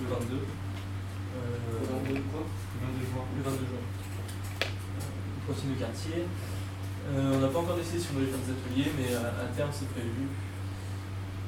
le 0.05 0.07
22. 0.13 0.37
Euh, 0.37 1.81
Le 1.81 2.13
22 2.13 2.21
quoi? 2.29 2.45
le 2.45 2.85
22 2.85 3.09
juin. 3.09 3.25
Le 3.33 3.43
22 3.43 3.57
juin. 3.65 3.81
Euh, 3.81 5.09
une 5.09 5.43
cantine 5.49 5.73
de 5.73 5.79
quartier. 5.81 6.29
Euh, 7.05 7.33
on 7.37 7.41
n'a 7.41 7.49
pas 7.49 7.59
encore 7.61 7.77
décidé 7.77 7.99
si 8.01 8.09
on 8.15 8.19
allait 8.19 8.33
faire 8.33 8.41
des 8.41 8.53
ateliers, 8.57 8.91
mais 8.97 9.13
à, 9.15 9.29
à 9.45 9.47
terme 9.53 9.69
c'est 9.73 9.89
prévu. 9.93 10.25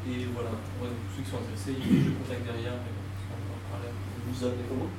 Et 0.06 0.28
voilà, 0.36 0.50
Ouais, 0.78 0.92
pour 0.92 1.10
ceux 1.16 1.22
qui 1.24 1.30
sont 1.30 1.40
intéressés, 1.42 1.74
il 1.74 1.82
y 1.82 2.02
a 2.02 2.04
le 2.06 2.14
contact 2.20 2.42
derrière. 2.44 2.76
mais 2.78 2.92
on 2.92 3.40
va 3.40 3.56
en 3.56 3.64
parler. 3.72 3.90
Vous 3.90 4.38
appelez 4.44 4.66
comment? 4.68 4.90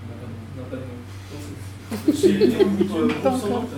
On 0.00 0.56
n'a 0.56 0.66
pas 0.66 0.80
de 0.80 0.86
nom. 0.88 0.98
J'ai 2.10 2.34
été 2.48 2.64
au 2.64 2.68
bout 2.70 2.84
de 2.84 3.12
Grand 3.20 3.36
Trou. 3.38 3.48
Grand 3.48 3.64
Trou. 3.68 3.76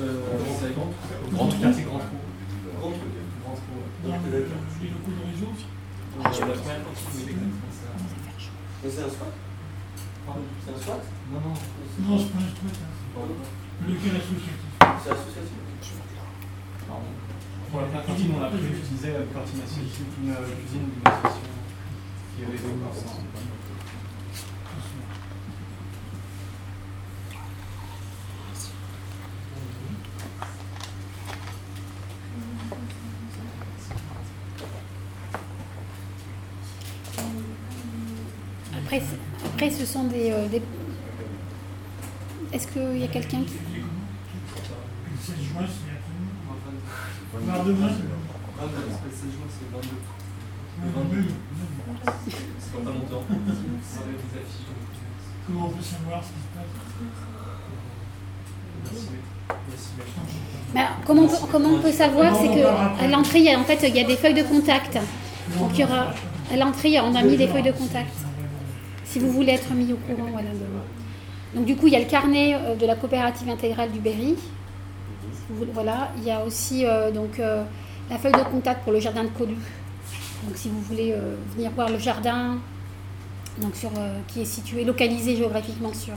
Grand 1.32 1.48
Trou. 1.50 1.60
Grand 1.60 2.08
Trou. 2.08 2.18
Grand 2.78 3.56
Trou, 3.58 3.74
ouais. 3.76 3.90
Dans 4.06 4.16
les 4.32 4.90
locaux 4.94 5.12
de 5.12 5.22
réseau 5.26 5.48
aussi? 5.52 5.66
Euh, 5.68 6.22
La 6.22 6.28
première 6.30 6.80
oui, 6.86 7.22
exactement 7.22 7.72
ça. 7.72 7.90
Mais 8.82 8.90
c'est 8.90 9.02
un 9.04 9.10
squat? 9.10 9.32
C'est 10.64 10.72
un 10.72 10.78
squat? 10.80 11.02
Non, 11.32 11.40
non. 11.40 11.54
Non, 11.54 12.18
c'est 12.18 12.32
pas 12.32 12.38
un 12.38 12.52
truc. 12.52 12.76
hein. 12.78 13.26
Lequel 13.86 14.14
associatif? 14.16 14.56
C'est 15.02 15.10
associatif 15.12 15.58
Pardon. 16.92 17.08
Pour 17.70 17.80
la 17.80 17.86
première 17.86 18.04
cantine, 18.06 18.32
on 18.38 18.42
a 18.42 18.48
prévu 18.48 18.68
d'utiliser 18.68 19.08
une 19.16 19.32
cantine 19.32 19.60
associative, 19.64 20.04
une 20.22 20.30
euh, 20.30 20.44
cuisine 20.60 20.90
d'une 20.92 21.06
association 21.08 21.48
qui 22.36 22.44
avait 22.44 22.58
des 22.58 23.82
Après, 38.78 39.00
c- 39.00 39.16
après 39.46 39.70
ce 39.70 39.84
sont 39.84 40.04
des. 40.04 40.30
euh, 40.30 40.48
des- 40.48 40.62
Est-ce 42.52 42.66
qu'il 42.68 42.98
y 42.98 43.04
a 43.04 43.08
quelqu'un 43.08 43.42
qui. 43.44 43.54
Le 43.54 45.18
16 45.18 45.34
juin, 45.36 45.62
c'est 45.66 45.92
après-demain. 45.92 46.32
Pardon. 46.46 46.60
Lendemain, 47.31 47.31
22, 47.46 47.74
c'est 47.74 47.82
le 47.82 49.10
16 49.10 49.32
juin, 49.32 49.48
c'est 49.50 49.68
22. 49.72 49.88
Le 50.82 50.88
22. 50.90 51.28
C'est 52.24 52.72
dans 52.72 52.90
pas 52.90 52.96
longtemps. 52.96 53.24
Ça 53.82 54.00
va 54.00 54.10
être 54.12 54.32
des 54.32 54.38
affiches. 54.38 54.70
Comment 55.46 55.66
on 55.66 55.70
peut 55.70 55.82
savoir 55.82 56.22
ce 56.22 56.30
comment, 61.06 61.22
on 61.22 61.28
peut, 61.28 61.36
comment 61.50 61.68
on 61.70 61.78
peut 61.80 61.92
savoir 61.92 62.34
C'est 62.36 62.48
qu'à 62.48 63.08
l'entrée, 63.08 63.38
il 63.40 63.44
y 63.44 63.50
a- 63.50 63.58
en 63.58 63.64
fait, 63.64 63.78
il 63.88 63.94
y 63.96 64.00
a 64.00 64.04
des 64.04 64.16
feuilles 64.16 64.34
de 64.34 64.42
contact. 64.42 64.98
Donc 65.58 65.70
il 65.74 65.80
y 65.80 65.84
aura. 65.84 66.12
À 66.52 66.56
l'entrée, 66.56 66.98
on 67.00 67.14
a 67.14 67.22
mis 67.22 67.36
des 67.36 67.48
feuilles 67.48 67.62
de 67.62 67.72
contact. 67.72 68.12
Si 69.04 69.18
vous 69.18 69.30
voulez 69.30 69.52
être 69.52 69.72
mis 69.74 69.92
au 69.92 69.96
courant, 69.96 70.28
voilà. 70.32 70.48
Donc 71.54 71.64
du 71.66 71.76
coup, 71.76 71.86
il 71.86 71.92
y 71.92 71.96
a 71.96 71.98
le 71.98 72.06
carnet 72.06 72.54
euh, 72.54 72.74
de 72.76 72.86
la 72.86 72.94
coopérative 72.94 73.48
intégrale 73.50 73.90
du 73.90 73.98
Berry. 74.00 74.36
Voilà, 75.50 76.10
il 76.16 76.24
y 76.24 76.30
a 76.30 76.44
aussi 76.44 76.86
euh, 76.86 77.10
donc, 77.10 77.38
euh, 77.38 77.64
la 78.10 78.18
feuille 78.18 78.32
de 78.32 78.50
contact 78.50 78.84
pour 78.84 78.92
le 78.92 79.00
jardin 79.00 79.24
de 79.24 79.28
Colu. 79.28 79.54
Donc 80.44 80.56
si 80.56 80.68
vous 80.68 80.80
voulez 80.80 81.12
euh, 81.12 81.36
venir 81.54 81.70
voir 81.72 81.88
le 81.88 81.98
jardin, 81.98 82.58
donc 83.58 83.74
sur, 83.76 83.90
qui 84.28 84.42
est 84.42 84.46
situé, 84.46 84.84
localisé 84.84 85.36
géographiquement 85.36 85.92
sur, 85.92 86.14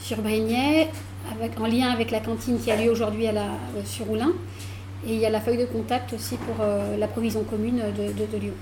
sur 0.00 0.18
Brignais, 0.18 0.90
avec, 1.30 1.58
en 1.60 1.66
lien 1.66 1.90
avec 1.90 2.10
la 2.10 2.20
cantine 2.20 2.58
qui 2.58 2.70
a 2.70 2.76
lieu 2.76 2.90
aujourd'hui 2.90 3.26
à 3.26 3.32
la, 3.32 3.46
sur 3.84 4.10
Oulin. 4.10 4.32
Et 5.06 5.14
il 5.14 5.20
y 5.20 5.26
a 5.26 5.30
la 5.30 5.40
feuille 5.40 5.58
de 5.58 5.66
contact 5.66 6.12
aussi 6.12 6.36
pour 6.36 6.56
euh, 6.60 6.96
la 6.96 7.06
provision 7.06 7.44
commune 7.44 7.76
de, 7.96 8.12
de, 8.12 8.26
de 8.26 8.38
Lyon. 8.38 8.54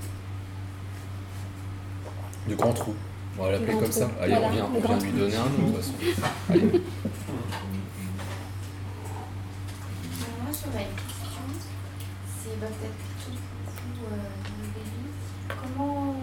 Du 2.46 2.54
grand 2.54 2.72
trou. 2.72 2.94
On 3.38 3.44
va 3.44 3.52
l'appeler 3.52 3.72
comme 3.72 3.90
ça. 3.92 4.08
Allez, 4.20 4.34
Voilà, 4.34 4.48
on 4.48 4.52
vient, 4.52 4.68
on 4.74 4.96
vient 4.96 4.98
lui 4.98 5.18
donner 5.18 5.36
un 5.36 5.44
nom 5.44 5.68
de 5.68 5.72
toute 5.72 5.76
façon. 5.76 5.92
Allez. 6.50 6.82
Moi, 10.66 10.72
j'aurais 10.72 10.88
une 10.88 10.96
question. 10.96 11.46
C'est 12.42 12.60
bah, 12.60 12.66
peut-être 12.66 12.94
plutôt 12.94 13.38
pour 13.64 13.72
vous, 13.84 14.06
euh. 14.12 14.34
Comment, 15.48 16.16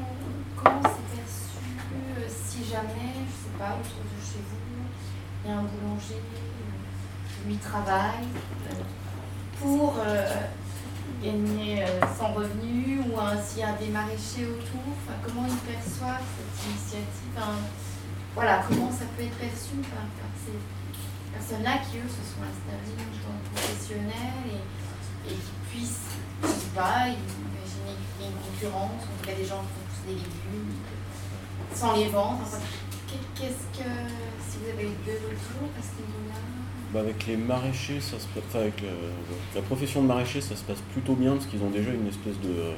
comment 0.57 0.81
c'est 0.83 1.15
perçu 1.15 1.63
euh, 1.95 2.27
si 2.27 2.65
jamais, 2.65 3.13
je 3.23 3.31
sais 3.31 3.57
pas, 3.57 3.77
autour 3.79 4.03
de 4.03 4.19
chez 4.19 4.39
vous, 4.49 4.83
il 5.43 5.49
y 5.49 5.53
a 5.53 5.57
un 5.57 5.63
boulanger, 5.63 6.19
euh, 6.19 7.47
lui 7.47 7.57
travaille 7.57 8.27
pour 9.61 9.95
gagner 11.23 11.85
son 12.17 12.33
revenu 12.33 12.99
ou 12.99 13.11
s'il 13.45 13.59
y 13.59 13.63
a 13.63 13.73
des 13.73 13.87
maraîchers 13.87 14.47
autour, 14.47 14.93
comment 15.23 15.47
ils 15.47 15.71
perçoivent 15.71 16.23
cette 16.37 16.69
initiative? 16.69 17.39
Voilà, 18.35 18.63
comment 18.67 18.91
ça 18.91 19.05
peut 19.15 19.23
être 19.23 19.37
perçu 19.37 19.75
par, 19.83 20.03
par 20.03 20.31
ces 20.43 20.82
personnes-là 21.33 21.77
qui, 21.85 21.97
eux, 21.97 22.09
se 22.09 22.23
sont 22.23 22.43
installées 22.45 22.95
dans 22.97 23.35
le 23.35 23.43
professionnel 23.53 24.37
et, 24.49 25.31
et 25.31 25.35
qui 25.35 25.55
puissent, 25.69 26.13
je 26.43 26.47
sais 26.47 26.75
pas, 26.75 27.07
imaginer 27.09 27.93
qu'il 27.97 28.21
y 28.21 28.25
a 28.25 28.31
une 28.31 28.41
concurrence, 28.41 29.01
en 29.03 29.13
tout 29.17 29.25
cas 29.25 29.35
des 29.35 29.45
gens 29.45 29.61
qui 29.61 29.71
font 29.73 29.85
pousser 29.89 30.07
des 30.07 30.19
légumes 30.21 30.73
sans 31.73 31.95
les 31.97 32.09
vendre. 32.09 32.45
Qu'est-ce 33.35 33.77
que, 33.77 33.89
si 34.47 34.57
vous 34.57 34.69
avez 34.73 34.85
eu 34.85 34.95
deux 35.05 35.19
retours 35.21 35.69
à 35.77 35.81
ce 35.81 36.01
niveau-là 36.01 36.39
Bah, 36.91 37.01
avec 37.01 37.27
les 37.27 37.37
maraîchers, 37.37 38.01
ça 38.01 38.17
se 38.17 38.25
enfin, 38.37 38.59
avec 38.59 38.81
euh, 38.83 39.11
la 39.53 39.61
profession 39.61 40.01
de 40.01 40.07
maraîcher, 40.07 40.41
ça 40.41 40.55
se 40.55 40.63
passe 40.63 40.81
plutôt 40.93 41.13
bien 41.13 41.33
parce 41.33 41.45
qu'ils 41.45 41.61
ont 41.61 41.69
déjà 41.69 41.91
une 41.91 42.07
espèce 42.07 42.39
de, 42.39 42.73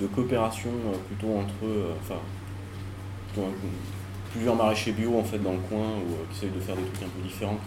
de 0.00 0.06
coopération 0.08 0.70
euh, 0.70 0.96
plutôt 1.06 1.36
entre 1.36 1.54
eux, 1.64 1.86
euh, 1.86 1.94
enfin, 2.02 2.20
plusieurs 4.32 4.56
maraîchers 4.56 4.92
bio 4.92 5.18
en 5.18 5.24
fait 5.24 5.38
dans 5.38 5.52
le 5.52 5.60
coin 5.68 5.86
ou 5.98 6.26
qui 6.32 6.38
essayent 6.38 6.56
de 6.56 6.60
faire 6.60 6.74
des 6.76 6.82
trucs 6.82 7.04
un 7.04 7.08
peu 7.08 7.22
différents, 7.22 7.58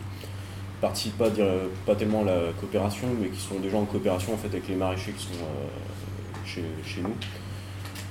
participent 0.82 1.18
pas, 1.18 1.30
dire- 1.30 1.46
pas 1.86 1.96
tellement 1.96 2.22
à 2.24 2.26
la 2.26 2.40
coopération, 2.60 3.08
mais 3.22 3.30
qui 3.30 3.40
sont 3.40 3.60
déjà 3.60 3.78
en 3.78 3.86
coopération 3.86 4.34
en 4.34 4.38
fait 4.38 4.48
avec 4.48 4.68
les 4.68 4.76
maraîchers 4.76 5.12
qui 5.14 5.26
sont 5.26 5.44
euh, 5.44 6.46
chez, 6.46 6.64
chez 6.86 7.02
nous. 7.02 7.14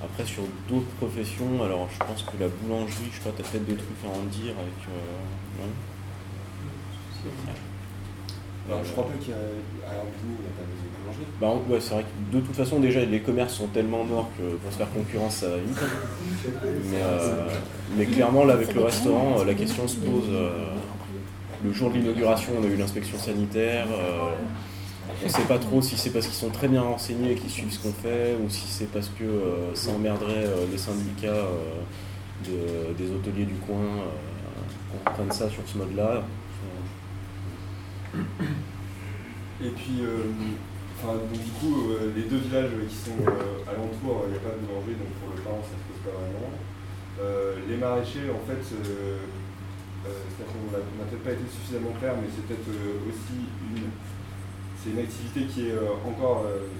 Après 0.03 0.25
sur 0.25 0.45
d'autres 0.69 0.87
professions, 0.99 1.63
alors 1.63 1.87
je 1.93 1.99
pense 1.99 2.23
que 2.23 2.31
la 2.41 2.49
boulangerie, 2.49 3.11
je 3.13 3.17
sais 3.19 3.25
pas, 3.29 3.35
t'as 3.37 3.43
peut-être 3.43 3.67
des 3.67 3.75
trucs 3.75 3.89
à 4.05 4.09
en 4.09 4.23
dire 4.31 4.55
avec. 4.59 4.89
euh. 4.89 5.67
Alors, 8.69 8.85
je 8.85 8.93
crois 8.93 9.05
pas 9.05 9.15
qu'il 9.21 9.31
y 9.31 9.33
a. 9.33 9.37
À 9.37 9.95
Herbigny, 9.97 10.37
il 10.39 10.43
n'y 10.43 10.47
a 10.47 10.55
pas 10.55 10.63
de 10.63 10.71
boulangerie. 11.03 11.27
Bah, 11.41 11.49
on- 11.51 11.73
ouais, 11.73 11.81
c'est 11.81 11.95
vrai 11.95 12.05
que 12.05 12.37
de 12.37 12.41
toute 12.41 12.55
façon, 12.55 12.79
déjà, 12.79 13.05
les 13.05 13.21
commerces 13.21 13.55
sont 13.55 13.67
tellement 13.67 14.05
morts 14.05 14.31
que 14.39 14.55
pour 14.57 14.71
se 14.73 14.77
faire 14.79 14.91
concurrence, 14.93 15.37
ça 15.37 15.49
va 15.49 15.57
vite. 15.57 15.77
Mais, 16.65 17.03
euh, 17.03 17.49
mais 17.97 18.07
clairement, 18.07 18.45
là, 18.45 18.55
avec 18.55 18.73
le 18.75 18.83
restaurant, 18.83 19.43
la 19.45 19.55
question 19.55 19.87
se 19.89 19.97
pose. 19.97 20.29
euh, 20.31 20.51
le 21.65 21.73
jour 21.73 21.91
de 21.91 21.97
l'inauguration, 21.99 22.53
on 22.59 22.65
a 22.65 22.67
eu 22.67 22.77
l'inspection 22.77 23.19
sanitaire. 23.19 23.87
euh, 23.91 24.31
on 25.23 25.27
ne 25.27 25.31
sait 25.31 25.43
pas 25.43 25.59
trop 25.59 25.83
si 25.83 25.97
c'est 25.99 26.11
parce 26.11 26.27
qu'ils 26.27 26.35
sont 26.37 26.51
très 26.51 26.69
bien 26.69 26.83
renseignés 26.83 27.33
et 27.33 27.35
qu'ils 27.35 27.51
suivent 27.51 27.73
ce 27.73 27.81
qu'on 27.81 27.93
fait 27.93 28.37
ou 28.43 28.49
si 28.49 28.67
c'est 28.69 28.91
parce 28.91 29.09
que 29.09 29.25
euh, 29.25 29.75
ça 29.75 29.91
emmerderait 29.91 30.45
euh, 30.47 30.67
les 30.71 30.79
syndicats 30.79 31.47
de- 32.47 32.95
des 32.97 33.11
hôteliers 33.11 33.45
du 33.45 33.55
coin 33.55 33.83
qu'on 35.05 35.11
prenne 35.11 35.31
ça 35.33 35.51
sur 35.51 35.63
ce 35.67 35.77
mode-là. 35.79 36.23
Et 39.63 39.69
puis, 39.71 40.01
du 40.01 41.51
coup, 41.61 41.77
les 42.17 42.23
deux 42.23 42.39
villages 42.39 42.71
qui 42.89 42.97
sont 42.97 43.19
alentours, 43.69 44.25
il 44.27 44.33
n'y 44.33 44.39
a 44.39 44.41
pas 44.41 44.57
de 44.57 44.65
boulanger, 44.67 44.97
donc 44.99 45.13
pour 45.21 45.35
le 45.37 45.43
pain, 45.43 45.59
ça 45.63 45.77
se 45.77 45.85
pose 45.85 46.01
pas 46.13 46.17
vraiment. 46.19 46.55
Les 47.69 47.77
maraîchers, 47.77 48.31
en 48.31 48.41
fait, 48.49 48.63
c'est-à-dire 50.05 50.49
qu'on 50.53 50.73
n'a 50.73 50.81
on 50.81 50.97
n'a 51.03 51.07
peut-être 51.11 51.25
pas 51.25 51.37
été 51.37 51.45
suffisamment 51.51 51.93
clair, 52.01 52.15
mais 52.17 52.29
c'est 52.33 52.45
peut-être 52.49 52.69
euh, 52.73 53.09
aussi 53.09 53.37
une, 53.69 53.93
c'est 54.81 54.91
une 54.97 55.03
activité 55.05 55.45
qui 55.45 55.69
est 55.69 55.77
euh, 55.77 56.09
encore 56.09 56.49
euh, 56.49 56.73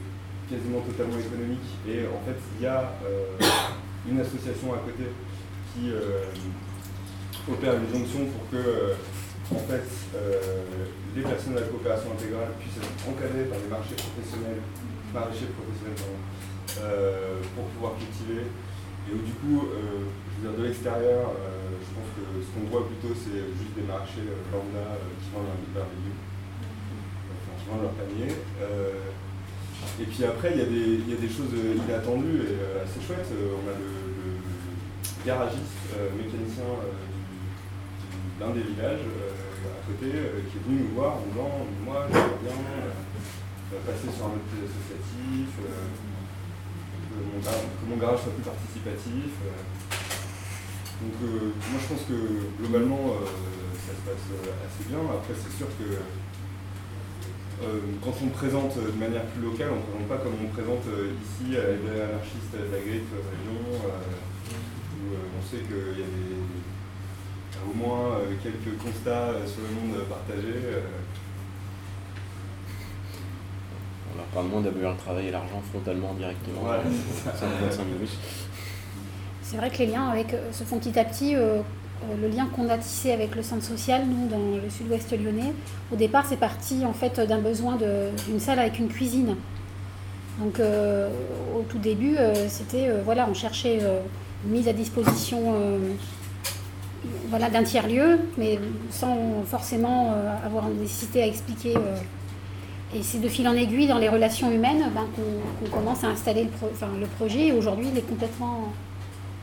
quasiment 0.49 0.81
totalement 0.81 1.19
économique. 1.21 1.69
Et 1.85 2.09
en 2.09 2.21
fait, 2.25 2.41
il 2.57 2.65
y 2.65 2.67
a 2.67 2.97
euh, 3.05 3.37
une 4.09 4.21
association 4.21 4.73
à 4.73 4.81
côté 4.83 5.13
qui 5.73 5.93
euh, 5.93 6.33
opère 7.45 7.77
une 7.77 7.89
jonction 7.93 8.25
pour 8.33 8.49
que 8.51 8.57
euh, 8.57 8.95
en 9.53 9.63
fait, 9.69 9.87
euh, 10.15 10.87
les 11.15 11.23
personnes 11.23 11.55
de 11.55 11.61
la 11.61 11.67
coopération 11.67 12.13
intégrale 12.13 12.55
puissent 12.59 12.79
être 12.79 13.03
encadrées 13.05 13.51
par 13.51 13.59
des 13.59 13.69
marchés 13.69 13.99
professionnels, 13.99 14.63
maraîchers 15.13 15.51
professionnels, 15.53 15.99
pardon, 15.99 16.21
euh, 16.87 17.43
pour 17.55 17.65
pouvoir 17.75 17.93
cultiver. 17.99 18.47
Et 19.09 19.13
où 19.15 19.21
du 19.25 19.33
coup, 19.41 19.69
euh, 19.73 20.05
je 20.07 20.33
veux 20.37 20.43
dire, 20.51 20.59
de 20.61 20.65
l'extérieur, 20.67 21.33
euh, 21.33 21.73
je 21.81 21.89
pense 21.97 22.09
que 22.15 22.23
ce 22.45 22.49
qu'on 22.53 22.67
voit 22.71 22.87
plutôt, 22.87 23.15
c'est 23.17 23.43
juste 23.59 23.75
des 23.75 23.87
marchés 23.89 24.27
euh, 24.29 24.39
lambda 24.53 25.01
qui 25.23 25.29
vendent 25.35 25.49
leur, 25.51 25.59
leur 25.83 25.89
légumes, 25.91 26.21
enfin, 27.33 27.53
qui 27.59 27.65
vendent 27.71 27.85
leur 27.89 27.97
panier. 27.99 28.31
Et 30.01 30.05
puis 30.05 30.25
après, 30.25 30.53
il 30.53 30.59
y, 30.61 30.63
a 30.63 30.69
des- 30.69 31.01
il 31.05 31.09
y 31.11 31.17
a 31.17 31.21
des 31.21 31.29
choses 31.33 31.53
inattendues 31.57 32.45
et 32.53 32.85
assez 32.85 33.01
chouettes. 33.01 33.33
On 33.33 33.65
a 33.69 33.75
le, 33.77 33.91
garagiste 35.25 35.93
mécanicien 36.17 36.65
du- 36.65 38.41
d'un 38.41 38.53
des 38.57 38.65
villages 38.73 39.05
à 39.05 39.81
côté 39.89 40.09
qui 40.49 40.57
est 40.57 40.65
venu 40.65 40.89
nous 40.89 40.95
voir 40.97 41.17
en 41.17 41.25
disant 41.29 41.53
Moi, 41.85 42.07
j'aimerais 42.09 42.41
bien 42.45 42.57
passer 43.85 44.09
sur 44.17 44.27
un 44.33 44.41
plus 44.49 44.65
associatif, 44.65 45.49
que, 47.11 47.91
mon 47.91 47.97
garage, 47.97 48.21
soit 48.23 48.33
plus 48.33 48.47
participatif. 48.47 49.33
euh. 49.45 49.55
Donc, 51.01 51.17
euh, 51.25 51.53
moi, 51.73 51.81
je 51.81 51.87
pense 51.89 52.05
que 52.07 52.19
globalement, 52.61 53.17
euh, 53.17 53.25
ça 53.81 53.93
se 53.97 54.03
passe 54.05 54.27
assez 54.63 54.85
bien. 54.89 55.01
Après, 55.01 55.35
c'est 55.35 55.57
sûr 55.57 55.67
que 55.79 55.99
quand 58.03 58.15
on 58.25 58.29
présente 58.29 58.77
de 58.77 58.99
manière 58.99 59.25
plus 59.27 59.43
locale, 59.43 59.69
on 59.73 59.77
ne 59.77 59.83
présente 59.83 60.09
pas 60.09 60.17
comme 60.25 60.33
on 60.45 60.49
présente 60.49 60.85
ici 60.89 61.57
à 61.57 61.63
la 61.65 61.73
librairie 61.77 62.09
anarchiste 62.09 62.53
de 62.53 62.73
la 62.73 62.81
euh, 62.81 63.37
Lyon, 63.45 63.61
où 64.97 65.13
on 65.13 65.43
sait 65.45 65.63
qu'il 65.65 66.01
y 66.01 66.05
a 66.05 66.09
des, 66.09 66.41
au 67.69 67.75
moins 67.75 68.21
quelques 68.43 68.79
constats 68.79 69.35
sur 69.47 69.61
le 69.61 69.75
monde 69.77 70.05
partagés. 70.09 70.65
euh. 70.65 70.81
On 74.13 74.17
leur 74.17 74.27
parle 74.27 74.47
moins 74.47 74.61
d'avoir 74.61 74.93
le 74.93 74.99
travail 74.99 75.27
et 75.29 75.31
l'argent 75.31 75.61
frontalement 75.71 76.13
directement. 76.15 76.63
Ouais, 76.63 76.77
Euh, 76.77 76.91
c'est 77.25 77.39
ça. 77.39 77.47
25 77.63 77.85
minutes. 77.85 78.11
C'est 79.43 79.57
vrai 79.57 79.71
que 79.71 79.79
les 79.79 79.87
liens 79.87 80.09
avec, 80.09 80.33
euh, 80.35 80.53
se 80.53 80.65
font 80.65 80.79
petit 80.79 80.99
à 80.99 81.05
petit. 81.05 81.35
euh, 81.37 81.59
euh, 82.03 82.17
le 82.23 82.29
lien 82.29 82.47
qu'on 82.47 82.69
a 82.71 82.79
tissé 82.79 83.13
avec 83.13 83.35
le 83.37 83.43
centre 83.43 83.63
social, 83.65 84.03
nous, 84.07 84.27
dans 84.29 84.39
le 84.63 84.71
sud-ouest 84.71 85.13
lyonnais, 85.13 85.53
au 85.93 85.97
départ, 85.97 86.25
c'est 86.27 86.39
parti 86.39 86.85
en 86.87 86.95
fait 86.95 87.21
d'un 87.21 87.41
besoin 87.41 87.77
de- 87.77 88.09
d'une 88.27 88.41
salle 88.41 88.59
avec 88.59 88.79
une 88.79 88.89
cuisine. 88.89 89.37
Donc, 90.39 90.59
euh, 90.61 91.11
au 91.55 91.63
tout 91.69 91.77
début, 91.79 92.17
euh, 92.17 92.49
c'était 92.49 92.89
euh, 92.89 93.03
voilà, 93.05 93.27
on 93.31 93.35
cherchait 93.35 93.81
euh, 93.83 94.01
une 94.47 94.53
mise 94.53 94.67
à 94.69 94.73
disposition 94.73 95.53
euh, 95.55 95.79
voilà, 97.29 97.51
d'un 97.51 97.65
tiers-lieu, 97.65 98.21
mais 98.39 98.59
sans 98.91 99.43
forcément 99.47 100.13
euh, 100.15 100.33
avoir 100.47 100.69
une 100.71 100.81
nécessité 100.81 101.23
à 101.23 101.27
expliquer. 101.27 101.75
Et 102.95 103.03
c'est 103.03 103.19
de 103.19 103.29
fil 103.29 103.47
en 103.47 103.55
aiguille 103.55 103.87
dans 103.87 103.99
les 103.99 104.09
relations 104.09 104.51
humaines 104.51 104.91
ben, 104.95 105.07
qu'on 105.15 105.71
commence 105.71 106.03
à 106.03 106.09
installer 106.09 106.45
le, 106.45 107.07
projet. 107.07 107.49
Et 107.49 107.53
aujourd'hui, 107.53 107.87
il 107.93 107.97
est 107.97 108.09
complètement 108.09 108.73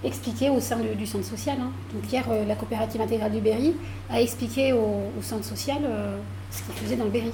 expliqué 0.03 0.49
au 0.49 0.59
sein 0.59 0.77
du, 0.79 1.05
centre 1.07 1.25
social. 1.25 1.57
hein. 1.59 1.71
Donc 1.93 2.11
hier, 2.11 2.25
euh, 2.29 2.45
la 2.45 2.55
coopérative 2.55 3.01
intégrale 3.01 3.31
du 3.31 3.39
Berry 3.39 3.73
a 4.09 4.21
expliqué 4.21 4.73
au, 4.73 5.21
centre 5.21 5.45
social 5.45 5.77
euh, 5.83 6.17
ce 6.51 6.61
qu'il 6.63 6.73
faisait 6.73 6.95
dans 6.97 7.05
le 7.05 7.09
Berry. 7.09 7.31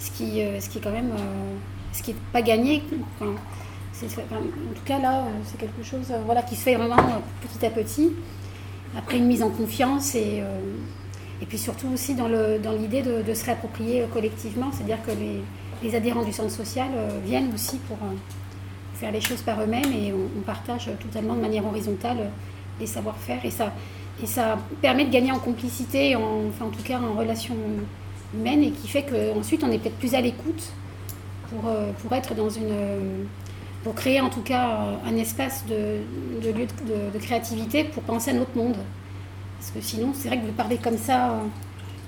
Ce 0.00 0.10
qui, 0.10 0.42
euh, 0.42 0.60
ce 0.60 0.68
qui 0.68 0.78
est 0.78 0.80
quand 0.80 0.90
même, 0.90 1.12
ce 1.92 2.02
qui 2.02 2.12
n'est 2.12 2.18
pas 2.32 2.42
gagné. 2.42 2.82
En 3.22 3.26
tout 4.74 4.84
cas, 4.84 4.98
là, 4.98 5.24
c'est 5.44 5.58
quelque 5.58 5.82
chose 5.82 6.12
voilà, 6.26 6.42
qui 6.42 6.56
se 6.56 6.62
fait 6.62 6.74
vraiment 6.74 6.96
petit 7.40 7.64
à 7.64 7.70
petit, 7.70 8.12
après 8.96 9.16
une 9.16 9.26
mise 9.26 9.42
en 9.42 9.48
confiance 9.48 10.14
et, 10.14 10.42
et 11.42 11.46
puis 11.46 11.58
surtout 11.58 11.88
aussi 11.92 12.14
dans 12.14 12.28
le- 12.28 12.58
dans 12.58 12.72
l'idée 12.72 13.02
de, 13.02 13.22
de 13.22 13.34
se 13.34 13.44
réapproprier 13.44 14.02
euh, 14.02 14.06
collectivement, 14.12 14.70
c'est-à-dire 14.72 14.98
que 15.04 15.10
les, 15.12 15.94
adhérents 15.94 16.24
du 16.24 16.32
centre 16.32 16.50
social 16.50 16.88
euh, 16.96 17.08
viennent 17.24 17.52
aussi 17.54 17.76
pour 17.86 17.96
euh, 17.98 18.10
faire 18.94 19.12
les 19.12 19.20
choses 19.20 19.42
par 19.42 19.60
eux-mêmes 19.62 19.92
et 19.92 20.12
on, 20.12 20.40
partage 20.40 20.90
totalement 21.00 21.34
de 21.34 21.40
manière 21.40 21.64
horizontale 21.64 22.30
les 22.80 22.86
savoir-faire. 22.86 23.44
Et 23.44 23.50
ça, 23.50 23.72
et 24.22 24.26
ça 24.26 24.58
permet 24.80 25.04
de 25.04 25.10
gagner 25.12 25.30
en 25.32 25.38
complicité, 25.38 26.16
en, 26.16 26.48
enfin 26.48 26.64
en 26.64 26.70
tout 26.70 26.82
cas 26.82 26.98
en 26.98 27.14
relation 27.16 27.54
humaine, 28.34 28.62
et 28.64 28.70
qui 28.70 28.88
fait 28.88 29.04
qu'ensuite 29.04 29.62
on 29.62 29.70
est 29.70 29.78
peut-être 29.78 29.98
plus 29.98 30.14
à 30.14 30.20
l'écoute 30.20 30.72
pour, 31.50 31.70
pour 32.00 32.12
être 32.14 32.34
dans 32.34 32.48
une. 32.50 32.74
pour 33.84 33.94
créer 33.94 34.20
en 34.20 34.30
tout 34.30 34.40
cas 34.42 34.98
un 35.06 35.16
espace 35.16 35.64
de, 35.66 36.00
de 36.42 36.50
lieu 36.50 36.66
de, 36.66 37.16
de 37.16 37.18
créativité 37.22 37.84
pour 37.84 38.02
penser 38.02 38.30
à 38.30 38.34
notre 38.34 38.56
monde. 38.56 38.76
Parce 39.58 39.70
que 39.70 39.80
sinon, 39.80 40.12
c'est 40.14 40.28
vrai 40.28 40.38
que 40.38 40.46
de 40.46 40.52
parler 40.52 40.76
comme 40.76 40.98
ça, 40.98 41.30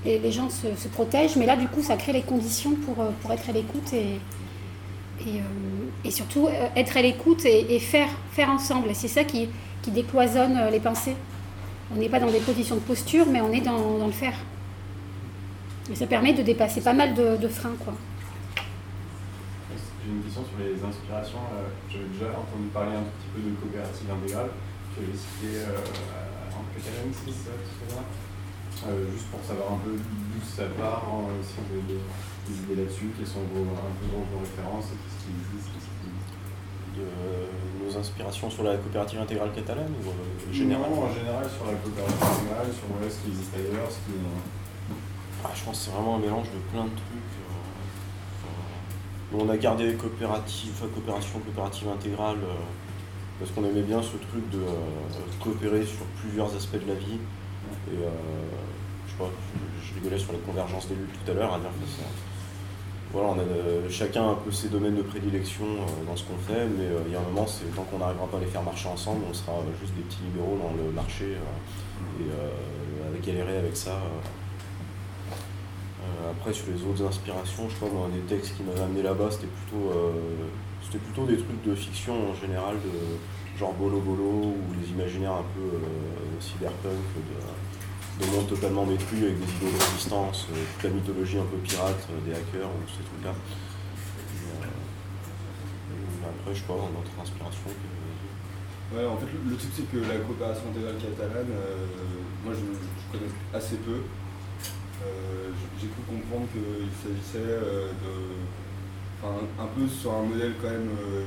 euh, 0.07 0.19
les, 0.23 0.33
gens 0.33 0.49
se, 0.51 0.89
protègent, 0.89 1.37
mais 1.37 1.47
là, 1.47 1.57
du 1.57 1.67
coup, 1.69 1.83
ça 1.83 1.97
crée 1.97 2.13
les 2.13 2.23
conditions 2.23 2.75
pour, 2.75 3.01
euh, 3.01 3.11
pour 3.23 3.33
être 3.33 3.49
à 3.49 3.53
l'écoute 3.53 3.93
et, 3.93 4.21
et, 5.21 5.41
euh, 5.41 5.43
et 6.05 6.11
surtout 6.11 6.49
être 6.77 6.97
à 6.97 7.03
l'écoute 7.03 7.45
et, 7.45 7.75
et 7.75 7.79
faire, 7.81 8.09
faire 8.33 8.51
ensemble. 8.51 8.91
Et 8.91 8.95
c'est 8.95 9.09
ça 9.09 9.25
qui, 9.25 9.49
qui 9.83 9.91
décloisonne 9.91 10.71
les 10.71 10.81
pensées. 10.81 11.17
On 11.93 11.99
n'est 11.99 12.09
pas 12.09 12.21
dans 12.21 12.31
des 12.31 12.41
positions 12.41 12.77
de 12.77 12.81
posture, 12.81 13.27
mais 13.27 13.41
on 13.41 13.53
est 13.53 13.61
dans, 13.61 13.99
dans 13.99 14.07
le 14.07 14.13
faire. 14.13 14.35
Et 15.91 15.95
ça 15.95 16.07
permet 16.07 16.35
de 16.35 16.43
dépasser 16.43 16.83
pas 16.83 16.93
mal 16.93 17.15
de, 17.15 17.49
freins, 17.49 17.75
quoi. 17.83 17.95
J'ai 20.05 20.13
une 20.13 20.23
question 20.23 20.45
sur 20.45 20.59
les 20.59 20.75
inspirations. 20.75 21.39
J'avais 21.91 22.05
déjà 22.13 22.31
entendu 22.31 22.69
parler 22.73 22.95
un 22.95 23.03
petit 23.03 23.29
peu 23.35 23.41
de 23.41 23.55
coopérative 23.57 24.11
intégrale. 24.11 24.51
Tu 24.95 25.03
avais 25.03 25.17
cité 25.17 25.65
c'est 26.79 27.33
ça, 27.33 27.55
tout 27.57 28.87
Euh, 28.87 29.11
Juste 29.13 29.27
pour 29.31 29.43
savoir 29.43 29.73
un 29.75 29.81
peu 29.83 29.93
d'où 29.99 30.41
ça 30.45 30.67
part, 30.79 31.03
hein, 31.11 31.35
si 31.43 31.55
vous 31.59 31.75
avez 31.75 31.87
des, 31.91 31.99
des 32.47 32.55
idées 32.63 32.79
là-dessus, 32.83 33.11
quelles 33.17 33.27
sont 33.27 33.43
vos, 33.53 33.67
un 33.75 33.93
peu 33.99 34.07
vos, 34.13 34.23
vos 34.31 34.41
références, 34.47 34.87
et 34.95 34.97
qu'est-ce 35.03 35.19
qui 35.27 35.33
existe, 35.35 35.69
qu'est-ce 35.75 35.91
qui... 35.91 36.09
De 36.99 37.05
nos 37.85 37.97
inspirations 37.97 38.51
sur 38.51 38.65
la 38.65 38.77
coopérative 38.77 39.21
intégrale 39.21 39.53
catalane 39.55 39.93
ou 40.03 40.09
euh, 40.11 40.53
général 40.53 40.91
Non, 40.91 41.05
en 41.05 41.13
général 41.15 41.47
sur 41.49 41.67
la 41.67 41.75
coopérative 41.79 42.23
intégrale, 42.23 42.67
sur 42.75 42.87
ouais, 42.99 43.11
ce 43.11 43.19
qui 43.23 43.29
existe 43.31 43.55
ailleurs, 43.55 43.87
ce 43.91 43.99
qui... 44.07 44.19
Ah, 45.45 45.51
je 45.55 45.63
pense 45.65 45.79
que 45.79 45.85
c'est 45.85 45.91
vraiment 45.93 46.17
un 46.17 46.19
mélange 46.19 46.49
de 46.51 46.59
plein 46.73 46.85
de 46.85 46.91
trucs. 46.91 47.35
euh, 47.39 47.55
enfin, 48.35 49.45
on 49.45 49.49
a 49.49 49.57
gardé 49.57 49.95
coopérative, 49.95 50.75
coopération, 50.93 51.39
coopérative 51.39 51.87
intégrale, 51.89 52.39
euh, 52.43 52.57
parce 53.39 53.51
qu'on 53.53 53.65
aimait 53.65 53.83
bien 53.83 54.03
ce 54.03 54.17
truc 54.17 54.51
de 54.51 54.59
euh, 54.59 55.41
coopérer 55.41 55.85
sur 55.85 56.05
plusieurs 56.21 56.55
aspects 56.55 56.83
de 56.83 56.89
la 56.89 56.95
vie. 56.95 57.19
Et 57.93 57.97
euh, 57.97 58.11
je 59.07 59.13
sais 59.13 59.19
pas, 59.19 59.31
je, 59.83 59.95
rigolais 59.95 60.19
sur 60.19 60.33
les 60.33 60.39
convergences 60.39 60.89
des 60.89 60.95
luttes 60.95 61.11
tout 61.25 61.31
à 61.31 61.35
l'heure, 61.35 61.55
à 61.55 61.59
dire 61.59 61.71
que 61.71 61.87
ça. 61.87 62.09
Voilà, 63.13 63.29
on 63.29 63.39
a 63.39 63.43
euh, 63.43 64.31
un 64.31 64.35
peu 64.35 64.51
ses 64.51 64.69
domaines 64.69 64.97
de 64.97 65.03
prédilection 65.03 65.65
dans 66.07 66.17
ce 66.17 66.25
qu'on 66.25 66.37
fait, 66.37 66.67
mais 66.67 66.85
il 67.07 67.13
y 67.13 67.17
a 67.17 67.21
un 67.21 67.23
moment, 67.23 67.47
c'est 67.47 67.65
tant 67.75 67.83
qu'on 67.85 67.99
n'arrivera 67.99 68.27
pas 68.27 68.37
à 68.37 68.41
les 68.41 68.47
faire 68.47 68.63
marcher 68.63 68.89
ensemble, 68.89 69.23
on 69.29 69.33
sera 69.33 69.53
juste 69.81 69.95
des 69.95 70.03
petits 70.03 70.23
libéraux 70.25 70.59
dans 70.63 70.77
le 70.77 70.91
marché 70.91 71.25
et 72.21 73.09
avec 73.09 73.25
galérer 73.25 73.57
avec 73.57 73.75
ça. 73.75 73.99
après, 76.31 76.53
sur 76.53 76.67
les 76.67 76.83
autres 76.83 77.09
inspirations, 77.09 77.67
je 77.71 77.77
pas, 77.77 77.91
moi, 77.91 78.09
des 78.13 78.21
textes 78.37 78.55
qui 78.59 78.63
m'avaient 78.63 78.83
amené 78.83 79.03
là-bas, 79.03 79.31
c'était 79.31 79.47
plutôt, 79.47 79.91
c'était 80.83 80.99
plutôt 80.99 81.27
des 81.27 81.37
trucs 81.37 81.63
de 81.65 81.75
fiction 81.75 82.31
en 82.31 82.35
général, 82.35 82.77
de 82.77 83.59
genre 83.59 83.73
Bolo 83.75 84.01
Bolo 84.01 84.55
ou 84.55 84.57
les 84.81 84.89
imaginaires 84.91 85.33
un 85.33 85.47
peu 85.55 85.61
euh, 85.77 86.41
cyberpunk, 86.41 86.95
de, 87.29 88.25
de 88.25 88.31
mondes 88.31 88.49
totalement 88.49 88.87
détruits 88.87 89.25
avec 89.25 89.39
des 89.39 89.51
idées 89.57 89.73
de 89.77 89.83
résistance, 89.85 90.47
euh, 90.53 90.55
toute 90.75 90.85
la 90.85 90.91
mythologie 90.91 91.39
un 91.39 91.45
peu 91.45 91.57
pirate 91.59 92.07
euh, 92.11 92.21
des 92.25 92.33
hackers, 92.33 92.69
ou 92.69 92.87
ces 92.87 93.05
trucs-là. 93.05 93.35
Après, 96.29 96.55
je 96.55 96.63
d'autres 96.63 97.17
inspirations. 97.21 97.71
que- 97.71 98.97
Ouais, 98.97 99.05
en 99.05 99.17
fait, 99.19 99.27
le, 99.27 99.55
truc, 99.57 99.71
c'est 99.75 99.91
que 99.91 99.99
la 99.99 100.17
coopération 100.25 100.65
intégrale 100.71 100.97
catalane, 100.97 101.53
moi, 102.43 102.55
je, 102.55 102.65
je 102.65 103.07
connais 103.13 103.31
assez 103.53 103.77
peu. 103.77 104.01
J'ai 105.81 105.89
cru 105.89 106.03
comprendre 106.09 106.47
qu'il 106.53 106.89
s'agissait 106.97 107.45
de. 107.45 108.13
Enfin, 109.21 109.35
un 109.59 109.67
peu 109.67 109.89
sur 109.89 110.13
un 110.15 110.23
modèle 110.23 110.55
quand 110.63 110.71
même 110.71 110.91
euh, 110.91 111.25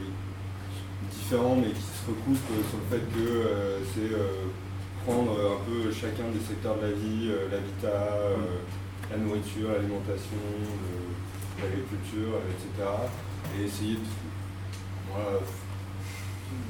différent, 1.11 1.55
mais 1.57 1.71
qui 1.71 1.81
se 1.81 2.07
recoupe 2.07 2.39
euh, 2.51 2.63
sur 2.69 2.79
le 2.79 2.87
fait 2.89 3.03
que 3.11 3.19
euh, 3.19 3.79
c'est 3.93 4.15
prendre 5.05 5.31
un 5.31 5.59
peu 5.65 5.91
chacun 5.91 6.29
des 6.31 6.39
secteurs 6.39 6.77
de 6.77 6.81
la 6.87 6.91
vie, 6.91 7.31
l'habitat, 7.51 8.13
euh, 8.15 8.61
la 9.09 9.17
nourriture, 9.17 9.71
l'alimentation, 9.73 10.37
l'agriculture, 11.59 12.37
etc. 12.47 12.87
Et 13.59 13.65
essayer 13.65 13.95
de. 13.95 14.07
Voilà, 15.11 15.39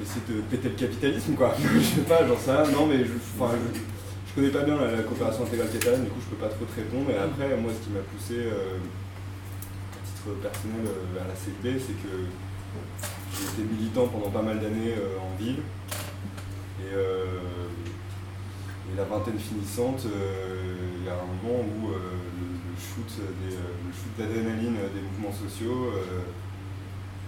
essayer 0.00 0.22
de 0.28 0.40
péter 0.42 0.68
le 0.70 0.74
capitalisme 0.74 1.34
quoi. 1.34 1.54
je 1.60 1.80
sais 1.80 2.00
pas, 2.02 2.18
sais 2.38 2.50
rien. 2.50 2.70
Non 2.72 2.86
mais 2.86 3.04
je, 3.04 3.12
enfin, 3.38 3.54
je, 3.54 3.78
je 3.78 4.34
connais 4.34 4.50
pas 4.50 4.64
bien 4.64 4.76
la, 4.76 4.96
la 4.96 5.02
coopération 5.02 5.44
intégrale 5.44 5.70
catalane, 5.70 6.04
du 6.04 6.10
coup 6.10 6.20
je 6.24 6.34
peux 6.34 6.42
pas 6.42 6.48
trop 6.48 6.64
te 6.64 6.74
répondre. 6.74 7.10
Et 7.10 7.18
après, 7.18 7.54
moi 7.56 7.70
ce 7.70 7.84
qui 7.84 7.90
m'a 7.92 8.00
poussé 8.00 8.48
euh, 8.50 8.78
personnel 10.30 10.86
euh, 10.86 11.14
vers 11.14 11.26
la 11.26 11.34
CLB, 11.34 11.78
c'est 11.78 11.94
que 11.94 12.26
j'ai 13.34 13.44
été 13.44 13.62
militant 13.62 14.06
pendant 14.06 14.30
pas 14.30 14.42
mal 14.42 14.60
d'années 14.60 14.94
euh, 14.96 15.18
en 15.18 15.36
ville. 15.36 15.62
Et, 16.80 16.94
euh, 16.94 17.40
et 18.92 18.96
la 18.96 19.04
vingtaine 19.04 19.38
finissante, 19.38 20.04
il 20.04 21.06
y 21.06 21.08
a 21.08 21.14
un 21.14 21.26
moment 21.26 21.60
où 21.60 21.88
le, 21.88 22.76
shoot 22.76 23.20
le 23.20 23.92
shoot 23.92 24.12
d'adrénaline 24.18 24.76
des 24.94 25.00
mouvements 25.00 25.32
sociaux, 25.32 25.92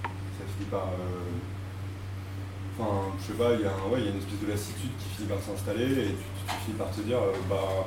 ça 0.02 0.44
finit 0.56 0.68
par 0.70 0.88
Enfin, 2.76 3.14
je 3.20 3.30
sais 3.30 3.38
pas, 3.38 3.54
il 3.54 3.60
y, 3.60 3.62
ouais, 3.62 4.02
y 4.02 4.08
a 4.08 4.10
une 4.10 4.18
espèce 4.18 4.40
de 4.42 4.50
lassitude 4.50 4.90
qui 4.98 5.08
finit 5.14 5.28
par 5.28 5.38
s'installer 5.38 5.92
et 5.92 6.10
tu, 6.10 6.54
finis 6.66 6.76
par 6.76 6.90
te 6.90 7.02
dire, 7.02 7.18
bah 7.48 7.86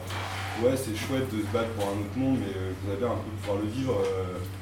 ouais, 0.64 0.76
c'est 0.78 0.96
chouette 0.96 1.28
de 1.34 1.42
se 1.42 1.52
battre 1.52 1.70
pour 1.76 1.86
un 1.86 2.00
autre 2.00 2.16
monde, 2.16 2.38
mais 2.40 2.56
euh, 2.56 2.72
je 2.72 2.96
bien 2.96 3.12
un 3.12 3.20
peu 3.20 3.30
pouvoir 3.42 3.58
le 3.62 3.70
vivre, 3.70 3.94
à 3.94 4.57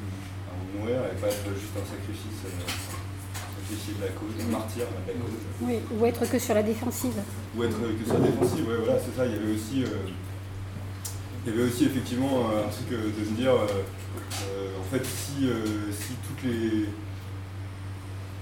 mourir 0.75 0.97
et 1.11 1.15
pas 1.19 1.27
être 1.27 1.49
juste 1.55 1.75
un 1.75 1.85
sacrifice, 1.85 2.39
euh, 2.45 2.65
sacrifié 3.61 3.93
de 3.95 4.01
la 4.05 4.11
cause, 4.13 4.35
un 4.39 4.51
martyr 4.51 4.85
de 4.85 5.07
la 5.07 5.13
cause. 5.13 5.43
Oui, 5.61 5.79
ou 5.91 6.05
être 6.05 6.25
que 6.29 6.39
sur 6.39 6.53
la 6.53 6.63
défensive. 6.63 7.17
Ou 7.55 7.63
être 7.63 7.79
que 7.79 8.05
sur 8.05 8.19
la 8.19 8.27
défensive, 8.27 8.67
ouais, 8.67 8.79
voilà, 8.83 8.99
c'est 8.99 9.15
ça. 9.15 9.25
Il 9.25 9.33
y 9.33 9.35
avait 9.35 9.53
aussi, 9.53 9.83
euh, 9.83 10.09
il 11.45 11.51
y 11.51 11.55
avait 11.55 11.67
aussi 11.67 11.85
effectivement 11.85 12.49
un 12.49 12.69
truc 12.69 12.91
euh, 12.91 13.09
de 13.09 13.29
me 13.29 13.35
dire, 13.35 13.53
en 13.53 14.85
fait, 14.91 15.05
si, 15.05 15.49
si 15.91 16.13
toutes 16.27 16.43
les, 16.43 16.89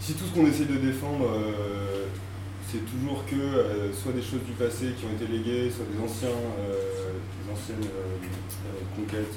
si 0.03 0.15
tout 0.15 0.25
ce 0.25 0.35
qu'on 0.35 0.45
essaie 0.45 0.65
de 0.65 0.75
défendre, 0.75 1.31
euh, 1.31 2.07
c'est 2.69 2.83
toujours 2.91 3.23
que 3.25 3.39
euh, 3.39 3.93
soit 3.93 4.11
des 4.11 4.21
choses 4.21 4.43
du 4.45 4.51
passé 4.51 4.91
qui 4.99 5.05
ont 5.05 5.15
été 5.15 5.31
léguées, 5.31 5.71
soit 5.71 5.85
des 5.87 5.95
anciens, 6.03 6.27
euh, 6.59 7.15
des 7.39 7.53
anciennes 7.53 7.89
conquêtes 8.97 9.31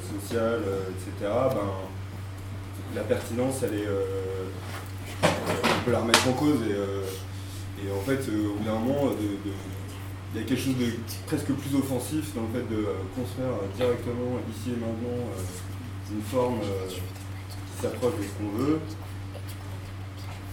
sociales, 0.00 0.62
etc. 0.96 1.30
Ben, 1.52 1.68
la 2.94 3.02
pertinence, 3.02 3.62
elle 3.62 3.74
est, 3.74 3.86
euh, 3.86 4.46
on 5.22 5.84
peut 5.84 5.92
la 5.92 6.00
remettre 6.00 6.28
en 6.28 6.32
cause 6.32 6.60
et, 6.68 6.72
euh, 6.74 7.02
et 7.84 7.92
en 7.92 8.00
fait, 8.00 8.28
euh, 8.28 8.50
au 8.50 8.54
bout 8.54 8.64
d'un 8.64 8.78
moment, 8.78 9.06
de- 9.10 9.50
il 10.34 10.40
y 10.40 10.44
a 10.44 10.46
quelque 10.46 10.60
chose 10.62 10.76
de 10.76 10.92
presque 11.26 11.46
plus 11.52 11.74
offensif 11.78 12.34
dans 12.34 12.42
le 12.42 12.48
fait 12.48 12.68
de 12.74 12.84
construire 13.16 13.48
directement, 13.76 14.36
ici 14.50 14.70
et 14.76 14.80
maintenant, 14.80 15.24
une 16.12 16.22
forme 16.22 16.60
qui 16.60 17.82
s'approche 17.82 18.14
de 18.18 18.22
ce 18.22 18.28
qu'on 18.36 18.58
veut. 18.58 18.80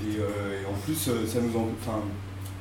Et, 0.06 0.20
en 0.66 0.74
plus, 0.86 0.96
ça 0.96 1.40
nous 1.42 1.58
en... 1.60 1.68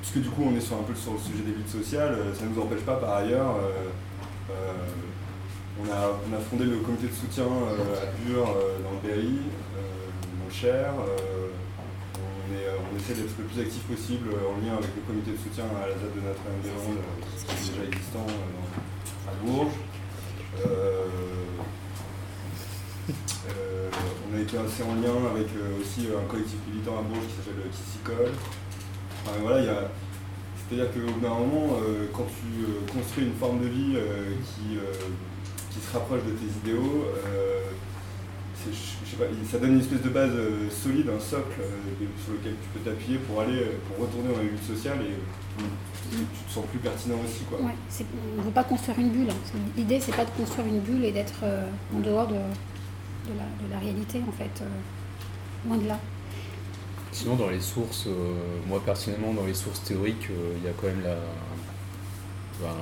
Puisque 0.00 0.18
du 0.18 0.30
coup 0.30 0.42
on 0.52 0.56
est 0.56 0.60
sur 0.60 0.76
un 0.76 0.82
peu 0.82 0.94
sur 0.96 1.12
le 1.12 1.18
sujet 1.18 1.44
des 1.44 1.52
luttes 1.52 1.68
sociales, 1.68 2.16
ça 2.34 2.44
ne 2.44 2.48
nous 2.54 2.60
empêche 2.62 2.80
pas 2.80 2.96
par 2.96 3.14
ailleurs. 3.18 3.54
On, 5.80 5.84
a, 5.90 6.18
on 6.28 6.36
a 6.36 6.40
fondé 6.40 6.64
le 6.64 6.78
comité 6.78 7.06
de 7.08 7.14
soutien 7.14 7.44
euh, 7.44 8.02
à 8.02 8.06
Bure 8.24 8.48
euh, 8.56 8.78
dans 8.84 8.92
le 8.92 9.00
Berry, 9.08 9.38
euh, 9.76 9.80
dans 10.44 10.50
Cher. 10.52 10.92
euh, 10.98 11.48
on, 12.16 12.54
est, 12.54 12.68
on 12.76 12.96
essaie 12.98 13.14
d'être 13.14 13.32
le 13.38 13.44
plus 13.44 13.60
actif 13.60 13.82
possible 13.84 14.28
en 14.34 14.60
lien 14.64 14.76
avec 14.76 14.90
le 14.94 15.02
comité 15.06 15.32
de 15.32 15.38
soutien 15.38 15.64
à 15.82 15.86
la 15.88 15.94
ZAD 15.94 16.12
de 16.14 16.20
Notre-Dame-des-Landes, 16.20 17.00
euh, 17.00 17.24
qui 17.40 17.52
est 17.52 17.72
déjà 17.72 17.84
existant 17.88 18.26
à 19.28 19.32
Bourges. 19.44 19.78
On 24.32 24.36
a 24.36 24.40
été 24.40 24.56
assez 24.58 24.82
en 24.82 24.94
lien 24.96 25.16
avec 25.30 25.48
aussi 25.80 26.08
un 26.08 26.26
collectif 26.30 26.58
militant 26.72 26.98
à 26.98 27.02
Bourges 27.02 27.26
qui 27.26 27.36
s'appelle 27.36 27.70
colle. 28.04 28.32
Enfin, 29.24 29.36
voilà, 29.40 29.60
il 29.60 29.66
y 29.66 29.68
a- 29.68 29.90
C'est-à-dire 30.68 30.92
qu'au 30.92 31.12
bout 31.12 31.20
d'un 31.20 31.28
moment, 31.34 31.76
quand 32.14 32.26
tu 32.28 32.92
construis 32.96 33.24
une 33.26 33.34
forme 33.34 33.60
de 33.60 33.66
vie 33.66 33.96
qui, 34.44 34.78
qui 35.72 35.80
se 35.80 35.92
rapproche 35.92 36.20
de 36.24 36.32
tes 36.32 36.50
idéaux, 36.62 37.06
euh, 37.26 37.60
c'est- 38.54 38.72
je 38.72 39.10
sais 39.10 39.16
pas, 39.16 39.24
ça 39.50 39.58
donne 39.58 39.72
une 39.74 39.80
espèce 39.80 40.02
de 40.02 40.08
base 40.10 40.30
euh, 40.34 40.68
solide, 40.70 41.08
un 41.10 41.20
socle 41.20 41.60
euh, 41.60 42.06
sur 42.24 42.32
lequel 42.34 42.54
tu 42.62 42.68
peux 42.78 42.80
t'appuyer 42.90 43.18
pour 43.18 43.40
aller, 43.40 43.66
pour 43.88 44.06
retourner 44.06 44.32
dans 44.32 44.40
les 44.40 44.48
luttes 44.50 44.64
sociales 44.66 44.98
et 45.02 45.16
tu, 46.10 46.16
tu 46.16 46.44
te 46.46 46.50
sens 46.52 46.64
plus 46.66 46.78
pertinent 46.78 47.16
aussi. 47.24 47.44
Quoi. 47.48 47.58
Ouais, 47.60 47.74
on 48.36 48.40
ne 48.40 48.44
veut 48.46 48.50
pas 48.52 48.64
construire 48.64 48.98
une 48.98 49.10
bulle. 49.10 49.30
hein. 49.30 49.58
L'idée, 49.76 50.00
c'est 50.00 50.14
pas 50.16 50.24
de 50.24 50.30
construire 50.30 50.66
une 50.66 50.80
bulle 50.80 51.04
et 51.04 51.12
d'être 51.12 51.40
euh, 51.44 51.66
en 51.94 52.00
dehors 52.00 52.26
de, 52.28 52.34
de 52.34 53.34
la, 53.38 53.44
de 53.66 53.70
la 53.72 53.78
réalité, 53.78 54.20
en 54.28 54.32
fait. 54.32 54.62
euh, 54.62 55.68
loin 55.68 55.78
de 55.78 55.86
là. 55.88 55.98
Sinon, 57.12 57.36
dans 57.36 57.50
les 57.50 57.60
sources, 57.60 58.06
euh, 58.08 58.34
moi 58.66 58.80
personnellement, 58.84 59.32
dans 59.34 59.44
les 59.46 59.54
sources 59.54 59.82
théoriques, 59.84 60.28
euh, 60.30 60.54
il 60.56 60.64
y 60.64 60.68
a 60.68 60.72
quand 60.80 60.86
même 60.88 61.02
la, 61.04 61.16
ben, 62.60 62.74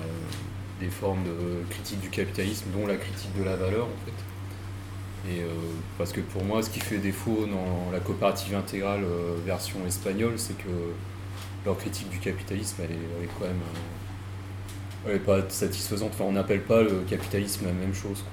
des 0.81 0.89
formes 0.89 1.23
de 1.25 1.65
critique 1.71 2.01
du 2.01 2.09
capitalisme, 2.09 2.67
dont 2.73 2.87
la 2.87 2.97
critique 2.97 3.37
de 3.39 3.45
la 3.45 3.57
valeur 3.57 3.85
en 3.85 4.07
fait. 4.07 4.13
Et, 5.29 5.41
euh, 5.43 5.49
parce 5.99 6.13
que 6.13 6.21
pour 6.21 6.45
moi, 6.45 6.63
ce 6.63 6.71
qui 6.71 6.81
fait 6.81 6.99
défaut 6.99 7.47
dans 7.47 7.91
la 7.93 8.01
coopérative 8.01 8.55
intégrale 8.55 9.05
euh, 9.05 9.37
version 9.45 9.87
espagnole, 9.87 10.39
c'est 10.39 10.57
que 10.57 10.71
leur 11.65 11.77
critique 11.77 12.09
du 12.09 12.19
capitalisme, 12.19 12.77
elle 12.83 12.93
est, 12.93 13.29
quand 13.39 13.47
même 13.47 13.61
euh, 15.09 15.19
pas 15.19 15.49
satisfaisante. 15.51 16.13
Enfin, 16.15 16.25
on 16.25 16.33
n'appelle 16.33 16.63
pas 16.63 16.83
le 16.83 17.03
capitalisme 17.09 17.67
la 17.67 17.73
même 17.73 17.95
chose. 17.95 18.25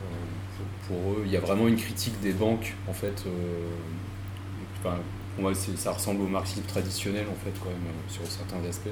Pour, 0.87 0.97
eux, 1.11 1.23
il 1.25 1.31
y 1.31 1.35
a 1.35 1.41
vraiment 1.41 1.67
une 1.67 1.75
critique 1.75 2.19
des 2.21 2.31
banques, 2.31 2.73
en 2.87 2.93
fait. 2.93 3.25
enfin, 4.79 4.95
ça 5.75 5.91
ressemble 5.91 6.21
au 6.21 6.27
marxisme 6.27 6.63
traditionnel, 6.65 7.25
en 7.29 7.35
fait, 7.43 7.51
quand 7.59 7.69
même, 7.69 7.93
sur 8.07 8.25
certains 8.25 8.65
aspects. 8.67 8.87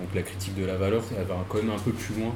Donc 0.00 0.14
la 0.14 0.22
critique 0.22 0.54
de 0.54 0.64
la 0.64 0.76
valeur, 0.76 1.02
elle 1.18 1.26
va 1.26 1.44
quand 1.48 1.58
même 1.58 1.70
un 1.70 1.78
peu 1.78 1.92
plus 1.92 2.14
loin. 2.14 2.32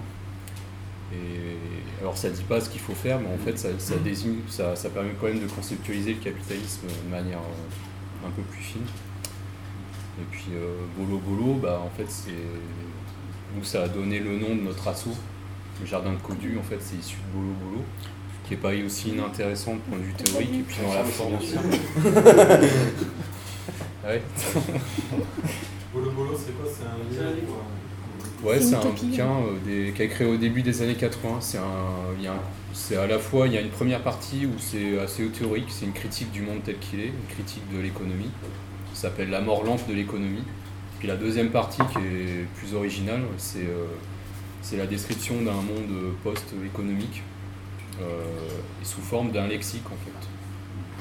Et 1.13 2.01
alors 2.01 2.17
ça 2.17 2.31
dit 2.31 2.43
pas 2.43 2.61
ce 2.61 2.71
qu'il 2.71 2.81
faut 2.81 2.95
faire, 2.95 3.21
mais 3.21 3.29
en 3.29 3.39
fait 3.39 3.59
ça, 3.59 3.69
ça 3.79 3.97
désigne, 3.97 4.39
ça, 4.49 4.75
ça 4.75 4.89
permet 4.89 5.11
quand 5.21 5.27
même 5.27 5.41
de 5.41 5.47
conceptualiser 5.47 6.15
le 6.15 6.21
capitalisme 6.21 6.87
de 6.87 7.11
manière 7.11 7.39
euh, 7.39 8.27
un 8.27 8.31
peu 8.31 8.43
plus 8.43 8.63
fine. 8.63 8.83
Et 10.21 10.25
puis 10.31 10.47
euh, 10.55 10.75
Bolo 10.97 11.19
Bolo, 11.19 11.55
bah 11.55 11.81
en 11.85 11.91
fait 11.91 12.09
c'est 12.09 12.31
nous 13.57 13.65
ça 13.65 13.83
a 13.83 13.89
donné 13.89 14.21
le 14.21 14.39
nom 14.39 14.55
de 14.57 14.63
notre 14.63 14.89
assaut. 14.89 15.17
Le 15.81 15.87
jardin 15.87 16.13
de 16.13 16.19
Codu, 16.19 16.59
en 16.59 16.63
fait 16.63 16.79
c'est 16.81 16.97
issu 16.97 17.17
de 17.17 17.39
Bolo 17.39 17.53
Bolo, 17.63 17.83
qui 18.47 18.55
est 18.55 18.57
pas 18.57 18.73
aussi 18.85 19.11
inintéressant 19.11 19.75
du 19.75 19.81
point 19.81 19.99
de 19.99 20.05
vue 20.05 20.15
théorique 20.15 20.55
et 20.55 20.63
puis 20.63 20.77
dans 20.83 20.95
la 20.95 21.05
forme 21.05 21.35
aussi. 21.35 21.57
Ouais. 24.05 24.21
Bolo 25.93 26.11
Bolo, 26.11 26.31
c'est 26.37 26.53
quoi 26.57 26.71
C'est 26.71 26.87
un 26.87 27.31
livre 27.35 27.57
Ouais, 28.43 28.61
C'est 28.61 28.75
un 28.75 28.81
bouquin 28.91 29.29
euh, 29.31 29.59
des- 29.65 29.93
qui 29.93 30.03
a 30.03 30.05
été 30.07 30.15
créé 30.15 30.27
au 30.27 30.37
début 30.37 30.63
des 30.63 30.83
années 30.83 30.95
80. 30.97 31.41
C'est 31.41 31.59
un, 31.59 31.63
il 32.19 32.25
y 32.25 32.27
a 32.27 32.33
un- 32.33 32.41
c'est 32.73 32.97
à 32.97 33.07
la 33.07 33.19
fois, 33.19 33.47
il 33.47 33.53
y 33.53 33.57
a 33.59 33.61
une 33.61 33.69
première 33.71 34.01
partie 34.03 34.47
où 34.47 34.53
c'est 34.59 34.99
assez 34.99 35.25
théorique, 35.29 35.67
c'est 35.69 35.85
une 35.85 35.93
critique 35.93 36.33
du 36.33 36.43
monde 36.43 36.61
tel 36.65 36.79
qu'il 36.79 37.01
est, 37.01 37.07
une 37.09 37.27
critique 37.35 37.63
de 37.73 37.79
l'économie. 37.81 38.31
Ça 38.95 39.03
s'appelle 39.03 39.31
La 39.31 39.41
mort 39.41 39.65
lente 39.65 39.87
de 39.89 39.95
l'économie. 39.95 40.43
Puis 40.99 41.09
la 41.09 41.17
deuxième 41.17 41.51
partie 41.51 41.83
qui 41.93 41.99
est 41.99 42.47
plus 42.57 42.75
originale, 42.75 43.23
c'est 43.37 43.61
euh, 43.67 43.87
c'est 44.63 44.77
la 44.77 44.87
description 44.87 45.35
d'un 45.43 45.53
monde 45.55 46.15
post-économique 46.23 47.23
euh, 48.01 48.05
sous 48.85 49.01
forme 49.01 49.33
d'un 49.33 49.49
lexique 49.49 49.87
en 49.87 49.97
fait. 50.05 50.13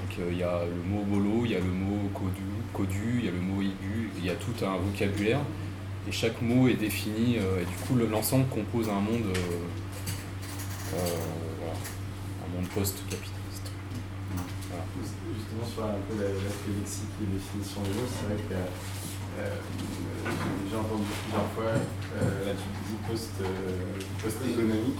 Donc 0.01 0.19
euh, 0.19 0.29
il 0.31 0.37
y 0.39 0.43
a 0.43 0.61
le 0.65 0.89
mot 0.89 1.03
bolo, 1.03 1.45
il 1.45 1.51
y 1.51 1.55
a 1.55 1.59
le 1.59 1.65
mot 1.65 2.09
codu, 2.13 2.41
codu, 2.73 3.19
il 3.19 3.25
y 3.25 3.27
a 3.27 3.31
le 3.31 3.39
mot 3.41 3.61
aigu, 3.61 4.09
il 4.17 4.25
y 4.25 4.29
a 4.29 4.35
tout 4.35 4.53
un 4.65 4.77
vocabulaire 4.77 5.39
et 6.07 6.11
chaque 6.11 6.41
mot 6.41 6.67
est 6.67 6.73
défini 6.75 7.37
euh, 7.37 7.61
et 7.61 7.65
du 7.65 7.75
coup 7.85 7.95
le- 7.95 8.07
l'ensemble 8.07 8.47
compose 8.47 8.89
un 8.89 8.99
monde 9.01 9.25
euh, 9.27 10.95
euh, 10.95 10.97
un 12.45 12.55
monde 12.55 12.67
post-capitaliste. 12.69 13.71
Justement, 15.01 15.65
sur 15.67 15.83
un 15.85 15.99
peu 16.09 16.15
la- 16.23 16.29
lexique 16.31 17.13
et 17.21 17.25
définition 17.33 17.81
des 17.83 17.89
mots, 17.89 18.09
c'est 18.09 18.25
vrai 18.25 18.37
que 18.49 18.55
j'ai 20.69 20.75
entendu 20.77 21.03
plusieurs 21.23 21.49
fois, 21.55 21.73
dis 21.77 22.97
post, 23.07 23.31
post-économique, 24.23 24.99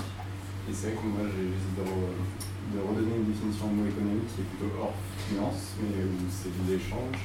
et 0.70 0.74
c'est 0.74 0.88
vrai 0.88 0.96
que 1.02 1.08
moi 1.08 1.22
j'essaie 1.28 1.76
de, 1.78 1.84
de 2.78 2.80
redonner 2.82 3.16
une 3.18 3.26
définition 3.32 3.68
de 3.68 3.74
mot 3.74 3.88
économique 3.90 4.28
qui 4.36 4.42
est 4.42 4.50
plutôt 4.56 4.72
hors 4.80 4.94
finance, 5.28 5.76
mais 5.82 6.04
où 6.04 6.08
c'est 6.30 6.52
de 6.56 6.64
l'échange. 6.72 7.20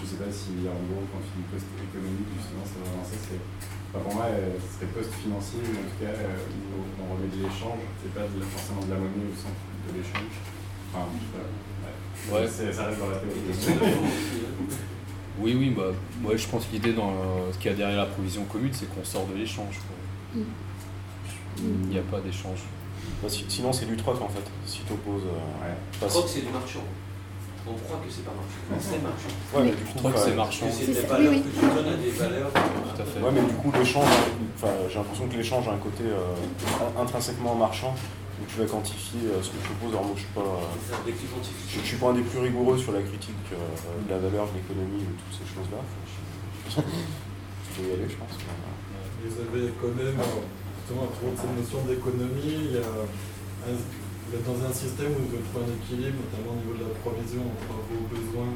Je 0.00 0.04
sais 0.10 0.16
pas 0.20 0.30
si 0.30 0.52
en 0.68 0.80
gros 0.90 1.04
quand 1.12 1.22
tu 1.24 1.32
dis 1.38 1.46
post-économique, 1.50 2.28
justement, 2.36 2.64
c'est 2.66 2.80
vraiment 2.82 3.04
ça, 3.06 3.16
c'est. 3.18 3.40
enfin, 3.90 4.00
pour 4.04 4.14
moi, 4.18 4.26
euh, 4.28 4.58
ce 4.60 4.68
serait 4.76 4.90
post-financier, 4.92 5.60
ou 5.64 5.74
en 5.80 5.86
tout 5.88 5.98
cas 6.02 6.12
euh, 6.12 6.44
où 6.74 6.82
on 7.00 7.06
remet 7.14 7.30
de 7.30 7.40
l'échange, 7.46 7.80
c'est 8.02 8.12
pas 8.12 8.26
de 8.26 8.40
forcément 8.42 8.82
de 8.84 8.90
la 8.92 8.98
monnaie 9.00 9.30
au 9.30 9.36
centre 9.38 9.62
de 9.86 9.90
l'échange. 9.96 10.34
Enfin, 10.92 11.06
je 11.14 11.22
sais 11.24 11.32
pas. 11.34 11.46
Ouais. 11.46 11.94
Ouais. 12.42 12.48
C'est- 12.50 12.72
Ça 12.72 12.86
reste 12.90 13.00
dans 13.00 13.10
la 13.10 13.18
théorie. 13.22 13.42
Oui, 15.40 15.56
oui, 15.58 15.70
bah, 15.76 15.90
ouais, 16.22 16.38
je 16.38 16.46
pense 16.46 16.64
que 16.66 16.72
l'idée 16.72 16.92
dans 16.92 17.10
euh, 17.10 17.50
ce 17.52 17.58
qu'il 17.58 17.70
y 17.70 17.74
a 17.74 17.76
derrière 17.76 17.98
la 17.98 18.06
provision 18.06 18.44
commune, 18.44 18.70
c'est 18.72 18.86
qu'on 18.94 19.04
sort 19.04 19.26
de 19.26 19.34
l'échange. 19.34 19.78
quoi. 19.82 20.40
Mm. 20.42 20.44
Il 21.84 21.88
n'y 21.90 21.98
a 21.98 22.02
pas 22.02 22.20
d'échange. 22.20 22.60
Bah, 23.22 23.28
si- 23.28 23.44
sinon, 23.48 23.72
c'est 23.72 23.86
du 23.86 23.96
troc 23.96 24.20
en 24.20 24.28
fait. 24.28 24.42
Si 24.66 24.80
tu 24.86 24.92
opposes. 24.92 25.22
Ouais. 25.24 25.74
Je 26.00 26.06
crois 26.06 26.22
que 26.22 26.28
c'est 26.28 26.40
du 26.46 26.52
marchand. 26.52 26.84
On 27.66 27.72
croit 27.80 27.96
que 28.04 28.12
c'est 28.12 28.24
pas 28.28 28.36
marchand. 28.36 28.76
C'est 28.78 29.00
marchand. 29.02 29.32
Ouais, 29.56 29.62
mais 29.64 29.70
Oui. 29.72 29.76
du 29.76 29.84
coup, 29.88 29.98
enfin, 30.08 30.18
c'est 30.20 30.36
marchand. 30.36 30.66
Que 30.68 30.72
C'est 30.72 30.86
des 30.92 31.06
valeurs 31.08 31.32
oui, 31.32 31.40
que 31.40 31.48
tu 31.48 31.64
donnes 31.64 31.88
à 31.88 31.96
des 31.96 32.10
valeurs. 32.10 32.50
Tout 32.52 33.00
à 33.00 33.04
fait. 33.08 33.20
Ouais, 33.24 33.32
mais 33.32 33.40
du 33.40 33.54
coup, 33.56 33.72
l'échange, 33.72 34.12
enfin, 34.56 34.72
j'ai 34.88 34.94
l'impression 35.00 35.26
que 35.28 35.36
l'échange 35.36 35.68
a 35.68 35.72
un 35.72 35.78
côté 35.80 36.04
euh, 36.04 37.00
intrinsèquement 37.00 37.54
marchand 37.54 37.94
où 37.96 38.44
tu 38.44 38.58
vas 38.60 38.66
quantifier 38.66 39.32
euh, 39.32 39.40
ce 39.40 39.48
que 39.48 39.56
tu 39.64 39.72
opposes. 39.80 39.94
Alors, 39.96 40.04
moi, 40.04 40.14
je 40.16 40.28
suis 40.28 40.34
pas. 40.36 40.44
euh, 40.44 41.08
que 41.08 41.10
tu 41.16 41.24
je, 41.80 41.86
suis 41.88 41.96
pas 41.96 42.08
un 42.10 42.14
des 42.14 42.22
plus 42.22 42.38
rigoureux 42.40 42.76
sur 42.76 42.92
la 42.92 43.00
critique 43.00 43.48
euh, 43.52 43.56
de 44.04 44.10
la 44.12 44.18
valeur, 44.18 44.44
de 44.52 44.60
l'économie 44.60 45.00
et 45.00 45.14
toutes 45.24 45.32
ces 45.40 45.48
choses-là. 45.48 45.80
Je 46.68 47.80
peux 47.80 47.88
y 47.88 47.92
aller, 47.96 48.08
je 48.08 48.16
pense. 48.20 48.36
Vous 49.24 49.40
avez 49.40 49.72
quand 49.80 49.88
même, 49.96 50.12
justement, 50.20 51.08
à 51.08 51.10
propos 51.16 51.32
de 51.32 51.40
cette 51.40 51.56
notion 51.56 51.80
d'économie, 51.88 52.68
il 52.68 52.72
y 52.72 52.76
a 52.76 52.84
un- 52.84 53.80
êtes 54.34 54.46
dans 54.46 54.60
un 54.66 54.72
système 54.74 55.10
où 55.14 55.20
vous 55.24 55.30
devez 55.30 55.44
trouver 55.48 55.64
un 55.70 55.74
équilibre, 55.78 56.18
notamment 56.26 56.52
au 56.54 56.60
niveau 56.60 56.74
de 56.78 56.84
la 56.90 56.94
provision 57.02 57.42
entre 57.46 57.70
vos 57.88 58.04
besoins 58.10 58.52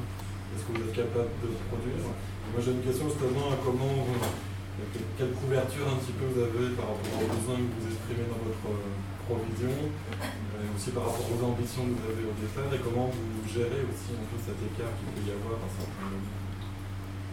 et 0.50 0.54
ce 0.58 0.62
que 0.66 0.72
vous 0.74 0.82
êtes 0.90 0.96
capable 0.96 1.32
de 1.44 1.48
produire. 1.70 2.02
Moi 2.04 2.58
j'ai 2.64 2.72
une 2.74 2.84
question 2.84 3.06
justement 3.08 3.52
à 3.52 3.56
comment, 3.62 3.94
que- 4.08 5.08
quelle 5.18 5.34
couverture 5.36 5.86
un 5.90 5.98
petit 6.00 6.14
peu 6.16 6.26
vous 6.32 6.40
avez 6.40 6.72
par 6.78 6.92
rapport 6.96 7.18
aux 7.20 7.30
besoins 7.30 7.60
que 7.60 7.72
vous 7.78 7.86
exprimez 7.92 8.26
dans 8.30 8.42
votre 8.42 8.66
euh, 8.72 8.90
provision, 9.28 9.74
et 10.58 10.66
aussi 10.74 10.90
par 10.96 11.04
rapport 11.12 11.28
aux 11.28 11.42
ambitions 11.44 11.84
que 11.84 11.94
vous 12.00 12.06
avez 12.10 12.24
au 12.26 12.36
départ, 12.40 12.68
et 12.72 12.80
comment 12.80 13.12
vous 13.12 13.44
gérez 13.46 13.84
aussi 13.86 14.16
un 14.16 14.24
peu 14.32 14.38
cet 14.40 14.56
écart 14.58 14.90
qu'il 14.98 15.08
peut 15.14 15.24
y 15.28 15.32
avoir 15.36 15.60
à 15.62 15.68
certains. 15.68 16.16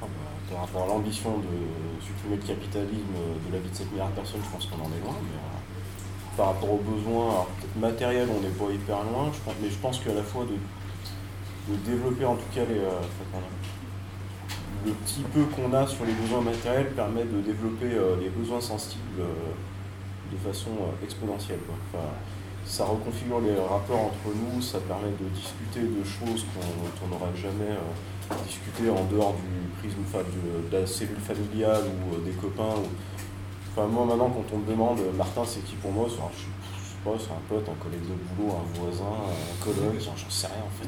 Ah 0.03 0.11
bah, 0.11 0.27
par 0.51 0.59
rapport 0.67 0.83
à 0.85 0.87
l'ambition 0.93 1.39
de 1.39 1.55
supprimer 2.03 2.35
le 2.37 2.43
capitalisme 2.45 3.15
de 3.15 3.47
la 3.49 3.59
vie 3.63 3.71
de 3.71 3.75
7 3.79 3.89
milliards 3.95 4.11
de 4.11 4.19
personnes, 4.21 4.43
je 4.43 4.51
pense 4.51 4.67
qu'on 4.67 4.83
en 4.83 4.91
est 4.91 5.01
loin. 5.01 5.15
Euh, 5.15 5.57
par 6.37 6.47
rapport 6.47 6.73
aux 6.73 6.83
besoins, 6.83 7.29
alors 7.29 7.47
on 7.77 8.41
n'est 8.41 8.49
pas 8.49 8.73
hyper 8.73 8.97
loin, 9.03 9.31
je 9.33 9.39
pense, 9.39 9.53
mais 9.61 9.69
je 9.69 9.77
pense 9.77 9.99
qu'à 9.99 10.13
la 10.13 10.23
fois 10.23 10.43
de, 10.43 11.73
de 11.73 11.77
développer 11.79 12.25
en 12.25 12.35
tout 12.35 12.49
cas 12.53 12.61
euh, 12.61 12.89
le 14.85 14.91
petit 14.91 15.23
peu 15.33 15.43
qu'on 15.45 15.73
a 15.73 15.87
sur 15.87 16.05
les 16.05 16.13
besoins 16.13 16.41
matériels 16.41 16.91
permet 16.91 17.23
de 17.23 17.41
développer 17.41 17.93
euh, 17.93 18.15
les 18.21 18.29
besoins 18.29 18.61
sensibles 18.61 19.19
euh, 19.19 20.31
de 20.31 20.37
façon 20.37 20.69
exponentielle. 21.03 21.59
ça 22.65 22.85
reconfigure 22.85 23.41
les 23.41 23.55
rapports 23.55 24.11
entre 24.11 24.29
nous, 24.35 24.61
ça 24.61 24.79
permet 24.79 25.09
de 25.09 25.27
discuter 25.33 25.81
de 25.81 26.03
choses 26.03 26.45
qu'on 26.53 26.61
dont 26.61 26.95
on 27.03 27.07
n'aura 27.09 27.33
jamais 27.35 27.71
euh, 27.71 28.35
discuté 28.45 28.89
en 28.89 29.03
dehors 29.05 29.33
du 29.33 29.69
prisme 29.79 30.01
de, 30.13 30.77
la 30.77 30.85
cellule 30.85 31.19
familiale 31.19 31.83
ou 31.85 32.21
des 32.21 32.31
copains. 32.31 32.81
Enfin, 33.77 33.87
moi 33.87 34.05
maintenant 34.05 34.29
quand 34.29 34.45
on 34.55 34.59
me 34.59 34.65
demande 34.71 34.99
euh, 34.99 35.11
Martin 35.17 35.41
c'est 35.45 35.59
qui 35.65 35.75
pour 35.75 35.91
moi, 35.91 36.07
c'est 36.09 36.21
un- 36.21 36.31
je, 36.31 36.43
je 36.43 36.89
sais 36.91 37.03
pas, 37.03 37.11
c'est 37.19 37.31
un 37.33 37.41
pote, 37.49 37.67
un 37.67 37.83
collègue 37.83 38.01
de 38.03 38.15
boulot, 38.35 38.55
un 38.55 38.79
voisin, 38.79 39.03
un 39.03 39.63
collègue, 39.63 39.99
j'en 39.99 40.15
j'en 40.15 40.29
sais 40.29 40.47
rien 40.47 40.63
en 40.63 40.71
fait. 40.79 40.87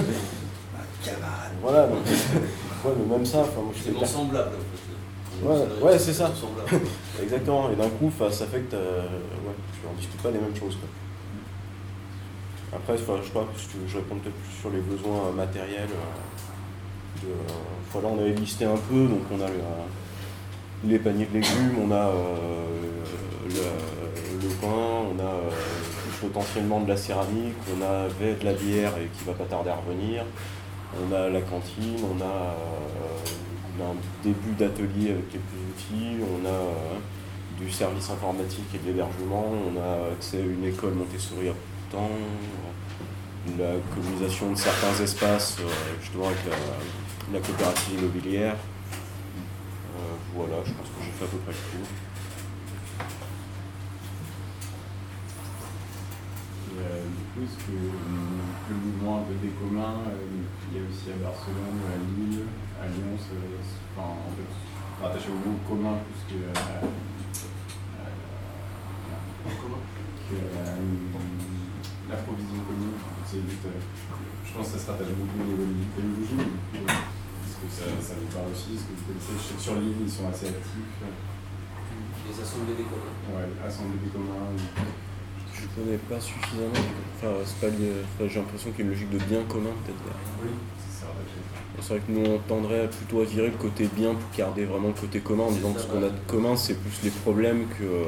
voilà, 1.62 1.86
donc, 1.86 1.98
ouais, 2.06 2.92
mais 2.98 3.16
même 3.16 3.26
ça, 3.26 3.40
enfin, 3.40 3.60
moi 3.62 3.72
je 3.76 3.82
C'est 3.82 3.90
fais 3.92 4.00
l'ensemblable 4.00 4.50
en 4.56 4.58
fait. 4.60 5.46
Ouais, 5.46 5.66
C'est- 5.78 5.84
ouais, 5.84 5.98
c'est 5.98 6.12
ça. 6.14 6.32
Exactement, 7.22 7.70
et 7.70 7.76
d'un 7.76 7.88
coup, 7.90 8.10
ça 8.18 8.30
fait 8.46 8.60
que 8.60 8.70
t'as- 8.70 8.76
ouais, 8.78 9.56
tu 9.72 9.86
en 9.88 9.92
discutes 9.96 10.22
pas 10.22 10.30
les 10.30 10.38
mêmes 10.38 10.56
choses. 10.56 10.76
Quoi. 10.76 10.88
Après, 12.78 12.94
je 12.96 13.02
sais 13.02 13.06
pas, 13.32 13.46
si 13.56 13.66
tu 13.68 13.76
veux, 13.78 13.86
je 13.88 13.96
réponds 13.98 14.16
peut-être 14.16 14.34
plus 14.36 14.60
sur 14.60 14.70
les 14.70 14.80
besoins 14.80 15.28
euh, 15.28 15.32
matériels. 15.32 15.88
euh, 15.90 17.22
de, 17.22 17.26
euh, 17.28 17.90
'fin, 17.92 18.00
là, 18.00 18.08
on 18.08 18.18
avait 18.18 18.32
listé 18.32 18.64
un 18.64 18.76
peu, 18.88 19.06
donc 19.06 19.20
on 19.30 19.40
a 19.42 19.46
le, 19.48 19.54
euh, 19.54 19.86
les 20.84 20.98
paniers 20.98 21.26
de 21.26 21.34
légumes, 21.34 21.76
on 21.82 21.90
a 21.90 22.06
euh, 22.06 22.64
le, 23.48 24.48
pain, 24.60 24.66
on 24.66 25.18
a 25.18 25.28
euh, 25.28 25.50
potentiellement 26.20 26.80
de 26.80 26.88
la 26.88 26.96
céramique, 26.96 27.56
on 27.76 27.82
avait 27.82 28.34
de 28.34 28.44
la 28.44 28.52
bière 28.54 28.92
et 28.98 29.08
qui 29.16 29.24
va 29.24 29.32
pas 29.34 29.44
tarder 29.44 29.70
à 29.70 29.76
revenir, 29.76 30.24
on 30.96 31.12
a 31.14 31.28
la 31.28 31.40
cantine, 31.42 31.96
on 32.02 32.20
a 32.20 32.24
euh, 32.24 33.92
un 33.92 34.24
début 34.24 34.52
d'atelier 34.58 35.10
avec 35.10 35.30
quelques 35.30 35.44
outils, 35.70 36.16
on 36.20 36.46
a 36.46 37.62
du 37.62 37.70
service 37.70 38.08
informatique 38.10 38.66
et 38.74 38.78
de 38.78 38.86
l'hébergement, 38.86 39.52
on 39.52 39.78
a 39.78 40.12
accès 40.12 40.38
à 40.38 40.40
une 40.40 40.64
école 40.64 40.94
Montessori 40.94 41.48
à 41.48 41.52
temps, 41.90 42.10
la 43.58 43.72
communisation 43.94 44.52
de 44.52 44.56
certains 44.56 45.02
espaces, 45.02 45.58
justement 46.00 46.26
avec 46.26 46.38
la 47.32 47.38
coopérative 47.38 47.98
immobilière. 47.98 48.56
Euh, 50.00 50.16
voilà, 50.34 50.56
je 50.64 50.72
pense 50.72 50.88
que 50.88 51.04
j'ai 51.04 51.10
fait 51.12 51.24
à 51.24 51.28
peu 51.28 51.36
près 51.44 51.52
le 51.52 51.58
tour. 51.68 51.86
Euh, 56.80 57.04
du 57.04 57.24
coup, 57.28 57.44
est-ce 57.44 57.60
que 57.68 57.76
euh, 57.76 58.40
le 58.70 58.76
mouvement 58.76 59.18
un 59.18 59.28
des 59.28 59.52
communs, 59.60 60.00
il 60.72 60.78
y 60.78 60.80
a 60.80 60.88
aussi 60.88 61.12
à 61.12 61.20
Barcelone, 61.20 61.84
à 61.84 62.00
Lille, 62.00 62.48
à 62.80 62.86
Lyon, 62.88 63.12
enfin, 63.12 64.08
en 64.24 64.32
fait, 64.32 65.04
rattaché 65.04 65.28
au 65.28 65.36
mot 65.36 65.56
commun 65.68 65.98
plus 66.08 66.22
que. 66.32 66.40
que 70.30 70.36
la 72.08 72.16
provision 72.16 72.58
commune, 72.66 72.96
c'est 73.26 73.42
juste, 73.42 73.68
je 74.44 74.52
pense 74.56 74.66
que 74.66 74.78
ça 74.78 74.84
se 74.84 74.90
rattache 74.90 75.08
beaucoup 75.08 75.42
au 75.42 75.46
niveau 75.46 75.66
de 75.66 75.74
l'écologie, 75.76 76.40
que 77.60 77.68
ça, 77.70 77.84
ça 78.00 78.14
vous 78.18 78.30
parle 78.32 78.48
aussi 78.52 78.74
Est-ce 78.76 78.86
que 78.88 78.94
vous 78.96 79.04
connaissez 79.06 79.32
Je 79.36 79.42
sais 79.48 79.54
que 79.54 79.62
sur 79.62 79.74
l'île, 79.76 80.00
ils 80.00 80.10
sont 80.10 80.26
assez 80.28 80.48
actifs. 80.48 80.96
Les 82.26 82.36
assemblées 82.42 82.76
des 82.78 82.86
communs. 82.88 83.16
Ouais, 83.36 83.48
assemblées 83.66 84.00
des 84.04 84.10
communs. 84.10 84.48
Je 85.54 85.66
connais 85.76 85.98
pas 86.08 86.20
suffisamment. 86.20 86.84
Enfin, 87.18 87.32
c'est 87.44 87.60
pas 87.60 87.68
lié- 87.74 88.00
enfin, 88.06 88.28
j'ai 88.28 88.40
l'impression 88.40 88.70
qu'il 88.70 88.80
y 88.80 88.82
a 88.82 88.84
une 88.86 88.92
logique 88.96 89.10
de 89.10 89.18
bien 89.18 89.42
commun 89.48 89.74
peut-être 89.84 90.00
derrière. 90.04 90.36
Oui, 90.42 90.50
c'est 90.78 91.04
ça. 91.04 91.08
C'est 91.80 91.88
vrai 91.94 92.02
que 92.06 92.12
nous 92.12 92.24
on 92.24 92.38
tendrait 92.38 92.88
plutôt 92.88 93.20
à 93.20 93.24
virer 93.24 93.48
le 93.48 93.56
côté 93.56 93.88
bien 93.94 94.14
pour 94.14 94.30
garder 94.36 94.64
vraiment 94.64 94.88
le 94.88 94.94
côté 94.94 95.20
commun 95.20 95.44
en 95.44 95.50
disant 95.50 95.72
que 95.72 95.80
ce 95.80 95.86
qu'on 95.86 96.02
a 96.02 96.08
de 96.10 96.18
commun 96.26 96.56
c'est 96.56 96.74
plus 96.74 97.00
les 97.04 97.10
problèmes 97.10 97.66
que, 97.78 97.84
euh, 97.84 98.04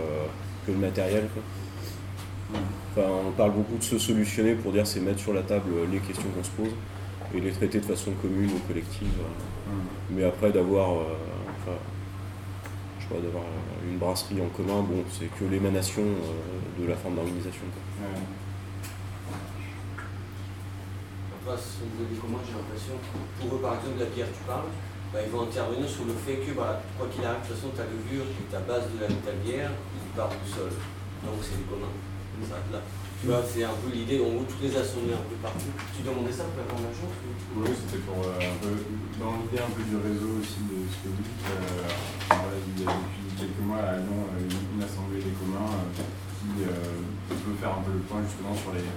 que 0.66 0.72
le 0.72 0.78
matériel. 0.78 1.28
quoi. 1.32 2.61
Enfin, 2.94 3.09
on 3.28 3.32
parle 3.32 3.53
beaucoup 3.53 3.76
de 3.78 3.82
se 3.82 3.98
solutionner 3.98 4.55
pour 4.55 4.72
dire 4.72 4.86
c'est 4.86 5.00
mettre 5.00 5.20
sur 5.20 5.32
la 5.32 5.42
table 5.42 5.70
les 5.90 5.98
questions 5.98 6.28
qu'on 6.36 6.44
se 6.44 6.50
pose 6.50 6.74
et 7.35 7.41
les 7.41 7.51
traiter 7.53 7.81
de 7.81 7.85
façon 7.87 8.12
commune 8.20 8.51
ou 8.51 8.59
collective. 8.68 9.09
euh. 9.20 9.73
Mais 10.11 10.25
après 10.25 10.51
d'avoir 10.51 10.91
euh, 10.91 11.16
enfin, 11.62 11.77
je 12.99 13.05
sais 13.05 13.14
pas, 13.14 13.20
d'avoir 13.20 13.45
euh, 13.45 13.91
une 13.91 13.99
brasserie 13.99 14.41
en 14.43 14.49
commun, 14.49 14.83
bon 14.83 15.03
c'est 15.11 15.27
que 15.39 15.45
l'émanation 15.51 16.03
euh, 16.03 16.83
de 16.83 16.89
la 16.89 16.97
forme 16.97 17.14
d'organisation. 17.16 17.64
quoi. 17.73 18.07
Après, 21.45 21.59
ce 21.59 21.83
sont 21.83 21.91
des 21.99 22.16
communs, 22.23 22.39
j'ai 22.47 22.55
l'impression, 22.55 22.95
pour 23.41 23.57
eux, 23.57 23.61
par 23.61 23.75
exemple, 23.75 23.99
la 23.99 24.07
bière, 24.07 24.31
tu 24.31 24.47
parles, 24.47 24.70
bah, 25.12 25.18
ils 25.27 25.31
vont 25.31 25.43
intervenir 25.43 25.89
sur 25.91 26.05
le 26.07 26.14
fait 26.14 26.39
que, 26.39 26.55
bah, 26.55 26.81
quoi 26.97 27.09
qu'il 27.11 27.25
arrive, 27.27 27.43
de 27.43 27.47
toute 27.51 27.57
façon, 27.59 27.75
ta 27.75 27.83
levure 27.83 28.23
et 28.31 28.47
ta 28.47 28.61
base 28.62 28.87
de 28.95 29.03
la 29.03 29.09
ta 29.11 29.35
bière, 29.43 29.75
ils 29.75 30.14
partent 30.14 30.39
du 30.39 30.51
sol. 30.51 30.70
Donc, 31.27 31.43
c'est. 31.43 31.59
Ça 31.59 32.49
s'arrête 32.49 32.70
là. 32.73 32.81
Tu 33.23 33.31
vois, 33.31 33.39
c'est 33.47 33.62
un 33.62 33.79
peu 33.79 33.87
l'idée, 33.95 34.18
en 34.18 34.35
gros, 34.35 34.43
toutes 34.43 34.66
les 34.66 34.75
assemblées 34.75 35.14
un 35.14 35.23
peu 35.31 35.39
partout. 35.39 35.70
Tu 35.95 36.03
demandais 36.03 36.35
ça 36.35 36.43
pour 36.51 36.59
la 36.59 36.66
formation 36.66 37.07
Oui, 37.55 37.70
c'était 37.70 38.03
pour 38.03 38.18
euh, 38.18 38.35
un 38.35 38.59
peu, 38.59 38.75
dans 39.23 39.39
l'idée 39.39 39.62
un 39.62 39.70
peu 39.70 39.87
du 39.87 39.95
réseau 39.95 40.43
aussi 40.43 40.59
de 40.66 40.83
ce 40.91 40.97
que 41.07 41.09
vous 41.14 41.23
dites. 41.23 41.47
euh, 41.47 41.87
voilà, 42.35 42.59
il 42.59 42.75
y 42.75 42.83
a 42.83 42.91
depuis 42.91 43.23
quelques 43.39 43.62
mois 43.62 43.79
à 43.79 44.03
Lyon 44.03 44.27
euh, 44.27 44.43
une, 44.43 44.75
une 44.75 44.83
assemblée 44.83 45.23
des 45.23 45.39
communs 45.39 45.70
euh, 45.70 46.03
qui 46.03 46.66
euh, 46.66 46.75
peut 47.31 47.55
faire 47.62 47.79
un 47.79 47.87
peu 47.87 47.95
le 47.95 48.03
point 48.11 48.27
justement 48.27 48.59
sur 48.59 48.75
les, 48.75 48.91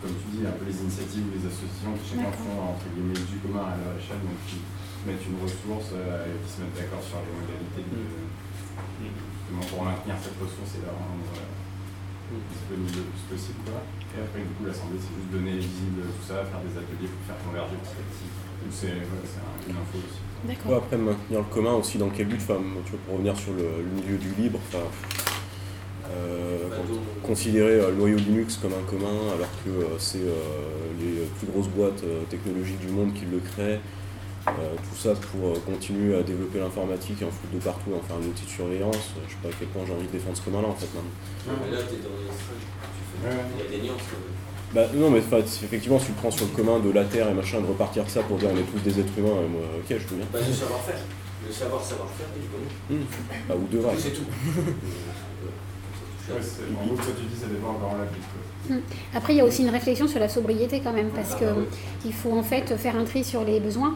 comme 0.00 0.16
tu 0.24 0.40
dis, 0.40 0.48
un 0.48 0.56
peu 0.56 0.64
les 0.64 0.78
initiatives 0.80 1.28
ou 1.28 1.36
les 1.36 1.44
associations 1.44 1.92
qui 2.00 2.16
chacun 2.16 2.32
font 2.32 2.56
entre 2.72 2.88
guillemets 2.96 3.28
du 3.28 3.36
commun 3.44 3.76
à 3.76 3.76
leur 3.76 3.92
échelle, 4.00 4.24
donc 4.24 4.40
qui 4.48 4.56
mettent 5.04 5.20
une 5.28 5.36
ressource 5.44 5.92
euh, 5.92 6.24
et 6.24 6.32
qui 6.40 6.48
se 6.48 6.64
mettent 6.64 6.80
d'accord 6.80 7.04
sur 7.04 7.20
les 7.20 7.28
modalités 7.28 7.84
de, 7.92 8.00
justement 9.04 9.64
pour 9.68 9.84
maintenir 9.84 10.16
cette 10.16 10.40
ressource 10.40 10.80
et 10.80 10.82
la 10.88 10.96
rendre 10.96 11.28
euh, 11.36 11.65
disponible 12.50 12.92
le 13.00 13.04
plus 13.12 13.24
possible. 13.30 13.60
Quoi. 13.64 13.80
Et 14.16 14.20
après, 14.24 14.40
du 14.42 14.52
coup, 14.56 14.64
l'assemblée, 14.66 14.98
c'est 14.98 15.14
juste 15.14 15.30
donner 15.30 15.54
visible 15.60 16.02
tout 16.06 16.24
ça, 16.26 16.42
faire 16.46 16.60
des 16.64 16.74
ateliers 16.74 17.10
pour 17.10 17.22
faire 17.28 17.40
converger 17.44 17.76
petit 17.82 17.96
à 17.96 18.04
petit. 18.08 18.28
Donc, 18.30 18.70
c'est 18.72 18.96
ouais, 18.98 19.70
une 19.70 19.78
info 19.78 19.96
aussi. 20.00 20.20
D'accord. 20.46 20.70
Ouais, 20.70 20.78
après 20.78 20.96
maintenir 20.96 21.40
le 21.40 21.50
commun 21.52 21.74
aussi 21.74 21.96
dans 21.98 22.10
quel 22.10 22.26
but 22.28 22.40
enfin, 22.40 22.60
tu 22.84 22.90
vois, 22.92 23.00
pour 23.06 23.14
revenir 23.14 23.36
sur 23.36 23.52
le, 23.52 23.82
le 23.82 23.92
milieu 24.00 24.16
du 24.18 24.30
libre 24.40 24.58
enfin, 24.68 24.84
euh, 26.10 26.68
con- 26.76 27.00
considérer 27.22 27.80
euh, 27.80 27.90
le 27.90 27.96
noyau 27.96 28.16
Linux 28.16 28.56
comme 28.56 28.72
un 28.72 28.84
commun 28.88 29.32
alors 29.34 29.50
que 29.64 29.70
euh, 29.70 29.98
c'est 29.98 30.18
euh, 30.22 30.92
les 31.00 31.24
plus 31.38 31.46
grosses 31.48 31.68
boîtes 31.68 32.04
euh, 32.04 32.22
technologiques 32.30 32.78
du 32.80 32.88
monde 32.88 33.12
qui 33.14 33.24
le 33.24 33.38
créent 33.38 33.80
tout 34.54 34.96
ça 34.96 35.12
pour 35.14 35.48
euh, 35.50 35.54
continuer 35.66 36.16
à 36.16 36.22
développer 36.22 36.58
l'informatique 36.60 37.20
et 37.22 37.24
en 37.24 37.30
foutre 37.30 37.52
de 37.52 37.58
partout 37.58 37.90
et 37.90 37.94
en 37.98 38.02
faire 38.02 38.16
un 38.16 38.26
outil 38.28 38.44
de 38.46 38.50
surveillance 38.50 39.10
euh, 39.18 39.20
je 39.26 39.32
sais 39.32 39.38
pas 39.42 39.48
à 39.48 39.52
quel 39.58 39.68
point 39.68 39.82
j'ai 39.86 39.92
envie 39.92 40.06
de 40.06 40.12
défendre 40.12 40.36
ce 40.36 40.42
commun 40.42 40.62
là 40.62 40.68
en 40.68 40.74
fait 40.74 40.86
maintenant 40.94 41.10
Mais 41.66 41.70
là, 41.74 41.82
t'es 41.82 41.98
dans 41.98 42.14
les 42.14 42.30
cinq, 42.30 42.58
tu 42.62 43.02
fais. 43.10 43.34
Il 43.58 43.58
y 43.58 43.66
a 43.66 43.70
des 43.78 43.82
nuances 43.86 44.06
quand 44.06 44.22
même. 44.22 44.36
bah, 44.74 44.86
non, 44.94 45.10
mais 45.10 45.18
effectivement, 45.18 45.98
si 45.98 46.06
tu 46.06 46.12
le 46.12 46.18
prends 46.18 46.30
sur 46.30 46.46
le 46.46 46.52
commun 46.54 46.78
de 46.78 46.90
la 46.90 47.04
Terre 47.04 47.28
et 47.30 47.34
machin, 47.34 47.60
de 47.60 47.66
repartir 47.66 48.04
de 48.04 48.10
ça 48.10 48.22
pour 48.22 48.36
dire 48.38 48.50
on 48.52 48.58
est 48.58 48.62
tous 48.70 48.78
des 48.80 49.00
êtres 49.00 49.12
humains, 49.18 49.40
et 49.42 49.48
moi, 49.48 49.62
ok, 49.78 49.86
je 49.90 50.06
veux 50.06 50.16
bien. 50.16 50.26
Bah, 50.32 50.38
le 50.46 50.52
savoir-faire. 50.52 51.00
Le 51.46 51.52
savoir, 51.52 51.82
savoir-faire, 51.82 52.26
tu 52.34 52.46
connais. 52.50 53.00
Hmm. 53.00 53.06
Bah, 53.48 53.54
ou. 53.56 53.98
C'est 53.98 54.10
tout. 54.14 54.22
Ouais, 56.28 56.34
c'est- 56.42 56.62
en 56.76 56.86
gros, 56.86 56.96
toi, 56.96 57.04
tu 57.16 57.24
dis 57.32 57.40
ça 57.40 57.46
dépend 57.46 57.68
encore 57.70 57.90
en 57.94 57.98
la 57.98 58.04
vie. 58.04 58.18
quoi. 58.68 58.76
Après, 59.14 59.32
il 59.34 59.36
y 59.36 59.40
a 59.40 59.44
aussi 59.44 59.62
une 59.62 59.70
réflexion 59.70 60.08
sur 60.08 60.18
la 60.18 60.28
sobriété 60.28 60.80
quand 60.82 60.92
même, 60.92 61.10
parce 61.10 61.34
Ah, 61.36 61.38
que 61.38 61.44
bah 61.44 62.10
faut 62.12 62.32
en 62.36 62.42
fait 62.42 62.76
faire 62.76 62.96
un 62.96 63.04
tri 63.04 63.22
sur 63.22 63.44
les 63.44 63.60
besoins. 63.60 63.94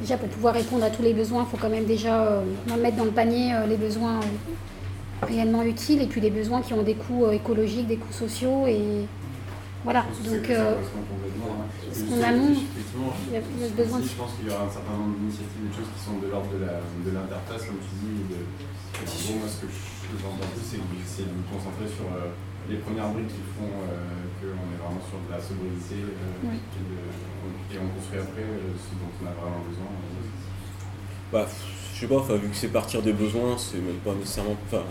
Déjà, 0.00 0.16
pour 0.18 0.28
pouvoir 0.28 0.54
répondre 0.54 0.84
à 0.84 0.90
tous 0.90 1.02
les 1.02 1.14
besoins, 1.14 1.46
il 1.46 1.50
faut 1.50 1.56
quand 1.56 1.70
même 1.70 1.86
déjà 1.86 2.22
euh, 2.26 2.42
mettre 2.80 2.96
dans 2.96 3.04
le 3.04 3.10
panier 3.10 3.54
euh, 3.54 3.66
les 3.66 3.76
besoins 3.76 4.20
euh, 4.20 5.26
réellement 5.26 5.62
utiles 5.62 6.02
et 6.02 6.06
puis 6.06 6.20
les 6.20 6.30
besoins 6.30 6.60
qui 6.60 6.74
ont 6.74 6.82
des 6.82 6.94
coûts 6.94 7.30
écologiques, 7.30 7.86
des 7.86 7.96
coûts 7.96 8.12
sociaux 8.12 8.66
et 8.66 9.06
voilà. 9.84 10.04
Donc, 10.24 10.50
hein. 10.50 10.74
amont, 12.28 12.52
il 12.52 13.32
y 13.32 13.36
a- 13.36 13.40
il 13.40 13.62
y 13.62 13.64
a 13.64 13.68
je- 13.70 13.72
besoin 13.72 13.98
pense 14.18 14.32
qu'il 14.36 14.46
y 14.46 14.50
aura 14.52 14.66
un 14.66 14.70
certain 14.70 14.92
nombre 14.98 15.16
d'initiatives, 15.16 15.62
des 15.64 15.72
choses 15.74 15.90
qui 15.96 16.00
sont 16.04 16.18
de 16.20 16.28
l'ordre 16.28 16.50
de 16.52 17.10
l'interface, 17.14 17.64
comme 17.70 17.80
tu 17.80 17.94
dis. 18.04 18.36
De, 18.36 18.38
moi, 19.40 19.48
ce 19.48 19.64
que 19.64 19.68
je- 19.70 20.16
j'entends 20.20 20.48
plus, 20.52 20.64
c'est 21.06 21.24
de 21.24 21.32
vous 21.32 21.46
concentrer 21.48 21.88
sur 21.88 22.04
les 22.68 22.76
premières 22.82 23.08
briques 23.14 23.30
qui 23.32 23.44
font 23.56 23.70
qu'on 23.72 24.68
est 24.74 24.80
vraiment 24.82 25.00
sur 25.06 25.16
de 25.22 25.30
la 25.32 25.40
sobriété 25.40 26.02
Oui. 26.44 26.58
et, 26.60 26.82
de- 26.84 27.15
et 27.72 27.78
on 27.78 27.88
construit 27.98 28.18
après 28.20 28.42
euh, 28.42 28.72
ce 28.78 28.94
dont 28.94 29.10
on 29.22 29.26
a 29.26 29.30
vraiment 29.32 29.62
besoin. 29.68 29.86
Bah, 31.32 31.46
je 31.94 32.00
sais 32.00 32.06
pas, 32.06 32.16
enfin, 32.18 32.34
vu 32.36 32.48
que 32.48 32.56
c'est 32.56 32.68
partir 32.68 33.02
des 33.02 33.12
besoins, 33.12 33.56
c'est 33.58 33.78
même 33.78 33.96
pas 34.04 34.14
nécessairement. 34.14 34.56
Enfin, 34.66 34.82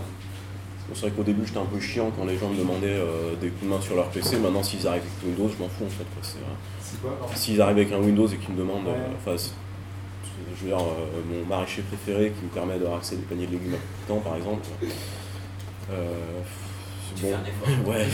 c'est 0.94 1.00
vrai 1.00 1.10
qu'au 1.10 1.22
début 1.24 1.44
j'étais 1.44 1.58
un 1.58 1.64
peu 1.64 1.80
chiant 1.80 2.12
quand 2.16 2.24
les 2.26 2.38
gens 2.38 2.48
me 2.48 2.56
demandaient 2.58 2.86
euh, 2.94 3.34
des 3.40 3.48
coups 3.48 3.64
de 3.64 3.68
main 3.68 3.80
sur 3.80 3.96
leur 3.96 4.08
PC. 4.10 4.38
Maintenant, 4.38 4.62
s'ils 4.62 4.86
arrivent 4.86 5.02
avec 5.02 5.24
Windows, 5.38 5.48
je 5.56 5.62
m'en 5.62 5.68
fous 5.68 5.84
en 5.84 5.88
fait. 5.88 6.04
quoi, 6.14 7.10
euh, 7.10 7.34
S'ils 7.34 7.60
arrivent 7.60 7.78
avec 7.78 7.92
un 7.92 7.98
Windows 7.98 8.28
et 8.28 8.36
qu'ils 8.36 8.54
me 8.54 8.58
demandent. 8.58 8.86
Ouais. 8.86 8.92
euh, 9.26 9.36
je 10.58 10.62
veux 10.64 10.68
dire, 10.68 10.78
euh, 10.78 11.20
mon 11.30 11.44
maraîcher 11.46 11.82
préféré 11.82 12.32
qui 12.38 12.44
me 12.44 12.48
permet 12.50 12.78
d'avoir 12.78 12.98
accès 12.98 13.14
à 13.14 13.18
des 13.18 13.24
paniers 13.24 13.46
de 13.46 13.52
légumes 13.52 13.74
à 13.74 13.76
tout 13.76 13.82
le 14.08 14.14
temps, 14.14 14.20
par 14.20 14.36
exemple. 14.36 14.62
Euh, 15.90 16.40
bon, 17.22 17.28
ouais, 17.90 18.06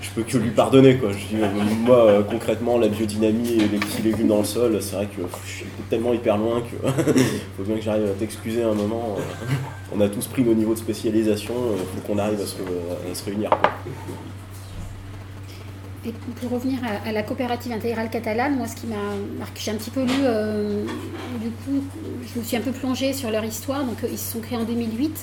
je 0.00 0.10
peux 0.14 0.22
que 0.22 0.38
lui 0.38 0.50
pardonner 0.50 0.96
quoi. 0.96 1.10
Je 1.12 1.18
dis, 1.36 1.42
euh, 1.42 1.48
moi 1.80 2.06
euh, 2.06 2.22
concrètement 2.22 2.78
la 2.78 2.88
biodynamie 2.88 3.52
et 3.54 3.68
les 3.68 3.78
petits 3.78 4.02
légumes 4.02 4.28
dans 4.28 4.38
le 4.38 4.44
sol, 4.44 4.78
c'est 4.80 4.96
vrai 4.96 5.06
que 5.06 5.22
pff, 5.22 5.40
je 5.46 5.50
suis 5.50 5.66
tellement 5.90 6.12
hyper 6.12 6.36
loin 6.38 6.60
que 6.62 6.76
faut 7.56 7.62
bien 7.64 7.76
que 7.76 7.82
j'arrive 7.82 8.04
à 8.06 8.14
t'excuser 8.18 8.62
un 8.62 8.74
moment. 8.74 9.16
euh, 9.18 9.54
on 9.94 10.00
a 10.00 10.08
tous 10.08 10.26
pris 10.26 10.42
nos 10.42 10.54
niveaux 10.54 10.74
de 10.74 10.78
spécialisation, 10.78 11.54
il 11.76 12.00
faut 12.00 12.06
qu'on 12.06 12.18
arrive 12.18 12.40
à 12.40 12.46
se, 12.46 12.56
à 12.56 13.14
se 13.14 13.24
réunir. 13.24 13.50
quoi. 13.50 13.70
Et 16.04 16.12
pour 16.40 16.50
revenir 16.50 16.80
à, 16.84 17.08
à 17.08 17.12
la 17.12 17.22
coopérative 17.22 17.70
intégrale 17.72 18.10
catalane, 18.10 18.56
moi 18.56 18.66
ce 18.66 18.74
qui 18.74 18.86
m'a 18.88 18.96
marqué, 19.38 19.60
j'ai 19.64 19.70
un 19.70 19.76
petit 19.76 19.90
peu 19.90 20.02
lu, 20.02 20.10
euh, 20.24 20.82
du 21.40 21.50
coup, 21.50 21.84
je 22.34 22.40
me 22.40 22.44
suis 22.44 22.56
un 22.56 22.60
peu 22.60 22.72
plongée 22.72 23.12
sur 23.12 23.30
leur 23.30 23.44
histoire, 23.44 23.84
donc 23.84 23.98
ils 24.10 24.18
se 24.18 24.32
sont 24.32 24.40
créés 24.40 24.58
en 24.58 24.64
2008. 24.64 25.16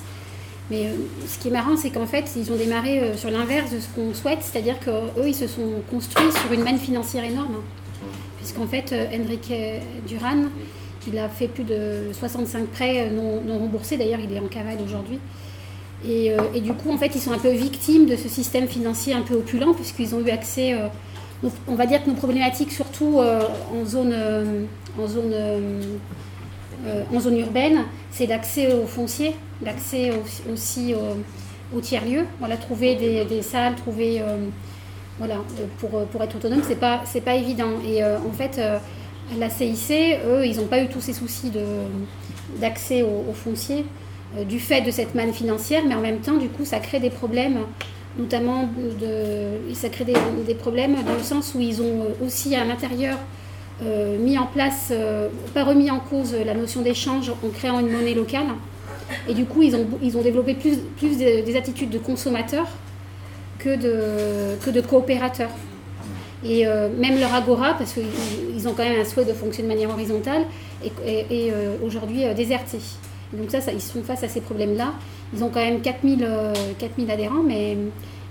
Mais 0.72 0.86
euh, 0.86 0.90
ce 1.28 1.40
qui 1.40 1.48
est 1.48 1.52
marrant, 1.52 1.76
c'est 1.78 1.90
qu'en 1.90 2.06
fait, 2.06 2.32
ils 2.36 2.52
ont 2.52 2.56
démarré 2.56 3.00
euh, 3.00 3.18
sur 3.18 3.32
l'inverse 3.32 3.72
de 3.72 3.80
ce 3.80 3.88
qu'on 3.90 4.14
souhaite, 4.14 4.40
c'est-à-dire 4.42 4.80
qu'eux, 4.80 5.28
ils 5.28 5.36
se 5.36 5.48
sont 5.48 5.82
construits 5.90 6.32
sur 6.32 6.52
une 6.54 6.64
manne 6.64 6.78
financière 6.78 7.24
énorme. 7.24 7.58
Puisqu'en 8.38 8.68
fait, 8.68 8.92
euh, 8.94 9.08
Enrique 9.14 9.52
Duran, 10.08 10.44
il 11.08 11.18
a 11.18 11.28
fait 11.30 11.48
plus 11.48 11.64
de 11.64 12.12
65 12.14 12.68
prêts 12.68 13.10
euh, 13.10 13.42
non, 13.46 13.60
remboursés, 13.60 13.98
d'ailleurs, 13.98 14.20
il 14.20 14.32
est 14.36 14.40
en 14.40 14.48
cavale 14.48 14.78
aujourd'hui. 14.84 15.20
Et, 16.08 16.32
euh, 16.32 16.38
du 16.62 16.74
coup, 16.74 16.92
en 16.92 16.98
fait, 16.98 17.12
ils 17.16 17.22
sont 17.22 17.32
un 17.32 17.40
peu 17.40 17.52
victimes 17.52 18.06
de 18.06 18.16
ce 18.16 18.30
système 18.30 18.68
financier 18.68 19.14
un 19.14 19.22
peu 19.22 19.36
opulent, 19.36 19.74
puisqu'ils 19.74 20.14
ont 20.16 20.22
eu 20.26 20.30
accès. 20.30 20.74
euh, 20.74 20.88
on 21.68 21.76
va 21.76 21.86
dire 21.86 22.04
que 22.04 22.10
nos 22.10 22.16
problématiques, 22.16 22.72
surtout 22.72 23.20
euh, 23.20 23.42
en 23.74 23.86
zone, 23.86 24.12
euh, 24.14 24.64
en 25.02 25.08
zone, 25.08 25.32
euh, 25.34 25.60
euh, 25.60 25.82
en 27.14 27.20
zone 27.20 27.38
urbaine, 27.40 27.86
c'est 28.12 28.26
l'accès 28.28 28.74
au 28.74 28.86
foncier, 28.88 29.36
l'accès 29.64 30.12
au- 30.12 30.52
aussi 30.54 30.94
au, 30.94 31.78
au 31.78 31.82
tiers-lieu. 31.82 32.26
Voilà, 32.40 32.58
trouver 32.58 32.96
des, 32.96 33.42
salles, 33.42 33.76
trouver. 33.76 34.22
euh, 34.22 34.38
voilà, 35.20 35.36
euh, 35.36 35.66
pour, 35.80 36.06
pour 36.08 36.24
être 36.24 36.38
autonome, 36.38 36.62
c'est 36.66 36.80
pas, 36.80 37.02
pas 37.26 37.36
évident. 37.36 37.72
Et 37.86 38.02
euh, 38.04 38.18
en 38.20 38.32
fait, 38.32 38.58
euh, 38.58 38.80
la 39.38 39.50
CIC, 39.50 39.92
eux, 40.26 40.46
ils 40.46 40.56
n'ont 40.58 40.66
pas 40.68 40.82
eu 40.82 40.88
tous 40.88 41.02
ces 41.02 41.14
soucis 41.14 41.52
d'accès 42.60 43.04
au, 43.04 43.26
au 43.30 43.34
foncier 43.34 43.86
euh, 44.38 44.44
du 44.46 44.60
fait 44.60 44.82
de 44.82 44.92
cette 44.92 45.16
manne 45.16 45.34
financière, 45.34 45.84
mais 45.88 45.94
en 45.96 46.00
même 46.02 46.20
temps, 46.20 46.38
du 46.38 46.48
coup, 46.48 46.66
ça 46.66 46.80
crée 46.80 47.00
des 47.00 47.10
problèmes, 47.10 47.60
notamment 48.18 48.70
de, 49.02 49.74
ça 49.74 49.90
crée 49.90 50.06
des, 50.06 50.56
problèmes 50.56 50.96
dans 51.06 51.14
le 51.14 51.24
sens 51.24 51.54
où 51.54 51.60
ils 51.60 51.82
ont 51.82 52.04
euh, 52.04 52.26
aussi 52.26 52.56
à 52.56 52.64
l'intérieur 52.64 53.18
euh, 53.18 53.20
mis 53.82 54.38
en 54.38 54.46
place, 54.46 54.90
euh, 54.92 55.30
pas 55.54 55.64
remis 55.64 55.90
en 55.90 56.00
cause 56.00 56.36
la 56.46 56.54
notion 56.54 56.82
d'échange 56.82 57.30
en 57.30 57.50
créant 57.50 57.80
une 57.80 57.92
monnaie 57.92 58.14
locale. 58.14 58.48
Et 59.28 59.34
du 59.34 59.46
coup, 59.46 59.64
ils 59.64 59.76
ont, 59.76 59.88
ils 60.02 60.18
ont 60.18 60.22
développé 60.22 60.54
plus, 60.54 60.78
plus 60.98 61.18
des, 61.18 61.42
des 61.42 61.56
attitudes 61.56 61.90
de 61.90 61.98
consommateurs 61.98 62.68
que 63.58 63.76
de, 63.76 64.56
que 64.64 64.70
de 64.70 64.82
coopérateurs. 64.82 65.50
Et 66.44 66.66
euh, 66.66 66.88
même 66.98 67.20
leur 67.20 67.34
agora, 67.34 67.74
parce 67.74 67.94
qu'ils 67.94 68.04
ils 68.56 68.68
ont 68.68 68.74
quand 68.74 68.84
même 68.84 69.00
un 69.00 69.06
souhait 69.06 69.26
de 69.26 69.34
fonctionner 69.34 69.70
de 69.70 69.74
manière 69.74 69.90
horizontale, 69.90 70.44
est, 70.84 71.26
euh, 71.32 71.76
aujourd'hui 71.84 72.26
euh, 72.26 72.34
déserté. 72.34 72.78
Donc 73.34 73.52
ça, 73.52 73.62
ça, 73.62 73.72
ils 73.72 73.82
sont 73.82 74.04
face 74.04 74.24
à 74.24 74.28
ces 74.28 74.42
problèmes-là. 74.42 74.94
Ils 75.34 75.44
ont 75.44 75.50
quand 75.50 75.60
même 75.60 75.82
4000, 75.82 76.24
euh, 76.24 76.54
4000 76.80 77.12
adhérents, 77.12 77.44
mais, 77.46 77.78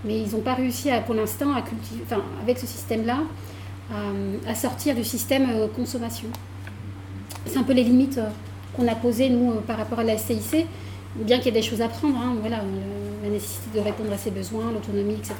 mais 0.05 0.21
ils 0.21 0.31
n'ont 0.33 0.41
pas 0.41 0.55
réussi 0.55 0.89
pour 1.07 1.15
l'instant 1.15 1.55
à 1.55 1.63
cultiver, 1.63 2.03
enfin, 2.05 2.23
avec 2.43 2.59
ce 2.59 2.67
système-là, 2.67 3.19
à, 3.93 4.51
à 4.51 4.55
sortir 4.55 4.95
du 4.95 5.05
système 5.05 5.49
euh, 5.51 5.66
consommation. 5.68 6.28
C'est 7.47 7.59
un 7.59 7.62
peu 7.62 7.72
les 7.72 7.84
limites 7.84 8.18
euh, 8.18 8.28
qu'on 8.76 8.86
a 8.89 8.95
posées, 8.95 9.30
nous, 9.30 9.53
euh, 9.53 9.61
par 9.61 9.78
rapport 9.78 9.99
à 10.01 10.05
la 10.05 10.18
SCIC, 10.18 10.66
bien 11.16 11.39
qu'il 11.39 11.47
y 11.47 11.49
ait 11.49 11.61
des 11.61 11.66
choses 11.66 11.80
à 11.80 11.89
prendre, 11.89 12.16
hein, 12.16 12.36
voilà, 12.41 12.59
euh, 12.59 13.22
la 13.22 13.30
nécessité 13.30 13.78
de 13.78 13.84
répondre 13.84 14.12
à 14.12 14.18
ses 14.18 14.30
besoins, 14.30 14.70
l'autonomie, 14.72 15.14
etc. 15.14 15.34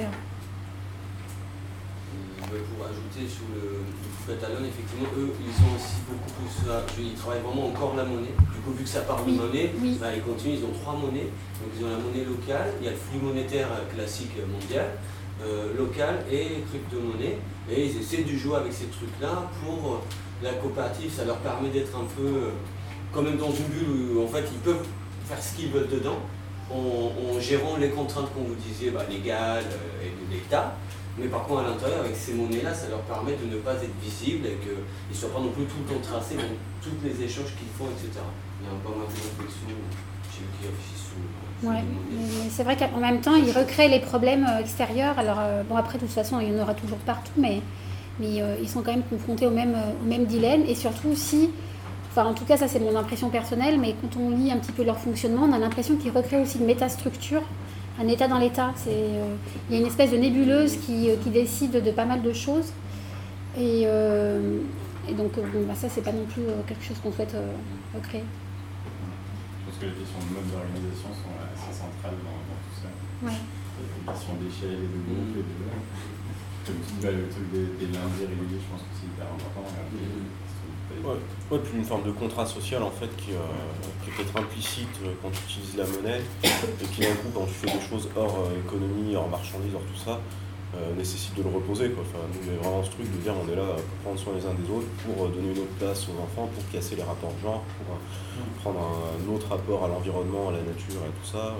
Pour 2.49 2.86
ajouter 2.86 3.28
sur 3.28 3.44
le, 3.55 3.84
catalan, 4.26 4.64
effectivement, 4.64 5.09
eux, 5.18 5.32
ils 5.40 5.57
ont 5.64 5.76
aussi 5.76 6.01
beaucoup 6.09 6.30
plus. 6.32 7.05
Ils 7.05 7.14
travaillent 7.14 7.42
vraiment 7.42 7.68
encore 7.68 7.94
la 7.96 8.05
monnaie. 8.05 8.32
Du 8.55 8.61
coup, 8.64 8.72
vu 8.72 8.84
que 8.84 8.88
ça 8.88 9.03
part 9.03 9.24
de 9.24 9.30
Oui, 9.30 9.36
monnaie, 9.36 9.70
oui. 9.80 9.99
bah, 10.01 10.09
ils 10.14 10.22
continuent. 10.22 10.57
Ils 10.57 10.64
ont 10.64 10.72
trois 10.72 10.94
monnaies. 10.94 11.28
Donc, 11.61 11.70
ils 11.78 11.84
ont 11.84 11.90
la 11.90 11.99
monnaie 11.99 12.24
locale, 12.24 12.72
il 12.80 12.86
y 12.86 12.88
a 12.88 12.92
le 12.92 12.96
flux 12.96 13.20
monétaire 13.20 13.68
euh, 13.72 13.94
classique 13.94 14.32
euh, 14.38 14.46
mondial, 14.46 14.86
euh, 15.43 15.76
local 15.76 16.24
et 16.30 16.62
crypto-monnaie. 16.68 17.39
Et 17.70 17.86
ils 17.86 18.01
essaient 18.01 18.24
de 18.24 18.36
jouer 18.36 18.57
avec 18.57 18.72
ces 18.72 18.86
trucs-là 18.86 19.51
pour 19.62 19.93
euh, 19.93 19.99
la 20.43 20.53
coopérative. 20.55 21.11
Ça 21.12 21.24
leur 21.24 21.39
permet 21.39 21.68
d'être 21.68 21.97
un 21.97 22.07
peu 22.16 22.26
euh, 22.26 22.51
quand 23.12 23.22
même 23.22 23.36
dans 23.36 23.51
une 23.51 23.66
bulle 23.66 24.16
où 24.16 24.24
en 24.24 24.28
fait 24.28 24.45
ils 24.53 24.61
peuvent 24.61 24.86
faire 25.26 25.43
ce 25.43 25.57
qu'ils 25.57 25.70
veulent 25.70 25.89
dedans 25.89 26.18
en, 26.70 27.41
gérant 27.41 27.76
les 27.76 27.91
contraintes, 27.91 28.32
comme 28.34 28.45
vous 28.45 28.55
disiez, 28.55 28.91
bah, 28.91 29.05
légales 29.09 29.64
euh, 29.64 30.05
et 30.05 30.11
de 30.11 30.32
l'État. 30.32 30.76
Mais 31.18 31.26
par 31.26 31.45
contre, 31.45 31.61
à 31.61 31.68
l'intérieur, 31.68 32.01
avec 32.01 32.14
ces 32.14 32.34
monnaies-là, 32.34 32.72
ça 32.72 32.89
leur 32.89 33.01
permet 33.03 33.34
de 33.34 33.47
ne 33.51 33.59
pas 33.59 33.74
être 33.74 33.99
visibles 34.01 34.47
et 34.47 34.57
qu'ils 34.62 34.78
ne 35.11 35.14
soient 35.14 35.32
pas 35.32 35.41
non 35.41 35.51
plus 35.51 35.64
tout 35.64 35.82
le 35.82 35.95
temps 35.95 36.01
tracés 36.01 36.36
dans 36.36 36.55
tous 36.80 36.95
les 37.03 37.24
échanges 37.24 37.57
qu'ils 37.59 37.72
font, 37.74 37.91
etc. 37.91 38.22
Il 38.61 38.66
y 38.66 38.70
a 38.70 38.78
pas 38.78 38.95
mal 38.95 39.09
de 39.09 39.18
réflexions 39.18 39.74
chez 40.30 40.47
eux 40.47 40.53
qui 40.55 40.66
réfléchissent 40.70 41.11
sur, 41.11 41.18
sur 41.18 41.47
Ouais, 41.65 41.83
c'est 42.51 42.63
vrai 42.63 42.77
qu'en 42.77 43.01
même 43.01 43.21
temps, 43.21 43.35
ils 43.35 43.51
recréent 43.51 43.89
les 43.89 43.99
problèmes 43.99 44.47
euh, 44.49 44.61
extérieurs. 44.61 45.19
Alors, 45.19 45.39
euh, 45.41 45.63
bon, 45.65 45.77
après, 45.77 45.99
de 45.99 46.05
toute 46.05 46.13
façon, 46.13 46.39
il 46.41 46.53
y 46.53 46.57
en 46.57 46.63
aura 46.63 46.75
toujours 46.75 46.99
partout, 46.99 47.33
mais, 47.37 47.61
euh, 48.23 48.57
ils 48.63 48.69
sont 48.69 48.83
quand 48.83 48.93
même 48.93 49.03
confrontés 49.03 49.47
au 49.47 49.51
même, 49.51 49.75
au 50.01 50.07
même 50.07 50.27
dilemme. 50.27 50.63
Et 50.69 50.77
surtout, 50.77 51.17
si, 51.17 51.51
enfin, 52.11 52.27
en 52.27 52.35
tout 52.35 52.45
cas, 52.45 52.57
ça 52.57 52.69
c'est 52.69 52.79
mon 52.79 52.97
impression 52.97 53.29
personnelle, 53.29 53.81
mais 53.81 53.97
quand 54.01 54.21
on 54.21 54.31
lit 54.31 54.53
un 54.53 54.59
petit 54.59 54.71
peu 54.71 54.85
leur 54.85 54.99
fonctionnement, 54.99 55.47
on 55.51 55.53
a 55.53 55.59
l'impression 55.59 55.97
qu'ils 55.97 56.13
recréent 56.13 56.43
aussi 56.43 56.59
une 56.59 56.67
métastructure, 56.67 57.43
un 58.01 58.07
état 58.07 58.29
dans 58.29 58.39
l'état. 58.39 58.73
Il 58.87 59.75
y 59.75 59.77
a 59.77 59.81
une 59.81 59.87
espèce 59.87 60.13
de 60.13 60.17
nébuleuse 60.17 60.77
qui, 60.77 61.11
décide 61.27 61.83
de 61.83 61.91
pas 61.91 62.05
mal 62.05 62.23
de 62.23 62.33
choses. 62.33 62.73
Et, 63.59 63.85
donc, 65.17 65.33
bon, 65.35 65.67
bah, 65.67 65.75
ça, 65.75 65.89
c'est 65.89 66.03
pas 66.03 66.13
non 66.13 66.25
plus 66.25 66.43
quelque 66.69 66.85
chose 66.85 66.99
qu'on 67.03 67.11
souhaite 67.11 67.35
recréer. 67.95 68.23
Pense 69.69 69.77
que 69.81 69.87
les 69.87 69.93
questions 69.93 70.19
de 70.25 70.49
d'organisation 70.49 71.13
sont 71.13 71.29
assez 72.09 72.17
centrales 72.17 72.19
dans, 72.25 72.41
dans 72.49 72.61
tout 72.65 72.77
ça. 72.81 72.91
Ouais. 73.27 73.39
Les 73.79 74.13
questions 74.13 74.37
d'échelle 74.41 74.81
et 74.83 74.91
de 74.91 75.01
groupe 75.07 75.35
et 75.37 75.45
de. 75.45 75.57
Comme 76.67 76.77
tu 76.85 76.93
dis, 76.93 77.01
bah, 77.01 77.13
le 77.13 77.29
truc 77.29 77.47
des, 77.53 77.67
des 77.81 77.89
lundis 77.93 78.27
réguliers, 78.29 78.61
je 78.61 78.69
pense 78.69 78.83
que 78.83 78.93
c'est 78.93 79.09
hyper 79.09 79.27
important. 79.29 79.65
là. 79.65 79.85
Ouais, 81.05 81.15
ouais, 81.53 81.59
puis 81.63 81.79
une 81.79 81.85
forme 81.85 82.03
de 82.03 82.11
contrat 82.11 82.45
social 82.45 82.83
en 82.83 82.91
fait 82.91 83.15
qui, 83.17 83.31
euh, 83.31 83.39
qui 84.03 84.11
est 84.11 84.15
peut-être 84.15 84.37
implicite 84.37 84.89
euh, 85.05 85.13
quand 85.23 85.31
tu 85.31 85.39
utilises 85.45 85.77
la 85.77 85.87
monnaie 85.87 86.23
et 86.43 86.85
qui 86.87 87.03
d'un 87.03 87.15
coup 87.15 87.29
quand 87.33 87.45
tu 87.45 87.55
fais 87.55 87.71
des 87.71 87.85
choses 87.87 88.09
hors 88.17 88.47
euh, 88.49 88.59
économie, 88.67 89.15
hors 89.15 89.29
marchandises, 89.29 89.75
hors 89.75 89.83
tout 89.83 90.01
ça, 90.03 90.19
euh, 90.77 90.95
nécessite 90.95 91.35
de 91.35 91.43
le 91.43 91.49
reposer. 91.49 91.89
Quoi. 91.91 92.05
Enfin, 92.05 92.21
nous, 92.29 92.41
il 92.45 92.53
y 92.53 92.55
a 92.55 92.61
vraiment 92.61 92.85
ce 92.85 92.91
truc 92.91 93.11
de 93.11 93.17
dire 93.25 93.33
on 93.33 93.49
est 93.51 93.57
là 93.57 93.73
pour 93.73 93.97
prendre 94.05 94.21
soin 94.21 94.35
les 94.37 94.45
uns 94.45 94.53
des 94.53 94.69
autres, 94.69 94.87
pour 95.01 95.25
euh, 95.25 95.29
donner 95.33 95.57
une 95.57 95.65
autre 95.65 95.77
place 95.81 96.05
aux 96.13 96.19
enfants, 96.21 96.45
pour 96.53 96.61
casser 96.69 96.97
les 96.97 97.03
rapports 97.03 97.33
de 97.33 97.41
genre, 97.41 97.65
pour 97.81 97.97
euh, 97.97 98.45
prendre 98.61 98.81
un, 98.85 99.33
autre 99.33 99.49
rapport 99.49 99.85
à 99.87 99.89
l'environnement, 99.89 100.51
à 100.51 100.53
la 100.53 100.61
nature 100.61 101.01
et 101.09 101.15
tout 101.17 101.25
ça. 101.25 101.57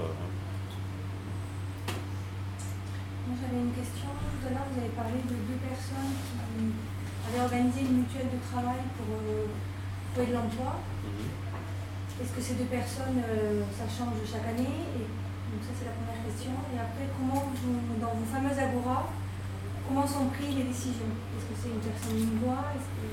Moi 3.29 3.37
j'avais 3.37 3.61
une 3.61 3.77
question. 3.77 4.09
Tout 4.09 4.43
à 4.49 4.51
l'heure 4.57 4.65
vous 4.73 4.81
avez 4.81 4.95
parlé 4.97 5.21
de 5.21 5.37
deux 5.37 5.61
personnes 5.61 6.17
qui 6.17 6.65
avaient 7.29 7.45
organisé 7.45 7.85
une 7.85 8.01
mutuelle 8.05 8.33
de 8.33 8.41
travail 8.41 8.81
pour 8.97 9.09
euh, 9.21 9.45
trouver 10.13 10.33
de 10.33 10.35
l'emploi. 10.35 10.81
Est-ce 12.19 12.33
que 12.33 12.41
ces 12.43 12.57
deux 12.57 12.67
personnes, 12.73 13.21
euh, 13.21 13.63
ça 13.77 13.85
change 13.87 14.17
chaque 14.25 14.49
année? 14.49 14.89
Et, 14.97 15.05
Donc 15.53 15.61
ça 15.65 15.73
c'est 15.77 15.87
la 15.93 15.95
première 15.97 16.25
question. 16.25 16.53
Et 16.73 16.79
après, 16.81 17.07
comment 17.15 17.53
vous- 17.53 18.01
dans 18.01 18.17
vos 18.17 18.29
fameuses 18.33 18.59
agora, 18.59 19.13
comment 19.87 20.07
sont 20.09 20.33
prises 20.33 20.57
les 20.57 20.67
décisions? 20.73 21.13
Est-ce 21.37 21.47
que 21.53 21.57
c'est 21.61 21.73
une 21.77 21.85
personne 21.85 22.17
une 22.19 22.39
voix 22.43 22.65
Est-ce 22.75 22.89
que... 22.97 23.07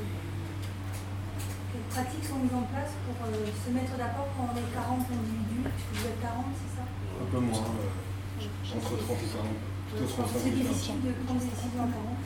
Quelles 1.76 1.92
pratiques 1.92 2.24
sont 2.24 2.40
mises 2.40 2.56
en 2.56 2.64
place 2.72 2.96
pour 3.04 3.20
euh, 3.28 3.52
se 3.52 3.70
mettre 3.76 4.00
d'accord 4.00 4.32
quand 4.40 4.48
on 4.48 4.56
est 4.56 4.72
40 4.72 5.12
individus? 5.12 5.64
Puisque 5.76 5.92
vous 5.92 6.08
êtes 6.08 6.20
40, 6.24 6.48
c'est 6.56 6.72
ça? 6.80 6.84
Un 6.88 7.28
peu 7.28 7.40
moins, 7.44 7.68
euh, 7.68 8.80
entre 8.80 8.96
30 8.96 9.20
et 9.20 9.32
40. 9.36 9.75
Plutôt 9.96 10.12
35 10.12 10.36
C'est 10.36 10.50
et 10.50 10.52
40. 10.52 10.68
difficile 10.68 11.00
de 11.00 11.12
prendre 11.24 11.40
des 11.40 11.48
décisions 11.48 11.80
à 11.80 11.88
40. 11.88 12.20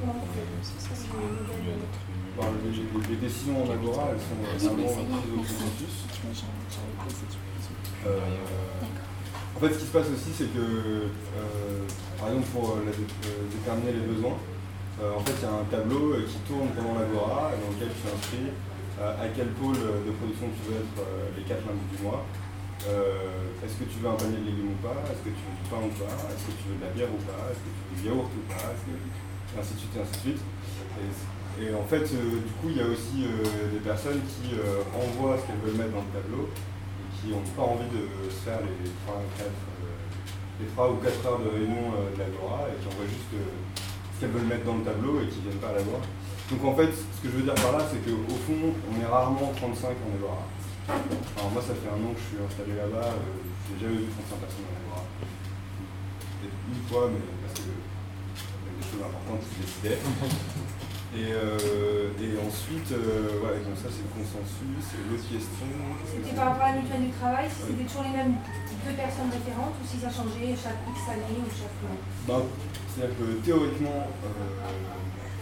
Comment 0.00 0.12
vous 0.20 0.28
faites 0.36 0.52
Ça, 0.60 0.92
c'est 0.92 1.08
le 1.08 1.24
modèle. 1.48 1.80
Les, 3.08 3.16
décisions 3.16 3.56
en 3.64 3.70
agora, 3.72 4.12
elles 4.12 4.20
sont 4.20 4.36
vraiment 4.36 4.84
prises 4.84 5.32
au 5.32 5.40
consensus. 5.40 5.94
Euh, 8.06 8.20
en 9.56 9.60
fait, 9.60 9.72
ce 9.74 9.78
qui 9.78 9.86
se 9.86 9.90
passe 9.92 10.06
aussi, 10.06 10.30
c'est 10.36 10.52
que, 10.54 10.60
euh, 10.60 11.82
par 12.18 12.28
exemple, 12.28 12.46
pour 12.52 12.70
euh, 12.70 12.86
euh, 12.86 13.50
déterminer 13.50 13.92
les 13.92 14.06
besoins, 14.06 14.36
euh, 15.02 15.16
en 15.16 15.20
fait, 15.20 15.34
il 15.40 15.42
y 15.42 15.50
a 15.50 15.54
un 15.54 15.64
tableau 15.70 16.12
euh, 16.14 16.26
qui 16.28 16.38
tourne 16.46 16.68
pendant 16.76 16.94
l'agora, 16.94 17.50
dans 17.58 17.70
lequel 17.74 17.90
tu 17.90 18.06
inscris 18.06 18.50
euh, 19.00 19.14
à 19.24 19.26
quel 19.34 19.48
pôle 19.58 19.74
de 19.78 20.10
production 20.14 20.46
tu 20.54 20.70
veux 20.70 20.78
être 20.78 20.98
euh, 21.02 21.30
les 21.36 21.42
4 21.42 21.58
lundis 21.66 21.96
du 21.96 22.02
mois. 22.02 22.22
Euh, 22.86 23.64
Est-ce 23.64 23.74
que 23.74 23.90
tu 23.90 23.98
veux 23.98 24.08
un 24.08 24.14
panier 24.14 24.38
de 24.38 24.46
légumes 24.46 24.70
ou 24.70 24.80
pas? 24.86 24.94
Est-ce 25.10 25.22
que 25.26 25.34
tu 25.34 25.42
veux 25.42 25.56
du 25.58 25.66
pain 25.66 25.82
ou 25.82 25.90
pas? 25.98 26.14
Est-ce 26.30 26.44
que 26.46 26.54
tu 26.54 26.64
veux 26.70 26.78
de 26.78 26.84
la 26.86 26.92
bière 26.94 27.10
ou 27.10 27.20
pas? 27.26 27.50
Est-ce 27.50 27.58
que 27.66 27.72
tu 27.74 27.82
veux 27.82 27.96
du 27.98 28.02
yaourt 28.06 28.30
ou 28.30 28.42
pas? 28.46 28.70
Et 28.70 29.58
ainsi 29.58 29.74
de 29.74 29.80
suite, 29.82 29.94
et 29.96 30.00
ainsi 30.00 30.14
de 30.14 30.22
suite. 30.30 30.42
Et, 31.58 31.74
en 31.74 31.82
fait, 31.90 32.06
euh, 32.14 32.38
du 32.38 32.52
coup, 32.62 32.70
il 32.70 32.78
y 32.78 32.84
a 32.84 32.86
aussi 32.86 33.26
euh, 33.26 33.42
des 33.74 33.82
personnes 33.82 34.22
qui 34.30 34.54
envoient 34.94 35.34
ce 35.42 35.42
qu'elles 35.50 35.62
veulent 35.66 35.80
mettre 35.80 35.96
dans 35.98 36.06
le 36.06 36.14
tableau 36.14 36.44
et 36.46 37.06
qui 37.18 37.34
n'ont 37.34 37.42
pas 37.58 37.66
envie 37.66 37.90
de 37.90 38.06
se 38.30 38.46
faire 38.46 38.62
les 38.62 38.86
3, 39.10 39.18
4, 39.42 39.50
euh, 39.50 40.62
les 40.62 40.68
3 40.70 40.94
ou 40.94 40.96
4 41.02 41.18
heures 41.26 41.42
de 41.42 41.50
réunion 41.50 41.98
de 42.14 42.14
l'Agora 42.14 42.70
et 42.70 42.78
qui 42.78 42.86
envoient 42.86 43.10
juste 43.10 43.34
ce 43.34 44.14
qu'elles 44.22 44.30
veulent 44.30 44.46
mettre 44.46 44.62
dans 44.70 44.78
le 44.78 44.86
tableau 44.86 45.18
et 45.18 45.26
qui 45.26 45.42
ne 45.42 45.50
viennent 45.50 45.62
pas 45.62 45.74
à 45.74 45.82
l'Agora. 45.82 45.98
Donc 46.50 46.62
en 46.62 46.74
fait, 46.78 46.94
ce 46.94 47.18
que 47.20 47.28
je 47.28 47.42
veux 47.42 47.46
dire 47.46 47.58
par 47.58 47.74
là, 47.74 47.82
c'est 47.90 48.00
qu'au 48.06 48.38
fond, 48.46 48.70
on 48.70 48.94
est 49.02 49.10
rarement 49.10 49.50
35 49.58 49.98
en 49.98 50.10
Agora. 50.14 50.46
Alors 50.88 51.50
moi, 51.52 51.60
ça 51.60 51.76
fait 51.76 51.88
un 51.92 52.00
an 52.00 52.16
que 52.16 52.20
je 52.20 52.28
suis 52.32 52.40
installé 52.40 52.72
là-bas, 52.80 53.12
euh, 53.12 53.36
j'ai 53.68 53.84
jamais 53.84 54.00
vu 54.00 54.08
35 54.08 54.40
personnes 54.40 54.68
en 54.68 54.76
Agora. 54.80 55.04
Peut-être 56.40 56.58
une 56.64 56.82
fois, 56.88 57.04
mais 57.12 57.24
parce 57.44 57.60
que 57.60 57.68
il 57.68 58.64
y 58.64 58.68
a 58.68 58.74
des 58.80 58.86
choses 58.88 59.04
importantes 59.04 59.42
qui 59.44 59.52
se 59.52 59.60
décidaient. 59.60 60.00
Et, 61.16 61.32
euh, 61.32 62.12
et 62.20 62.36
ensuite, 62.36 62.92
euh, 62.92 63.40
voilà, 63.40 63.56
donc 63.64 63.80
ça 63.80 63.88
c'est 63.88 64.04
le 64.04 64.12
consensus. 64.12 64.84
Et 64.92 65.00
l'autre 65.08 65.24
question. 65.24 65.64
C'était 66.04 66.36
par 66.36 66.52
rapport 66.52 66.68
à 66.68 66.76
la 66.76 66.84
mutuelle 66.84 67.08
du 67.08 67.16
travail, 67.16 67.48
si 67.48 67.64
c'était 67.64 67.88
toujours 67.88 68.04
les 68.04 68.12
mêmes 68.12 68.36
deux 68.84 68.92
personnes 68.92 69.32
référentes 69.32 69.72
ou 69.80 69.84
si 69.88 69.96
ça 70.04 70.12
changeait 70.12 70.52
chaque 70.52 70.84
X 70.84 70.98
année 71.08 71.40
ou 71.40 71.48
chaque 71.48 71.76
mois 71.80 71.96
Bah, 72.28 72.44
C'est-à-dire 72.92 73.16
que 73.16 73.26
théoriquement, 73.40 74.04
euh, 74.04 74.68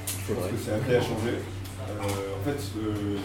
je 0.07 0.33
pense 0.39 0.47
que 0.55 0.59
c'est 0.63 0.75
appelé 0.79 0.97
à 0.97 1.03
changer. 1.03 1.43
Euh, 1.43 2.39
en 2.39 2.43
fait, 2.47 2.63
euh, 2.79 3.19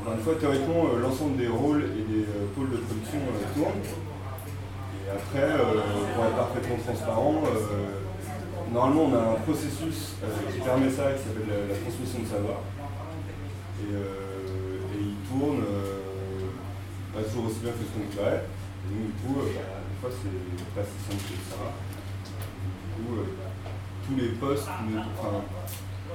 encore 0.00 0.14
une 0.14 0.22
fois, 0.22 0.34
théoriquement, 0.34 0.90
euh, 0.90 1.00
l'ensemble 1.00 1.36
des 1.36 1.48
rôles 1.48 1.84
et 1.84 2.02
des 2.02 2.24
euh, 2.26 2.50
pôles 2.54 2.70
de 2.70 2.78
production 2.78 3.18
euh, 3.18 3.54
tournent. 3.54 3.84
Et 5.06 5.10
après, 5.10 5.46
pour 6.14 6.24
être 6.24 6.36
parfaitement 6.36 6.76
transparent, 6.80 7.42
normalement 8.72 9.04
on 9.04 9.14
a 9.14 9.22
un 9.36 9.40
processus 9.44 10.16
qui 10.50 10.60
permet 10.64 10.88
ça, 10.88 11.12
qui 11.12 11.28
s'appelle 11.28 11.68
la, 11.68 11.76
transmission 11.76 12.24
de 12.24 12.26
savoir. 12.26 12.64
Et, 13.84 13.92
il 13.92 15.20
tourne 15.28 15.60
pas 17.12 17.20
toujours 17.20 17.52
aussi 17.52 17.60
bien 17.60 17.72
que 17.76 17.84
ce 17.84 17.92
qu'on 17.92 18.08
voudrait. 18.08 18.48
Et 18.48 18.96
donc 18.96 19.04
du 19.04 19.12
coup, 19.20 19.44
bah, 19.44 19.52
des 19.52 19.98
fois 20.00 20.08
c'est 20.08 20.72
pas 20.72 20.88
si 20.88 20.96
simple 21.04 21.20
que 21.20 21.36
ça. 21.52 21.60
Du 22.64 23.04
coup, 23.04 23.28
tous 24.08 24.16
les 24.16 24.32
postes 24.40 24.72
ne, 24.88 24.98
enfin, 25.04 25.44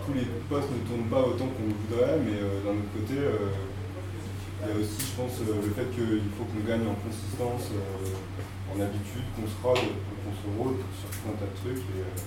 tous 0.01 0.14
les 0.18 0.26
postes 0.49 0.73
ne 0.73 0.81
tournent 0.89 1.14
pas 1.14 1.30
autant 1.30 1.45
qu'on 1.53 1.69
voudrait, 1.69 2.18
mais 2.26 2.41
d'un 2.65 2.73
autre 2.73 2.89
côté, 2.97 3.22
il 4.61 4.68
y 4.68 4.72
a 4.72 4.76
aussi, 4.76 4.99
je 4.99 5.15
pense, 5.15 5.40
euh, 5.40 5.56
le 5.64 5.72
fait 5.72 5.88
qu'il 5.95 6.27
faut 6.36 6.44
qu'on 6.44 6.68
gagne 6.68 6.84
en 6.84 6.95
consistance, 6.99 7.72
euh, 7.72 8.76
en 8.76 8.81
habitude, 8.81 9.23
qu'on 9.36 9.48
se 9.48 9.56
rôde, 9.64 9.88
qu'on 9.88 10.36
se 10.36 10.48
rôde 10.60 10.80
sur 10.99 11.10
tout 11.10 11.31
un 11.31 11.36
tas 11.40 11.48
de 11.48 11.56
trucs. 11.56 11.84
Et, 11.95 12.03
euh, 12.03 12.19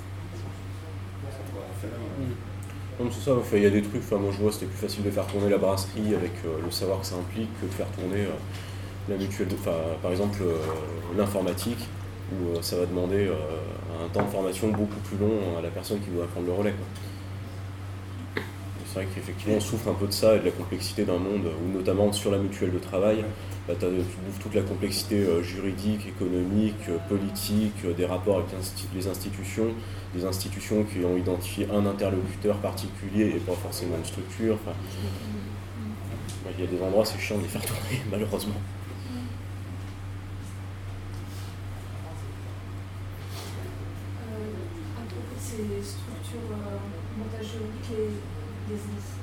ça 1.28 1.44
doit 1.52 1.68
faire. 1.80 3.22
ça, 3.22 3.36
enfin, 3.36 3.56
il 3.56 3.62
y 3.62 3.66
a 3.66 3.70
des 3.70 3.82
trucs, 3.82 4.02
enfin, 4.02 4.16
moi 4.16 4.32
je 4.32 4.38
vois 4.38 4.50
c'était 4.50 4.66
plus 4.66 4.78
facile 4.78 5.04
de 5.04 5.10
faire 5.10 5.26
tourner 5.26 5.48
la 5.48 5.58
brasserie 5.58 6.14
avec 6.14 6.32
le 6.44 6.70
savoir 6.70 7.00
que 7.00 7.06
ça 7.06 7.16
implique 7.16 7.48
que 7.60 7.66
de 7.66 7.70
faire 7.70 7.86
tourner 7.88 8.26
la 9.08 9.16
mutuelle, 9.16 9.48
par 10.02 10.10
exemple 10.10 10.42
l'informatique, 11.16 11.78
où 12.32 12.60
ça 12.60 12.76
va 12.76 12.86
demander 12.86 13.30
un 13.30 14.08
temps 14.08 14.24
de 14.24 14.30
formation 14.30 14.68
beaucoup 14.68 15.00
plus 15.04 15.16
long 15.16 15.58
à 15.58 15.62
la 15.62 15.68
personne 15.68 16.00
qui 16.00 16.10
doit 16.10 16.26
prendre 16.26 16.46
le 16.46 16.52
relais. 16.52 16.74
C'est 18.92 19.00
vrai 19.04 19.08
qu'effectivement 19.14 19.56
on 19.56 19.60
souffre 19.60 19.88
un 19.88 19.94
peu 19.94 20.06
de 20.06 20.12
ça 20.12 20.36
et 20.36 20.40
de 20.40 20.44
la 20.44 20.50
complexité 20.50 21.04
d'un 21.04 21.16
monde 21.16 21.46
où 21.46 21.72
notamment 21.78 22.12
sur 22.12 22.30
la 22.30 22.36
mutuelle 22.36 22.72
de 22.74 22.78
travail, 22.78 23.24
bah, 23.66 23.72
tu 23.80 23.86
bouffes 23.86 24.38
toute 24.42 24.54
la 24.54 24.60
complexité 24.60 25.20
euh, 25.20 25.42
juridique, 25.42 26.06
économique, 26.06 26.74
euh, 26.90 26.98
politique, 27.08 27.72
euh, 27.86 27.94
des 27.94 28.04
rapports 28.04 28.40
avec 28.40 28.48
les 28.94 29.08
institutions, 29.08 29.68
des 30.14 30.26
institutions 30.26 30.84
qui 30.84 31.02
ont 31.06 31.16
identifié 31.16 31.66
un 31.72 31.86
interlocuteur 31.86 32.56
particulier 32.58 33.28
et 33.34 33.40
pas 33.40 33.54
forcément 33.54 33.96
une 33.96 34.04
structure. 34.04 34.56
Enfin, 34.56 34.76
bah, 36.44 36.50
Il 36.58 36.62
y 36.62 36.68
a 36.68 36.70
des 36.70 36.82
endroits, 36.82 37.06
c'est 37.06 37.18
chiant 37.18 37.38
de 37.38 37.42
les 37.44 37.48
faire 37.48 37.64
tourner, 37.64 38.02
malheureusement. 38.10 38.60
Euh, 44.28 45.00
à 45.00 45.02
propos 45.06 45.34
de 45.34 45.40
ces 45.40 45.64
structures 45.80 46.50
euh, 46.52 46.78
montage 47.18 47.46
juridique, 47.46 47.88
les, 47.90 48.74
les- 48.74 48.82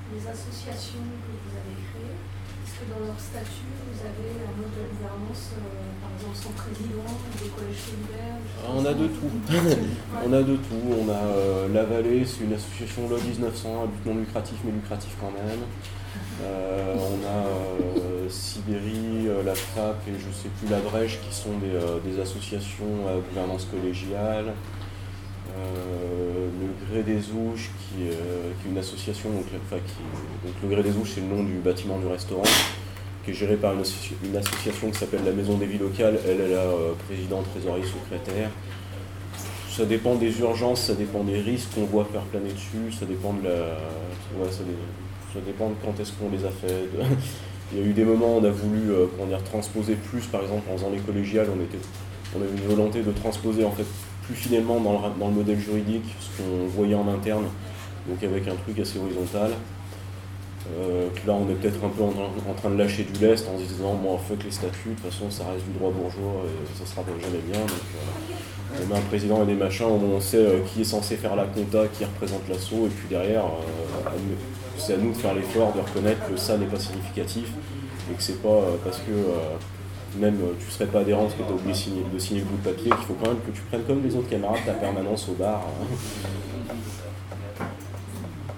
les 0.10 0.28
associations 0.70 1.10
que 1.26 1.32
vous 1.34 1.54
avez 1.58 1.76
créées, 1.90 2.18
est-ce 2.62 2.74
que 2.80 2.86
dans 2.94 3.02
leur 3.06 3.20
statut, 3.20 3.70
vous 3.90 4.00
avez 4.06 4.30
un 4.46 4.54
mode 4.58 4.74
de 4.78 4.86
gouvernance, 4.94 5.58
euh, 5.58 5.90
par 6.02 6.10
exemple 6.14 6.38
sans 6.38 6.54
président, 6.54 7.10
des 7.42 7.50
collèges 7.50 7.84
solidaires 7.90 8.38
on 8.70 8.86
a 8.86 8.94
de 8.94 9.08
tout. 9.08 9.32
Ouais. 9.50 10.26
on 10.26 10.34
a 10.34 10.42
de 10.44 10.56
tout. 10.56 10.84
On 10.92 11.10
a 11.10 11.14
euh, 11.14 11.68
La 11.74 11.84
Vallée, 11.84 12.26
c'est 12.26 12.44
une 12.44 12.54
association 12.54 13.08
loi 13.10 13.18
1900 13.20 13.84
à 13.84 13.88
but 13.88 14.06
non 14.06 14.18
lucratif, 14.20 14.58
mais 14.64 14.72
lucratif 14.72 15.16
quand 15.20 15.32
même. 15.32 15.62
Euh, 16.44 16.96
on 16.96 17.26
a 17.26 17.46
euh, 17.48 18.30
Sibérie, 18.30 19.28
euh, 19.28 19.44
la 19.44 19.54
FRAP 19.56 20.08
et 20.08 20.14
je 20.14 20.32
sais 20.36 20.50
plus 20.60 20.70
la 20.70 20.80
Brèche 20.80 21.20
qui 21.22 21.36
sont 21.36 21.58
des, 21.60 21.74
euh, 21.76 22.00
des 22.04 22.20
associations 22.22 23.08
à 23.08 23.16
gouvernance 23.30 23.66
collégiale. 23.66 24.54
Euh, 25.58 26.48
le 26.62 26.86
Gré 26.92 27.04
des 27.04 27.20
Ouches 27.32 27.70
qui, 27.80 28.04
euh, 28.10 28.52
qui 28.62 28.68
est 28.68 28.72
une 28.72 28.78
association, 28.78 29.30
donc, 29.30 29.46
le 30.64 30.70
Gré 30.70 30.84
des 30.84 30.92
Ouches 30.98 31.12
c'est 31.16 31.22
le 31.22 31.28
nom 31.28 31.44
du 31.44 31.54
bâtiment 31.54 31.98
du 32.00 32.08
restaurant, 32.08 32.44
qui 33.26 33.32
est 33.32 33.34
géré 33.34 33.56
par 33.56 33.74
une, 33.74 33.82
associ- 33.82 34.14
une 34.24 34.36
association 34.38 34.90
qui 34.92 34.98
s'appelle 35.00 35.22
la 35.26 35.32
Maison 35.32 35.58
des 35.58 35.66
Vies 35.66 35.78
Locales. 35.78 36.20
Elle, 36.28 36.42
elle 36.42 36.54
a 36.54 36.62
euh, 36.62 36.94
président, 37.08 37.42
trésorier, 37.54 37.84
secrétaire. 37.86 38.50
Ça 39.70 39.86
dépend 39.86 40.16
des 40.16 40.40
urgences, 40.40 40.82
ça 40.82 40.94
dépend 40.94 41.24
des 41.24 41.40
risques 41.40 41.70
qu'on 41.76 41.86
voit 41.86 42.06
faire 42.12 42.22
planer 42.24 42.52
dessus, 42.52 42.92
ça 42.98 43.06
dépend 43.06 43.34
de 43.34 43.46
la. 43.46 43.56
Ouais, 44.38 44.52
ça, 44.52 44.64
dé- 44.64 45.34
ça 45.34 45.40
dépend 45.46 45.70
de 45.70 45.76
quand 45.84 45.98
est-ce 46.02 46.12
qu'on 46.14 46.30
les 46.30 46.44
a 46.46 46.50
fait. 46.50 46.90
Il 47.72 47.78
y 47.80 47.82
a 47.84 47.86
eu 47.86 47.94
des 47.94 48.04
moments 48.04 48.38
où 48.38 48.40
on 48.40 48.44
a 48.44 48.50
voulu 48.50 48.90
euh, 48.92 49.06
transposer 49.46 49.94
plus, 49.94 50.22
par 50.24 50.42
exemple 50.42 50.64
en 50.74 50.78
faisant 50.78 50.90
les 50.90 50.98
collégiales, 51.00 51.48
on, 51.56 51.62
était, 51.62 51.78
on 52.36 52.42
avait 52.42 52.50
une 52.50 52.68
volonté 52.68 53.04
de 53.04 53.12
transposer 53.12 53.64
en 53.64 53.70
fait 53.72 53.86
plus 54.30 54.36
fidèlement 54.36 54.80
dans 54.80 55.28
le, 55.28 55.34
modèle 55.34 55.60
juridique 55.60 56.06
ce 56.20 56.42
qu'on 56.42 56.68
voyait 56.68 56.94
en 56.94 57.08
interne, 57.08 57.46
donc 58.08 58.24
avec 58.24 58.48
un 58.48 58.56
truc 58.56 58.78
assez 58.80 59.00
horizontal. 59.00 59.52
Euh, 60.78 61.08
là, 61.26 61.34
on 61.34 61.50
est 61.50 61.56
peut-être 61.56 61.84
un 61.84 61.90
peu 61.90 62.04
en, 62.04 62.54
train 62.54 62.70
de 62.70 62.78
lâcher 62.78 63.04
du 63.04 63.26
lest 63.26 63.48
en 63.50 63.58
se 63.58 63.64
disant, 63.64 63.96
bon, 63.96 64.18
fuck 64.20 64.44
les 64.44 64.52
statuts, 64.52 64.90
de 64.90 64.94
toute 64.94 65.12
façon, 65.12 65.32
ça 65.32 65.46
reste 65.52 65.66
du 65.66 65.80
droit 65.80 65.90
bourgeois 65.90 66.44
et 66.46 66.78
ça 66.78 66.86
sera 66.86 67.04
jamais 67.20 67.42
bien. 67.52 67.60
On 68.76 68.94
met 68.94 69.00
un 69.00 69.02
président 69.02 69.42
et 69.44 69.48
des 69.48 69.56
machins 69.56 69.88
on 69.88 70.20
sait 70.22 70.38
euh, 70.38 70.60
qui 70.60 70.82
est 70.82 70.86
censé 70.86 71.16
faire 71.16 71.36
la 71.36 71.46
compta, 71.46 71.88
qui 71.88 72.06
représente 72.06 72.48
l'assaut, 72.48 72.86
et 72.86 72.90
puis 72.90 73.08
derrière, 73.10 73.46
euh, 73.46 74.10
c'est 74.78 74.94
à 74.94 74.98
nous 74.98 75.12
de 75.12 75.18
faire 75.18 75.34
l'effort 75.34 75.74
de 75.74 75.80
reconnaître 75.80 76.30
que 76.30 76.38
ça 76.38 76.56
n'est 76.56 76.68
pas 76.68 76.80
significatif 76.80 77.50
et 78.12 78.16
que 78.16 78.22
c'est 78.22 78.42
pas 78.44 78.62
parce 78.84 79.00
que 79.00 79.12
même 80.18 80.36
euh, 80.42 80.54
tu 80.60 80.72
serais 80.72 80.88
pas 80.88 81.00
adhérent 81.02 81.24
parce 81.24 81.36
que 81.36 81.44
tu 81.44 81.50
as 81.50 81.54
oublié 81.56 81.72
de 81.74 81.78
signer, 81.78 82.04
de 82.14 82.20
signer 82.20 82.40
le 82.42 82.46
bout 82.48 82.58
de 82.58 82.64
papier 82.70 82.90
qu'il 82.90 83.06
faut 83.06 83.16
quand 83.22 83.30
même 83.30 83.42
que 83.46 83.52
tu 83.52 83.62
prennes 83.62 83.84
comme 83.84 84.04
les 84.04 84.16
autres 84.16 84.30
camarades 84.30 84.60
ta 84.66 84.74
permanence 84.74 85.30
au 85.30 85.34
bar. 85.34 85.62
hein. 85.68 86.76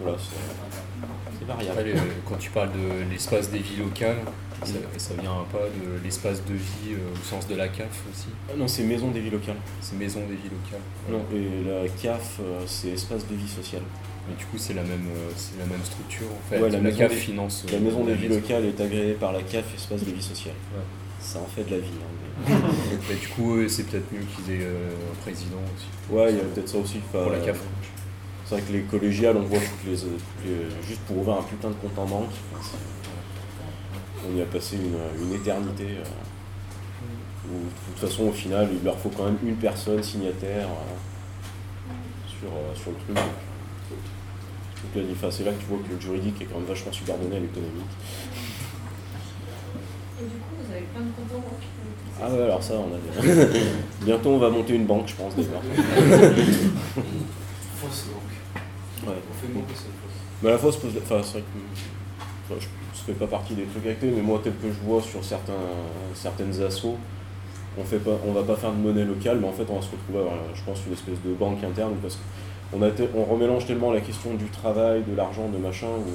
voilà, 0.01 0.17
c'est 1.39 1.45
variable. 1.47 1.71
Après, 1.79 1.83
les- 1.93 1.99
quand 2.27 2.37
tu 2.37 2.49
parles 2.51 2.71
de 2.71 3.09
l'espace 3.11 3.49
des 3.49 3.59
vies 3.59 3.77
locales, 3.77 4.17
ça, 4.63 4.73
ça 4.97 5.13
vient 5.19 5.45
pas 5.51 5.57
de 5.65 6.03
l'espace 6.03 6.43
de 6.45 6.53
vie 6.53 6.93
euh, 6.93 7.13
au 7.13 7.23
sens 7.23 7.47
de 7.47 7.55
la 7.55 7.67
CAF 7.67 7.87
aussi? 8.11 8.27
Ah 8.49 8.53
non, 8.57 8.67
c'est 8.67 8.83
maison 8.83 9.09
des 9.09 9.19
vies 9.19 9.31
locales. 9.31 9.55
C'est 9.81 9.97
maison 9.97 10.19
des 10.21 10.35
vies 10.35 10.49
locales. 10.49 10.81
Non, 11.09 11.25
et 11.35 11.63
la 11.83 11.89
CAF, 11.89 12.37
euh, 12.41 12.59
c'est 12.67 12.89
espace 12.89 13.27
de 13.27 13.35
vie 13.35 13.49
sociale. 13.49 13.81
Mais 14.29 14.35
du 14.35 14.45
coup, 14.45 14.57
c'est 14.59 14.75
la 14.75 14.83
même, 14.83 15.07
euh, 15.15 15.31
c'est 15.35 15.57
la 15.57 15.65
même 15.65 15.83
structure 15.83 16.27
en 16.27 16.49
fait. 16.49 16.59
Ouais, 16.61 16.69
la, 16.69 16.79
maison 16.79 16.97
CAF 16.99 17.09
des- 17.11 17.17
finance. 17.17 17.65
La 17.71 17.77
euh, 17.77 17.79
maison 17.81 18.03
des 18.03 18.11
la 18.11 18.17
vies 18.17 18.27
maison. 18.29 18.39
locales 18.41 18.65
est 18.65 18.79
agréée 18.81 19.13
par 19.13 19.31
la 19.33 19.41
CAF, 19.41 19.65
espace 19.75 20.03
de 20.05 20.11
vie 20.11 20.21
sociale. 20.21 20.53
Ouais. 20.75 20.83
Ça 21.21 21.39
en 21.39 21.45
fait 21.45 21.63
de 21.63 21.71
la 21.71 21.79
vie. 21.79 21.87
hein, 22.49 22.53
Mais 23.09 23.15
du 23.21 23.27
coup, 23.29 23.67
c'est 23.69 23.83
peut-être 23.83 24.11
mieux 24.11 24.21
qu'ils 24.35 24.53
aient 24.55 24.63
euh, 24.65 24.89
un 25.11 25.15
président 25.21 25.57
aussi. 25.75 25.87
Ouais, 26.13 26.31
il 26.31 26.37
y 26.37 26.39
a 26.41 26.43
peut-être 26.43 26.69
ça 26.69 26.77
aussi. 26.77 26.97
Pour 27.11 27.29
la 27.29 27.39
CAF. 27.39 27.59
C'est 28.45 28.55
vrai 28.55 28.63
que 28.63 28.73
les 28.73 28.81
collégiales, 28.81 29.37
on 29.37 29.43
voit 29.43 29.59
toutes 29.59 29.89
les, 29.91 29.97
toutes 29.97 30.45
les- 30.45 30.85
juste 30.87 31.01
pour 31.01 31.19
ouvrir 31.19 31.37
un 31.37 31.43
putain 31.43 31.69
de 31.69 31.75
compte 31.75 31.97
en 31.97 32.05
banque. 32.05 32.31
enfin, 32.57 32.77
on 34.29 34.35
y 34.37 34.41
a 34.41 34.45
passé 34.45 34.75
une, 34.77 34.97
une 35.25 35.33
éternité. 35.33 35.85
euh, 35.85 36.03
où, 37.49 37.57
de 37.57 37.93
toute 37.99 38.09
façon, 38.09 38.27
au 38.27 38.31
final, 38.31 38.69
il 38.71 38.83
leur 38.83 38.97
faut 38.99 39.09
quand 39.09 39.25
même 39.25 39.37
une 39.43 39.55
personne 39.55 40.01
signataire 40.03 40.67
euh, 40.67 41.89
sur, 42.27 42.49
euh, 42.49 42.75
sur 42.75 42.91
le 42.91 42.97
truc. 42.97 43.15
Donc 44.93 45.31
c'est 45.31 45.43
là 45.43 45.51
que 45.51 45.59
tu 45.59 45.65
vois 45.67 45.77
que 45.87 45.93
le 45.93 45.99
juridique 45.99 46.41
est 46.41 46.45
quand 46.45 46.55
même 46.59 46.65
vachement 46.67 46.91
subordonné 46.91 47.37
à 47.37 47.39
l'économique. 47.39 47.93
Et 50.19 50.23
du 50.23 50.29
coup, 50.37 50.55
vous 50.59 50.71
avez 50.71 50.81
plein 50.81 50.89
de 50.89 50.89
comptes 50.89 50.89
en 50.89 50.89
banque. 50.89 50.99
Ah 52.23 52.29
ouais, 52.29 52.43
alors 52.43 52.61
ça, 52.61 52.73
on 52.75 52.93
a 52.93 53.23
des- 53.23 53.47
Bientôt, 54.05 54.29
on 54.29 54.37
va 54.39 54.49
monter 54.49 54.75
une 54.75 54.85
banque, 54.85 55.07
je 55.07 55.15
pense, 55.15 55.35
déjà. 55.35 55.49
Fausse 57.77 58.05
banque. 58.11 59.09
Ouais. 59.09 59.15
On 59.29 59.33
fait 59.47 59.53
moins 59.53 59.63
que 59.63 59.73
ça, 59.73 59.85
une 59.87 59.93
fausse. 59.93 60.17
Mais 60.43 60.49
à 60.49 60.51
la 60.53 60.57
fois, 60.57 60.71
se 60.71 60.77
pose- 60.77 60.97
enfin, 61.01 61.21
c'est 61.23 61.31
vrai 61.39 61.41
que 61.41 62.53
enfin, 62.53 62.59
je 62.59 62.65
ne 62.65 63.05
fais 63.05 63.13
pas 63.13 63.27
partie 63.27 63.53
des 63.55 63.63
trucs 63.63 63.87
actés, 63.87 64.11
mais 64.15 64.21
moi, 64.21 64.39
tel 64.43 64.53
que 64.53 64.67
je 64.67 64.79
vois 64.87 65.01
sur 65.01 65.23
certains, 65.23 65.53
certaines 66.13 66.61
assos, 66.61 66.97
on 67.79 67.83
fait 67.83 67.99
pas, 67.99 68.17
on 68.27 68.33
va 68.33 68.43
pas 68.43 68.55
faire 68.55 68.71
de 68.71 68.77
monnaie 68.77 69.05
locale, 69.05 69.39
mais 69.41 69.47
en 69.47 69.53
fait, 69.53 69.65
on 69.69 69.75
va 69.77 69.81
se 69.81 69.89
retrouver 69.91 70.19
à 70.19 70.21
avoir, 70.21 70.35
je 70.53 70.61
pense, 70.63 70.79
une 70.85 70.93
espèce 70.93 71.21
de 71.25 71.33
banque 71.33 71.63
interne, 71.63 71.93
parce 72.01 72.19
qu'on 72.71 72.81
a 72.83 72.91
te- 72.91 73.03
on 73.15 73.23
remélange 73.23 73.65
tellement 73.65 73.91
la 73.91 74.01
question 74.01 74.33
du 74.35 74.45
travail, 74.45 75.03
de 75.07 75.15
l'argent, 75.15 75.47
de 75.49 75.57
machin, 75.57 75.87
où 75.87 76.11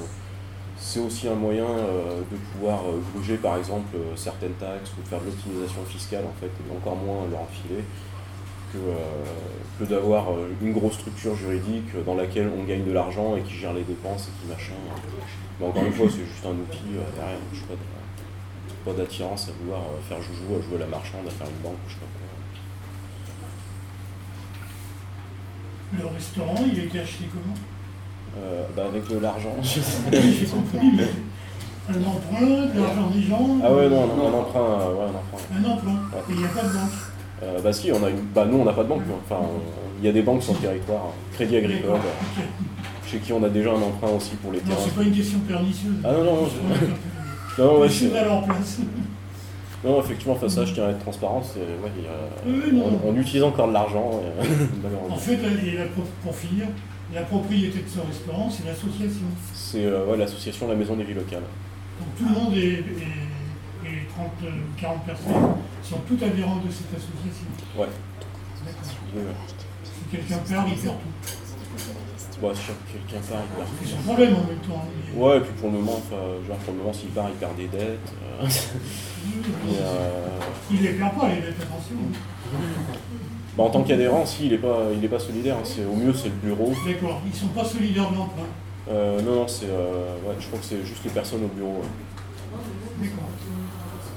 c'est 0.79 0.99
aussi 0.99 1.27
un 1.27 1.35
moyen 1.35 1.65
euh, 1.65 2.21
de 2.31 2.37
pouvoir 2.51 2.81
euh, 2.87 2.99
gruger, 3.13 3.37
par 3.37 3.57
exemple, 3.57 3.95
euh, 3.95 4.15
certaines 4.15 4.53
taxes, 4.53 4.91
ou 4.97 5.01
de 5.01 5.07
faire 5.07 5.19
de 5.21 5.25
l'optimisation 5.25 5.83
fiscale, 5.85 6.23
en 6.25 6.33
fait, 6.39 6.47
et 6.47 6.75
encore 6.77 6.95
moins 6.95 7.27
leur 7.29 7.41
enfiler 7.41 7.83
que, 8.73 8.77
euh, 8.77 8.93
que 9.79 9.83
d'avoir 9.85 10.29
euh, 10.31 10.49
une 10.61 10.73
grosse 10.73 10.95
structure 10.95 11.35
juridique 11.35 11.89
dans 12.05 12.15
laquelle 12.15 12.49
on 12.57 12.63
gagne 12.63 12.83
de 12.83 12.91
l'argent 12.91 13.35
et 13.35 13.41
qui 13.41 13.53
gère 13.53 13.73
les 13.73 13.83
dépenses 13.83 14.27
et 14.27 14.31
qui 14.41 14.47
machin. 14.51 14.73
Mais 15.59 15.65
encore 15.65 15.85
une 15.85 15.93
fois, 15.93 16.07
c'est 16.09 16.25
juste 16.25 16.45
un 16.45 16.51
outil 16.51 16.95
euh, 16.95 17.01
derrière. 17.15 17.39
Je 17.53 17.61
pas 17.61 17.73
de- 17.73 17.79
pas 18.85 18.93
d'attirance 18.93 19.49
à 19.49 19.51
vouloir 19.61 19.81
euh, 19.81 19.99
faire 20.07 20.21
joujou, 20.21 20.55
à 20.57 20.61
jouer 20.61 20.75
à 20.77 20.79
la 20.79 20.85
marchande, 20.87 21.27
à 21.27 21.31
faire 21.31 21.47
une 21.47 21.61
banque 21.63 21.77
je 21.87 21.93
sais 21.93 21.99
pas 21.99 22.05
quoi. 22.05 22.23
Le 25.99 26.05
restaurant, 26.13 26.65
il 26.71 26.79
a 26.79 26.83
été 26.83 26.99
acheté 26.99 27.25
comment? 27.31 27.55
Euh, 28.37 28.63
bah, 28.75 28.83
avec 28.89 29.07
de 29.09 29.17
l'argent. 29.19 29.55
un 31.89 31.93
emprunt, 32.03 32.45
de 32.75 32.79
l'argent 32.81 33.09
des 33.13 33.21
gens 33.21 33.47
Ah 33.63 33.73
ouais, 33.73 33.89
non, 33.89 34.03
un, 34.03 34.29
un 34.29 34.33
emprunt. 34.39 34.59
euh, 34.59 34.93
ouais, 34.93 35.03
un 35.05 35.15
emprunt. 35.15 35.39
Un 35.55 35.65
emprunt, 35.71 35.99
et 36.29 36.31
il 36.33 36.37
n'y 36.37 36.45
a 36.45 36.49
pas 36.49 36.63
de 36.63 36.73
banque. 36.73 36.91
Euh, 37.43 37.59
bah 37.63 37.71
si, 37.73 37.91
on 37.91 38.03
a 38.03 38.09
une... 38.09 38.21
bah, 38.33 38.45
nous 38.49 38.57
on 38.59 38.65
n'a 38.65 38.73
pas 38.73 38.83
de 38.83 38.89
banque. 38.89 39.03
nous. 39.07 39.13
Enfin, 39.25 39.41
on- 39.41 39.61
il 39.99 40.05
y 40.05 40.09
a 40.09 40.11
des 40.11 40.21
banques 40.21 40.43
sur 40.43 40.53
le 40.53 40.59
territoire. 40.59 41.05
hein. 41.07 41.13
Crédit 41.33 41.57
Agricole, 41.57 41.81
D'accord, 41.93 41.95
euh, 42.37 42.41
ok. 42.41 43.07
chez 43.07 43.17
qui 43.19 43.33
on 43.33 43.43
a 43.43 43.49
déjà 43.49 43.71
un 43.71 43.81
emprunt 43.81 44.09
aussi 44.15 44.35
pour 44.35 44.51
les 44.51 44.59
Non, 44.59 44.65
terrains. 44.65 44.79
c'est 44.83 44.95
pas 44.95 45.01
une 45.03 45.11
question 45.15 45.39
pernicieuse. 45.39 45.95
Ah 46.03 46.11
non, 46.11 46.23
non, 46.23 46.35
non, 46.35 46.47
je- 47.57 47.61
non, 47.63 47.79
ouais, 47.79 47.87
Je 47.87 47.93
suis 47.93 48.09
c'est- 48.09 48.17
à 48.17 48.25
leur 48.25 48.43
place. 48.43 48.77
Non, 49.83 49.99
effectivement, 50.01 50.35
face 50.35 50.53
à 50.53 50.55
ça, 50.57 50.65
je 50.65 50.73
tiens 50.73 50.85
à 50.87 50.89
être 50.89 50.99
transparent. 50.99 51.41
c'est- 51.43 51.59
ouais, 51.61 51.91
il 51.97 52.03
y 52.03 52.07
a- 52.07 52.65
Oui, 52.67 52.73
non. 52.77 52.99
on, 53.05 53.09
on 53.09 53.15
utilise 53.15 53.43
encore 53.43 53.67
de 53.69 53.73
l'argent, 53.73 54.11
euh, 54.23 54.43
malheureusement. 54.83 55.15
En 55.15 55.17
fait, 55.17 55.33
et 55.33 55.77
pour 56.23 56.35
finir, 56.35 56.65
la 57.13 57.21
propriété 57.23 57.79
de 57.79 57.87
ce 57.89 57.99
restaurant, 57.99 58.49
c'est 58.49 58.65
l'association. 58.65 59.27
C'est 59.53 59.85
euh, 59.85 60.05
ouais, 60.05 60.17
l'association 60.17 60.67
La 60.67 60.75
Maison 60.75 60.95
des 60.95 61.03
Vies 61.03 61.13
Locales. 61.13 61.43
Donc 61.99 62.09
tout 62.17 62.25
le 62.25 62.39
monde 62.39 62.53
est, 62.55 62.79
est 62.79 64.07
30, 64.15 64.27
euh, 64.43 64.49
40 64.79 65.05
personnes 65.05 65.33
sont 65.83 65.97
toutes 66.07 66.21
adhérentes 66.23 66.65
de 66.67 66.71
cette 66.71 66.91
association. 66.93 67.47
Ouais. 67.77 67.87
D'accord. 68.65 69.33
Si 69.83 69.91
quelqu'un 70.11 70.37
perd, 70.39 70.67
il 70.69 70.75
perd 70.81 70.95
tout. 70.95 72.45
Ouais, 72.45 72.53
si 72.53 72.61
quelqu'un 72.91 73.25
part, 73.27 73.41
il 73.49 73.55
perd. 73.55 73.67
C'est 73.81 73.89
son 73.89 73.97
problème 74.03 74.35
en 74.35 74.43
même 74.47 74.59
temps. 74.67 74.83
Il- 75.13 75.19
Ouais, 75.19 75.37
et 75.37 75.39
puis 75.41 75.51
pour 75.59 75.71
le 75.71 75.77
moment, 75.77 75.95
enfin, 75.97 76.21
genre, 76.47 76.57
pour 76.57 76.73
le 76.73 76.79
moment, 76.79 76.93
s'il 76.93 77.09
part, 77.09 77.29
il 77.29 77.35
perd 77.35 77.55
des 77.55 77.67
dettes. 77.67 78.13
euh, 78.41 78.45
et, 78.45 79.77
euh, 79.81 80.27
Il 80.69 80.81
les 80.83 80.89
perd 80.93 81.15
pas, 81.17 81.29
les 81.29 81.41
dettes, 81.41 81.55
attention. 81.61 81.95
bah, 83.57 83.63
en 83.63 83.69
tant 83.69 83.83
qu'adhérent, 83.83 84.25
si, 84.25 84.45
il 84.45 84.51
n'est 84.51 84.57
pas, 84.57 84.77
il 84.95 85.03
est 85.03 85.07
pas 85.09 85.19
solidaire. 85.19 85.57
hein, 85.57 85.63
c'est- 85.65 85.83
au 85.85 85.95
mieux, 85.95 86.13
c'est 86.13 86.29
le 86.29 86.35
bureau. 86.35 86.71
D'accord, 86.85 87.21
ils 87.25 87.33
sont 87.35 87.47
pas 87.47 87.65
solidaires 87.65 88.09
de 88.11 88.15
l'emprunt. 88.15 88.43
Euh, 88.89 89.21
non, 89.21 89.35
non, 89.35 89.47
c'est, 89.47 89.65
euh, 89.69 90.15
ouais, 90.25 90.35
je 90.39 90.47
crois 90.47 90.59
que 90.59 90.65
c'est 90.65 90.85
juste 90.85 91.03
les 91.03 91.09
personnes 91.09 91.43
au 91.43 91.47
bureau. 91.49 91.81
ouais. 91.81 93.01
D'accord. 93.01 93.23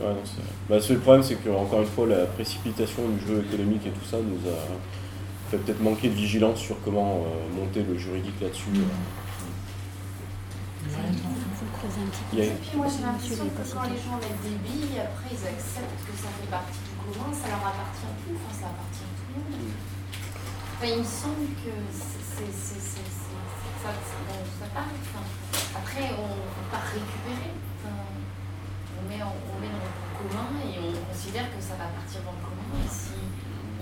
Ouais, 0.01 0.15
non, 0.15 0.21
c'est... 0.25 0.43
Bah, 0.69 0.77
c'est 0.81 0.93
le 0.95 1.01
problème, 1.01 1.23
c'est 1.25 1.35
que 1.35 1.51
encore 1.51 1.81
une 1.81 1.87
fois, 1.89 2.07
la 2.07 2.25
précipitation 2.27 3.03
du 3.09 3.27
jeu 3.27 3.45
économique 3.47 3.87
et 3.87 3.91
tout 3.91 4.05
ça 4.05 4.19
nous 4.19 4.49
a 4.49 4.57
fait 5.51 5.57
peut-être 5.59 5.83
manquer 5.83 6.09
de 6.09 6.15
vigilance 6.15 6.59
sur 6.61 6.77
comment 6.85 7.25
euh, 7.27 7.59
monter 7.61 7.83
le 7.83 7.99
juridique 7.99 8.41
là-dessus. 8.41 8.71
Il 12.33 12.39
y 12.39 12.43
a- 12.43 12.45
Et 12.45 12.51
puis 12.51 12.77
moi 12.77 12.87
j'ai 12.87 13.03
l'impression 13.03 13.45
que 13.45 13.63
quand 13.75 13.83
les 13.85 13.99
gens 14.01 14.17
mettent 14.23 14.43
des 14.47 14.57
billes, 14.65 14.99
après 15.01 15.29
ils 15.33 15.45
acceptent 15.47 16.01
que 16.07 16.15
ça 16.17 16.29
fait 16.39 16.51
partie 16.51 16.79
du 16.87 16.95
commun, 17.03 17.33
ça 17.35 17.49
leur 17.49 17.59
appartient 17.67 18.13
plus, 18.25 18.37
enfin 18.39 18.55
ça 18.55 18.67
appartient 18.71 19.00
Enfin, 19.35 20.89
il 20.91 20.99
me 20.99 21.05
semble 21.05 21.47
que 21.63 21.73
c'est, 21.93 22.51
c'est, 22.53 22.81
c'est, 22.81 23.11
ça, 23.83 23.91
ça, 23.93 24.17
bon, 24.29 24.41
ça 24.59 24.67
part. 24.75 24.89
Enfin, 24.91 25.25
après 25.77 26.11
on 26.19 26.29
ne 26.35 26.49
peut 26.57 26.69
pas 26.71 26.83
récupérer. 26.89 27.53
Enfin, 27.79 27.95
on, 28.99 29.09
met, 29.09 29.23
en- 29.23 29.37
on 29.37 29.61
met 29.61 29.69
dans 29.69 29.85
le 29.85 29.93
commun 30.19 30.49
et 30.65 30.79
on 30.81 31.13
considère 31.13 31.49
que 31.55 31.61
ça 31.63 31.75
va 31.77 31.85
partir 31.93 32.21
dans 32.25 32.33
le 32.33 32.43
commun. 32.45 32.85
Et 32.85 32.89
si 32.89 33.13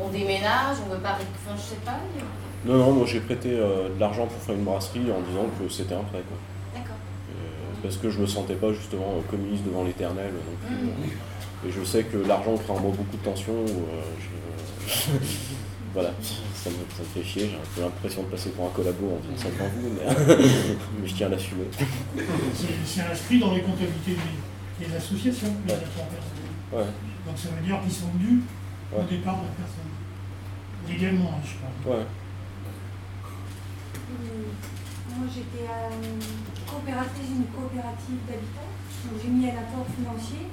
on 0.01 0.09
déménage, 0.11 0.77
on 0.85 0.91
ne 0.91 0.95
veut 0.97 1.03
pas 1.03 1.15
récupérer, 1.15 1.39
enfin, 1.47 1.57
je 1.57 1.63
sais 1.75 1.83
pas. 1.85 1.99
Non, 2.65 2.75
non, 2.79 2.93
moi 2.93 3.07
j'ai 3.07 3.21
prêté 3.21 3.51
euh, 3.55 3.89
de 3.95 4.01
l'argent 4.01 4.27
pour 4.27 4.41
faire 4.43 4.55
une 4.57 4.65
brasserie 4.65 5.07
en 5.13 5.21
disant 5.23 5.47
que 5.59 5.69
c'était 5.69 5.95
un 5.95 6.03
prêt. 6.03 6.23
Quoi. 6.27 6.39
D'accord. 6.75 6.97
Euh, 7.31 7.75
parce 7.83 7.97
que 7.97 8.11
je 8.11 8.19
me 8.19 8.27
sentais 8.27 8.55
pas 8.57 8.73
justement 8.73 9.19
euh, 9.19 9.31
communiste 9.31 9.65
devant 9.65 9.85
l'éternel. 9.85 10.33
Mhm. 10.69 10.91
Et 11.67 11.71
je 11.73 11.83
sais 11.85 12.03
que 12.05 12.17
l'argent 12.19 12.57
crée 12.57 12.73
en 12.73 12.81
moi 12.81 12.91
beaucoup 12.97 13.17
de 13.17 13.23
tension. 13.23 13.53
euh, 13.55 14.03
je- 14.21 14.27
voilà, 15.95 16.11
ça 16.55 16.71
me, 16.71 16.77
ça 16.77 17.03
me 17.03 17.09
fait 17.15 17.23
chier. 17.25 17.51
J'ai 17.51 17.57
un 17.57 17.61
peu 17.75 17.81
l'impression 17.83 18.23
de 18.23 18.29
passer 18.29 18.51
pour 18.51 18.67
un 18.67 18.71
collabo 18.71 19.17
en 19.17 19.21
disant 19.21 19.37
ça 19.37 19.51
devant 19.51 19.69
vous, 19.77 19.91
mais, 19.95 20.05
mais 21.01 21.07
je 21.07 21.15
tiens 21.15 21.27
à 21.27 21.31
l'assumer. 21.31 21.65
C'est 22.85 23.03
inscrit 23.03 23.39
dans 23.39 23.53
les 23.55 23.63
comptabilités 23.63 24.17
des, 24.81 24.87
des 24.87 24.95
associations, 24.97 25.55
les 25.67 25.73
Ouais. 25.75 25.81
Ouais. 26.73 26.85
Donc 27.27 27.37
ça 27.37 27.49
veut 27.51 27.65
dire 27.67 27.81
qu'ils 27.83 27.93
sont 27.93 28.13
dus 28.15 28.41
au 28.95 29.03
départ 29.03 29.37
de 29.39 29.45
la 29.45 29.53
personne. 29.57 29.91
Légalement, 30.89 31.31
hein, 31.37 31.43
je 31.45 31.55
parle. 31.61 31.99
Ouais. 31.99 32.05
Hum, 34.09 35.19
Moi, 35.19 35.27
j'étais 35.33 35.65
euh, 35.69 35.91
coopératrice 36.67 37.29
d'une 37.29 37.45
coopérative 37.47 38.21
d'habitat. 38.27 38.69
Donc, 39.05 39.21
j'ai 39.23 39.29
mis 39.29 39.47
un 39.47 39.59
apport 39.61 39.87
financier. 39.97 40.49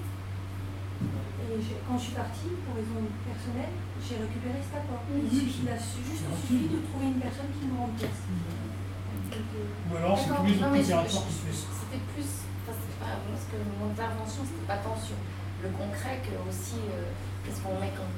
Et 1.45 1.61
quand 1.87 1.97
je 1.97 2.03
suis 2.09 2.17
partie, 2.17 2.51
pour 2.65 2.73
raison 2.75 2.99
personnelle, 3.23 3.73
j'ai 4.01 4.17
récupéré 4.19 4.59
cet 4.65 4.81
apport. 4.81 5.03
Il 5.13 5.29
suffit, 5.29 5.61
il 5.63 5.69
a 5.69 5.77
su- 5.79 6.03
juste 6.03 6.25
suffi 6.41 6.67
de 6.73 6.79
trouver 6.89 7.13
une 7.13 7.21
personne 7.21 7.51
qui 7.55 7.65
me 7.69 7.77
remplace. 7.79 8.21
Donc, 8.25 9.49
euh, 9.55 9.87
Ou 9.87 9.93
alors 9.97 10.17
c'est 10.19 10.31
tous 10.35 10.45
les 10.45 10.87
autres 10.93 11.21
qui 11.21 11.53
C'était 11.53 12.03
plus, 12.13 12.29
enfin, 12.65 12.73
c'était 12.75 12.99
pas, 12.99 13.15
parce 13.23 13.45
que 13.51 13.57
mon 13.79 13.91
intervention, 13.93 14.41
c'était 14.43 14.67
pas 14.67 14.79
tant 14.83 14.97
sur 14.97 15.17
le 15.63 15.69
concret 15.75 16.19
que 16.25 16.33
aussi 16.49 16.81
euh, 16.91 17.09
qu'est-ce 17.45 17.61
qu'on 17.61 17.77
met 17.79 17.93
comme 17.95 18.11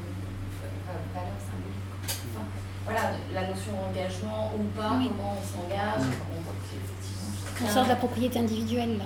valeur 1.14 1.38
symbolique. 1.44 1.88
Enfin, 2.32 2.46
voilà, 2.86 3.04
la 3.34 3.44
notion 3.52 3.74
d'engagement 3.76 4.54
ou 4.56 4.64
pas, 4.74 4.96
Oui. 4.98 5.12
comment 5.12 5.36
on 5.38 5.44
s'engage, 5.46 6.08
on 6.32 6.40
voit 6.42 6.58
qu'effectivement. 6.64 7.32
On 7.62 7.70
sort 7.70 7.84
de 7.86 7.90
la 7.90 8.00
propriété 8.00 8.40
individuelle. 8.40 8.98
là. 8.98 9.06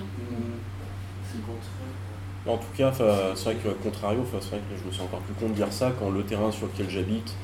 C'est 1.26 1.38
le 1.38 1.42
contraire. 1.42 2.00
En 2.46 2.56
tout 2.56 2.66
cas, 2.76 2.92
c'est 2.92 3.44
vrai 3.44 3.54
que, 3.54 3.68
à 3.68 3.74
contrario, 3.82 4.24
c'est 4.30 4.50
vrai 4.50 4.58
que 4.58 4.80
je 4.80 4.84
me 4.84 4.92
sens 4.92 5.02
encore 5.02 5.20
plus 5.20 5.34
con 5.34 5.48
de 5.48 5.54
dire 5.54 5.72
ça 5.72 5.92
quand 5.98 6.10
le 6.10 6.22
terrain 6.24 6.50
sur 6.50 6.66
lequel 6.66 6.90
j'habite 6.90 7.34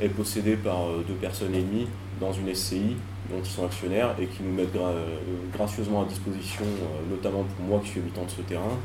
est 0.00 0.08
possédé 0.08 0.56
par 0.56 0.88
euh, 0.88 1.04
deux 1.06 1.14
personnes 1.14 1.54
et 1.54 1.60
demie 1.60 1.86
dans 2.20 2.32
une 2.32 2.54
SCI 2.54 2.96
dont 3.30 3.40
ils 3.42 3.50
sont 3.50 3.64
actionnaires 3.64 4.14
et 4.20 4.26
qui 4.26 4.42
nous 4.42 4.52
mettent 4.52 4.76
euh, 4.76 5.06
gracieusement 5.52 6.02
à 6.02 6.04
disposition, 6.06 6.64
euh, 6.64 7.10
notamment 7.10 7.44
pour 7.44 7.66
moi 7.66 7.80
qui 7.82 7.90
suis 7.90 8.00
habitant 8.00 8.24
de 8.24 8.30
ce 8.30 8.42
terrain, 8.42 8.78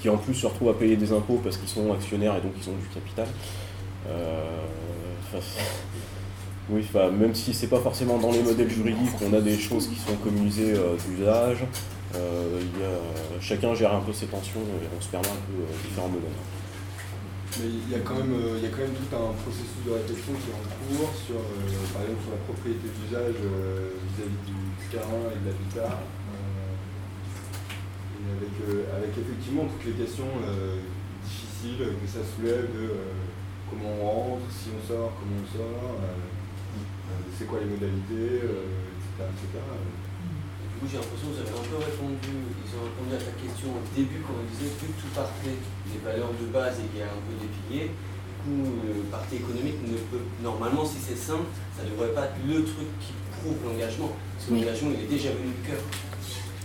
qui 0.00 0.08
en 0.08 0.16
plus 0.16 0.34
se 0.34 0.46
retrouvent 0.46 0.70
à 0.70 0.74
payer 0.74 0.96
des 0.96 1.12
impôts 1.12 1.40
parce 1.42 1.56
qu'ils 1.56 1.68
sont 1.68 1.92
actionnaires 1.92 2.36
et 2.36 2.40
donc 2.40 2.52
ils 2.56 2.68
ont 2.68 2.76
du 2.76 2.86
capital. 2.88 3.26
Euh, 4.08 4.44
oui, 6.70 6.84
même 7.18 7.34
si 7.34 7.54
c'est 7.54 7.68
pas 7.68 7.80
forcément 7.80 8.18
dans 8.18 8.32
les 8.32 8.42
modèles 8.42 8.70
juridiques, 8.70 9.14
on 9.28 9.34
a 9.34 9.40
des 9.40 9.58
choses 9.58 9.88
qui 9.88 9.96
sont 9.96 10.16
communisées 10.16 10.74
euh, 10.74 10.96
d'usage. 11.08 11.64
Euh, 12.14 12.60
y 12.78 12.82
a- 12.82 13.40
chacun 13.40 13.74
gère 13.74 13.94
un 13.94 14.00
peu 14.00 14.12
ses 14.12 14.26
tensions 14.26 14.60
et 14.60 14.86
on 14.96 15.00
se 15.00 15.08
permet 15.08 15.28
un 15.28 15.42
peu 15.46 15.62
euh, 15.62 15.70
différents 15.86 16.08
modèles. 16.08 16.34
Mais 17.58 17.66
il 17.66 17.90
y, 17.90 17.94
a 17.94 18.00
quand 18.02 18.14
même, 18.14 18.34
euh, 18.34 18.58
il 18.58 18.62
y 18.62 18.66
a 18.66 18.70
quand 18.70 18.82
même 18.86 18.94
tout 18.94 19.10
un 19.14 19.34
processus 19.42 19.82
de 19.86 19.90
réflexion 19.90 20.34
qui 20.38 20.50
est 20.50 20.58
en 20.58 20.66
cours 20.86 21.10
sur, 21.18 21.38
par 21.90 22.02
exemple, 22.06 22.22
sur 22.22 22.34
la 22.34 22.42
propriété 22.46 22.86
d'usage 22.94 23.38
vis-à-vis 23.42 24.42
du 24.46 24.58
terrain 24.90 25.22
et 25.34 25.38
de 25.38 25.46
l'habitat. 25.50 25.98
et 28.14 28.26
avec, 28.38 28.54
avec 28.94 29.12
effectivement 29.18 29.66
toutes 29.66 29.86
les 29.90 29.98
questions 29.98 30.30
difficiles 31.26 31.90
que 31.98 32.06
ça 32.06 32.22
soulève 32.22 32.70
de 32.70 32.86
comment 33.66 33.98
on 33.98 34.06
rentre, 34.38 34.46
si 34.54 34.70
on 34.70 34.82
sort, 34.86 35.18
comment 35.18 35.42
on 35.42 35.48
sort, 35.50 35.98
c'est 37.34 37.46
quoi 37.50 37.58
les 37.66 37.70
modalités, 37.70 38.46
etc. 38.46 39.26
etc. 39.26 39.58
Du 40.80 40.88
coup, 40.88 40.96
j'ai 40.96 41.04
l'impression 41.04 41.28
que 41.28 41.36
vous 41.36 41.44
avez 41.44 41.52
un 41.60 41.68
peu 41.68 41.76
répondu, 41.76 42.32
ils 42.40 42.72
ont 42.72 42.88
répondu 42.88 43.12
à 43.12 43.20
ta 43.20 43.36
question 43.36 43.68
au 43.68 43.84
début 43.92 44.24
quand 44.24 44.32
on 44.32 44.48
disait 44.48 44.72
que 44.80 44.88
tout 44.96 45.12
partait 45.12 45.60
des 45.60 46.00
valeurs 46.00 46.32
de 46.32 46.48
base 46.48 46.80
et 46.80 46.88
qu'il 46.88 47.04
y 47.04 47.04
a 47.04 47.12
un 47.12 47.20
peu 47.20 47.36
des 47.36 47.52
piliers, 47.52 47.92
du 47.92 48.34
coup, 48.40 48.64
le 48.88 49.04
parti 49.12 49.44
économique 49.44 49.76
ne 49.84 50.00
peut, 50.08 50.24
normalement, 50.40 50.80
si 50.80 50.96
c'est 50.96 51.20
simple, 51.20 51.52
ça 51.76 51.84
ne 51.84 51.92
devrait 51.92 52.16
pas 52.16 52.32
être 52.32 52.40
le 52.48 52.64
truc 52.64 52.88
qui 52.96 53.12
prouve 53.28 53.60
l'engagement, 53.60 54.16
parce 54.16 54.48
que 54.48 54.56
l'engagement, 54.56 54.88
il 54.96 55.04
est 55.04 55.12
déjà 55.12 55.36
venu 55.36 55.52
du 55.52 55.68
cœur. 55.68 55.84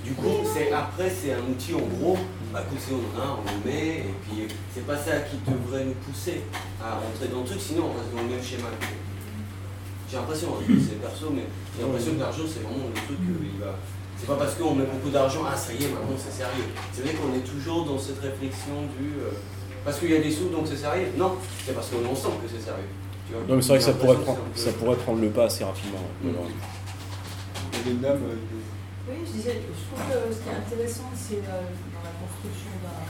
Du 0.08 0.16
coup, 0.16 0.48
c'est 0.48 0.72
après, 0.72 1.12
c'est 1.12 1.36
un 1.36 1.44
outil 1.52 1.76
en 1.76 1.84
gros, 1.84 2.16
bah, 2.56 2.64
écoute, 2.64 2.80
si 2.80 2.96
on 2.96 3.04
en 3.04 3.20
a, 3.20 3.36
on 3.36 3.44
le 3.44 3.68
met, 3.68 4.08
et 4.08 4.16
puis 4.24 4.48
c'est 4.72 4.88
pas 4.88 4.96
ça 4.96 5.28
qui 5.28 5.44
devrait 5.44 5.92
nous 5.92 6.00
pousser 6.08 6.40
à 6.80 7.04
rentrer 7.04 7.28
dans 7.28 7.44
le 7.44 7.48
truc, 7.52 7.60
sinon 7.60 7.92
on 7.92 8.00
reste 8.00 8.16
dans 8.16 8.24
le 8.24 8.32
même 8.32 8.40
schéma. 8.40 8.72
J'ai 10.08 10.16
l'impression, 10.16 10.56
hein, 10.56 10.64
c'est 10.64 11.04
perso, 11.04 11.36
mais 11.36 11.52
j'ai 11.76 11.84
l'impression 11.84 12.16
que 12.16 12.24
l'argent, 12.24 12.48
c'est 12.48 12.64
vraiment 12.64 12.88
le 12.88 12.96
truc 12.96 13.20
que 13.20 13.44
il 13.44 13.60
va. 13.60 13.76
C'est 14.18 14.28
pas 14.28 14.36
parce 14.36 14.56
qu'on 14.56 14.74
met 14.76 14.86
beaucoup 14.86 15.10
d'argent, 15.10 15.42
ah 15.46 15.56
ça 15.56 15.74
y 15.74 15.84
est, 15.84 15.90
maintenant 15.90 16.16
c'est 16.18 16.32
sérieux. 16.32 16.66
C'est 16.94 17.02
vrai 17.04 17.14
qu'on 17.14 17.34
est 17.36 17.44
toujours 17.46 17.86
dans 17.86 18.00
cette 18.00 18.20
réflexion 18.20 18.88
du. 18.98 19.20
euh, 19.22 19.32
parce 19.84 20.00
qu'il 20.00 20.10
y 20.12 20.16
a 20.16 20.20
des 20.22 20.32
sous, 20.32 20.50
donc 20.50 20.66
c'est 20.68 20.78
sérieux. 20.78 21.10
Non, 21.18 21.36
c'est 21.66 21.74
parce 21.76 21.90
qu'on 21.90 22.02
est 22.04 22.10
ensemble 22.10 22.42
que 22.42 22.50
c'est 22.50 22.64
sérieux. 22.64 22.90
Tu 23.28 23.34
vois? 23.34 23.44
Non, 23.48 23.56
mais 23.58 23.62
c'est 23.62 23.70
vrai 23.70 23.78
que 23.80 23.84
ça 23.86 23.94
pourrait, 23.94 24.18
prendre, 24.18 24.40
que 24.54 24.60
ça 24.60 24.72
pourrait 24.74 24.96
prendre 24.98 25.22
le 25.22 25.30
pas 25.30 25.46
assez 25.46 25.64
rapidement. 25.64 26.00
Mm. 26.22 26.28
malheureusement. 26.28 26.70
Il 27.74 27.86
y 27.86 27.90
a 27.90 27.92
une 27.94 28.00
dame 28.02 28.22
euh, 28.24 29.10
Oui, 29.10 29.18
je 29.28 29.32
disais, 29.38 29.62
je 29.62 29.82
trouve 29.86 30.02
que 30.10 30.34
ce 30.34 30.40
qui 30.42 30.50
est 30.50 30.58
intéressant, 30.58 31.10
c'est 31.14 31.44
euh, 31.46 31.70
dans 31.94 32.02
la 32.06 32.14
construction 32.18 32.72
d'un 32.82 33.04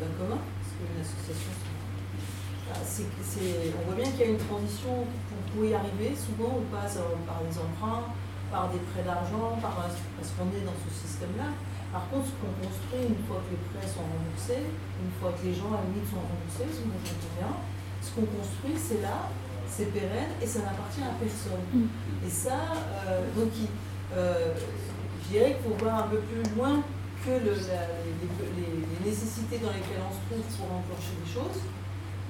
d'un 0.00 0.12
commun, 0.18 0.40
parce 0.40 0.72
qu'une 0.74 0.98
association, 0.98 1.52
c'est- 1.52 2.72
ah, 2.72 2.80
c'est 2.82 3.06
que 3.06 3.76
on 3.76 3.82
voit 3.86 3.94
bien 4.00 4.08
qu'il 4.10 4.20
y 4.24 4.24
a 4.24 4.32
une 4.32 4.40
transition 4.40 5.04
pour, 5.04 5.38
pour 5.52 5.62
y 5.68 5.74
arriver. 5.74 6.10
Souvent, 6.16 6.58
on 6.58 6.66
passe 6.74 6.96
par 7.28 7.38
des 7.44 7.54
emprunts, 7.60 8.08
par 8.52 8.68
des 8.68 8.78
prêts 8.92 9.02
d'argent, 9.02 9.56
par, 9.64 9.74
parce 9.80 10.30
qu'on 10.36 10.48
est 10.52 10.64
dans 10.68 10.76
ce 10.76 10.90
système-là. 10.92 11.48
Par 11.90 12.04
contre, 12.12 12.28
ce 12.28 12.36
qu'on 12.40 12.52
construit, 12.60 13.04
une 13.08 13.20
fois 13.24 13.40
que 13.44 13.56
les 13.56 13.62
prêts 13.72 13.88
sont 13.88 14.04
remboursés, 14.04 14.64
une 14.68 15.12
fois 15.16 15.32
que 15.32 15.42
les 15.44 15.56
gens 15.56 15.72
à 15.72 15.80
la 15.80 15.88
limite 15.88 16.04
sont 16.08 16.20
remboursés, 16.20 16.68
ce 16.68 16.80
que 16.84 16.88
j'entends 16.92 17.32
bien, 17.40 17.52
ce 18.04 18.08
qu'on 18.12 18.28
construit, 18.28 18.76
c'est 18.76 19.00
là, 19.00 19.32
c'est 19.68 19.88
pérenne 19.92 20.36
et 20.40 20.46
ça 20.46 20.60
n'appartient 20.68 21.04
à 21.04 21.16
personne. 21.16 21.64
Et 22.24 22.28
ça, 22.32 22.76
euh, 23.08 23.24
donc, 23.32 23.52
euh, 24.16 24.52
je 25.24 25.24
dirais 25.32 25.56
qu'il 25.56 25.64
faut 25.64 25.76
voir 25.80 26.04
un 26.04 26.08
peu 26.12 26.20
plus 26.28 26.44
loin 26.56 26.84
que 27.24 27.32
le- 27.40 27.56
la- 27.72 27.88
les, 28.04 28.28
les- 28.56 28.84
les 28.84 29.00
nécessités 29.08 29.56
dans 29.60 29.72
lesquelles 29.72 30.02
on 30.04 30.12
se 30.12 30.20
trouve 30.28 30.44
pour 30.60 30.68
enclencher 30.76 31.16
des 31.24 31.28
choses. 31.32 31.60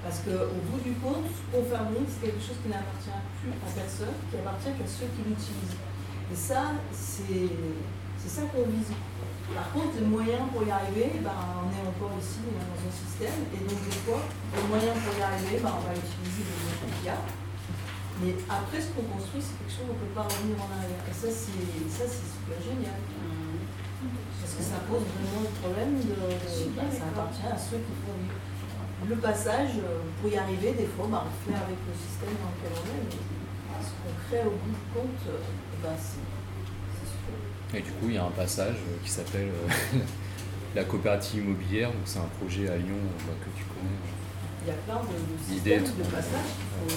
Parce 0.03 0.19
qu'au 0.27 0.59
bout 0.71 0.83
du 0.83 0.99
compte, 0.99 1.31
ce 1.31 1.43
qu'on 1.55 1.63
fabrique, 1.71 2.11
c'est 2.11 2.27
quelque 2.27 2.43
chose 2.43 2.59
qui 2.63 2.69
n'appartient 2.69 3.23
plus 3.39 3.55
à 3.55 3.69
personne, 3.71 4.15
qui 4.31 4.35
appartient 4.43 4.75
qu'à 4.75 4.87
ceux 4.91 5.07
qui 5.15 5.23
l'utilisent. 5.23 5.79
Et 6.33 6.37
ça, 6.37 6.73
c'est 6.91 8.29
ça 8.29 8.43
qu'on 8.49 8.65
vise. 8.73 8.89
Par 9.53 9.69
contre, 9.77 10.01
les 10.01 10.07
moyens 10.09 10.49
pour 10.49 10.65
y 10.65 10.71
arriver, 10.73 11.21
ben, 11.21 11.37
on 11.61 11.69
est 11.69 11.85
encore 11.85 12.17
ici 12.17 12.41
dans 12.57 12.73
un 12.73 12.89
système, 12.89 13.45
et 13.53 13.61
donc 13.69 13.77
des 13.85 13.97
fois, 14.01 14.25
les 14.57 14.65
moyens 14.65 14.97
pour 15.05 15.13
y 15.13 15.21
arriver, 15.21 15.61
ben, 15.61 15.73
on 15.77 15.83
va 15.85 15.93
utiliser 15.93 16.43
les 16.49 16.57
moyens 16.57 16.89
qu'il 16.89 17.05
y 17.05 17.13
a. 17.13 17.21
Mais 18.25 18.33
après, 18.49 18.81
ce 18.81 18.89
qu'on 18.97 19.05
construit, 19.13 19.43
c'est 19.45 19.57
quelque 19.61 19.75
chose 19.77 19.85
qu'on 19.93 19.99
ne 19.99 20.03
peut 20.09 20.15
pas 20.17 20.25
revenir 20.25 20.57
en 20.57 20.71
arrière. 20.73 21.05
Et 21.05 21.13
ça, 21.13 21.29
c'est 21.29 21.53
super 22.33 22.59
génial. 22.65 22.97
Parce 24.41 24.55
que 24.57 24.63
ça 24.65 24.79
pose 24.89 25.05
vraiment 25.05 25.43
le 25.45 25.53
problème 25.61 25.95
de. 26.01 26.17
de- 26.17 26.73
ben, 26.73 26.89
ça 26.89 27.13
appartient 27.13 27.45
à 27.45 27.59
ceux 27.61 27.83
qui 27.85 27.95
font. 28.09 28.17
Le 29.05 29.19
passage, 29.19 29.83
euh, 29.83 30.01
pour 30.23 30.31
y 30.33 30.39
arriver, 30.39 30.73
des 30.79 30.87
fois, 30.97 31.11
ben, 31.13 31.27
on 31.29 31.33
fait 31.45 31.59
avec 31.59 31.77
le 31.83 31.93
système 31.93 32.33
dans 32.41 32.51
lequel 32.57 32.73
on 32.73 32.87
est. 32.89 33.05
Mais 33.11 33.83
ce 33.85 33.93
qu'on 34.01 34.15
crée 34.31 34.45
au 34.49 34.55
bout 34.57 34.71
du 34.73 34.85
compte, 34.95 35.23
euh, 35.29 35.43
ben, 35.83 35.91
c'est. 35.99 37.79
Et 37.79 37.81
du 37.81 37.91
coup, 37.93 38.07
il 38.09 38.15
y 38.15 38.19
a 38.19 38.25
un 38.25 38.31
passage 38.31 38.77
euh, 38.77 38.97
qui 39.03 39.11
s'appelle 39.11 39.49
euh, 39.49 39.99
la 40.75 40.85
coopérative 40.85 41.45
immobilière. 41.45 41.89
Donc, 41.89 42.03
c'est 42.05 42.19
un 42.19 42.29
projet 42.41 42.69
à 42.69 42.77
Lyon 42.77 42.97
euh, 42.97 43.23
bah, 43.27 43.33
que 43.41 43.51
tu 43.57 43.65
connais. 43.65 43.97
Il 44.63 44.69
y 44.69 44.71
a 44.71 44.75
plein 44.75 45.01
de, 45.01 45.09
de 45.09 45.55
systèmes 45.55 46.07
passages 46.07 46.53
qu'il 46.87 46.97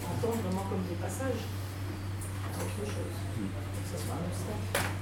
faut 0.00 0.26
entendre 0.26 0.42
vraiment 0.42 0.66
comme 0.70 0.82
des 0.88 0.96
passages. 0.96 1.44
Autre 2.56 2.86
chose. 2.86 3.14
Que 3.36 3.98
ce 3.98 4.04
soit 4.04 4.14
un 4.14 4.26
obstacle. 4.26 4.94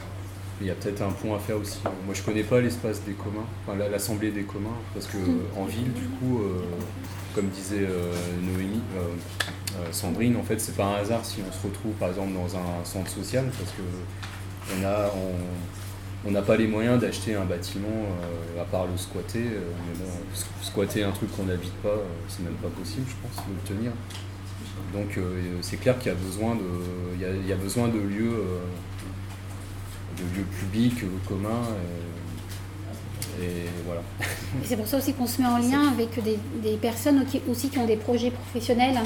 Il 0.61 0.67
y 0.67 0.71
a 0.71 0.75
peut-être 0.75 1.03
un 1.03 1.11
point 1.11 1.37
à 1.37 1.39
faire 1.41 1.57
aussi. 1.57 1.81
Moi, 2.05 2.15
je 2.15 2.23
connais 2.23 2.45
pas 2.45 2.61
l'espace 2.61 3.03
des 3.03 3.15
communs, 3.15 3.47
enfin 3.67 3.77
l'assemblée 3.77 4.31
des 4.31 4.45
communs, 4.45 4.77
parce 4.95 5.07
que 5.07 5.17
en 5.57 5.65
ville, 5.65 5.93
du 5.93 6.07
coup, 6.21 6.43
euh, 6.43 6.63
comme 7.35 7.49
disait 7.49 7.87
euh, 7.89 8.13
Noémie, 8.43 8.83
euh, 8.97 9.09
euh, 9.81 9.93
Sandrine, 9.93 10.37
en 10.37 10.43
fait, 10.43 10.61
c'est 10.61 10.77
pas 10.77 10.85
un 10.85 10.95
hasard 10.97 11.25
si 11.25 11.41
on 11.49 11.53
se 11.53 11.67
retrouve, 11.67 11.93
par 11.95 12.09
exemple, 12.11 12.33
dans 12.35 12.57
un 12.57 12.85
centre 12.85 13.11
social, 13.11 13.45
parce 13.59 13.71
que 13.73 13.83
on 14.71 16.29
on- 16.29 16.31
n'a 16.31 16.43
pas 16.43 16.57
les 16.57 16.67
moyens 16.69 17.01
d'acheter 17.01 17.35
un 17.35 17.45
bâtiment 17.45 17.89
euh, 17.89 18.63
à 18.63 18.65
part 18.65 18.87
le 18.87 18.97
squatter. 18.97 19.41
euh, 19.41 19.61
mais 19.89 19.99
bon, 20.05 20.11
squatter 20.63 21.03
un 21.05 21.11
truc 21.11 21.35
qu'on 21.37 21.45
n'habite 21.45 21.75
pas, 21.83 21.97
c'est 22.29 22.43
même 22.45 22.55
pas 22.55 22.69
possible, 22.69 23.07
je 23.09 23.15
pense, 23.27 23.45
de 23.47 23.53
le 23.53 23.77
tenir. 23.77 23.93
Donc 24.93 25.19
c'est 25.63 25.79
clair 25.79 25.99
qu'il 25.99 26.13
y 26.13 26.15
a 26.15 26.19
besoin 26.19 26.55
de, 26.55 26.63
il 27.15 27.47
y 27.47 27.53
a, 27.53 27.57
besoin 27.57 27.89
de 27.89 27.99
lieux, 27.99 28.45
de 30.19 30.23
lieux 30.37 30.47
publics, 30.59 31.03
communs. 31.29 31.67
Et, 33.41 33.69
voilà. 33.87 34.03
C'est 34.65 34.77
pour 34.77 34.87
ça 34.87 34.99
aussi 34.99 35.15
qu'on 35.15 35.27
se 35.27 35.41
met 35.41 35.49
en 35.49 35.59
lien 35.59 35.89
avec 35.93 36.23
des, 36.23 36.39
des 36.63 36.77
personnes 36.77 37.25
qui, 37.27 37.41
aussi 37.51 37.69
qui 37.69 37.79
ont 37.79 37.87
des 37.87 37.97
projets 37.97 38.31
professionnels 38.31 38.99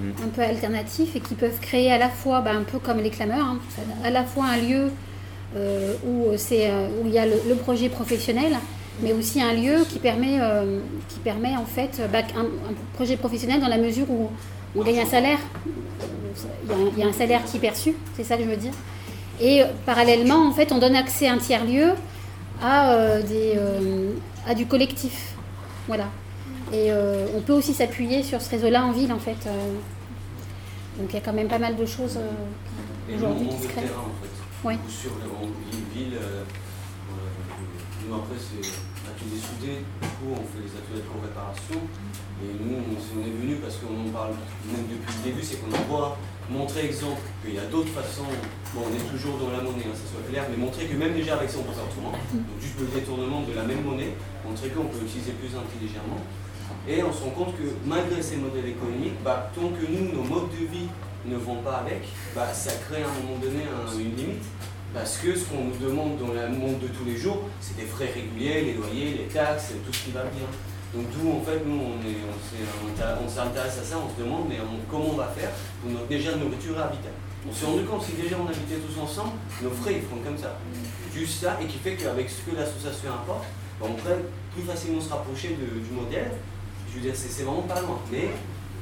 Mm. 0.00 0.24
un 0.24 0.28
peu 0.28 0.42
alternatifs 0.42 1.16
et 1.16 1.20
qui 1.20 1.34
peuvent 1.34 1.58
créer 1.60 1.90
à 1.90 1.98
la 1.98 2.08
fois, 2.08 2.40
bah, 2.40 2.52
un 2.52 2.62
peu 2.64 2.78
comme 2.78 2.98
les 2.98 3.10
clameurs, 3.10 3.46
hein, 3.46 3.58
à 4.04 4.10
la 4.10 4.24
fois 4.24 4.44
un 4.46 4.56
lieu 4.58 4.90
euh, 5.56 5.94
où, 6.06 6.36
c'est, 6.36 6.68
euh, 6.70 6.88
où 7.00 7.06
il 7.06 7.12
y 7.12 7.18
a 7.18 7.24
le, 7.24 7.40
le 7.48 7.54
projet 7.54 7.88
professionnel, 7.88 8.52
mais 9.00 9.12
aussi 9.12 9.40
un 9.40 9.54
lieu 9.54 9.84
qui 9.88 9.98
permet, 9.98 10.38
euh, 10.40 10.80
qui 11.08 11.18
permet 11.20 11.56
en 11.56 11.64
fait 11.64 12.00
bah, 12.12 12.18
un, 12.36 12.42
un 12.42 12.74
projet 12.94 13.16
professionnel 13.16 13.60
dans 13.60 13.68
la 13.68 13.78
mesure 13.78 14.10
où 14.10 14.30
on 14.76 14.82
gagne 14.82 15.00
un 15.00 15.06
salaire. 15.06 15.38
Il 16.64 16.70
y, 16.70 16.74
a 16.74 16.76
un, 16.76 16.90
il 16.96 16.98
y 16.98 17.02
a 17.02 17.06
un 17.06 17.12
salaire 17.12 17.42
qui 17.44 17.56
est 17.56 17.60
perçu, 17.60 17.94
c'est 18.16 18.24
ça 18.24 18.36
que 18.36 18.44
je 18.44 18.48
veux 18.48 18.56
dire. 18.56 18.72
Et 19.40 19.62
parallèlement, 19.86 20.46
en 20.46 20.52
fait, 20.52 20.72
on 20.72 20.78
donne 20.78 20.96
accès 20.96 21.28
à 21.28 21.32
un 21.32 21.38
tiers-lieu 21.38 21.92
à, 22.62 22.92
euh, 22.92 23.22
des, 23.22 23.54
euh, 23.56 24.12
à 24.46 24.54
du 24.54 24.66
collectif. 24.66 25.34
Voilà. 25.86 26.06
Et 26.72 26.90
euh, 26.90 27.26
on 27.36 27.40
peut 27.40 27.52
aussi 27.52 27.74
s'appuyer 27.74 28.22
sur 28.22 28.40
ce 28.40 28.50
réseau-là 28.50 28.84
en 28.84 28.92
ville, 28.92 29.12
en 29.12 29.18
fait. 29.18 29.48
donc 30.98 31.08
il 31.10 31.14
y 31.14 31.18
a 31.18 31.20
quand 31.20 31.32
même 31.32 31.48
pas 31.48 31.58
mal 31.58 31.76
de 31.76 31.86
choses 31.86 32.18
aujourd'hui 33.14 33.48
qui 33.48 33.62
se 33.62 33.68
créent. 33.68 33.82
terrain 33.82 34.00
en 34.00 34.22
fait. 34.22 34.32
Oui. 34.64 34.74
Ou 34.74 34.90
sur 34.90 35.10
le, 35.12 35.30
en 35.30 35.46
ville, 35.94 36.18
nous 38.08 38.14
après 38.16 38.34
c'est 38.36 38.66
atelier 39.08 39.38
soudé, 39.40 39.72
du 40.02 40.08
coup 40.08 40.32
on 40.32 40.42
fait 40.42 40.64
les 40.64 40.72
ateliers 40.74 41.02
de 41.02 41.08
co-réparation. 41.08 41.80
Et 42.42 42.48
nous 42.60 42.76
on, 42.76 43.20
on 43.20 43.24
est 43.24 43.30
venu 43.30 43.56
parce 43.56 43.76
qu'on 43.76 44.08
en 44.08 44.10
parle 44.10 44.34
même 44.66 44.86
depuis 44.90 45.14
le 45.18 45.30
début, 45.30 45.42
c'est 45.44 45.58
qu'on 45.60 45.70
voit 45.88 46.18
montrer 46.50 46.86
exemple 46.86 47.20
qu'il 47.44 47.54
y 47.54 47.58
a 47.58 47.64
d'autres 47.66 47.90
façons, 47.90 48.28
bon 48.74 48.82
on 48.86 48.94
est 48.94 49.06
toujours 49.10 49.38
dans 49.38 49.50
la 49.50 49.62
monnaie, 49.62 49.86
hein, 49.86 49.94
ça 49.96 50.06
soit 50.10 50.22
clair, 50.28 50.44
mais 50.50 50.56
montrer 50.56 50.86
que 50.86 50.94
même 50.96 51.14
déjà 51.14 51.34
avec 51.36 51.50
ça 51.50 51.58
on. 51.58 51.66
Donc 51.72 52.58
juste 52.60 52.78
le 52.78 52.86
détournement 52.98 53.42
de 53.42 53.52
la 53.54 53.62
même 53.64 53.82
monnaie, 53.82 54.12
montrer 54.46 54.68
qu'on 54.70 54.84
peut 54.84 54.98
l'utiliser 55.02 55.32
plus 55.32 55.50
intelligemment. 55.56 56.20
Et 56.88 57.02
on 57.02 57.12
se 57.12 57.22
rend 57.24 57.30
compte 57.30 57.56
que 57.56 57.66
malgré 57.84 58.22
ces 58.22 58.36
modèles 58.36 58.68
économiques, 58.68 59.18
bah, 59.24 59.50
tant 59.54 59.68
que 59.70 59.84
nous, 59.90 60.12
nos 60.14 60.22
modes 60.22 60.50
de 60.50 60.66
vie 60.66 60.86
ne 61.26 61.36
vont 61.36 61.56
pas 61.62 61.82
avec, 61.84 62.02
bah, 62.34 62.52
ça 62.54 62.70
crée 62.88 63.02
à 63.02 63.06
un 63.06 63.22
moment 63.26 63.38
donné 63.42 63.62
un- 63.66 63.92
une 63.98 64.14
limite. 64.14 64.44
Parce 64.94 65.18
que 65.18 65.36
ce 65.36 65.44
qu'on 65.46 65.64
nous 65.64 65.76
demande 65.82 66.16
dans 66.18 66.32
le 66.32 66.48
monde 66.48 66.78
de 66.78 66.86
tous 66.86 67.04
les 67.04 67.16
jours, 67.16 67.42
c'est 67.60 67.76
des 67.76 67.84
frais 67.86 68.08
réguliers, 68.14 68.62
les 68.62 68.74
loyers, 68.74 69.18
les 69.18 69.24
taxes, 69.26 69.72
tout 69.84 69.92
ce 69.92 70.04
qui 70.04 70.10
va 70.12 70.22
bien. 70.22 70.46
Donc 70.94 71.04
d'où 71.12 71.32
en 71.32 71.42
fait 71.42 71.60
nous 71.66 71.80
on 71.80 73.28
s'intéresse 73.28 73.78
à 73.78 73.84
ça, 73.84 73.96
on 73.98 74.08
se 74.14 74.22
demande 74.22 74.46
mais 74.48 74.58
comment 74.90 75.10
on 75.10 75.16
va 75.16 75.28
faire 75.28 75.50
pour 75.82 75.90
notre 75.90 76.06
déjà 76.06 76.36
nourriture 76.36 76.78
et 76.78 76.82
habitat. 76.82 77.10
On 77.48 77.52
s'est 77.52 77.66
rendu 77.66 77.84
compte 77.84 78.00
que 78.00 78.06
si 78.06 78.12
déjà 78.22 78.36
on 78.40 78.46
habitait 78.46 78.82
tous 78.82 78.98
ensemble, 79.00 79.32
nos 79.62 79.70
frais 79.70 79.94
ils 79.96 80.02
feront 80.02 80.20
comme 80.22 80.38
ça. 80.38 80.58
Juste 81.14 81.42
ça, 81.42 81.58
et 81.62 81.66
qui 81.66 81.78
fait 81.78 81.94
qu'avec 81.94 82.28
ce 82.28 82.42
que 82.42 82.56
l'association 82.56 83.12
apporte, 83.14 83.44
bah, 83.80 83.86
on 83.88 83.94
pourrait 83.94 84.18
plus 84.52 84.62
facilement 84.62 85.00
se 85.00 85.10
rapprocher 85.10 85.56
du 85.56 85.94
modèle. 85.94 86.32
Je 86.90 86.96
veux 86.96 87.00
dire, 87.02 87.14
c'est 87.14 87.44
vraiment 87.44 87.62
pas 87.62 87.80
loin. 87.80 88.00
Mais 88.10 88.30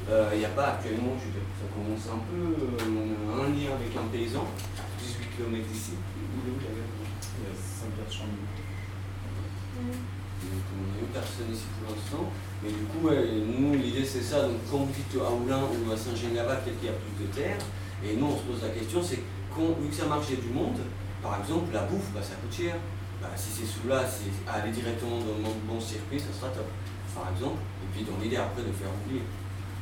euh, 0.09 0.29
il 0.33 0.39
n'y 0.39 0.45
a 0.45 0.49
pas 0.49 0.77
actuellement, 0.77 1.13
je 1.19 1.25
veux 1.25 1.33
dire, 1.33 1.47
ça 1.57 1.67
commence 1.73 2.05
un 2.09 2.21
peu, 2.29 2.41
euh, 2.41 2.77
on 2.89 3.39
a 3.39 3.45
un 3.45 3.49
lien 3.49 3.73
avec 3.73 3.95
un 3.97 4.07
paysan, 4.11 4.45
18 4.99 5.29
km 5.35 5.67
d'ici. 5.67 5.93
Il 5.93 6.49
est 6.49 6.53
où 6.53 6.57
d'ailleurs 6.61 6.89
Saint-Pierre-de-Chambly. 7.55 8.45
Donc 10.45 11.14
personne 11.25 11.49
ici 11.49 11.65
pour 11.73 11.89
l'instant. 11.89 12.29
Mais 12.61 12.69
du 12.69 12.85
coup, 12.85 13.09
nous, 13.09 13.73
l'idée 13.73 14.05
c'est 14.05 14.21
ça. 14.21 14.45
Donc 14.45 14.61
quand 14.69 14.85
vous 14.85 14.93
dites 14.93 15.17
à 15.17 15.33
Oulin 15.33 15.65
ou 15.65 15.91
à 15.91 15.97
Saint-Général, 15.97 16.61
peut-être 16.61 16.77
qu'il 16.77 16.89
y 16.89 16.93
a 16.93 16.97
plus 17.01 17.17
de 17.17 17.27
terre. 17.33 17.57
Et 18.05 18.15
nous, 18.15 18.29
on 18.29 18.37
se 18.37 18.45
pose 18.45 18.61
la 18.61 18.69
question, 18.69 19.01
c'est 19.01 19.25
quand, 19.49 19.73
vu 19.81 19.89
que 19.89 19.95
ça 19.95 20.05
marche, 20.05 20.29
du 20.29 20.51
monde, 20.53 20.77
par 21.23 21.41
exemple, 21.41 21.73
la 21.73 21.89
bouffe, 21.89 22.13
bah, 22.13 22.21
ça 22.21 22.37
coûte 22.37 22.53
cher. 22.53 22.77
Bah, 23.17 23.31
si 23.33 23.49
c'est 23.49 23.65
sous 23.65 23.87
là, 23.87 24.05
si 24.05 24.29
aller 24.45 24.69
directement 24.69 25.17
dans 25.17 25.41
le 25.41 25.65
bon, 25.65 25.79
circuit, 25.79 26.19
ça 26.19 26.29
sera 26.29 26.51
top, 26.53 26.69
par 27.15 27.33
exemple. 27.33 27.57
Et 27.81 27.87
puis 27.89 28.01
dans 28.05 28.21
l'idée 28.21 28.37
après 28.37 28.61
de 28.61 28.69
faire 28.75 28.93
oublier. 28.93 29.25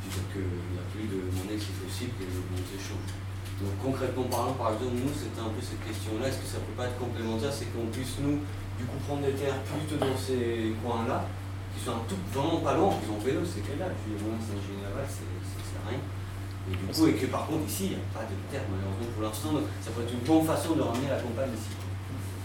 C'est-à-dire 0.00 0.30
qu'il 0.32 0.48
n'y 0.72 0.80
a 0.80 0.86
plus 0.92 1.06
de 1.08 1.18
monnaie 1.36 1.58
qui 1.60 1.68
est 1.72 1.80
possible 1.84 2.12
que 2.16 2.24
le 2.24 2.40
bon 2.48 2.60
échange. 2.60 3.12
Donc 3.60 3.74
concrètement 3.82 4.24
parlant, 4.30 4.54
par 4.54 4.74
exemple, 4.74 4.98
nous, 4.98 5.12
c'était 5.14 5.42
un 5.42 5.50
peu 5.50 5.62
cette 5.62 5.82
question-là, 5.84 6.28
est-ce 6.28 6.42
que 6.42 6.48
ça 6.48 6.58
ne 6.58 6.66
peut 6.70 6.76
pas 6.78 6.86
être 6.90 6.98
complémentaire, 6.98 7.52
c'est 7.52 7.70
qu'on 7.70 7.86
puisse 7.90 8.18
nous, 8.20 8.40
du 8.78 8.84
coup, 8.84 8.98
prendre 9.06 9.22
des 9.22 9.32
terres 9.32 9.60
plutôt 9.62 9.96
dans 9.96 10.16
ces 10.16 10.74
coins-là, 10.82 11.24
qui 11.76 11.84
sont 11.84 11.92
un 11.92 12.02
tout 12.08 12.16
vraiment 12.32 12.58
pas 12.60 12.74
loin, 12.76 12.94
ils 13.02 13.10
ont 13.10 13.18
vélo, 13.18 13.40
c'est 13.44 13.62
quel 13.66 13.78
là 13.78 13.86
dis, 13.90 14.14
voilà, 14.18 14.36
c'est 15.08 15.90
rien. 15.90 15.98
Et 16.66 16.76
du 16.76 16.86
coup, 16.92 17.06
et 17.06 17.12
que 17.14 17.26
par 17.26 17.46
contre, 17.46 17.68
ici, 17.68 17.84
il 17.84 17.88
n'y 17.90 17.94
a 17.96 18.06
pas 18.14 18.24
de 18.24 18.34
terre, 18.50 18.62
malheureusement, 18.70 19.12
pour 19.14 19.22
l'instant, 19.22 19.52
donc 19.52 19.64
ça 19.82 19.90
peut 19.90 20.02
être 20.02 20.12
une 20.14 20.20
bonne 20.26 20.46
façon 20.46 20.74
de 20.74 20.80
ramener 20.82 21.08
la 21.10 21.20
campagne 21.20 21.50
ici. 21.52 21.74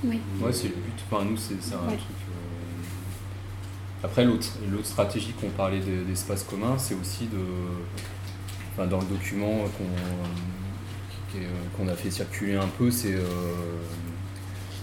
Oui. 0.04 0.20
Ouais, 0.42 0.52
c'est 0.54 0.68
le 0.70 0.76
but. 0.76 1.00
Enfin, 1.10 1.26
nous, 1.26 1.38
c'est 1.38 1.56
c'est 1.62 1.76
un 1.76 1.80
Ouais. 1.88 1.96
truc. 1.98 2.20
euh, 2.30 4.06
Après, 4.06 4.24
l'autre 4.26 4.48
l'autre 4.72 4.86
stratégie 4.86 5.34
qu'on 5.34 5.50
parlait 5.50 5.80
de- 5.82 6.04
d'espace 6.04 6.44
commun, 6.44 6.78
c'est 6.78 6.96
aussi 6.96 7.26
de. 7.28 7.38
Enfin, 8.74 8.88
dans 8.88 9.00
le 9.00 9.06
document 9.08 9.66
qu'on 9.78 9.84
qu'on 11.78 11.88
a 11.88 11.96
fait 11.96 12.10
circuler 12.12 12.56
un 12.56 12.68
peu, 12.78 12.90
c'est. 12.92 13.14
euh, 13.16 13.24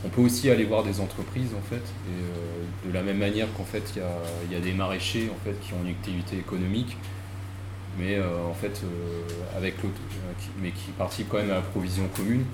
On 0.04 0.08
peut 0.08 0.20
aussi 0.20 0.50
aller 0.50 0.64
voir 0.64 0.82
des 0.82 1.00
entreprises, 1.00 1.50
en 1.56 1.62
fait. 1.62 1.76
Et 1.76 2.12
euh, 2.12 2.88
de 2.88 2.94
la 2.94 3.02
même 3.02 3.18
manière 3.18 3.48
qu'en 3.56 3.64
fait, 3.64 3.94
il 3.96 4.52
y 4.52 4.56
a, 4.56 4.60
des 4.60 4.72
maraîchers 4.72 5.30
en 5.32 5.44
fait, 5.44 5.58
qui 5.60 5.72
ont 5.72 5.82
une 5.84 5.90
activité 5.90 6.36
économique. 6.36 6.96
Mais 7.98 8.16
euh, 8.16 8.26
en 8.48 8.54
fait, 8.54 8.82
euh, 8.84 9.56
avec 9.56 9.74
mais 10.60 10.70
qui 10.70 10.90
participent 10.98 11.28
quand 11.30 11.38
même 11.38 11.50
à 11.50 11.54
la 11.54 11.60
provision 11.62 12.06
commune 12.14 12.44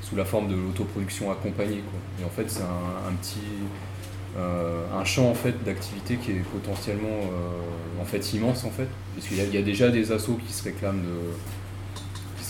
sous 0.00 0.16
la 0.16 0.24
forme 0.24 0.48
de 0.48 0.54
l'autoproduction 0.54 1.30
accompagnée. 1.30 1.82
Et 2.20 2.24
en 2.24 2.30
fait, 2.30 2.48
c'est 2.48 2.62
un, 2.62 3.12
petit 3.20 3.40
un 4.36 5.04
champ 5.04 5.28
en 5.28 5.34
fait 5.34 5.64
d'activité 5.64 6.16
qui 6.16 6.30
est 6.30 6.44
potentiellement 6.52 7.20
en 8.00 8.04
fait 8.04 8.32
immense 8.32 8.64
en 8.64 8.70
fait, 8.70 8.86
parce 9.14 9.26
qu'il 9.26 9.36
y, 9.36 9.54
y 9.54 9.58
a 9.58 9.62
déjà 9.62 9.90
des 9.90 10.12
assos 10.12 10.38
qui 10.46 10.52
se 10.52 10.62
réclament 10.62 11.02
de 11.02 11.34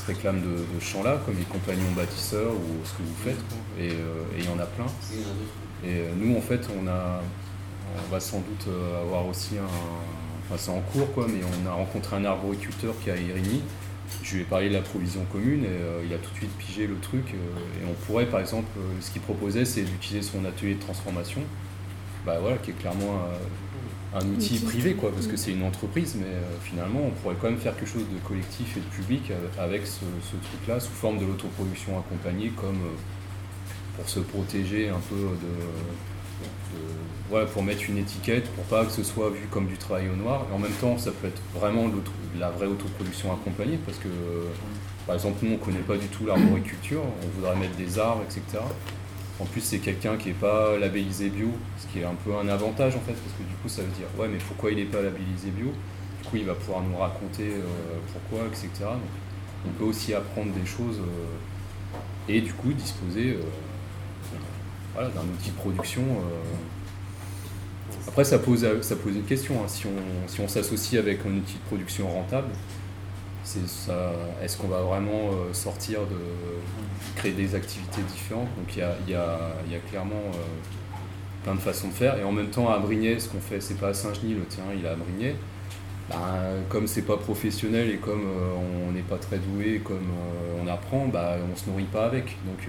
réclament 0.09 0.41
de, 0.41 0.75
de 0.75 0.81
ce 0.81 0.85
champ-là, 0.85 1.21
comme 1.25 1.37
les 1.37 1.45
compagnons 1.45 1.91
bâtisseurs 1.97 2.53
ou 2.53 2.85
ce 2.85 2.93
que 2.93 3.03
vous 3.03 3.15
faites, 3.25 3.49
quoi. 3.49 3.59
et 3.79 3.91
euh, 3.91 4.37
et 4.37 4.41
il 4.41 4.45
y 4.45 4.49
en 4.49 4.59
a 4.59 4.67
plein. 4.67 4.87
A. 4.87 5.87
Et 5.87 6.01
euh, 6.01 6.13
nous, 6.17 6.37
en 6.37 6.41
fait, 6.41 6.69
on 6.77 6.87
a, 6.89 7.23
on 7.97 8.11
va 8.13 8.21
sans 8.21 8.39
doute 8.39 8.67
euh, 8.69 9.03
avoir 9.03 9.27
aussi 9.27 9.59
un, 9.59 9.65
enfin 9.65 10.57
c'est 10.57 10.71
en 10.71 10.81
cours 10.81 11.13
quoi, 11.13 11.27
mais 11.29 11.41
on 11.45 11.69
a 11.69 11.73
rencontré 11.73 12.17
un 12.17 12.25
arboriculteur 12.25 12.95
qui 13.03 13.11
est 13.11 13.13
à 13.13 13.17
Irigny. 13.17 13.63
Je 14.23 14.37
lui 14.37 14.41
ai 14.41 14.45
parlé 14.45 14.71
de 14.71 14.75
la 14.75 14.81
provision 14.81 15.21
commune 15.31 15.65
et 15.65 16.07
il 16.07 16.13
a 16.15 16.17
tout 16.17 16.31
de 16.31 16.37
suite 16.37 16.57
pigé 16.59 16.87
le 16.87 16.97
truc. 16.97 17.35
et 17.35 17.85
on 17.87 17.93
pourrait, 18.07 18.25
par 18.25 18.41
exemple, 18.41 18.69
ce 19.03 19.11
qu'il 19.11 19.21
proposait, 19.21 19.67
c'est 19.67 19.83
d'utiliser 19.83 20.27
son 20.27 20.47
atelier 20.47 20.77
de 20.77 20.81
transformation, 20.81 21.43
bah 22.25 22.39
voilà, 22.41 22.57
qui 22.57 22.71
est 22.71 22.75
clairement 22.81 23.21
un 24.15 24.27
outil 24.27 24.59
privé, 24.61 24.95
quoi, 24.95 25.13
parce 25.13 25.27
que 25.27 25.37
c'est 25.37 25.53
une 25.53 25.63
entreprise, 25.63 26.17
mais 26.19 26.27
euh, 26.27 26.41
finalement, 26.63 27.01
on 27.07 27.11
pourrait 27.11 27.37
quand 27.41 27.51
même 27.51 27.59
faire 27.59 27.77
quelque 27.77 27.91
chose 27.91 28.07
de 28.11 28.19
collectif 28.27 28.77
et 28.77 28.81
de 28.81 28.87
public 28.87 29.31
euh, 29.31 29.37
avec 29.63 29.87
ce, 29.87 30.01
ce 30.23 30.37
truc-là, 30.49 30.81
sous 30.81 30.93
forme 30.93 31.19
de 31.19 31.27
l'autoproduction 31.27 31.99
accompagnée, 31.99 32.51
comme 32.57 32.77
euh, 32.77 33.97
pour 33.97 34.09
se 34.09 34.21
protéger 34.21 34.89
un 34.89 35.01
peu 35.11 35.17
de, 35.17 35.21
de- 36.79 37.35
ouais, 37.35 37.45
pour 37.47 37.63
mettre 37.63 37.83
une 37.89 37.99
étiquette, 37.99 38.49
pour 38.53 38.65
pas 38.65 38.85
que 38.87 38.93
ce 38.93 39.03
soit 39.03 39.29
vu 39.31 39.47
comme 39.51 39.67
du 39.67 39.77
travail 39.77 40.09
au 40.09 40.17
noir. 40.17 40.47
Et 40.51 40.55
en 40.55 40.59
même 40.59 40.73
temps, 40.81 40.97
ça 40.97 41.11
peut 41.11 41.27
être 41.27 41.43
vraiment 41.55 41.91
la 42.39 42.51
vraie 42.51 42.67
autoproduction 42.67 43.33
accompagnée, 43.33 43.79
parce 43.85 43.99
que, 43.99 44.09
par 45.07 45.17
exemple, 45.17 45.39
nous, 45.43 45.55
on 45.55 45.59
connaît 45.59 45.79
pas 45.81 45.97
du 45.97 46.07
tout 46.07 46.25
l'arboriculture, 46.27 47.03
on 47.05 47.29
voudrait 47.37 47.57
mettre 47.57 47.77
des 47.77 47.99
arbres, 47.99 48.23
etc. 48.25 48.63
En 49.41 49.45
plus, 49.45 49.61
c'est 49.61 49.79
quelqu'un 49.79 50.17
qui 50.17 50.29
n'est 50.29 50.35
pas 50.35 50.77
labellisé 50.79 51.29
bio, 51.31 51.51
ce 51.79 51.87
qui 51.87 52.01
est 52.01 52.05
un 52.05 52.15
peu 52.25 52.35
un 52.35 52.49
avantage 52.49 52.97
en 52.97 53.01
fait, 53.01 53.13
parce 53.13 53.35
que 53.39 53.45
du 53.45 53.55
coup, 53.63 53.69
ça 53.69 53.83
veut 53.83 53.89
dire, 53.97 54.09
ouais, 54.19 54.27
mais 54.29 54.39
pourquoi 54.39 54.73
il 54.73 54.79
n'est 54.79 54.85
pas 54.85 55.01
labellisé 55.01 55.51
bio? 55.51 55.67
Du 56.23 56.29
coup, 56.29 56.37
il 56.37 56.45
va 56.45 56.55
pouvoir 56.55 56.83
nous 56.83 56.97
raconter 56.97 57.49
euh, 57.51 57.99
pourquoi, 58.13 58.49
etc. 58.49 58.69
Donc, 58.81 59.01
on 59.67 59.71
peut 59.71 59.85
aussi 59.85 60.13
apprendre 60.13 60.53
des 60.53 60.67
choses 60.67 60.99
euh, 60.99 62.33
et 62.33 62.41
du 62.41 62.53
coup 62.53 62.73
disposer 62.73 63.39
euh, 64.97 65.09
d'un 65.09 65.23
outil 65.23 65.51
de 65.51 65.57
production. 65.57 66.03
Après, 68.07 68.25
ça 68.25 68.39
pose, 68.39 68.67
ça 68.83 68.97
pose 68.97 69.15
une 69.15 69.25
question. 69.25 69.55
hein. 69.63 69.69
Si 69.69 70.41
on 70.41 70.49
s'associe 70.49 71.01
avec 71.01 71.21
un 71.25 71.31
outil 71.37 71.55
de 71.55 71.67
production 71.69 72.09
rentable, 72.09 72.49
c'est 73.49 73.67
ça, 73.69 74.13
est-ce 74.43 74.59
qu'on 74.59 74.69
va 74.69 74.83
vraiment 74.83 75.31
euh, 75.33 75.53
sortir 75.55 76.01
de 76.01 76.21
créer 77.17 77.33
des 77.33 77.55
activités 77.55 78.03
différentes? 78.03 78.49
Donc 78.59 78.69
il 78.77 78.81
y 78.81 78.83
a, 78.83 78.95
y 79.09 79.15
a- 79.15 79.53
y 79.71 79.75
a 79.75 79.79
clairement 79.89 80.27
euh, 80.35 80.39
plein 81.45 81.55
de 81.55 81.61
façons 81.61 81.89
de 81.89 81.95
faire. 81.95 82.19
Et 82.19 82.25
en 82.25 82.33
même 82.33 82.49
temps, 82.51 82.69
à 82.69 82.79
Brignais, 82.79 83.19
ce 83.19 83.29
qu'on 83.31 83.41
fait, 83.41 83.61
c'est 83.61 83.79
pas 83.79 83.89
à 83.89 83.95
Saint-Genis, 83.95 84.35
le 84.35 84.45
il 84.79 84.85
est 84.85 84.89
à 84.89 84.95
Brignais. 84.95 85.35
Ben, 86.11 86.17
comme 86.69 86.87
c'est 86.87 87.03
pas 87.03 87.17
professionnel 87.17 87.91
et 87.91 87.97
comme 87.97 88.23
euh, 88.27 88.87
on 88.89 88.93
n'est 88.93 89.03
pas 89.03 89.19
très 89.19 89.39
doué, 89.39 89.75
et 89.77 89.79
comme 89.81 89.97
euh, 89.97 90.63
on 90.63 90.67
apprend, 90.67 91.07
bah, 91.07 91.37
on 91.53 91.57
se 91.57 91.69
nourrit 91.71 91.85
pas 91.85 92.05
avec. 92.07 92.37
Donc. 92.47 92.67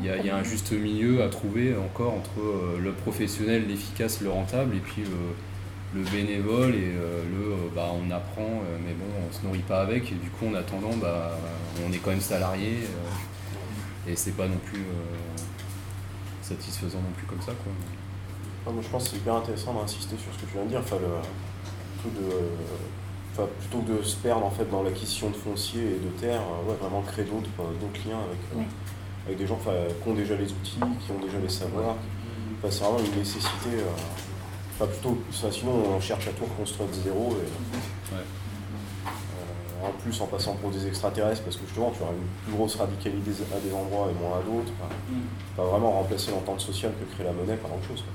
Il 0.00 0.06
y, 0.06 0.10
a, 0.10 0.16
y 0.18 0.30
a 0.30 0.36
un 0.36 0.42
juste 0.44 0.72
milieu 0.72 1.22
à 1.22 1.28
trouver 1.28 1.74
encore 1.76 2.12
entre 2.14 2.78
le 2.78 2.92
professionnel, 2.92 3.66
l'efficace, 3.68 4.20
le 4.20 4.28
rentable, 4.30 4.76
et 4.76 4.80
puis 4.80 5.02
le, 5.02 5.16
le 5.94 6.02
bénévole 6.04 6.74
et 6.74 6.92
euh, 6.96 7.22
le 7.30 7.52
euh, 7.52 7.68
bah, 7.74 7.90
on 7.92 8.10
apprend, 8.10 8.42
euh, 8.42 8.78
mais 8.84 8.92
bon, 8.92 9.04
on 9.28 9.32
se 9.32 9.44
nourrit 9.44 9.60
pas 9.60 9.82
avec, 9.82 10.10
et 10.10 10.14
du 10.14 10.30
coup, 10.30 10.46
en 10.46 10.54
attendant, 10.54 10.96
bah, 10.96 11.32
on 11.86 11.92
est 11.92 11.98
quand 11.98 12.10
même 12.10 12.20
salarié, 12.20 12.78
euh, 12.84 14.10
et 14.10 14.16
c'est 14.16 14.32
pas 14.32 14.48
non 14.48 14.58
plus 14.64 14.80
euh, 14.80 15.42
satisfaisant 16.42 16.98
non 16.98 17.12
plus 17.16 17.26
comme 17.26 17.40
ça. 17.40 17.52
Quoi. 17.52 17.72
Ah, 18.66 18.70
moi, 18.70 18.82
je 18.82 18.88
pense 18.88 19.04
que 19.04 19.10
c'est 19.10 19.16
hyper 19.16 19.34
intéressant 19.34 19.74
d'insister 19.74 20.16
sur 20.16 20.32
ce 20.32 20.38
que 20.38 20.46
tu 20.46 20.54
viens 20.54 20.64
de 20.64 20.68
dire. 20.70 20.80
Enfin, 20.80 20.96
le, 21.00 21.08
truc 22.00 22.14
de, 22.14 22.34
enfin, 23.32 23.48
plutôt 23.58 23.78
que 23.78 23.98
de 23.98 24.02
se 24.02 24.16
perdre 24.16 24.44
en 24.44 24.50
fait, 24.50 24.70
dans 24.70 24.82
l'acquisition 24.82 25.30
de 25.30 25.36
foncier 25.36 25.82
et 25.82 25.98
de 25.98 26.20
terre, 26.20 26.40
euh, 26.40 26.70
ouais, 26.70 26.76
vraiment 26.80 27.02
créer 27.02 27.24
d'autres 27.24 27.48
euh, 27.60 27.72
d'autres 27.80 28.08
liens 28.08 28.18
avec, 28.18 28.40
euh, 28.54 29.26
avec 29.26 29.38
des 29.38 29.46
gens 29.46 29.58
enfin, 29.60 29.72
qui 30.02 30.08
ont 30.08 30.14
déjà 30.14 30.36
les 30.36 30.50
outils, 30.52 30.78
qui 30.78 31.12
ont 31.12 31.24
déjà 31.24 31.38
les 31.38 31.48
savoirs. 31.48 31.96
Enfin, 32.58 32.68
c'est 32.70 32.84
vraiment 32.84 32.98
une 32.98 33.18
nécessité. 33.18 33.70
Enfin, 34.74 34.86
plutôt, 34.86 35.18
sinon, 35.50 35.72
on 35.96 36.00
cherche 36.00 36.28
à 36.28 36.32
tout 36.32 36.44
reconstruire 36.44 36.88
de 36.88 36.94
zéro. 36.94 37.36
Et, 37.40 38.14
Ouais. 38.14 38.20
euh, 38.20 39.88
en 39.88 39.92
plus, 40.02 40.20
en 40.20 40.26
passant 40.26 40.54
pour 40.54 40.70
des 40.70 40.86
extraterrestres, 40.86 41.42
parce 41.42 41.56
que 41.56 41.64
justement, 41.66 41.90
tu 41.96 42.02
auras 42.02 42.12
une 42.12 42.26
plus 42.44 42.52
grosse 42.52 42.76
radicalité 42.76 43.30
à 43.54 43.58
des 43.60 43.72
endroits 43.72 44.08
et 44.10 44.14
moins 44.22 44.38
à 44.38 44.42
d'autres. 44.42 44.72
Enfin, 44.80 44.92
pas 45.56 45.64
vraiment 45.64 45.92
remplacer 45.92 46.30
l'entente 46.30 46.60
sociale 46.60 46.92
que 47.00 47.14
crée 47.14 47.24
la 47.24 47.32
monnaie 47.32 47.56
par 47.56 47.72
autre 47.72 47.86
chose. 47.88 48.02
quoi. 48.02 48.12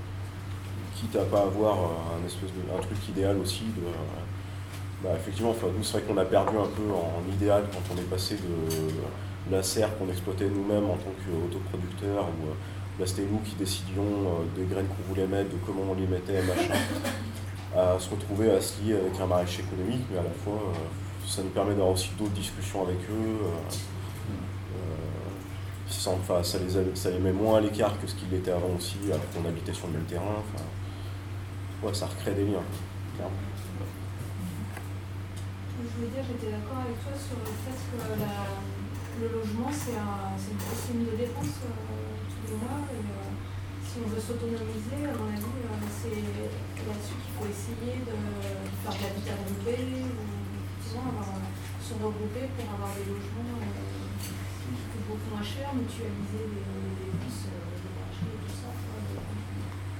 Quitte 0.95 1.15
à 1.15 1.25
pas 1.25 1.41
avoir 1.43 1.77
euh, 1.77 2.17
un 2.21 2.25
espèce 2.25 2.49
de 2.53 2.61
un 2.75 2.81
truc 2.81 2.97
idéal 3.09 3.37
aussi 3.37 3.65
de. 3.65 3.85
euh, 3.85 5.03
bah, 5.03 5.09
effectivement, 5.15 5.51
enfin, 5.51 5.67
nous, 5.75 5.83
c'est 5.83 5.99
vrai 5.99 6.01
qu'on 6.07 6.17
a 6.17 6.25
perdu 6.25 6.57
un 6.57 6.65
peu 6.75 6.89
en, 6.91 7.21
idéal 7.31 7.65
quand 7.71 7.93
on 7.93 7.97
est 7.99 8.09
passé 8.09 8.35
de 8.35 9.51
la 9.55 9.61
serre 9.61 9.95
qu'on 9.97 10.09
exploitait 10.09 10.49
nous-mêmes 10.49 10.85
en 10.85 10.97
tant 10.97 11.13
qu'autoproducteurs, 11.23 12.25
où 12.25 12.49
là 12.99 13.05
c'était 13.05 13.23
nous 13.31 13.39
qui 13.39 13.55
décidions 13.55 14.03
euh, 14.03 14.45
des 14.55 14.65
graines 14.65 14.87
qu'on 14.87 15.03
voulait 15.09 15.27
mettre, 15.27 15.49
de 15.51 15.57
comment 15.65 15.83
on 15.91 15.93
les 15.95 16.07
mettait, 16.07 16.41
machin, 16.43 16.73
à 17.75 17.99
se 17.99 18.09
retrouver 18.09 18.51
à 18.51 18.59
se 18.61 18.81
lier 18.81 18.95
avec 18.95 19.19
un 19.19 19.27
maraîcher 19.27 19.61
économique, 19.63 20.05
mais 20.11 20.17
à 20.19 20.23
la 20.23 20.31
fois, 20.31 20.53
euh, 20.53 21.27
ça 21.27 21.41
nous 21.43 21.49
permet 21.49 21.71
d'avoir 21.71 21.89
aussi 21.89 22.09
d'autres 22.17 22.31
discussions 22.33 22.83
avec 22.83 22.97
eux. 23.09 23.37
euh, 23.43 23.71
euh, 24.75 25.89
sans- 25.89 26.13
enfin, 26.15 26.41
ça, 26.43 26.57
les 26.59 26.75
a- 26.77 26.95
ça 26.95 27.09
les 27.11 27.19
met 27.19 27.31
moins 27.31 27.57
à 27.57 27.61
l'écart 27.61 27.99
que 28.01 28.07
ce 28.07 28.15
qu'ils 28.15 28.29
l'étaient 28.29 28.51
avant 28.51 28.69
aussi, 28.77 28.97
alors 29.07 29.21
qu'on 29.33 29.47
habitait 29.47 29.73
sur 29.73 29.87
le 29.87 29.93
même 29.93 30.03
terrain. 30.03 30.35
Enfin, 30.39 30.63
ouais, 31.83 31.93
ça 31.93 32.07
recrée 32.07 32.33
des 32.33 32.45
liens, 32.45 32.63
clairement. 33.15 33.35
Je 35.77 35.95
voulais 35.95 36.09
dire, 36.11 36.23
j'étais 36.27 36.51
d'accord 36.51 36.79
avec 36.83 36.97
toi 37.03 37.13
sur 37.15 37.37
le 37.37 37.51
fait 37.63 37.77
que 37.91 38.19
la- 38.19 38.57
le 39.21 39.27
logement, 39.39 39.69
c'est 39.71 39.95
un, 39.97 40.33
c'est 40.37 40.51
une 40.51 40.57
grosse 40.57 40.85
ligne 40.91 41.05
de 41.11 41.17
dépense 41.17 41.55
euh, 41.65 42.06
Et, 42.47 42.55
euh, 42.55 43.27
si 43.83 43.99
on 43.99 44.07
veut 44.07 44.23
s'autonomiser, 44.23 45.03
à 45.03 45.11
mon 45.19 45.27
avis, 45.27 45.59
euh, 45.67 45.83
c'est 45.91 46.23
là-dessus 46.87 47.19
qu'il 47.19 47.33
faut 47.35 47.43
essayer 47.51 47.99
de 48.07 48.15
faire 48.15 48.95
de 48.95 49.03
l'habitat 49.03 49.35
groupé 49.43 49.75
ou 50.07 50.95
avoir- 50.95 51.43
se 51.83 51.91
regrouper 51.99 52.47
pour 52.55 52.67
avoir 52.71 52.95
des 52.95 53.03
logements 53.03 53.59
euh, 53.59 53.67
qui 54.23 54.31
coûtent 54.31 55.07
beaucoup 55.11 55.27
moins 55.35 55.43
cher, 55.43 55.75
mutualiser 55.75 56.47
les, 56.47 56.63
euh, 56.63 57.19
de 57.83 57.89
marché 57.99 58.31
et 58.31 58.39
tout 58.47 58.55
ça. 58.63 58.71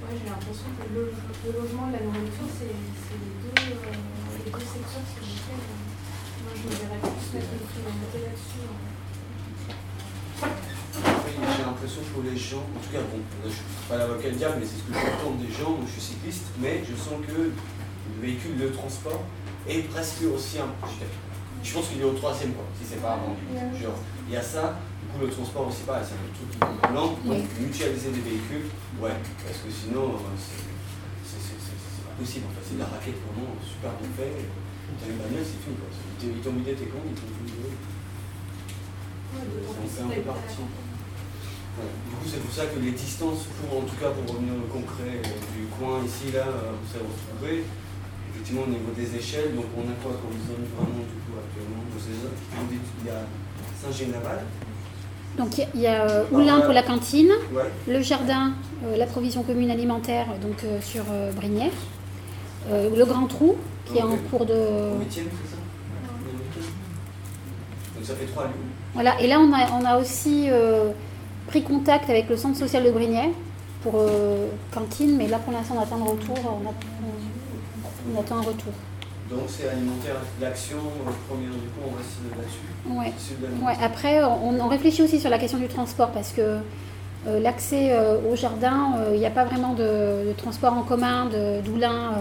j'ai 0.08 0.24
l'impression 0.28 0.70
que 0.72 0.84
le, 0.88 1.12
logement 1.52 1.92
et 1.92 2.00
la 2.00 2.02
nourriture, 2.08 2.48
c'est 2.48 2.72
les, 2.72 3.32
deux, 3.44 3.76
euh, 3.76 3.92
secteurs 4.56 5.04
sur 5.04 5.20
lesquels 5.20 5.68
euh, 5.68 5.84
moi 6.44 6.52
je 6.56 6.64
me 6.64 6.72
verrais 6.80 7.00
plus 7.04 7.28
mettre 7.36 7.52
une 7.60 7.66
priorité 7.68 8.18
là-dessus. 8.24 8.64
Oui, 8.68 8.76
J'ai 11.38 11.62
l'impression 11.64 12.00
que 12.02 12.10
pour 12.14 12.22
les 12.26 12.36
gens, 12.36 12.64
en 12.64 12.80
tout 12.82 12.90
cas, 12.92 13.02
bon, 13.10 13.18
là, 13.22 13.46
je 13.46 13.48
ne 13.48 13.52
suis 13.54 13.86
pas 13.88 13.96
l'avocat 13.98 14.30
diable, 14.30 14.56
mais 14.60 14.66
c'est 14.66 14.78
ce 14.82 14.84
que 14.86 14.94
j'entends 14.94 15.34
des 15.38 15.50
gens, 15.52 15.70
moi 15.78 15.86
je 15.86 15.92
suis 16.00 16.14
cycliste, 16.14 16.46
mais 16.58 16.82
je 16.82 16.94
sens 16.98 17.18
que 17.22 17.30
le 17.32 18.18
véhicule 18.20 18.58
de 18.58 18.68
transport 18.74 19.22
est 19.68 19.86
presque 19.88 20.22
aussi 20.34 20.58
un. 20.58 20.70
Je, 20.88 21.06
je 21.62 21.70
pense 21.74 21.88
qu'il 21.88 22.00
est 22.00 22.08
au 22.08 22.14
troisième, 22.18 22.52
quoi, 22.54 22.64
si 22.78 22.84
c'est 22.88 23.02
pas 23.02 23.14
avant. 23.20 23.36
Genre, 23.78 23.98
il 24.28 24.34
y 24.34 24.36
a 24.36 24.42
ça, 24.42 24.78
du 25.02 25.06
coup 25.14 25.20
le 25.26 25.30
transport 25.30 25.68
aussi, 25.68 25.82
pareil, 25.86 26.02
c'est 26.06 26.18
un 26.18 26.26
truc 26.34 26.50
lent, 26.94 27.14
donc 27.22 27.42
mutualiser 27.60 28.10
des 28.10 28.24
véhicules, 28.24 28.66
ouais, 28.98 29.14
parce 29.46 29.58
que 29.62 29.70
sinon, 29.70 30.18
euh, 30.18 30.34
c'est 30.38 30.66
c'est- 31.28 31.44
c'est- 31.44 31.60
c'est- 31.60 31.76
c'est 31.78 32.04
pas 32.08 32.16
possible, 32.18 32.46
en 32.50 32.52
fait, 32.56 32.64
c'est 32.66 32.74
de 32.74 32.82
la 32.82 32.88
raquette 32.90 33.20
vraiment 33.22 33.52
super 33.62 33.92
bien 34.00 34.10
fait. 34.16 34.32
T'as 34.98 35.06
une 35.06 35.20
bagnole, 35.20 35.44
c'est 35.44 35.60
fini, 35.62 35.76
quoi. 35.76 35.86
Ils 36.24 36.40
t'ont 36.42 36.56
vidé 36.58 36.72
tes 36.74 36.88
comptes, 36.88 37.04
ils 37.06 37.14
t'ont 37.14 37.28
tout 37.28 37.46
si 39.86 40.00
un 40.02 40.08
peu 40.08 40.22
Ouais. 41.78 41.90
Du 42.10 42.14
coup, 42.18 42.26
c'est 42.26 42.42
pour 42.42 42.52
ça 42.54 42.66
que 42.66 42.78
les 42.80 42.90
distances, 42.92 43.46
pour, 43.62 43.78
en 43.78 43.82
tout 43.82 43.94
cas 43.96 44.10
pour 44.10 44.34
revenir 44.34 44.54
au 44.58 44.66
concret 44.72 45.22
euh, 45.22 45.38
du 45.54 45.66
coin 45.78 46.02
ici, 46.04 46.32
là, 46.34 46.46
euh, 46.50 46.74
où 46.74 46.84
ça 46.90 46.98
va 46.98 47.06
se 47.06 47.22
trouver, 47.30 47.62
effectivement 48.34 48.62
au 48.66 48.70
niveau 48.70 48.90
des 48.96 49.08
échelles, 49.14 49.54
donc 49.54 49.66
on 49.76 49.86
a 49.86 49.94
quoi 50.02 50.12
comme 50.18 50.34
zone 50.46 50.66
vraiment 50.74 51.02
du 51.06 51.16
coup 51.22 51.34
actuellement 51.38 51.82
dans 51.86 52.00
ces 52.02 52.14
zones 52.18 52.34
Vous 52.34 52.74
Il 53.02 53.06
y 53.06 53.10
a 53.10 53.22
Saint-Général, 53.82 54.40
Donc 55.38 55.50
il 55.74 55.80
y 55.80 55.86
a- 55.86 56.02
euh, 56.08 56.24
Oulin 56.32 56.60
pour 56.62 56.72
la 56.74 56.82
cantine, 56.82 57.30
Ouais. 57.52 57.70
le 57.86 58.02
jardin, 58.02 58.52
euh, 58.84 58.96
la 58.96 59.06
provision 59.06 59.42
commune 59.44 59.70
alimentaire 59.70 60.26
donc 60.42 60.64
euh, 60.64 60.80
sur 60.80 61.04
euh, 61.12 61.30
euh, 62.70 62.90
le 62.96 63.04
Grand 63.04 63.26
Trou 63.26 63.56
qui 63.86 63.98
est 63.98 64.02
en 64.02 64.16
cours 64.30 64.44
de 64.44 64.52
au 64.52 64.98
8e, 65.00 65.08
c'est 65.08 65.20
ça? 65.22 65.56
Huitième 66.26 66.72
Donc 67.96 68.04
ça 68.04 68.14
fait 68.14 68.26
trois 68.26 68.44
lieux. 68.44 68.50
voilà 68.94 69.20
et 69.20 69.26
là 69.28 69.38
on 69.40 69.52
a 69.52 69.70
on 69.80 69.84
a 69.84 69.98
aussi 69.98 70.46
euh, 70.50 70.90
pris 71.48 71.62
contact 71.62 72.08
avec 72.10 72.28
le 72.28 72.36
centre 72.36 72.56
social 72.56 72.84
de 72.84 72.90
Brignières 72.90 73.30
pour 73.82 73.94
euh, 73.96 74.46
cantine 74.72 75.16
mais 75.16 75.26
là 75.28 75.38
pour 75.38 75.52
l'instant 75.52 75.74
on 75.78 75.82
attend 75.82 75.96
le 75.96 76.04
retour 76.10 76.36
on, 76.44 76.68
a- 76.68 76.72
on- 76.72 78.16
on 78.16 78.20
attend 78.20 78.36
un 78.36 78.42
retour. 78.42 78.72
Donc 79.30 79.40
c'est 79.48 79.68
alimentaire, 79.68 80.16
l'action, 80.40 80.78
euh, 80.78 81.10
première 81.28 81.50
du 81.50 81.68
coup, 81.68 81.80
on 81.86 81.96
reste 81.96 82.16
là-dessus. 82.38 82.98
Ouais. 82.98 83.12
Ouais, 83.66 83.76
après, 83.84 84.24
on, 84.24 84.58
on 84.58 84.68
réfléchit 84.68 85.02
aussi 85.02 85.20
sur 85.20 85.28
la 85.28 85.38
question 85.38 85.58
du 85.58 85.68
transport 85.68 86.10
parce 86.12 86.32
que 86.32 86.40
euh, 87.26 87.38
l'accès 87.40 87.90
euh, 87.92 88.16
au 88.32 88.36
jardin, 88.36 88.94
il 89.12 89.18
n'y 89.18 89.26
a 89.26 89.30
pas 89.30 89.44
vraiment 89.44 89.74
de, 89.74 90.28
de 90.28 90.32
transport 90.34 90.72
en 90.72 90.82
commun 90.82 91.26
de- 91.26 91.60
d'Oulin. 91.60 92.12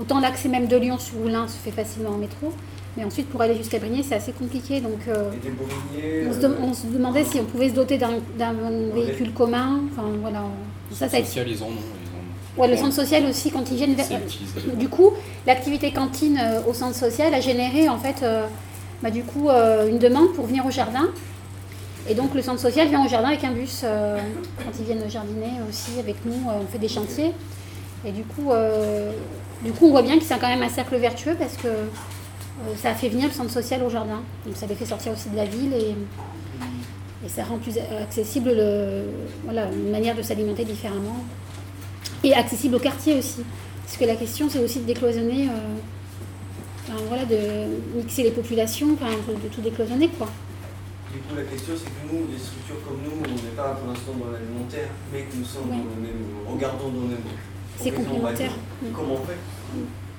autant 0.00 0.20
l'accès 0.20 0.48
même 0.48 0.68
de 0.68 0.76
Lyon 0.76 0.98
sur 0.98 1.18
Oulin 1.20 1.48
se 1.48 1.56
fait 1.56 1.72
facilement 1.72 2.10
en 2.10 2.18
métro, 2.18 2.52
mais 2.98 3.04
ensuite 3.04 3.28
pour 3.28 3.40
aller 3.40 3.54
jusqu'à 3.56 3.78
Brigné, 3.78 4.02
c'est 4.02 4.16
assez 4.16 4.32
compliqué. 4.32 4.80
Donc 4.80 4.98
euh, 5.06 5.30
on, 6.28 6.32
se 6.32 6.44
euh, 6.44 6.54
on 6.60 6.74
se 6.74 6.86
demandait 6.86 7.24
si 7.24 7.38
on 7.38 7.44
pouvait 7.44 7.68
se 7.68 7.74
doter 7.74 7.96
d'un 7.96 8.52
véhicule 8.92 9.32
commun. 9.32 9.80
Enfin 9.92 10.08
voilà, 10.20 10.42
ça, 10.92 11.08
ça 11.08 11.18
social, 11.18 11.48
ils 11.48 11.62
en 11.62 11.66
ont. 11.66 11.70
Ils 11.70 11.72
en 11.72 12.60
ont. 12.60 12.60
Ouais, 12.60 12.68
le 12.68 12.76
centre 12.76 12.94
social 12.94 13.24
aussi, 13.26 13.52
quand 13.52 13.70
ils 13.70 13.76
viennent 13.76 13.94
vers... 13.94 14.06
Du 14.74 14.88
coup, 14.88 15.12
l'activité 15.46 15.92
cantine 15.92 16.40
euh, 16.42 16.60
au 16.68 16.74
centre 16.74 16.96
social 16.96 17.32
a 17.32 17.40
généré 17.40 17.88
en 17.88 17.98
fait, 17.98 18.16
euh, 18.24 18.46
bah, 19.00 19.10
du 19.10 19.22
coup, 19.22 19.48
euh, 19.48 19.88
une 19.88 20.00
demande 20.00 20.32
pour 20.34 20.46
venir 20.46 20.66
au 20.66 20.70
jardin. 20.70 21.08
Et 22.10 22.14
donc 22.14 22.34
le 22.34 22.42
centre 22.42 22.60
social 22.60 22.88
vient 22.88 23.04
au 23.04 23.08
jardin 23.08 23.28
avec 23.28 23.44
un 23.44 23.52
bus 23.52 23.82
euh, 23.84 24.18
quand 24.58 24.72
ils 24.80 24.86
viennent 24.86 25.08
jardiner 25.08 25.52
aussi 25.68 26.00
avec 26.00 26.16
nous. 26.24 26.32
euh, 26.48 26.62
on 26.62 26.66
fait 26.66 26.78
des 26.78 26.88
chantiers. 26.88 27.32
Et 28.04 28.12
du 28.12 28.22
coup, 28.22 28.50
euh, 28.50 29.12
du 29.62 29.72
coup, 29.72 29.86
on 29.86 29.90
voit 29.90 30.02
bien 30.02 30.18
que 30.18 30.24
c'est 30.24 30.38
quand 30.38 30.48
même 30.48 30.62
un 30.62 30.68
cercle 30.68 30.96
vertueux 30.96 31.36
parce 31.38 31.56
que 31.56 31.68
ça 32.76 32.90
a 32.90 32.94
fait 32.94 33.08
venir 33.08 33.28
le 33.28 33.32
centre 33.34 33.50
social 33.50 33.82
au 33.82 33.90
jardin. 33.90 34.20
Donc 34.46 34.56
ça 34.56 34.66
les 34.66 34.74
fait 34.74 34.86
sortir 34.86 35.12
aussi 35.12 35.28
de 35.30 35.36
la 35.36 35.44
ville 35.44 35.72
et, 35.72 35.94
et 37.24 37.28
ça 37.28 37.44
rend 37.44 37.58
plus 37.58 37.74
accessible 37.78 38.50
le, 38.52 39.04
voilà, 39.44 39.66
une 39.72 39.90
manière 39.90 40.14
de 40.16 40.22
s'alimenter 40.22 40.64
différemment 40.64 41.24
et 42.24 42.34
accessible 42.34 42.76
au 42.76 42.78
quartier 42.80 43.14
aussi. 43.18 43.42
Parce 43.84 43.96
que 43.96 44.04
la 44.04 44.16
question, 44.16 44.48
c'est 44.50 44.58
aussi 44.62 44.80
de 44.80 44.84
décloisonner, 44.84 45.48
euh, 45.48 45.52
enfin, 46.86 47.02
voilà, 47.08 47.24
de 47.24 47.96
mixer 47.96 48.22
les 48.22 48.30
populations, 48.32 48.88
enfin, 48.94 49.10
de, 49.12 49.48
tout 49.48 49.60
décloisonner, 49.62 50.08
quoi. 50.08 50.28
Du 51.10 51.20
coup, 51.20 51.34
la 51.34 51.44
question, 51.44 51.72
c'est 51.74 51.86
que 51.86 52.12
nous, 52.12 52.26
des 52.26 52.38
structures 52.38 52.76
comme 52.86 52.98
nous, 53.02 53.16
on 53.16 53.34
n'est 53.34 53.56
pas 53.56 53.70
pour 53.80 53.88
l'instant 53.88 54.12
dans 54.22 54.30
l'alimentaire, 54.30 54.88
mais 55.10 55.22
que 55.22 55.36
nous 55.36 55.44
sommes 55.44 55.70
Ouais. 55.70 55.76
dans 55.78 55.96
le 55.96 56.02
même, 56.02 56.22
regardons 56.46 56.88
dans 56.90 57.00
le 57.00 57.08
même. 57.08 57.24
C'est 57.80 57.90
complémentaire. 57.92 58.52
Mm. 58.82 58.86
Comment 58.94 59.14
on 59.14 59.24
fait? 59.24 59.38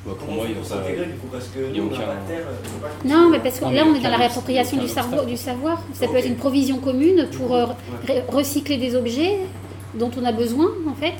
Bah, 0.05 0.13
pour 0.17 0.31
moi, 0.31 0.45
il 0.49 0.55
a 0.57 0.59
aucun- 0.61 1.97
pas 1.97 2.87
Non, 3.05 3.29
mais 3.29 3.39
parce 3.39 3.59
que 3.59 3.65
Non, 3.65 3.71
là, 3.71 3.83
on 3.85 3.95
est 3.95 3.99
dans 3.99 4.09
la 4.09 4.17
réappropriation 4.17 4.77
du, 4.77 4.83
obstacle. 4.85 5.25
du 5.25 5.35
savoir. 5.37 5.81
Ça 5.93 6.07
peut 6.07 6.15
être 6.17 6.27
une 6.27 6.37
provision 6.37 6.77
commune 6.77 7.27
pour 7.37 7.53
euh, 7.53 7.65
Ouais. 8.07 8.23
recycler 8.29 8.77
des 8.77 8.95
objets 8.95 9.39
dont 9.95 10.09
on 10.19 10.23
a 10.25 10.31
besoin, 10.31 10.67
en 10.89 10.93
fait. 10.95 11.15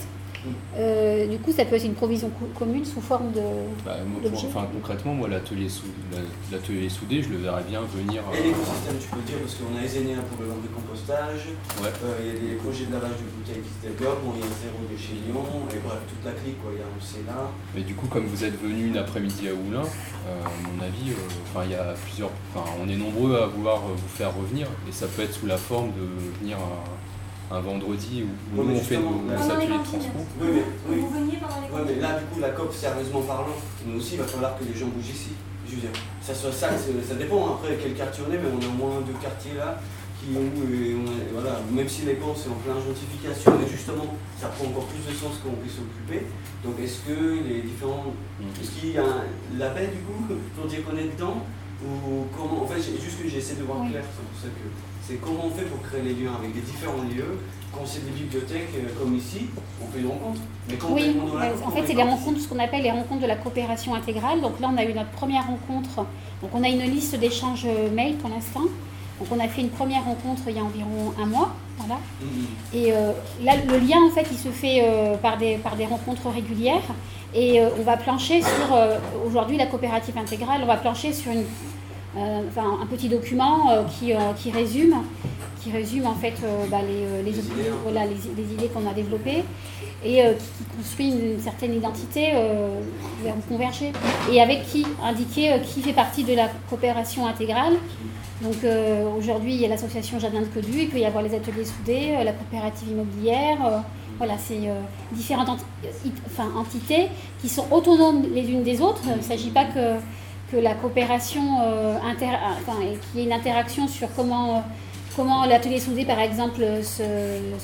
Euh, 0.78 1.28
du 1.28 1.38
coup, 1.40 1.52
ça 1.52 1.66
peut 1.66 1.76
être 1.76 1.86
une 1.86 1.94
provision 1.94 2.30
co- 2.30 2.50
commune 2.58 2.86
sous 2.86 3.02
forme 3.02 3.32
de. 3.32 3.42
Bah, 3.86 3.98
moi, 4.08 4.22
pour- 4.22 4.32
L'objet. 4.32 4.48
enfin, 4.48 4.68
concrètement, 4.72 5.14
moi, 5.14 5.28
l'atelier 5.28 5.68
sou- 5.70 5.92
la- 6.12 6.56
l'atelier 6.58 6.88
soudé, 6.90 7.22
je 7.22 7.30
le 7.30 7.38
verrais 7.38 7.64
bien 7.68 7.82
venir. 7.82 8.22
Et 8.34 8.38
euh, 8.40 8.44
l'écosystème, 8.48 8.98
tu 9.00 9.08
peux 9.10 9.22
dire, 9.28 9.38
parce 9.42 9.56
qu'on 9.56 9.76
a 9.78 9.84
Esénéa 9.84 10.18
pour 10.30 10.42
le 10.44 10.50
land 10.50 10.62
de 10.64 10.72
compostage, 10.74 11.50
Ouais. 11.82 11.92
euh, 12.04 12.20
il 12.24 12.28
y 12.28 12.32
a 12.32 12.50
des 12.52 12.56
projets 12.58 12.86
de 12.86 12.94
lavage 12.94 13.18
de 13.20 13.28
bouteilles 13.36 13.64
qui 13.64 13.74
se 13.76 13.82
développent, 13.92 14.24
bon, 14.24 14.34
il 14.36 14.42
y 14.42 14.48
a 14.48 14.52
zéro 14.64 14.80
déchet 14.90 15.16
Lyon, 15.28 15.44
et 15.72 15.80
bref, 15.84 16.00
toute 16.08 16.24
la 16.24 16.32
clique, 16.40 16.62
quoi. 16.62 16.72
Il 16.74 16.80
y 16.80 16.84
a 16.84 16.88
un 16.88 17.26
là. 17.28 17.50
Mais 17.76 17.82
du 17.82 17.96
coup, 17.96 18.08
comme 18.08 18.26
vous 18.26 18.44
êtes 18.44 18.60
venu 18.62 18.88
une 18.88 18.98
après-midi 18.98 19.50
à 19.50 19.54
Oulin, 19.54 19.84
euh, 19.84 20.46
à 20.46 20.52
mon 20.68 20.78
avis, 20.84 21.12
euh, 21.12 21.42
enfin, 21.50 21.66
il 21.66 21.72
y 21.72 21.76
a 21.76 21.94
plusieurs. 22.06 22.32
Enfin, 22.54 22.70
on 22.82 22.88
est 22.88 22.96
nombreux 22.96 23.36
à 23.36 23.48
vouloir 23.48 23.82
vous 23.82 24.08
faire 24.08 24.36
revenir, 24.36 24.68
et 24.88 24.92
ça 24.92 25.08
peut 25.08 25.24
être 25.24 25.34
sous 25.34 25.46
la 25.48 25.58
forme 25.58 25.92
de 25.92 26.06
venir 26.40 26.58
à, 26.58 26.84
un 27.52 27.60
vendredi 27.62 28.24
où, 28.24 28.28
où 28.28 28.62
Ouais, 28.62 28.66
nous 28.68 28.74
mais 28.74 28.80
on 28.80 28.84
fait 28.84 28.98
nos, 28.98 29.26
de 29.26 29.84
transport. 29.84 30.26
Oui, 30.42 30.48
mais, 30.54 30.64
oui. 30.90 30.98
Vous 31.02 31.10
veniez 31.10 31.38
pendant 31.42 31.62
les 31.62 31.74
Ouais, 31.74 31.82
mais 31.96 32.02
là, 32.02 32.20
du 32.20 32.26
coup, 32.26 32.40
la 32.40 32.50
COP, 32.50 32.74
sérieusement 32.74 33.22
parlant, 33.22 33.58
nous 33.86 33.98
aussi, 33.98 34.14
il 34.16 34.20
va 34.20 34.26
falloir 34.26 34.58
que 34.58 34.64
les 34.66 34.74
gens 34.78 34.88
bougent 34.88 35.10
ici. 35.10 35.32
Je 35.68 35.76
veux 35.76 35.82
dire, 35.82 35.92
ça 36.22 36.34
soit 36.34 36.52
ça, 36.52 36.70
ça 36.78 37.16
dépend 37.16 37.54
après 37.56 37.78
quel 37.82 37.94
quartier 37.94 38.24
on 38.28 38.34
est, 38.34 38.38
mais 38.38 38.50
on 38.50 38.62
a 38.62 38.68
au 38.70 38.78
moins 38.78 39.02
deux 39.02 39.14
quartiers 39.22 39.54
là 39.58 39.80
qui 40.20 40.36
ont, 40.36 40.50
et 40.68 40.98
on 40.98 41.06
a- 41.08 41.30
voilà, 41.42 41.62
même 41.72 41.88
si 41.88 42.02
les 42.04 42.16
camps 42.16 42.34
c'est 42.36 42.50
en 42.50 42.58
plein 42.66 42.74
gentrification, 42.76 43.54
mais 43.62 43.68
justement, 43.70 44.18
ça 44.42 44.48
prend 44.50 44.66
encore 44.66 44.86
plus 44.90 45.00
de 45.06 45.16
sens 45.16 45.38
qu'on 45.42 45.54
puisse 45.62 45.78
s'occuper. 45.78 46.26
Donc, 46.66 46.76
est-ce 46.82 47.00
que 47.08 47.40
les 47.48 47.62
différents. 47.62 48.14
Est-ce 48.60 48.72
qu'il 48.72 48.92
y 48.92 48.98
a 48.98 49.04
un 49.06 49.24
label 49.58 49.92
du 49.92 50.02
coup 50.04 50.26
pour 50.58 50.66
dire 50.68 50.84
qu'on 50.84 50.98
est 50.98 51.14
dedans 51.16 51.46
Ou 51.86 52.26
comment 52.36 52.64
En 52.64 52.68
fait, 52.68 52.82
j'ai- 52.82 53.00
juste 53.00 53.22
que 53.22 53.30
j'essaie 53.30 53.56
de 53.56 53.64
voir 53.64 53.80
clair, 53.90 54.04
c'est 54.04 54.26
pour 54.26 54.38
ça 54.42 54.50
que. 54.52 54.68
C'est 55.10 55.16
comment 55.16 55.46
on 55.48 55.50
fait 55.50 55.66
pour 55.66 55.82
créer 55.82 56.04
les 56.04 56.14
liens 56.14 56.34
avec 56.38 56.54
des 56.54 56.62
différents 56.62 57.02
lieux. 57.02 57.40
Quand 57.74 57.82
c'est 57.84 58.06
des 58.06 58.12
bibliothèques 58.12 58.70
euh, 58.76 58.90
comme 59.00 59.16
ici, 59.16 59.48
on 59.82 59.92
fait 59.92 60.02
une 60.02 60.08
rencontre. 60.08 60.40
Mais 60.68 60.76
quand 60.76 60.90
Oui, 60.92 61.18
on 61.20 61.36
la 61.36 61.48
en 61.66 61.72
fait, 61.72 61.80
est 61.80 61.88
c'est 61.88 61.94
les 61.96 62.04
rencontres, 62.04 62.40
ce 62.42 62.48
qu'on 62.48 62.60
appelle 62.60 62.84
les 62.84 62.92
rencontres 62.92 63.22
de 63.22 63.28
la 63.28 63.36
coopération 63.36 63.96
intégrale. 63.96 64.40
Donc 64.42 64.60
là, 64.60 64.70
on 64.72 64.78
a 64.78 64.84
eu 64.84 64.94
notre 64.94 65.10
première 65.10 65.48
rencontre. 65.48 66.06
Donc 66.44 66.52
on 66.54 66.64
a 66.64 66.70
une 66.70 66.84
liste 66.84 67.16
d'échanges 67.16 67.66
euh, 67.66 67.90
mail 67.90 68.18
pour 68.18 68.30
l'instant. 68.30 68.62
Donc 69.20 69.28
on 69.32 69.40
a 69.40 69.48
fait 69.48 69.62
une 69.62 69.70
première 69.70 70.06
rencontre 70.06 70.44
il 70.48 70.56
y 70.56 70.60
a 70.60 70.64
environ 70.64 71.14
un 71.20 71.26
mois. 71.26 71.56
Voilà. 71.80 72.00
Mhm. 72.22 72.46
Et 72.74 72.94
euh, 72.94 73.12
là, 73.44 73.54
le 73.68 73.78
lien, 73.80 73.98
en 74.06 74.12
fait, 74.12 74.28
il 74.32 74.38
se 74.38 74.50
fait 74.50 74.82
euh, 74.84 75.16
par, 75.16 75.38
des, 75.38 75.56
par 75.56 75.76
des 75.76 75.86
rencontres 75.86 76.30
régulières. 76.30 76.94
Et 77.34 77.60
euh, 77.60 77.70
on 77.80 77.84
va 77.84 77.98
plancher 77.98 78.42
sur, 78.42 78.78
aujourd'hui, 79.26 79.58
la 79.58 79.66
coopérative 79.66 80.18
intégrale, 80.18 80.62
on 80.64 80.68
va 80.68 80.78
plancher 80.78 81.14
sur 81.14 81.32
une, 81.32 81.46
enfin, 82.16 82.78
un 82.82 82.86
petit 82.86 83.10
document 83.10 83.70
euh, 83.72 83.84
qui, 83.84 84.14
euh, 84.14 84.18
qui 84.36 84.52
résume, 84.52 84.96
qui 85.62 85.72
résume 85.72 86.08
en 86.08 86.16
fait 86.16 86.36
euh, 86.44 86.66
bah, 86.70 86.80
les, 86.82 87.04
euh, 87.04 87.24
les, 87.24 87.38
idées, 87.38 87.70
hein. 87.70 87.76
voilà, 87.84 88.02
les, 88.06 88.16
les 88.42 88.54
idées 88.54 88.68
qu'on 88.68 88.88
a 88.90 88.94
développées 88.94 89.44
et 90.04 90.24
euh, 90.24 90.34
qui, 90.34 90.78
construit 90.78 91.10
une 91.10 91.40
certaine 91.40 91.74
identité 91.74 92.32
euh, 92.34 92.70
vers 93.24 93.36
où 93.36 93.42
converger. 93.52 93.92
Et 94.32 94.42
avec 94.42 94.66
qui 94.66 94.86
indiquer 95.04 95.54
euh, 95.54 95.60
qui 95.60 95.82
fait 95.82 95.94
partie 95.94 96.24
de 96.24 96.34
la 96.34 96.50
coopération 96.70 97.28
intégrale. 97.28 97.74
Donc 98.42 98.64
euh, 98.64 99.04
aujourd'hui, 99.18 99.54
il 99.56 99.62
y 99.62 99.66
a 99.66 99.68
l'association 99.68 100.18
Jardin 100.18 100.40
de 100.40 100.46
Codu, 100.46 100.84
il 100.84 100.90
peut 100.90 101.00
y 101.00 101.06
avoir 101.06 101.22
les 101.22 101.36
ateliers 101.36 101.66
soudés, 101.66 102.16
euh, 102.18 102.24
la 102.24 102.32
coopérative 102.32 102.90
immobilière. 102.90 103.58
euh, 103.66 103.78
voilà, 104.18 104.34
c'est 104.38 104.68
euh, 104.68 104.82
différentes 105.14 105.48
enti- 105.48 106.12
enfin, 106.28 106.50
entités 106.58 107.08
qui 107.42 107.48
sont 107.48 107.66
autonomes 107.72 108.24
les 108.34 108.50
unes 108.52 108.64
des 108.64 108.82
autres. 108.82 109.02
Il 109.06 109.18
ne 109.18 109.22
s'agit 109.22 109.50
pas 109.50 109.64
que, 109.66 109.96
que 110.52 110.58
la 110.58 110.74
coopération, 110.74 111.62
euh, 111.62 111.98
inter- 112.06 112.40
enfin, 112.60 112.80
qu'il 112.82 113.20
y 113.20 113.24
ait 113.24 113.28
une 113.28 113.34
interaction 113.34 113.88
sur 113.88 114.08
comment, 114.16 114.56
euh, 114.56 114.60
comment 115.16 115.46
l'atelier 115.46 115.80
soudé, 115.80 116.06
par 116.06 116.20
exemple, 116.20 116.62
se, 116.82 117.04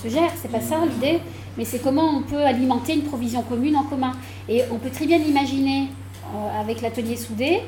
se 0.01 0.07
gère. 0.07 0.31
C'est 0.41 0.51
pas 0.51 0.61
ça 0.61 0.77
l'idée, 0.85 1.19
mais 1.57 1.65
c'est 1.65 1.79
comment 1.79 2.09
on 2.17 2.21
peut 2.21 2.43
alimenter 2.43 2.93
une 2.93 3.03
provision 3.03 3.41
commune 3.41 3.75
en 3.75 3.83
commun. 3.83 4.11
Et 4.47 4.61
on 4.71 4.75
peut 4.75 4.89
très 4.91 5.05
bien 5.05 5.17
l'imaginer 5.17 5.87
euh, 6.33 6.61
avec 6.61 6.81
l'atelier 6.81 7.15
soudé, 7.15 7.61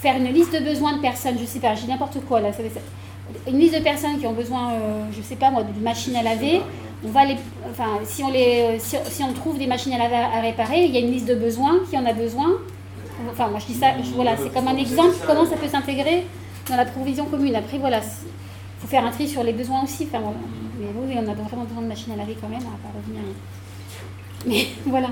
faire 0.00 0.16
une 0.16 0.32
liste 0.32 0.52
de 0.52 0.64
besoins 0.64 0.96
de 0.96 1.00
personnes, 1.00 1.36
je 1.40 1.44
sais 1.44 1.60
pas, 1.60 1.74
j'ai 1.74 1.86
n'importe 1.86 2.18
quoi 2.26 2.40
là, 2.40 2.50
une 3.48 3.58
liste 3.58 3.74
de 3.74 3.82
personnes 3.82 4.18
qui 4.18 4.26
ont 4.26 4.32
besoin, 4.32 4.72
euh, 4.72 5.04
je 5.12 5.20
sais 5.20 5.36
pas 5.36 5.50
moi, 5.50 5.64
d'une 5.64 5.82
machine 5.82 6.14
à 6.16 6.22
laver. 6.22 6.60
On 7.04 7.08
va 7.08 7.24
les, 7.24 7.36
enfin, 7.70 7.98
si 8.04 8.22
on 8.22 8.30
les, 8.30 8.78
si, 8.78 8.96
si 9.10 9.22
on 9.22 9.32
trouve 9.32 9.58
des 9.58 9.66
machines 9.66 9.92
à 9.92 9.98
laver 9.98 10.16
à 10.16 10.40
réparer, 10.40 10.84
il 10.84 10.92
y 10.92 10.96
a 10.96 11.00
une 11.00 11.12
liste 11.12 11.26
de 11.28 11.34
besoins, 11.34 11.80
qui 11.90 11.98
en 11.98 12.06
a 12.06 12.12
besoin. 12.12 12.52
Enfin, 13.30 13.48
moi 13.48 13.58
je 13.60 13.66
dis 13.72 13.78
ça, 13.78 13.88
voilà, 14.14 14.36
c'est 14.36 14.52
comme 14.52 14.68
un 14.68 14.76
exemple 14.76 15.16
comment 15.26 15.46
ça 15.46 15.56
peut 15.56 15.68
s'intégrer 15.68 16.26
dans 16.68 16.76
la 16.76 16.84
provision 16.84 17.26
commune. 17.26 17.54
Après, 17.54 17.78
voilà, 17.78 17.98
il 17.98 18.80
faut 18.80 18.86
faire 18.86 19.04
un 19.04 19.10
tri 19.10 19.28
sur 19.28 19.42
les 19.42 19.52
besoins 19.52 19.84
aussi. 19.84 20.08
Enfin. 20.12 20.22
Mais 20.78 20.86
oui, 20.94 21.14
on 21.16 21.30
a 21.30 21.34
vraiment 21.34 21.64
besoin 21.64 21.82
de 21.82 21.88
machines 21.88 22.12
à 22.12 22.16
laver 22.16 22.36
quand 22.40 22.48
même, 22.48 22.60
on 22.60 22.70
va 22.70 22.76
pas 22.76 22.98
revenir. 22.98 23.22
Mais 24.46 24.66
voilà. 24.86 25.08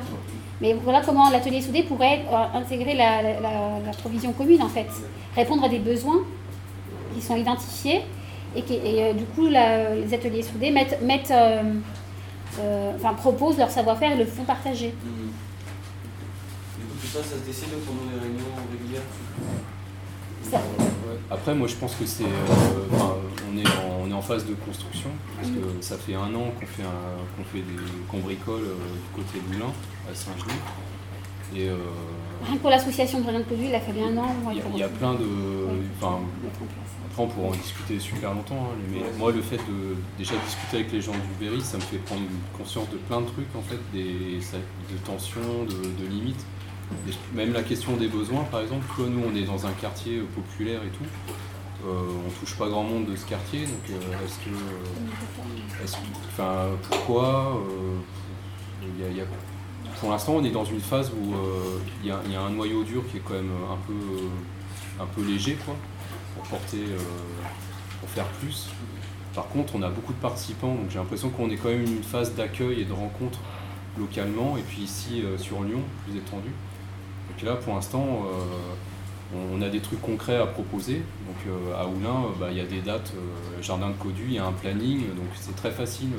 Mais 0.60 0.74
voilà 0.74 1.01
comment 1.05 1.31
l'atelier 1.31 1.60
soudé 1.60 1.82
pourrait 1.82 2.24
euh, 2.31 2.59
intégrer 2.59 2.94
la, 2.94 3.93
provision 3.98 4.32
commune 4.32 4.62
en 4.62 4.68
fait. 4.68 4.86
Répondre 5.35 5.64
à 5.64 5.68
des 5.68 5.78
besoins 5.78 6.20
qui 7.14 7.20
sont 7.20 7.36
identifiés 7.36 8.02
et, 8.56 8.62
euh, 8.70 9.12
du 9.14 9.24
coup 9.24 9.47
les 9.47 10.14
ateliers 10.14 10.43
soudés 10.43 10.70
mettent, 10.70 11.31
euh, 11.32 12.93
enfin, 12.97 13.14
proposent 13.14 13.59
leur 13.59 13.70
savoir-faire 13.70 14.12
et 14.12 14.16
le 14.16 14.26
font 14.26 14.44
partager. 14.44 14.94
Mhm. 15.05 15.32
Du 16.78 16.86
coup, 16.86 16.94
tout 17.01 17.03
ça, 17.15 17.23
ça 17.23 17.36
se 17.39 17.47
décide 17.47 17.69
pendant 17.86 18.11
les 18.12 18.19
réunions 18.20 18.55
régulières 18.70 19.03
Ça- 20.51 20.59
Ouais. 20.59 21.19
Après, 21.31 21.55
moi 21.55 21.69
je 21.69 21.74
pense 21.77 21.95
que 21.95 22.07
c'est. 22.07 22.24
euh, 22.24 22.86
enfin, 22.93 23.15
on, 23.53 23.57
est 23.59 23.66
en, 23.66 24.03
on 24.05 24.11
est 24.11 24.15
en 24.15 24.23
phase 24.23 24.45
de 24.47 24.55
construction, 24.55 25.11
parce 25.36 25.49
que 25.49 25.82
ça 25.82 25.97
fait 25.97 26.15
un 26.15 26.35
an 26.35 26.51
qu'on 26.59 26.66
fait, 26.66 26.82
un- 26.82 27.23
qu'on 27.36 27.45
fait 27.45 27.61
des, 27.61 27.82
qu'on 28.11 28.19
bricole 28.19 28.61
euh, 28.62 28.74
du 28.74 29.23
côté 29.23 29.39
de 29.41 29.53
Moulin, 29.55 29.73
à 30.11 30.15
Saint-Genis. 30.15 30.61
Et 31.57 31.69
euh, 31.69 31.77
Rien 32.47 32.57
que 32.57 32.61
pour 32.61 32.70
l'association 32.70 33.20
de 33.20 33.24
Jardin 33.24 33.41
de 33.41 33.45
il 33.62 33.74
a 33.74 33.81
fallu 33.81 34.01
un 34.01 34.16
an. 34.19 34.35
il 34.51 34.57
y, 34.59 34.61
a- 34.61 34.65
il 34.74 34.78
y 34.81 34.82
a 34.82 34.89
plein 34.89 35.15
de. 35.15 35.24
Enfin, 35.99 36.19
après, 37.11 37.23
on 37.23 37.27
pourra 37.28 37.49
en 37.49 37.53
discuter 37.53 37.99
super 38.01 38.35
longtemps, 38.35 38.70
hein, 38.73 38.77
mais 38.91 39.01
moi, 39.19 39.31
le 39.32 39.41
fait 39.41 39.57
de 39.59 39.97
déjà 40.19 40.35
discuter 40.45 40.78
avec 40.78 40.93
les 40.93 41.01
gens 41.01 41.12
du 41.12 41.45
Berry, 41.45 41.61
ça 41.61 41.77
me 41.77 41.82
fait 41.82 41.99
prendre 41.99 42.23
conscience 42.59 42.89
de 42.91 42.97
plein 42.97 43.20
de 43.20 43.27
trucs, 43.27 43.55
en 43.57 43.62
fait, 43.62 43.78
des, 43.93 44.39
de 44.41 44.99
tensions, 45.07 45.65
de, 45.69 46.03
de 46.05 46.09
limites. 46.11 46.45
Même 47.35 47.52
la 47.52 47.62
question 47.62 47.97
des 47.97 48.09
besoins, 48.09 48.44
par 48.44 48.61
exemple, 48.61 48.86
nous, 48.98 49.23
on 49.27 49.35
est 49.35 49.43
dans 49.44 49.66
un 49.66 49.73
quartier 49.73 50.20
populaire 50.20 50.81
et 50.85 50.89
tout. 50.89 51.05
Euh, 51.86 52.02
on 52.27 52.31
touche 52.40 52.56
pas 52.56 52.69
grand 52.69 52.82
monde 52.85 53.06
de 53.06 53.16
ce 53.16 53.27
quartier, 53.27 53.66
donc 53.66 53.90
euh, 53.90 54.24
est-ce 54.24 54.39
que. 54.39 54.51
pourquoi 56.89 57.61
euh, 57.69 57.98
Pour 60.01 60.11
l'instant, 60.11 60.35
on 60.36 60.44
est 60.44 60.51
dans 60.51 60.65
une 60.65 60.81
phase 60.81 61.11
où 61.12 61.35
euh, 61.35 61.78
il 62.02 62.09
y, 62.09 62.11
a- 62.11 62.20
y 62.31 62.36
a 62.36 62.40
un 62.40 62.51
noyau 62.51 62.85
dur 62.85 63.02
qui 63.11 63.19
est 63.19 63.23
quand 63.24 63.35
même 63.35 63.51
un 63.70 63.77
peu, 63.86 65.02
un 65.02 65.06
peu 65.06 65.23
léger, 65.24 65.56
quoi 65.65 65.74
pour 66.35 66.43
porter, 66.44 66.82
pour 68.01 68.09
faire 68.11 68.27
plus. 68.40 68.69
Par 69.36 69.47
contre, 69.48 69.77
on 69.77 69.82
a 69.82 69.89
beaucoup 69.89 70.12
de 70.12 70.19
participants, 70.19 70.74
donc 70.74 70.86
j'ai 70.90 70.98
l'impression 70.98 71.28
qu'on 71.31 71.48
est 71.48 71.56
quand 71.56 71.69
même 71.69 71.82
une 71.85 72.02
phase 72.02 72.35
d'accueil 72.35 72.81
et 72.81 72.85
de 72.85 72.93
rencontre 72.93 73.39
localement, 73.98 74.56
et 74.56 74.62
puis 74.62 74.82
ici 74.82 75.23
sur 75.39 75.62
Lyon, 75.62 75.81
plus 76.05 76.16
étendu. 76.19 76.48
Là, 77.43 77.56
pour 77.56 77.74
l'instant, 77.74 78.27
euh, 79.35 79.47
on, 79.52 79.61
a 79.61 79.69
des 79.69 79.81
trucs 79.81 80.01
concrets 80.01 80.36
à 80.36 80.47
proposer. 80.47 81.02
Donc 81.27 81.36
euh, 81.47 81.74
à 81.74 81.86
Oulin, 81.86 82.24
euh, 82.24 82.39
bah, 82.39 82.48
il 82.51 82.56
y 82.56 82.61
a 82.61 82.65
des 82.65 82.81
dates, 82.81 83.12
Jardin 83.61 83.89
de 83.89 83.94
Codu, 83.94 84.24
il 84.27 84.35
y 84.35 84.39
a 84.39 84.47
un 84.47 84.52
planning, 84.52 85.01
donc 85.15 85.27
c'est 85.35 85.56
très 85.56 85.70
facile 85.70 86.11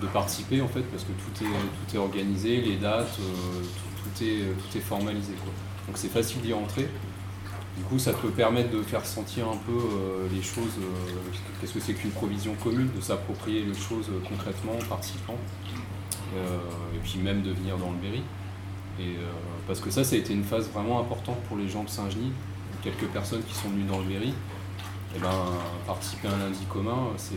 de 0.00 0.06
participer 0.08 0.60
en 0.60 0.68
fait, 0.68 0.82
parce 0.82 1.04
que 1.04 1.12
tout 1.12 1.44
est, 1.44 1.46
tout 1.46 1.96
est 1.96 1.98
organisé, 1.98 2.60
les 2.60 2.76
dates, 2.76 3.16
tout, 3.16 4.24
est, 4.24 4.42
tout 4.42 4.76
est 4.76 4.80
formalisé. 4.80 5.32
Quoi. 5.34 5.52
Donc 5.86 5.96
c'est 5.96 6.08
facile 6.08 6.40
d'y 6.42 6.52
rentrer. 6.52 6.88
Du 7.76 7.82
coup, 7.84 7.98
ça 7.98 8.12
peut 8.12 8.30
permettre 8.30 8.70
de 8.70 8.82
faire 8.82 9.04
sentir 9.04 9.48
un 9.48 9.56
peu 9.56 9.78
les 10.32 10.42
choses, 10.42 10.78
qu'est-ce 11.60 11.72
que 11.72 11.80
c'est 11.80 11.94
qu'une 11.94 12.10
provision 12.10 12.54
commune, 12.62 12.88
de 12.94 13.00
s'approprier 13.00 13.62
les 13.62 13.74
choses 13.74 14.08
euh, 14.10 14.20
concrètement 14.28 14.74
en 14.80 14.84
participant, 14.88 15.36
et 16.36 16.98
puis 17.02 17.18
même 17.18 17.42
de 17.42 17.50
venir 17.52 17.76
dans 17.78 17.90
le 17.90 17.96
Berry. 17.98 18.22
Parce 19.66 19.80
que 19.80 19.90
ça, 19.90 20.04
ça 20.04 20.16
a 20.16 20.18
été 20.18 20.32
une 20.32 20.44
phase 20.44 20.68
vraiment 20.70 21.00
importante 21.00 21.38
pour 21.48 21.56
les 21.56 21.68
gens 21.68 21.84
de 21.84 21.88
Saint-Genis, 21.88 22.32
quelques 22.82 23.06
personnes 23.06 23.42
qui 23.42 23.54
sont 23.54 23.68
venues 23.68 23.84
dans 23.84 23.98
le 23.98 24.04
Berry. 24.04 24.34
Et 25.16 25.18
ben, 25.20 25.30
participer 25.86 26.28
à 26.28 26.32
un 26.32 26.38
lundi 26.38 26.64
commun, 26.68 27.10
c'est 27.16 27.36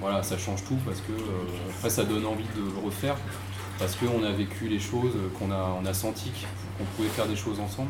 voilà, 0.00 0.22
ça 0.22 0.36
change 0.36 0.64
tout 0.64 0.76
parce 0.84 1.00
que 1.00 1.12
euh, 1.12 1.70
après 1.70 1.88
ça 1.88 2.04
donne 2.04 2.26
envie 2.26 2.44
de 2.56 2.84
refaire 2.84 3.16
parce 3.78 3.96
qu'on 3.96 4.22
a 4.24 4.32
vécu 4.32 4.68
les 4.68 4.80
choses, 4.80 5.12
qu'on 5.38 5.50
a, 5.50 5.78
on 5.80 5.86
a 5.86 5.94
senti 5.94 6.30
qu'on 6.76 6.84
pouvait 6.96 7.08
faire 7.08 7.26
des 7.26 7.36
choses 7.36 7.60
ensemble 7.60 7.88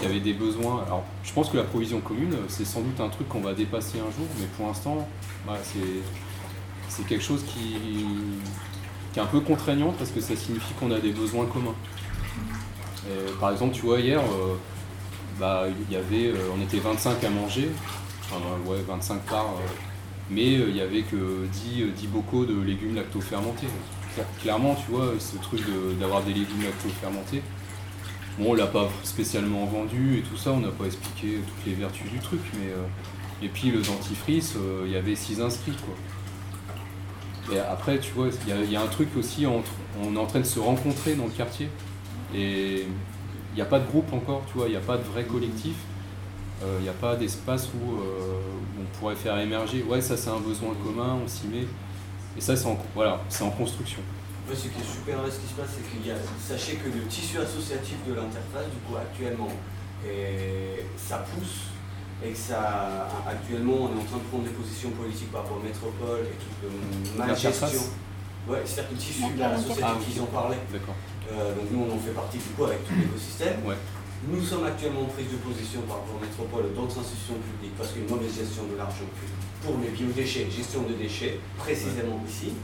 qu'il 0.00 0.08
y 0.08 0.10
avait 0.10 0.20
des 0.20 0.34
besoins. 0.34 0.84
Alors, 0.86 1.04
je 1.24 1.32
pense 1.32 1.48
que 1.48 1.56
la 1.56 1.64
provision 1.64 2.00
commune, 2.00 2.36
c'est 2.48 2.64
sans 2.64 2.80
doute 2.80 3.00
un 3.00 3.08
truc 3.08 3.28
qu'on 3.28 3.40
va 3.40 3.54
dépasser 3.54 3.98
un 3.98 4.10
jour, 4.10 4.26
mais 4.38 4.46
pour 4.56 4.66
l'instant, 4.66 5.08
c'est, 5.62 5.78
c'est 6.88 7.06
quelque 7.06 7.24
chose 7.24 7.42
qui, 7.44 7.76
qui 9.16 9.20
est 9.20 9.22
un 9.22 9.26
peu 9.26 9.40
contraignant 9.40 9.94
parce 9.96 10.10
que 10.10 10.20
ça 10.20 10.36
signifie 10.36 10.74
qu'on 10.78 10.90
a 10.90 10.98
des 10.98 11.10
besoins 11.10 11.46
communs. 11.46 11.74
Par 13.40 13.50
exemple, 13.50 13.74
tu 13.74 13.80
vois, 13.86 13.98
hier, 13.98 14.20
euh, 14.20 14.54
bah, 15.40 15.64
y 15.90 15.96
avait, 15.96 16.26
euh, 16.28 16.50
on 16.54 16.60
était 16.62 16.80
25 16.80 17.24
à 17.24 17.30
manger, 17.30 17.70
enfin, 18.24 18.36
ouais, 18.66 18.76
25 18.86 19.20
par, 19.22 19.44
euh, 19.44 19.64
mais 20.28 20.58
euh, 20.58 20.66
il 20.68 20.76
y 20.76 20.82
avait 20.82 21.00
que 21.00 21.46
10, 21.50 21.82
euh, 21.82 21.90
10 21.96 22.08
bocaux 22.08 22.44
de 22.44 22.60
légumes 22.60 22.94
lacto-fermentés. 22.94 23.68
Cla- 24.14 24.24
Clairement, 24.42 24.74
tu 24.74 24.90
vois, 24.92 25.14
ce 25.18 25.36
truc 25.38 25.62
d'avoir 25.98 26.22
des 26.22 26.34
légumes 26.34 26.62
lacto-fermentés, 26.64 27.40
Bon, 28.38 28.50
on 28.50 28.54
l'a 28.54 28.66
pas 28.66 28.90
spécialement 29.02 29.64
vendu 29.64 30.18
et 30.18 30.20
tout 30.20 30.36
ça, 30.36 30.50
on 30.52 30.60
n'a 30.60 30.68
pas 30.68 30.84
expliqué 30.84 31.38
toutes 31.38 31.66
les 31.66 31.72
vertus 31.72 32.10
du 32.10 32.18
truc, 32.18 32.40
mais 32.58 32.68
et 33.42 33.48
puis 33.48 33.70
le 33.70 33.80
dentifrice, 33.80 34.56
il 34.84 34.90
y 34.92 34.96
avait 34.96 35.14
6 35.16 35.40
inscrits 35.40 35.72
quoi. 35.86 35.94
Et 37.52 37.58
après, 37.58 37.98
tu 37.98 38.12
vois, 38.12 38.28
il 38.46 38.70
y 38.70 38.76
a- 38.76 38.80
un 38.80 38.86
truc 38.86 39.08
aussi 39.16 39.46
entre, 39.46 39.70
on 40.02 40.14
est 40.16 40.18
en 40.18 40.26
train 40.26 40.40
de 40.40 40.44
se 40.44 40.58
rencontrer 40.58 41.14
dans 41.14 41.24
le 41.26 41.30
quartier 41.30 41.68
et 42.34 42.80
il 42.82 43.54
n'y 43.54 43.60
a 43.62 43.66
pas 43.66 43.78
de 43.78 43.86
groupe 43.86 44.12
encore, 44.12 44.42
tu 44.50 44.58
vois, 44.58 44.66
il 44.66 44.72
n'y 44.72 44.76
a 44.76 44.80
pas 44.80 44.96
de 44.96 45.04
vrai 45.04 45.24
collectif. 45.24 45.74
il 46.78 46.82
n'y 46.82 46.88
a 46.88 46.92
pas 46.94 47.14
d'espace 47.16 47.68
où, 47.74 47.92
où 47.92 48.00
on 48.80 48.98
pourrait 48.98 49.14
faire 49.14 49.38
émerger. 49.38 49.82
Ouais, 49.82 50.00
ça 50.00 50.16
c'est 50.16 50.30
un 50.30 50.40
besoin 50.40 50.74
commun, 50.82 51.18
on 51.22 51.28
s'y 51.28 51.46
met. 51.48 51.66
Et 52.36 52.40
ça, 52.40 52.56
c'est 52.56 52.66
en, 52.66 52.78
voilà, 52.94 53.20
en 53.40 53.50
construction. 53.50 54.00
Ouais, 54.48 54.54
ce 54.54 54.62
qui 54.62 54.68
est 54.68 54.92
super 54.92 55.18
ce 55.30 55.38
qui 55.40 55.46
se 55.48 55.54
passe, 55.60 55.70
c'est 55.76 55.90
qu'il 55.90 56.06
y 56.06 56.10
a, 56.10 56.14
sachez 56.40 56.76
que 56.76 56.86
le 56.88 57.04
tissu 57.06 57.38
associatif 57.38 57.96
de 58.08 58.14
l'interface, 58.14 58.66
du 58.72 58.78
coup, 58.86 58.96
actuellement, 58.96 59.50
et 60.06 60.84
ça 60.96 61.18
pousse 61.18 61.75
et 62.24 62.30
que 62.30 62.38
ça, 62.38 63.08
actuellement, 63.28 63.88
on 63.88 63.96
est 63.96 64.00
en 64.00 64.04
train 64.04 64.18
de 64.18 64.28
prendre 64.30 64.44
des 64.44 64.50
positions 64.50 64.90
politiques 64.90 65.30
par 65.30 65.42
rapport 65.42 65.58
aux 65.58 65.66
métropoles 65.66 66.24
et 66.24 66.36
toute 66.40 66.58
le 66.64 67.18
mal 67.18 67.36
gestion. 67.36 67.84
Ouais, 68.48 68.62
c'est-à-dire 68.64 68.90
que 68.90 68.94
le 68.94 69.00
tissu 69.00 69.24
associatif, 69.42 70.14
ils 70.16 70.22
en 70.22 70.26
parlaient. 70.26 70.62
D'accord. 70.72 70.94
Euh, 71.32 71.54
donc 71.54 71.66
nous, 71.72 71.82
on 71.82 71.94
en 71.94 71.98
fait 71.98 72.14
partie 72.14 72.38
du 72.38 72.54
coup 72.56 72.64
avec 72.64 72.86
tout 72.86 72.94
l'écosystème. 72.94 73.58
Ouais. 73.66 73.76
Nous 74.28 74.42
sommes 74.42 74.64
actuellement 74.64 75.02
en 75.02 75.12
prise 75.12 75.28
de 75.28 75.36
position 75.36 75.82
par 75.82 75.98
rapport 75.98 76.16
aux 76.16 76.24
métropoles 76.24 76.72
d'autres 76.74 76.98
institutions 76.98 77.36
publiques 77.36 77.76
parce 77.76 77.92
qu'il 77.92 78.02
y 78.02 78.04
a 78.04 78.08
une 78.08 78.14
mauvaise 78.14 78.34
gestion 78.34 78.64
de 78.64 78.76
l'argent 78.78 79.04
public 79.12 79.36
pour 79.60 79.76
les 79.82 79.90
biodéchets, 79.90 80.48
gestion 80.48 80.82
de 80.82 80.94
déchets, 80.94 81.38
précisément 81.58 82.22
ici. 82.26 82.54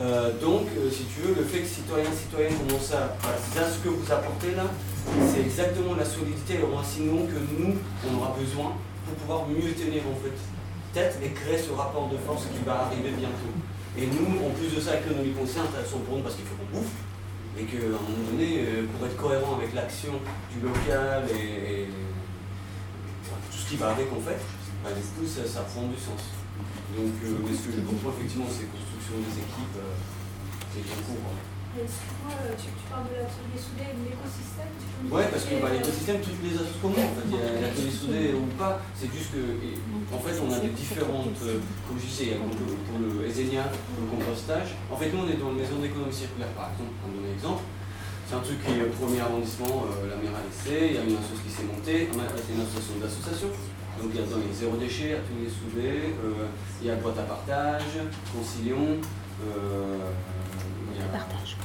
Euh, 0.00 0.32
donc, 0.40 0.68
euh, 0.76 0.90
si 0.90 1.04
tu 1.04 1.20
veux, 1.20 1.34
le 1.34 1.44
fait 1.44 1.60
que 1.60 1.68
citoyens, 1.68 2.10
citoyennes 2.12 2.56
commencent 2.66 2.92
à. 2.92 3.12
ça 3.54 3.68
ce 3.68 3.78
que 3.84 3.88
vous 3.88 4.10
apportez 4.10 4.54
là, 4.56 4.64
c'est 5.28 5.40
exactement 5.40 5.94
la 5.94 6.04
solidité 6.04 6.54
et 6.54 6.58
le 6.58 6.64
renseignement 6.64 7.26
que 7.26 7.36
nous, 7.58 7.76
on 8.08 8.16
aura 8.16 8.34
besoin 8.38 8.72
pour 9.04 9.14
pouvoir 9.16 9.46
mieux 9.48 9.72
tenir 9.72 10.02
en 10.08 10.16
fait 10.16 10.32
tête 10.94 11.18
et 11.22 11.30
créer 11.30 11.58
ce 11.58 11.72
rapport 11.72 12.08
de 12.08 12.16
force 12.16 12.44
qui 12.44 12.64
va 12.64 12.86
arriver 12.86 13.10
bientôt. 13.10 13.52
Et 13.98 14.06
nous, 14.06 14.46
en 14.46 14.50
plus 14.50 14.74
de 14.74 14.80
ça, 14.80 14.92
avec 14.92 15.04
l'économie 15.08 15.32
consciente, 15.32 15.68
elles 15.78 15.88
sont 15.88 16.00
pour 16.00 16.16
nous 16.16 16.22
parce 16.22 16.36
qu'il 16.36 16.46
faut 16.46 16.56
qu'on 16.56 16.78
bouffe. 16.78 16.96
Et 17.58 17.64
qu'à 17.64 17.84
un 17.84 18.00
moment 18.00 18.24
donné, 18.32 18.64
euh, 18.64 18.86
pour 18.96 19.06
être 19.06 19.16
cohérent 19.16 19.56
avec 19.60 19.74
l'action 19.74 20.12
du 20.48 20.66
local 20.66 21.24
et, 21.36 21.88
tout 23.50 23.58
ce 23.58 23.68
qui 23.68 23.76
va 23.76 23.90
avec 23.90 24.08
en 24.10 24.20
fait, 24.20 24.40
bah, 24.82 24.90
du 24.96 25.02
coup, 25.02 25.28
ça, 25.28 25.46
ça 25.46 25.60
prend 25.60 25.82
du 25.82 25.96
sens. 25.96 26.41
Donc, 26.96 27.14
euh, 27.24 27.40
ce 27.50 27.62
que 27.68 27.72
je 27.76 27.82
comprends 27.82 28.12
effectivement, 28.16 28.50
c'est 28.50 28.68
construction 28.68 29.16
des 29.22 29.34
équipes, 29.40 29.76
euh, 29.78 29.96
c'est 30.72 30.84
en 30.86 31.00
cours. 31.06 31.24
Hein. 31.28 31.52
Euh, 31.72 32.52
tu, 32.52 32.68
tu, 32.68 32.84
parles 32.92 33.08
de 33.08 33.16
l'atelier 33.16 33.56
soudé 33.56 33.80
et 33.80 33.96
de 33.96 34.04
l'écosystème 34.04 34.76
Ouais, 35.08 35.24
parce 35.32 35.48
que 35.48 35.56
bah, 35.56 35.72
l'écosystème, 35.72 36.20
toutes 36.20 36.44
les 36.44 36.52
associations 36.52 36.84
communes, 36.84 37.08
en 37.08 37.16
fait, 37.16 37.28
il 37.32 37.32
y 37.32 37.40
a 37.40 37.64
l'atelier 37.64 37.88
soudé 37.88 38.36
ou 38.36 38.44
pas, 38.60 38.76
c'est 38.92 39.08
juste 39.08 39.32
que, 39.32 39.40
et, 39.40 39.80
en 40.12 40.20
fait, 40.20 40.36
on 40.36 40.52
a 40.52 40.60
des 40.60 40.76
différentes, 40.76 41.32
euh, 41.48 41.64
comme 41.88 41.96
je 41.96 42.04
disais, 42.12 42.36
pour 42.36 42.52
le, 42.52 42.76
pour 42.76 42.96
le 43.00 43.24
Ezenia, 43.24 43.72
pour 43.72 44.04
le 44.04 44.06
compostage. 44.12 44.76
En 44.92 45.00
fait, 45.00 45.08
nous, 45.16 45.24
on 45.24 45.28
est 45.32 45.40
dans 45.40 45.56
la 45.56 45.64
maison 45.64 45.80
d'économie 45.80 46.12
circulaire, 46.12 46.52
par 46.52 46.76
exemple, 46.76 46.92
pour 47.00 47.08
donner 47.08 47.32
un 47.32 47.36
exemple. 47.40 47.64
C'est 48.28 48.36
un 48.36 48.44
truc 48.44 48.60
qui 48.60 48.76
est 48.76 48.84
au 48.84 48.92
premier 48.92 49.24
arrondissement, 49.24 49.88
euh, 49.88 50.12
la 50.12 50.20
mère 50.20 50.36
a 50.36 50.44
laissé, 50.44 50.92
il 50.92 50.96
y 50.96 51.00
a 51.00 51.04
une 51.08 51.16
association 51.16 51.40
qui 51.40 51.52
s'est 51.56 51.68
montée, 51.72 52.12
c'est 52.12 52.52
une 52.52 52.64
association 52.68 53.00
d'associations. 53.00 53.52
Donc 54.02 54.10
il 54.14 54.20
y 54.20 54.24
a 54.24 54.26
dans 54.26 54.38
les 54.38 54.52
zéro 54.52 54.76
déchet, 54.76 55.14
atelier 55.14 55.46
soudé, 55.46 56.10
euh, 56.18 56.50
il 56.80 56.88
y 56.88 56.90
a 56.90 56.96
boîte 56.96 57.18
à 57.18 57.22
partage, 57.22 58.02
concilion, 58.34 58.98
euh, 59.46 60.10
il 60.92 61.00
y 61.00 61.04
a 61.04 61.06
partage. 61.06 61.56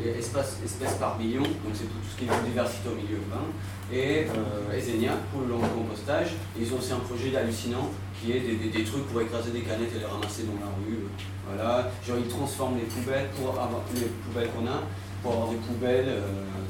Euh, 0.00 0.18
espace, 0.18 0.56
par 0.98 1.18
million, 1.18 1.42
donc 1.42 1.74
c'est 1.74 1.84
tout, 1.84 2.00
ce 2.08 2.16
qui 2.16 2.24
est 2.24 2.28
biodiversité 2.28 2.88
au 2.88 2.94
milieu 2.94 3.16
urbain, 3.20 3.44
et 3.92 4.26
euh, 4.28 4.76
Ezenia 4.76 5.12
pour 5.30 5.42
le 5.42 5.48
long 5.48 5.60
compostage. 5.60 6.32
ils 6.58 6.72
ont 6.72 6.78
aussi 6.78 6.92
un 6.92 7.04
projet 7.04 7.36
hallucinant 7.36 7.90
qui 8.18 8.32
est 8.32 8.40
des, 8.40 8.70
des, 8.70 8.84
trucs 8.84 9.06
pour 9.08 9.20
écraser 9.20 9.50
des 9.50 9.60
canettes 9.60 9.92
et 9.94 9.98
les 9.98 10.06
ramasser 10.06 10.44
dans 10.44 10.56
la 10.64 10.72
rue. 10.72 11.04
Voilà, 11.46 11.90
genre 12.06 12.16
ils 12.18 12.28
transforment 12.28 12.78
les 12.78 12.88
poubelles 12.88 13.28
pour 13.36 13.50
avoir 13.50 13.82
les 13.94 14.08
poubelles 14.24 14.48
qu'on 14.56 14.66
a 14.66 14.80
pour 15.22 15.32
avoir 15.32 15.48
des 15.48 15.56
poubelles 15.56 16.22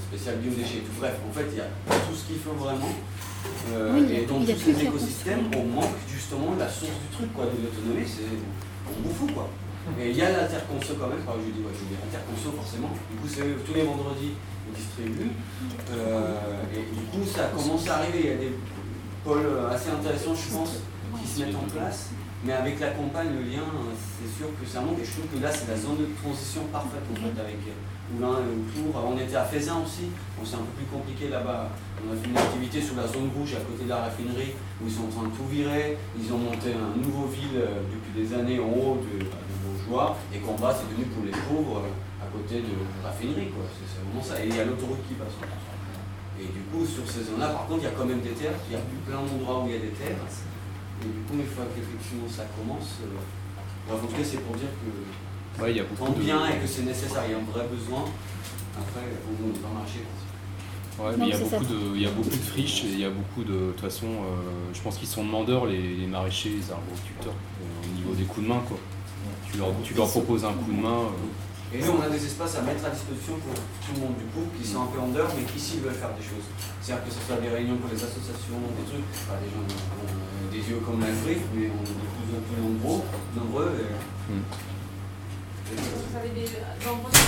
spéciales 0.09 0.39
biodéchets. 0.39 0.83
Bref, 0.99 1.15
en 1.29 1.33
fait, 1.33 1.47
il 1.53 1.59
y 1.59 1.61
a 1.61 1.69
tout 2.09 2.15
ce 2.15 2.27
qu'il 2.27 2.39
faut 2.39 2.53
vraiment. 2.53 2.89
Euh, 3.73 4.09
et 4.09 4.27
dans 4.27 4.41
tous 4.41 4.59
ces 4.59 4.85
écosystèmes, 4.85 5.51
on 5.57 5.65
manque 5.75 5.97
justement 6.09 6.55
la 6.59 6.69
source 6.69 6.93
du 7.03 7.17
truc, 7.17 7.33
quoi, 7.35 7.47
de 7.47 7.59
l'autonomie, 7.63 8.07
c'est 8.07 8.39
on 8.87 9.03
bouffe 9.03 9.35
quoi. 9.35 9.49
Et 10.01 10.11
il 10.11 10.17
y 10.17 10.23
a 10.23 10.31
l'interconso 10.31 10.95
quand 10.99 11.09
même, 11.09 11.19
enfin, 11.27 11.39
je 11.39 11.51
dis, 11.51 11.63
ouais, 11.63 11.75
je 11.75 11.87
dis 11.87 11.99
interconso 11.99 12.55
forcément, 12.57 12.91
du 13.11 13.17
coup 13.19 13.29
c'est 13.29 13.65
tous 13.65 13.75
les 13.75 13.83
vendredis 13.83 14.35
on 14.69 14.75
distribue, 14.75 15.31
euh, 15.95 16.75
et 16.75 16.83
du 16.91 17.03
coup 17.07 17.23
ça 17.27 17.51
commence 17.55 17.89
à 17.89 17.99
arriver, 17.99 18.21
il 18.23 18.31
y 18.31 18.33
a 18.33 18.37
des 18.37 18.53
pôles 19.25 19.47
assez 19.71 19.91
intéressants 19.91 20.35
je 20.35 20.55
pense 20.55 20.83
qui 21.23 21.27
se 21.27 21.41
mettent 21.41 21.55
en 21.55 21.71
place, 21.71 22.11
mais 22.45 22.53
avec 22.53 22.81
la 22.81 22.91
campagne, 22.91 23.31
le 23.31 23.47
lien, 23.47 23.63
c'est 23.95 24.31
sûr 24.39 24.51
que 24.59 24.67
ça 24.67 24.81
manque, 24.81 24.99
et 24.99 25.05
je 25.05 25.13
trouve 25.13 25.31
que 25.31 25.43
là 25.43 25.51
c'est 25.51 25.71
la 25.71 25.79
zone 25.79 25.99
de 26.03 26.09
transition 26.19 26.63
parfaite 26.73 27.07
en 27.11 27.15
fait 27.15 27.35
avec 27.39 27.59
On 28.15 29.19
était 29.19 29.37
à 29.37 29.45
Faisin 29.45 29.83
aussi, 29.85 30.07
c'est 30.45 30.55
un 30.55 30.59
peu 30.59 30.79
plus 30.79 30.87
compliqué 30.87 31.29
là-bas. 31.29 31.69
On 32.07 32.13
a 32.13 32.17
fait 32.17 32.29
une 32.29 32.37
activité 32.39 32.81
sur 32.81 32.95
la 32.95 33.07
zone 33.07 33.31
rouge 33.35 33.55
à 33.55 33.63
côté 33.67 33.83
de 33.85 33.89
la 33.89 34.07
raffinerie 34.07 34.55
où 34.81 34.87
ils 34.87 34.93
sont 34.93 35.11
en 35.11 35.13
train 35.13 35.27
de 35.29 35.35
tout 35.35 35.47
virer. 35.51 35.99
Ils 36.15 36.33
ont 36.33 36.39
monté 36.39 36.71
un 36.71 36.95
nouveau 36.95 37.27
ville 37.27 37.59
euh, 37.59 37.83
depuis 37.91 38.15
des 38.15 38.31
années 38.33 38.61
en 38.61 38.71
haut 38.71 39.03
de, 39.03 39.19
de 39.19 39.55
Bourgeois 39.59 40.17
et 40.33 40.39
qu'en 40.39 40.55
bas 40.55 40.71
c'est 40.71 40.87
devenu 40.87 41.11
pour 41.11 41.25
les 41.27 41.35
pauvres 41.35 41.83
euh, 41.83 42.23
à 42.23 42.31
côté 42.31 42.63
de 42.63 42.79
la 43.03 43.11
raffinerie. 43.11 43.51
C'est 43.51 43.99
vraiment 44.07 44.23
ça. 44.23 44.39
Et 44.39 44.49
il 44.49 44.55
y 44.55 44.61
a 44.61 44.65
l'autoroute 44.65 45.03
qui 45.09 45.15
passe. 45.15 45.35
Et 46.39 46.47
du 46.53 46.63
coup, 46.71 46.85
sur 46.85 47.09
ces 47.11 47.25
zones-là, 47.25 47.49
par 47.49 47.67
contre, 47.67 47.81
il 47.81 47.89
y 47.89 47.93
a 47.93 47.97
quand 47.97 48.05
même 48.05 48.21
des 48.21 48.37
terres. 48.37 48.61
Il 48.69 48.77
y 48.77 48.79
a 48.79 48.85
plein 49.09 49.25
d'endroits 49.25 49.65
où 49.65 49.67
il 49.67 49.75
y 49.75 49.79
a 49.81 49.83
des 49.83 49.97
terres. 49.97 50.21
Et 51.03 51.09
du 51.11 51.21
coup, 51.27 51.35
une 51.35 51.49
fois 51.49 51.65
qu'effectivement 51.75 52.29
ça 52.31 52.47
commence, 52.55 53.03
euh, 53.03 53.91
en 53.91 53.99
tout 53.99 54.07
cas, 54.15 54.23
c'est 54.23 54.39
pour 54.47 54.55
dire 54.55 54.71
que 54.79 54.91
Ouais, 55.61 55.71
il 55.71 55.77
y 55.77 55.81
a 55.81 55.85
beaucoup 55.85 56.13
de... 56.13 56.23
bien 56.23 56.47
et 56.47 56.59
que 56.59 56.67
c'est 56.67 56.83
nécessaire, 56.83 57.23
il 57.27 57.33
y 57.33 57.35
a 57.35 57.39
un 57.39 57.51
vrai 57.51 57.67
besoin. 57.67 58.05
Après, 58.77 59.01
on 59.27 59.47
ne 59.49 59.53
pas 59.53 59.73
marcher. 59.73 60.05
Ouais, 60.99 61.13
mais 61.19 61.29
il 61.29 61.33
y, 61.33 61.37
a 61.37 61.39
beaucoup 61.39 61.65
de, 61.65 61.97
il 61.97 62.03
y 62.03 62.07
a 62.07 62.11
beaucoup 62.11 62.31
de 62.31 62.49
friches 62.53 62.85
et 62.85 62.89
il 62.89 63.01
y 63.01 63.05
a 63.05 63.11
beaucoup 63.11 63.45
de. 63.45 63.53
De 63.53 63.73
toute 63.73 63.81
façon, 63.81 64.07
euh, 64.07 64.73
je 64.73 64.81
pense 64.81 64.97
qu'ils 64.97 65.09
sont 65.09 65.25
demandeurs, 65.25 65.67
les, 65.67 65.97
les 65.97 66.07
maraîchers, 66.07 66.57
les 66.57 66.73
arboriculteurs, 66.73 67.37
euh, 67.37 67.85
au 67.85 67.97
niveau 67.97 68.15
des 68.15 68.25
coups 68.25 68.45
de 68.45 68.49
main. 68.49 68.63
Quoi. 68.67 68.79
Tu, 69.51 69.59
leur, 69.59 69.69
tu 69.85 69.93
leur 69.93 70.09
proposes 70.09 70.45
un 70.45 70.53
coup 70.53 70.73
de 70.73 70.81
main. 70.81 71.13
Euh. 71.13 71.77
Et 71.77 71.85
nous, 71.85 71.99
on 71.99 72.01
a 72.01 72.09
des 72.09 72.25
espaces 72.25 72.57
à 72.57 72.63
mettre 72.63 72.87
à 72.87 72.91
disposition 72.91 73.37
pour 73.45 73.53
tout 73.53 73.93
le 73.93 74.01
monde, 74.01 74.17
du 74.17 74.25
coup, 74.33 74.49
qui 74.57 74.65
sont 74.65 74.83
un 74.83 74.87
peu 74.87 75.01
en 75.01 75.09
dehors, 75.09 75.29
mais 75.37 75.45
qui, 75.45 75.61
s'ils 75.61 75.81
veulent 75.81 75.99
faire 75.99 76.15
des 76.17 76.25
choses. 76.25 76.49
C'est-à-dire 76.81 77.05
que 77.05 77.13
ce 77.13 77.21
soit 77.21 77.37
des 77.45 77.53
réunions 77.53 77.77
pour 77.77 77.91
les 77.93 78.01
associations, 78.01 78.57
des 78.57 78.87
trucs, 78.89 79.05
enfin, 79.13 79.37
des 79.43 79.51
gens 79.53 79.61
ont 79.61 80.49
des 80.49 80.63
yeux 80.65 80.81
comme 80.81 81.01
la 81.05 81.13
griffe, 81.13 81.45
mais 81.53 81.69
on 81.69 81.83
est 81.85 82.01
de 82.01 82.09
plus 82.09 82.29
en 82.33 82.41
plus 82.41 82.61
nombreux. 82.63 83.03
nombreux 83.37 83.71
et, 83.77 83.93
mm. 84.33 84.76
Vous 85.75 86.17
avez 86.17 86.29
des 86.29 86.47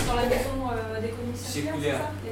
dans 0.06 0.14
la 0.14 0.26
maison 0.26 0.70
euh, 0.70 1.00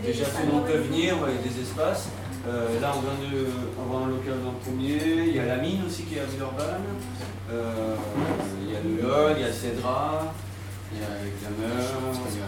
Déjà 0.05 0.25
tout 0.27 0.47
le 0.47 0.53
monde 0.53 0.67
peut 0.67 0.79
venir, 0.79 1.17
il 1.29 1.35
y 1.35 1.39
a 1.39 1.43
des 1.43 1.61
espaces. 1.61 2.09
Euh, 2.49 2.81
là 2.81 2.93
on 2.97 3.01
vient 3.01 3.29
de 3.29 3.47
avoir 3.83 4.05
un 4.05 4.09
local 4.11 4.35
dans 4.45 4.53
le 4.53 4.59
premier, 4.59 5.27
il 5.27 5.35
y 5.35 5.41
a 5.41 5.47
la 5.47 5.57
mine 5.57 5.83
aussi 5.85 6.05
qui 6.05 6.15
est 6.15 6.21
à 6.21 6.27
Villeurbanne, 6.27 6.85
euh, 7.51 7.97
il 8.63 8.73
y 8.73 8.77
a 8.77 8.81
le 8.81 9.03
LOL, 9.03 9.35
il 9.37 9.43
y 9.43 9.49
a 9.49 9.53
Cédra, 9.53 10.33
il 10.93 11.01
y 11.01 11.03
a 11.03 11.27
Examer, 11.27 11.83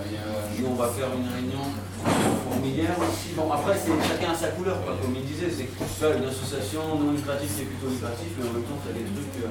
il 0.06 0.12
y 0.12 0.16
a, 0.16 0.60
nous 0.60 0.68
on 0.68 0.74
va 0.76 0.86
faire 0.86 1.08
une 1.08 1.26
réunion 1.34 1.66
fourmilière 2.04 2.96
aussi. 2.98 3.34
Bon 3.36 3.50
après 3.52 3.76
c'est 3.78 3.94
chacun 4.06 4.32
a 4.32 4.34
sa 4.34 4.48
couleur, 4.48 4.80
quoi. 4.84 4.96
comme 5.00 5.14
il 5.14 5.24
disait, 5.24 5.50
c'est 5.50 5.68
une 5.68 6.28
association 6.28 6.80
non 6.98 7.12
lucrative 7.12 7.48
c'est 7.48 7.64
plutôt 7.64 7.90
lucratif, 7.90 8.28
mais 8.38 8.48
en 8.48 8.52
même 8.52 8.62
temps 8.62 8.78
il 8.84 9.00
y 9.00 9.04
a 9.04 9.08
des 9.08 9.14
trucs 9.14 9.38
euh, 9.44 9.50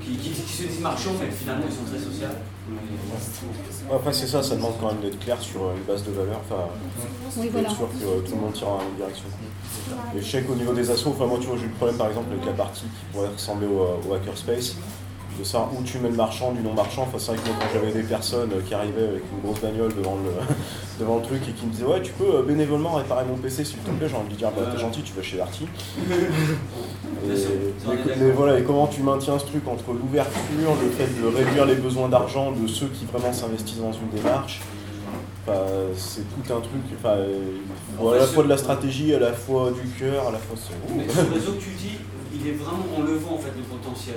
qui, 0.00 0.16
qui, 0.16 0.52
se 0.52 0.62
disent 0.64 0.80
marchands 0.80 1.14
mais 1.20 1.30
finalement 1.30 1.64
ils 1.68 1.74
sont 1.74 1.86
très 1.88 1.98
sociaux. 1.98 2.34
Après 3.92 4.12
c'est 4.12 4.26
ça, 4.26 4.42
ça 4.42 4.56
demande 4.56 4.74
quand 4.80 4.88
même 4.88 5.00
d'être 5.00 5.18
clair 5.18 5.40
sur 5.40 5.72
une 5.72 5.84
base 5.84 6.04
de 6.04 6.12
valeur, 6.12 6.40
enfin 6.44 6.68
être 7.58 7.70
sûr 7.70 7.88
que 7.88 8.26
tout 8.26 8.34
le 8.34 8.40
monde 8.40 8.52
tire 8.52 8.66
dans 8.66 8.78
la 8.78 8.84
même 8.84 8.96
direction. 8.96 9.24
Et 10.16 10.20
je 10.20 10.30
sais 10.30 10.42
qu'au 10.42 10.54
niveau 10.54 10.72
des 10.72 10.90
assos, 10.90 11.10
enfin 11.10 11.26
moi 11.26 11.38
tu 11.40 11.46
vois 11.46 11.56
j'ai 11.56 11.64
eu 11.64 11.68
le 11.68 11.74
problème 11.74 11.96
par 11.96 12.08
exemple 12.08 12.28
avec 12.32 12.44
la 12.44 12.52
partie 12.52 12.82
qui 12.82 13.04
pourrait 13.12 13.28
ressembler 13.28 13.66
au, 13.66 14.08
au 14.08 14.14
hackerspace 14.14 14.76
de 15.38 15.44
savoir 15.44 15.70
où 15.72 15.82
tu 15.82 15.98
mets 15.98 16.08
le 16.08 16.16
marchand 16.16 16.52
du 16.52 16.60
non 16.60 16.72
marchand. 16.74 17.02
Enfin, 17.02 17.18
c'est 17.18 17.32
vrai 17.32 17.40
que 17.40 17.46
moi, 17.48 17.56
quand 17.60 17.66
j'avais 17.72 17.92
des 17.92 18.02
personnes 18.02 18.50
qui 18.66 18.74
arrivaient 18.74 19.08
avec 19.08 19.22
une 19.32 19.40
grosse 19.42 19.60
bagnole 19.60 19.94
devant 19.94 20.16
le, 20.16 20.30
devant 21.00 21.16
le 21.16 21.22
truc 21.22 21.42
et 21.48 21.52
qui 21.52 21.66
me 21.66 21.70
disaient 21.70 21.84
Ouais, 21.84 22.02
tu 22.02 22.12
peux 22.12 22.36
euh, 22.36 22.42
bénévolement 22.42 22.94
réparer 22.94 23.24
mon 23.24 23.36
PC 23.36 23.64
s'il 23.64 23.78
te 23.78 23.90
plaît, 23.90 24.08
j'ai 24.08 24.16
envie 24.16 24.32
de 24.32 24.38
dire 24.38 24.50
Bah, 24.50 24.62
t'es 24.72 24.78
gentil, 24.78 25.02
tu 25.02 25.12
vas 25.12 25.22
chez 25.22 25.36
Darty. 25.36 25.66
mais, 27.26 28.30
voilà, 28.34 28.58
et 28.58 28.62
comment 28.62 28.86
tu 28.86 29.02
maintiens 29.02 29.38
ce 29.38 29.46
truc 29.46 29.66
entre 29.68 29.92
l'ouverture, 29.92 30.74
le 30.82 30.90
fait 30.90 31.08
de 31.20 31.26
réduire 31.26 31.66
les 31.66 31.76
besoins 31.76 32.08
d'argent 32.08 32.52
de 32.52 32.66
ceux 32.66 32.88
qui 32.88 33.04
vraiment 33.06 33.32
s'investissent 33.32 33.80
dans 33.80 33.92
une 33.92 34.08
démarche? 34.14 34.60
C'est 35.96 36.24
tout 36.28 36.52
un 36.52 36.60
truc. 36.60 36.82
Enfin, 36.98 37.16
à 38.12 38.16
la 38.16 38.26
fois 38.26 38.42
de 38.44 38.48
la 38.48 38.58
stratégie, 38.58 39.14
à 39.14 39.18
la 39.18 39.32
fois 39.32 39.70
du 39.70 39.88
cœur, 39.98 40.28
à 40.28 40.32
la 40.32 40.38
fois. 40.38 40.56
Mais 40.94 41.08
ce 41.08 41.20
réseau 41.32 41.52
que 41.52 41.62
tu 41.62 41.70
dis, 41.70 41.96
est 42.48 42.52
vraiment, 42.52 42.84
on 42.96 43.02
le 43.02 43.14
voit 43.14 43.32
en 43.32 43.38
fait 43.38 43.52
le 43.56 43.62
potentiel. 43.62 44.16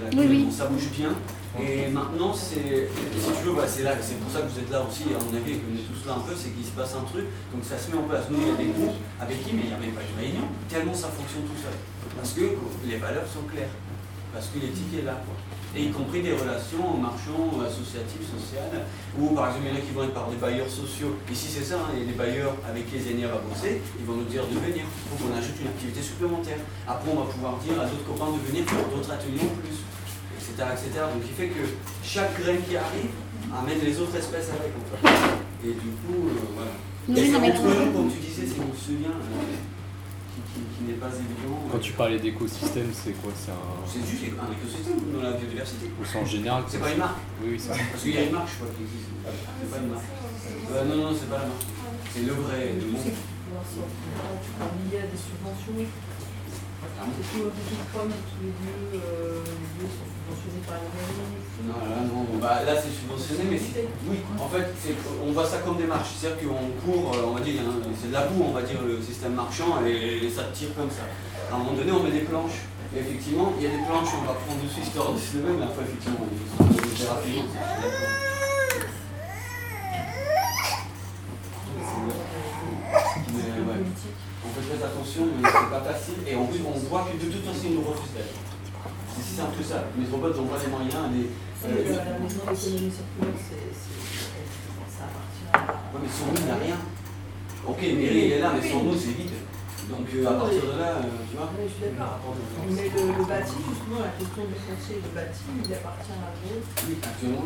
Ça 0.52 0.66
bouge 0.66 0.90
bien. 0.96 1.14
Et 1.60 1.88
maintenant, 1.92 2.34
c'est, 2.34 2.88
si 2.88 3.30
tu 3.38 3.44
veux, 3.44 3.56
c'est 3.68 3.84
là, 3.84 3.92
c'est 4.00 4.20
pour 4.20 4.32
ça 4.32 4.40
que 4.42 4.48
vous 4.48 4.60
êtes 4.60 4.72
là 4.72 4.82
aussi, 4.88 5.04
à 5.12 5.20
mon 5.20 5.36
avis, 5.36 5.52
et 5.52 5.58
que 5.60 5.68
vous 5.68 5.78
êtes 5.78 5.92
tous 5.92 6.08
là 6.08 6.16
un 6.16 6.24
peu, 6.24 6.34
c'est 6.36 6.50
qu'il 6.56 6.64
se 6.64 6.72
passe 6.72 6.96
un 6.96 7.04
truc. 7.04 7.26
Donc 7.52 7.64
ça 7.64 7.78
se 7.78 7.92
met 7.92 7.98
en 7.98 8.08
place. 8.08 8.26
Nous, 8.32 8.40
il 8.40 8.48
y 8.48 8.52
a 8.52 8.56
des 8.56 8.72
groupes 8.72 8.96
avec 9.20 9.44
qui, 9.44 9.52
mais 9.54 9.64
il 9.66 9.70
n'y 9.70 9.76
a 9.76 9.78
même 9.78 9.92
pas 9.92 10.02
de 10.08 10.16
réunion. 10.16 10.48
Tellement 10.70 10.96
ça 10.96 11.12
fonctionne 11.12 11.44
tout 11.44 11.60
seul. 11.60 11.76
Parce 12.16 12.32
que 12.32 12.56
les 12.88 12.98
valeurs 12.98 13.28
sont 13.28 13.44
claires. 13.52 13.76
parce 14.34 14.48
que 14.48 14.60
l'éthique 14.60 14.94
est 15.00 15.06
là. 15.06 15.20
Quoi. 15.26 15.36
Et 15.76 15.84
y 15.84 15.92
compris 15.92 16.22
des 16.22 16.34
relations 16.34 17.00
marchands, 17.00 17.48
associatives, 17.64 18.28
sociales, 18.28 18.84
ou 19.18 19.32
par 19.32 19.48
exemple 19.48 19.68
il 19.68 19.72
y 19.72 19.74
en 19.74 19.80
a 19.80 19.84
qui 19.88 19.94
vont 19.96 20.04
être 20.04 20.14
par 20.14 20.28
des 20.28 20.36
bailleurs 20.36 20.70
sociaux. 20.70 21.16
Ici 21.32 21.48
c'est 21.48 21.64
ça, 21.64 21.80
hein, 21.80 21.96
il 21.96 22.00
y 22.00 22.04
a 22.04 22.12
des 22.12 22.18
bailleurs 22.20 22.56
avec 22.68 22.92
les 22.92 23.00
aînés 23.12 23.24
à 23.24 23.40
bosser, 23.40 23.80
ils 23.98 24.06
vont 24.06 24.20
nous 24.20 24.28
dire 24.28 24.44
de 24.52 24.60
venir, 24.60 24.84
pour 25.08 25.16
qu'on 25.16 25.32
ajoute 25.32 25.56
une 25.64 25.72
activité 25.72 26.02
supplémentaire. 26.02 26.60
Après 26.86 27.08
on 27.08 27.24
va 27.24 27.32
pouvoir 27.32 27.56
dire 27.64 27.80
à 27.80 27.86
d'autres 27.88 28.04
copains 28.04 28.36
de 28.36 28.42
venir 28.52 28.68
pour 28.68 28.84
d'autres 28.92 29.12
ateliers 29.16 29.48
en 29.48 29.56
plus, 29.64 29.80
etc., 30.36 30.76
etc. 30.76 31.08
Donc 31.08 31.24
il 31.24 31.36
fait 31.40 31.48
que 31.48 31.64
chaque 32.04 32.36
graine 32.36 32.60
qui 32.68 32.76
arrive 32.76 33.16
amène 33.56 33.80
les 33.80 33.96
autres 33.96 34.16
espèces 34.16 34.52
avec. 34.52 34.76
En 34.76 34.84
fait. 34.92 35.08
Et 35.64 35.74
du 35.74 35.92
coup, 36.04 36.28
euh, 36.28 36.52
voilà. 36.52 36.76
Et 37.16 37.32
ça 37.32 37.40
montre, 37.40 37.64
comme 37.64 38.12
tu 38.12 38.20
disais, 38.20 38.44
c'est 38.46 38.60
mon 38.60 38.76
lien. 38.76 39.16
Euh, 39.16 39.81
qui, 40.54 40.84
n'est 40.84 41.00
pas 41.00 41.08
évident. 41.08 41.60
Quand 41.72 41.80
tu 41.80 41.94
parlais 41.94 42.20
d'écosystème, 42.20 42.90
c'est 42.94 43.14
quoi 43.22 43.32
C'est 43.36 43.52
un... 43.52 44.06
juste 44.06 44.24
un 44.36 44.52
écosystème 44.52 45.00
dans 45.14 45.22
la 45.22 45.34
biodiversité. 45.34 45.88
Au 46.02 46.06
sens 46.06 46.30
général 46.30 46.64
C'est 46.68 46.80
pas 46.80 46.92
une 46.92 46.98
marque 46.98 47.18
Oui, 47.42 47.50
oui, 47.52 47.60
c'est 47.60 47.70
Parce 47.70 48.04
qu'il 48.04 48.16
y 48.16 48.18
a 48.18 48.24
une 48.24 48.32
marque, 48.32 48.50
je 48.50 48.56
crois, 48.56 48.68
qui 48.76 48.84
existe. 48.84 49.10
C'est 49.24 49.72
pas 49.72 49.78
une 49.78 49.90
marque. 49.90 50.04
Euh, 50.72 50.86
non, 50.86 50.96
non, 50.96 51.16
c'est 51.16 51.30
pas 51.30 51.40
la 51.40 51.48
marque. 51.48 51.66
C'est 52.14 52.24
le 52.24 52.34
vrai, 52.34 52.74
le 52.80 52.88
monde. 52.92 53.02
Tu 53.02 54.52
parles 54.60 54.76
lié 54.92 55.00
à 55.00 55.08
des 55.08 55.20
subventions. 55.20 55.80
C'est 56.92 57.38
tout, 57.38 57.50
tous 57.50 58.42
les 58.42 58.52
lieux, 58.52 59.02
euh, 59.02 59.44
les 59.44 59.84
lieux 59.84 59.90
sont 59.90 60.11
subventionnés 60.32 60.64
par 60.66 60.78
les 60.80 60.90
mairies. 60.92 61.42
Non, 61.68 61.80
là, 61.86 62.00
non. 62.08 62.40
Bah, 62.40 62.64
là, 62.66 62.74
c'est 62.80 62.92
subventionné, 62.92 63.44
mais 63.50 63.62
oui, 64.10 64.18
en 64.40 64.48
fait, 64.50 64.68
on 65.26 65.32
voit 65.32 65.46
ça 65.46 65.60
comme 65.60 65.78
des 65.78 65.86
marches. 65.86 66.16
C'est-à-dire 66.20 66.48
qu'on 66.48 66.72
court, 66.82 67.12
euh, 67.16 67.28
on 67.28 67.32
va 67.32 67.42
dire, 67.42 67.62
c'est 68.00 68.10
de 68.10 68.14
la 68.14 68.26
boue, 68.28 68.46
on 68.50 68.54
va 68.54 68.62
dire, 68.62 68.82
le 68.82 69.02
système 69.02 69.34
marchand, 69.34 69.84
et, 69.86 70.30
ça 70.30 70.44
tire 70.54 70.74
comme 70.76 70.90
ça. 70.90 71.04
À 71.52 71.56
un 71.56 71.60
moment 71.60 71.74
donné, 71.74 71.92
on 71.92 72.04
met 72.04 72.12
des 72.12 72.26
planches. 72.26 72.68
Et 72.96 73.00
effectivement, 73.00 73.54
il 73.58 73.64
y 73.64 73.68
a 73.68 73.72
des 73.72 73.84
planches, 73.84 74.10
on 74.20 74.26
va 74.26 74.34
prendre 74.34 74.62
dessus 74.64 74.82
histoire 74.82 75.14
de 75.14 75.20
se 75.20 75.38
lever, 75.38 75.54
mais 75.58 75.66
après, 75.66 75.84
effectivement, 75.84 76.28
il 76.28 76.80
faut 76.82 76.96
se 76.96 77.08
rapidement. 77.08 77.44
Mais, 83.34 83.62
ouais 83.64 83.84
on 84.44 84.50
fait 84.50 84.76
très 84.76 84.86
attention, 84.86 85.28
mais 85.38 85.48
c'est 85.48 85.70
pas 85.70 85.82
facile. 85.82 86.16
Et 86.28 86.36
en 86.36 86.46
plus, 86.46 86.60
on 86.66 86.78
voit 86.90 87.08
que 87.08 87.24
de 87.24 87.32
toute 87.32 87.46
façon, 87.46 87.66
ils 87.66 87.76
nous 87.76 87.82
refusent 87.82 88.14
d'aide. 88.14 88.51
C'est 89.20 89.42
un 89.42 89.46
peu 89.46 89.64
ça. 89.64 89.84
Les 90.00 90.08
robots 90.08 90.34
n'ont 90.34 90.48
pas 90.48 90.58
les 90.64 90.72
moyens. 90.72 91.12
Les, 91.12 91.28
euh, 91.68 91.96
la 91.96 92.18
maison 92.18 92.42
d'économie 92.48 92.92
circulaire, 92.92 93.38
ça 94.88 95.04
appartient 95.06 95.50
à. 95.54 95.82
Oui, 95.94 96.00
mais 96.04 96.10
sans 96.10 96.32
nous, 96.32 96.40
il 96.40 96.46
n'y 96.46 96.52
a 96.52 96.56
rien. 96.56 96.80
Ok, 97.68 97.82
mairie, 97.82 98.26
il 98.26 98.32
est 98.32 98.40
là, 98.40 98.52
mais 98.56 98.68
sans 98.68 98.84
nous, 98.84 98.96
c'est 98.96 99.14
vide. 99.14 99.36
Donc 99.90 100.08
euh, 100.16 100.26
à 100.26 100.34
partir 100.34 100.62
de 100.62 100.80
là, 100.80 101.04
euh, 101.04 101.22
tu 101.30 101.36
vois. 101.38 101.52
Oui, 101.58 101.68
je 101.68 101.74
suis 101.74 101.94
d'accord. 101.94 102.20
Mais 102.70 102.88
le, 102.88 103.02
le, 103.18 103.26
bâti, 103.26 103.58
justement, 103.68 104.00
la 104.00 104.14
question 104.16 104.44
du 104.48 104.56
foncier 104.56 104.96
et 104.98 105.04
du 105.04 105.12
bâti, 105.14 105.42
il 105.52 105.74
appartient 105.74 106.16
à 106.16 106.32
ville. 106.42 106.64
Oui, 106.88 106.96
actuellement, 107.04 107.44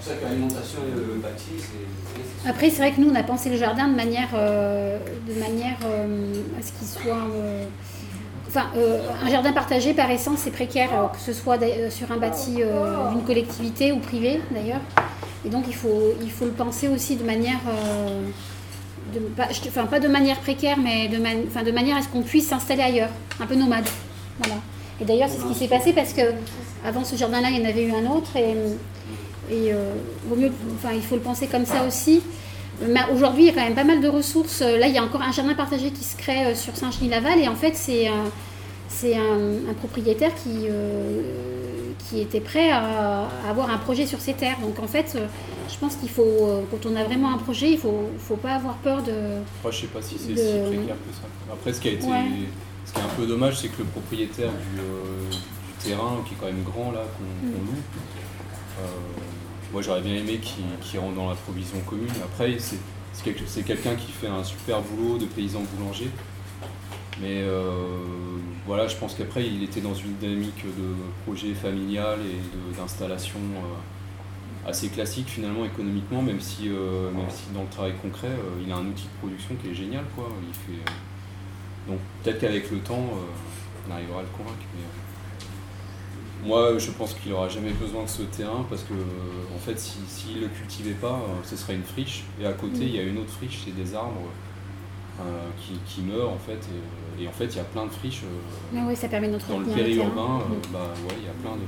c'est 0.00 0.08
ça 0.08 0.14
que 0.16 0.24
l'alimentation 0.24 0.78
et 0.88 0.94
le 0.96 1.20
bâti, 1.20 1.52
c'est. 1.58 2.48
Après, 2.48 2.70
c'est 2.70 2.78
vrai 2.78 2.92
que 2.92 3.00
nous, 3.00 3.10
on 3.10 3.14
a 3.14 3.22
pensé 3.22 3.50
le 3.50 3.56
jardin 3.56 3.88
de 3.88 3.94
manière, 3.94 4.30
euh, 4.34 4.98
de 5.28 5.34
manière 5.38 5.78
euh, 5.84 6.42
à 6.58 6.62
ce 6.62 6.72
qu'il 6.72 6.88
soit. 6.88 7.26
Euh, 8.56 8.98
enfin, 9.00 9.26
un 9.26 9.30
jardin 9.30 9.52
partagé, 9.52 9.94
par 9.94 10.10
essence, 10.10 10.40
c'est 10.40 10.50
précaire, 10.50 10.90
que 11.12 11.20
ce 11.20 11.32
soit 11.32 11.58
sur 11.90 12.10
un 12.12 12.16
bâti 12.16 12.56
d'une 13.12 13.22
collectivité 13.24 13.92
ou 13.92 13.98
privé, 13.98 14.40
d'ailleurs. 14.50 14.80
Et 15.44 15.48
donc, 15.48 15.64
il 15.68 15.74
faut, 15.74 16.14
il 16.22 16.30
faut 16.30 16.44
le 16.44 16.52
penser 16.52 16.88
aussi 16.88 17.16
de 17.16 17.24
manière. 17.24 17.58
Pas, 19.36 19.48
enfin, 19.68 19.84
pas 19.84 20.00
de 20.00 20.08
manière 20.08 20.38
précaire, 20.38 20.78
mais 20.78 21.08
de, 21.08 21.18
enfin, 21.48 21.62
de 21.62 21.72
manière 21.72 21.96
à 21.96 22.02
ce 22.02 22.08
qu'on 22.08 22.22
puisse 22.22 22.48
s'installer 22.48 22.82
ailleurs, 22.82 23.10
un 23.40 23.46
peu 23.46 23.54
nomade. 23.54 23.84
Voilà. 24.38 24.60
Et 25.00 25.04
d'ailleurs, 25.04 25.28
c'est 25.28 25.40
ce 25.40 25.46
qui 25.46 25.54
s'est 25.54 25.68
passé 25.68 25.92
parce 25.92 26.12
que 26.12 26.22
avant 26.86 27.04
ce 27.04 27.16
jardin-là, 27.16 27.48
il 27.50 27.60
y 27.60 27.66
en 27.66 27.68
avait 27.68 27.84
eu 27.84 27.92
un 27.92 28.10
autre. 28.10 28.36
Et 28.36 28.54
et 29.50 29.72
euh, 29.72 29.94
mieux, 30.34 30.50
enfin, 30.76 30.94
il 30.94 31.02
faut 31.02 31.16
le 31.16 31.20
penser 31.20 31.46
comme 31.46 31.66
ça 31.66 31.84
aussi. 31.86 32.22
Mais 32.88 33.00
aujourd'hui, 33.12 33.44
il 33.44 33.46
y 33.46 33.50
a 33.50 33.52
quand 33.52 33.64
même 33.64 33.74
pas 33.74 33.84
mal 33.84 34.00
de 34.00 34.08
ressources. 34.08 34.60
Là, 34.60 34.86
il 34.86 34.94
y 34.94 34.98
a 34.98 35.04
encore 35.04 35.22
un 35.22 35.32
jardin 35.32 35.54
partagé 35.54 35.90
qui 35.90 36.04
se 36.04 36.16
crée 36.16 36.46
euh, 36.46 36.54
sur 36.54 36.76
Saint-Genis-Laval. 36.76 37.38
Et 37.38 37.48
en 37.48 37.54
fait, 37.54 37.74
c'est 37.74 38.08
un, 38.08 39.74
propriétaire 39.78 40.34
qui, 40.34 40.66
euh, 40.68 41.22
qui 41.98 42.20
était 42.20 42.40
prêt 42.40 42.70
à, 42.70 43.28
avoir 43.48 43.70
un 43.70 43.78
projet 43.78 44.06
sur 44.06 44.20
ses 44.20 44.34
terres. 44.34 44.58
Donc 44.60 44.78
en 44.78 44.86
fait, 44.86 45.16
je 45.68 45.78
pense 45.78 45.96
qu'il 45.96 46.10
faut, 46.10 46.64
quand 46.70 46.86
on 46.86 46.96
a 46.96 47.04
vraiment 47.04 47.32
un 47.32 47.38
projet, 47.38 47.70
il 47.70 47.76
ne 47.76 47.80
faut, 47.80 48.10
faut 48.18 48.36
pas 48.36 48.54
avoir 48.54 48.74
peur 48.76 49.02
de. 49.02 49.12
Moi, 49.12 49.42
je 49.64 49.68
ne 49.68 49.72
sais 49.72 49.86
pas 49.88 50.02
si 50.02 50.16
c'est 50.18 50.36
si 50.36 50.60
précaire 50.66 50.96
que 50.96 51.14
ça. 51.14 51.52
Après, 51.52 51.72
ce 51.72 51.80
qui, 51.80 51.88
a 51.88 51.92
été, 51.92 52.06
ce 52.06 52.92
qui 52.92 53.00
est 53.00 53.02
un 53.02 53.16
peu 53.16 53.26
dommage, 53.26 53.58
c'est 53.58 53.68
que 53.68 53.78
le 53.78 53.84
propriétaire 53.84 54.50
du, 54.50 54.76
du, 54.76 55.38
terrain, 55.82 56.22
qui 56.26 56.34
est 56.34 56.36
quand 56.38 56.46
même 56.46 56.62
grand, 56.62 56.92
là, 56.92 57.00
qu'on 57.16 57.48
mm. 57.48 57.66
loue, 57.66 57.82
moi, 59.72 59.80
j'aurais 59.80 60.02
bien 60.02 60.14
aimé 60.14 60.38
qu'il 60.38 61.00
rentre 61.00 61.14
dans 61.14 61.30
la 61.30 61.34
provision 61.34 61.78
commune. 61.80 62.10
Après, 62.22 62.56
c'est 62.58 63.62
quelqu'un 63.62 63.94
qui 63.94 64.12
fait 64.12 64.26
un 64.26 64.44
super 64.44 64.82
boulot 64.82 65.16
de 65.18 65.24
paysan 65.24 65.62
boulanger. 65.74 66.10
Mais 67.20 67.42
euh, 67.42 67.70
voilà, 68.66 68.86
je 68.86 68.96
pense 68.96 69.14
qu'après, 69.14 69.46
il 69.46 69.62
était 69.62 69.80
dans 69.80 69.94
une 69.94 70.14
dynamique 70.16 70.64
de 70.64 70.94
projet 71.24 71.54
familial 71.54 72.18
et 72.20 72.76
d'installation 72.76 73.38
euh, 73.38 74.68
assez 74.68 74.88
classique 74.88 75.28
finalement 75.28 75.64
économiquement, 75.64 76.20
même 76.20 76.40
si, 76.40 76.68
euh, 76.68 77.10
même 77.10 77.30
si 77.30 77.44
dans 77.54 77.62
le 77.62 77.68
travail 77.68 77.94
concret, 78.00 78.30
il 78.64 78.70
a 78.72 78.76
un 78.76 78.86
outil 78.86 79.04
de 79.04 79.18
production 79.20 79.54
qui 79.62 79.70
est 79.70 79.74
génial. 79.74 80.04
Quoi. 80.14 80.28
Donc 81.88 81.98
peut-être 82.22 82.40
qu'avec 82.40 82.70
le 82.70 82.78
temps, 82.78 83.08
on 83.88 83.92
arrivera 83.92 84.20
à 84.20 84.22
le 84.22 84.28
convaincre. 84.28 84.64
Moi, 86.44 86.76
je 86.78 86.90
pense 86.90 87.14
qu'il 87.14 87.30
n'aura 87.30 87.48
jamais 87.48 87.70
besoin 87.70 88.02
de 88.02 88.08
ce 88.08 88.22
terrain 88.22 88.66
parce 88.68 88.82
que, 88.82 88.94
en 88.94 89.58
fait, 89.58 89.78
s'il 89.78 90.36
ne 90.36 90.40
le 90.42 90.48
cultivait 90.48 90.94
pas, 90.94 91.14
euh, 91.14 91.40
ce 91.44 91.56
serait 91.56 91.74
une 91.74 91.84
friche. 91.84 92.24
Et 92.40 92.46
à 92.46 92.52
côté, 92.52 92.80
il 92.80 92.94
y 92.94 92.98
a 92.98 93.02
une 93.02 93.18
autre 93.18 93.30
friche, 93.30 93.60
c'est 93.64 93.74
des 93.74 93.94
arbres 93.94 94.26
euh, 95.20 95.48
qui, 95.86 96.00
meurent, 96.02 96.30
en 96.30 96.38
fait. 96.38 96.58
Et, 97.20 97.28
en 97.28 97.32
fait, 97.32 97.44
il 97.44 97.56
y 97.56 97.60
a 97.60 97.64
plein 97.64 97.86
de 97.86 97.90
friches. 97.90 98.22
Euh, 98.24 98.76
ah 98.76 98.84
oui, 98.88 98.96
ça 98.96 99.06
permet 99.06 99.28
Dans 99.28 99.60
le 99.60 99.66
périurbain, 99.66 100.38
mm. 100.38 100.72
bah, 100.72 100.92
ouais, 101.06 101.14
il 101.18 101.26
y 101.26 101.28
a 101.28 101.34
plein 101.42 101.54
de. 101.54 101.62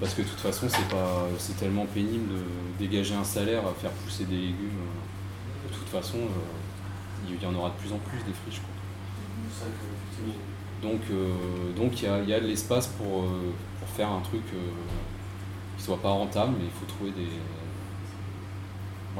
Parce 0.00 0.14
que 0.14 0.22
de 0.22 0.28
toute 0.28 0.38
façon, 0.38 0.68
c'est 0.68 0.88
pas, 0.88 1.26
c'est 1.38 1.56
tellement 1.56 1.86
pénible 1.86 2.32
de 2.32 2.44
dégager 2.78 3.16
un 3.16 3.24
salaire 3.24 3.66
à 3.66 3.74
faire 3.74 3.90
pousser 3.90 4.26
des 4.26 4.36
légumes. 4.36 4.78
De 5.68 5.74
toute 5.74 5.88
façon, 5.88 6.18
il 7.28 7.42
y 7.42 7.46
en 7.46 7.52
aura 7.52 7.70
de 7.70 7.74
plus 7.74 7.92
en 7.92 7.98
plus 7.98 8.18
des 8.18 8.32
friches. 8.32 8.62
Donc, 10.80 11.00
donc 11.76 12.00
il 12.00 12.28
y, 12.28 12.32
a, 12.32 12.38
de 12.38 12.46
l'espace 12.46 12.86
pour, 12.86 13.24
faire 13.96 14.10
un 14.10 14.20
truc 14.20 14.42
euh, 14.54 14.58
qui 15.76 15.84
soit 15.84 16.00
pas 16.00 16.10
rentable, 16.10 16.54
mais 16.58 16.64
il 16.64 16.70
faut 16.70 16.86
trouver 16.86 17.10
des, 17.10 17.30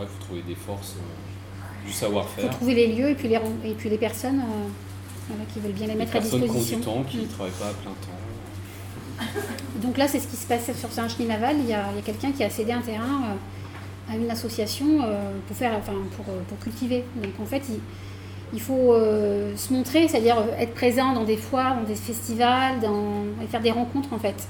ouais, 0.00 0.06
faut 0.06 0.24
trouver 0.24 0.42
des 0.42 0.54
forces, 0.54 0.96
euh, 0.96 1.86
du 1.86 1.92
savoir-faire. 1.92 2.44
Il 2.44 2.50
faut 2.50 2.56
trouver 2.56 2.74
les 2.74 2.94
lieux 2.94 3.10
et 3.10 3.14
puis 3.14 3.28
les, 3.28 3.36
et 3.64 3.74
puis 3.74 3.88
les 3.88 3.98
personnes 3.98 4.40
euh, 4.40 5.34
qui 5.52 5.60
veulent 5.60 5.72
bien 5.72 5.86
les 5.86 5.94
mettre 5.94 6.16
à 6.16 6.20
disposition. 6.20 6.80
Qui 6.80 6.88
ont 6.88 7.00
du 7.00 7.02
temps, 7.02 7.10
qui 7.10 7.16
ne 7.18 7.26
travaillent 7.26 7.52
pas 7.52 7.68
à 7.68 7.72
plein 7.72 7.90
temps. 7.90 9.26
Donc 9.82 9.98
là, 9.98 10.06
c'est 10.06 10.20
ce 10.20 10.28
qui 10.28 10.36
se 10.36 10.46
passe 10.46 10.70
sur 10.78 10.90
Saint-Genis-Laval. 10.90 11.56
Il 11.58 11.68
y 11.68 11.74
a, 11.74 11.86
a 11.86 12.02
quelqu'un 12.04 12.30
qui 12.30 12.44
a 12.44 12.50
cédé 12.50 12.72
un 12.72 12.80
terrain 12.80 13.36
à 14.08 14.16
une 14.16 14.30
association 14.30 14.86
pour, 15.46 15.56
faire, 15.56 15.72
enfin, 15.76 15.92
pour, 16.16 16.24
pour, 16.24 16.58
cultiver. 16.60 17.04
Donc 17.16 17.32
en 17.42 17.44
fait, 17.44 17.62
il, 17.68 17.80
il 18.54 18.60
faut 18.60 18.94
se 18.94 19.72
montrer, 19.72 20.06
c'est-à-dire 20.06 20.36
être 20.56 20.72
présent 20.72 21.14
dans 21.14 21.24
des 21.24 21.36
foires, 21.36 21.74
dans 21.74 21.82
des 21.82 21.96
festivals, 21.96 22.78
dans, 22.78 23.24
et 23.42 23.48
faire 23.48 23.60
des 23.60 23.72
rencontres 23.72 24.12
en 24.12 24.20
fait 24.20 24.48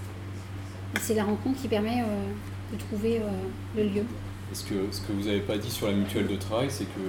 c'est 1.01 1.15
la 1.15 1.25
rencontre 1.25 1.61
qui 1.61 1.69
permet 1.69 2.01
euh, 2.01 2.33
de 2.73 2.79
trouver 2.79 3.19
euh, 3.19 3.23
le 3.77 3.85
lieu. 3.85 4.05
Ce 4.53 4.65
que, 4.65 4.75
ce 4.91 5.01
que 5.03 5.13
vous 5.13 5.25
n'avez 5.25 5.41
pas 5.41 5.59
dit 5.59 5.71
sur 5.71 5.89
la 5.89 5.93
mutuelle 5.93 6.27
de 6.27 6.37
travail, 6.37 6.69
c'est 6.71 6.85
que 6.85 7.01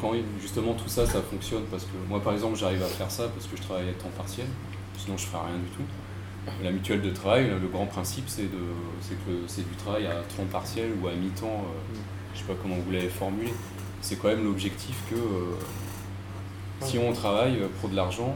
quand 0.00 0.12
justement 0.40 0.74
tout 0.74 0.88
ça, 0.88 1.06
ça 1.06 1.22
fonctionne, 1.22 1.62
parce 1.70 1.84
que 1.84 1.96
moi 2.08 2.20
par 2.20 2.32
exemple 2.32 2.58
j'arrive 2.58 2.82
à 2.82 2.86
faire 2.86 3.10
ça 3.10 3.28
parce 3.28 3.46
que 3.46 3.56
je 3.56 3.62
travaille 3.62 3.88
à 3.88 3.92
temps 3.92 4.10
partiel, 4.16 4.46
sinon 4.96 5.16
je 5.16 5.24
ne 5.24 5.28
ferais 5.28 5.46
rien 5.46 5.56
du 5.56 5.70
tout. 5.76 5.84
La 6.64 6.72
mutuelle 6.72 7.02
de 7.02 7.10
travail, 7.10 7.48
le 7.48 7.68
grand 7.68 7.86
principe, 7.86 8.24
c'est 8.28 8.42
que 8.42 9.32
c'est 9.46 9.68
du 9.68 9.76
travail 9.76 10.06
à 10.06 10.14
temps 10.36 10.46
partiel 10.50 10.90
ou 11.00 11.06
à 11.06 11.12
mi-temps, 11.12 11.46
euh, 11.46 11.96
je 12.34 12.40
ne 12.40 12.46
sais 12.46 12.52
pas 12.52 12.58
comment 12.60 12.76
vous 12.84 12.90
l'avez 12.90 13.08
formulé. 13.08 13.52
C'est 14.00 14.16
quand 14.16 14.28
même 14.28 14.42
l'objectif 14.42 14.96
que 15.08 15.16
si 16.86 16.98
on 16.98 17.12
travaille 17.12 17.58
pour 17.80 17.88
de 17.88 17.96
l'argent, 17.96 18.34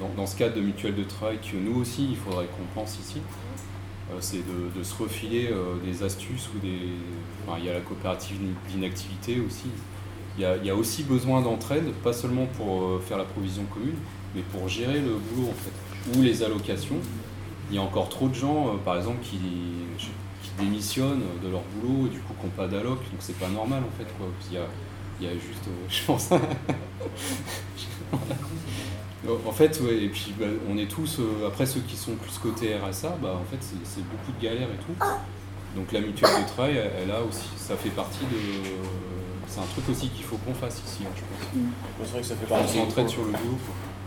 dans, 0.00 0.08
dans, 0.16 0.26
ce 0.26 0.36
cadre 0.36 0.56
de 0.56 0.60
mutuelle 0.60 0.94
de 0.94 1.04
travail 1.04 1.38
que 1.38 1.56
nous 1.56 1.80
aussi, 1.80 2.08
il 2.10 2.16
faudrait 2.16 2.46
qu'on 2.46 2.80
pense 2.80 2.98
ici, 2.98 3.18
euh, 3.18 3.43
c'est 4.20 4.38
de, 4.38 4.82
se 4.82 5.02
refiler 5.02 5.48
euh, 5.50 5.76
des 5.84 6.02
astuces 6.02 6.48
ou 6.54 6.58
des. 6.58 6.78
il 7.58 7.64
y 7.64 7.68
a 7.68 7.72
la 7.72 7.80
coopérative 7.80 8.38
d'inactivité 8.70 9.40
aussi. 9.40 9.66
Il 10.36 10.42
y, 10.42 10.70
a, 10.70 10.74
aussi 10.74 11.04
besoin 11.04 11.42
d'entraide, 11.42 11.92
pas 12.02 12.12
seulement 12.12 12.46
pour 12.56 12.82
euh, 12.82 13.02
faire 13.06 13.18
la 13.18 13.24
provision 13.24 13.62
commune, 13.72 13.94
mais 14.34 14.42
pour 14.42 14.68
gérer 14.68 15.00
le 15.00 15.16
boulot 15.16 15.48
en 15.48 15.54
fait, 15.54 16.18
ou 16.18 16.22
les 16.22 16.42
allocations. 16.42 16.96
Il 17.70 17.76
y 17.76 17.78
a 17.78 17.82
encore 17.82 18.08
trop 18.08 18.28
de 18.28 18.34
gens, 18.34 18.76
par 18.84 18.96
exemple, 18.96 19.18
qui, 19.22 19.38
démissionnent 20.58 21.22
de 21.42 21.48
leur 21.48 21.62
boulot 21.62 22.06
et 22.06 22.10
du 22.10 22.20
coup 22.20 22.34
qui 22.38 22.46
n'ont 22.46 22.52
pas 22.52 22.68
d'alloc, 22.68 22.98
donc 22.98 23.18
c'est 23.18 23.36
pas 23.36 23.48
normal 23.48 23.82
en 23.82 23.90
fait. 23.98 24.06
Quoi. 24.16 24.28
Il, 24.48 24.54
y 24.54 24.58
a, 24.58 24.66
il 25.20 25.26
y 25.26 25.28
a 25.28 25.32
juste, 25.32 25.64
je 25.88 26.04
pense, 26.04 26.30
En 29.46 29.52
fait, 29.52 29.80
ouais, 29.80 30.04
et 30.04 30.08
puis 30.08 30.34
bah, 30.38 30.46
on 30.70 30.76
est 30.76 30.86
tous, 30.88 31.18
euh, 31.18 31.46
après 31.46 31.64
ceux 31.66 31.80
qui 31.80 31.96
sont 31.96 32.12
plus 32.16 32.36
côté 32.38 32.76
RSA, 32.76 33.16
bah, 33.22 33.38
en 33.40 33.44
fait 33.50 33.58
c'est 33.84 34.04
beaucoup 34.04 34.32
de 34.38 34.42
galères 34.42 34.68
et 34.68 34.76
tout. 34.84 34.94
Donc 35.76 35.90
la 35.92 36.00
mutuelle 36.00 36.42
de 36.44 36.48
travail, 36.48 36.76
elle, 36.76 36.92
elle 37.04 37.10
a 37.10 37.22
aussi, 37.22 37.48
ça 37.56 37.74
fait 37.76 37.90
partie 37.90 38.24
de. 38.26 38.38
C'est 39.48 39.60
un 39.60 39.70
truc 39.70 39.88
aussi 39.88 40.08
qu'il 40.08 40.24
faut 40.24 40.36
qu'on 40.38 40.54
fasse 40.54 40.82
ici, 40.86 41.04
hein, 41.06 41.12
je 41.14 41.20
pense. 41.22 41.64
C'est 42.04 42.10
vrai 42.12 42.20
que 42.20 42.26
ça 42.26 42.34
fait 42.36 42.46
On 42.50 42.58
partie. 42.58 42.78
s'entraide 42.78 43.08
sur 43.08 43.24
le 43.24 43.32
dos. 43.32 43.56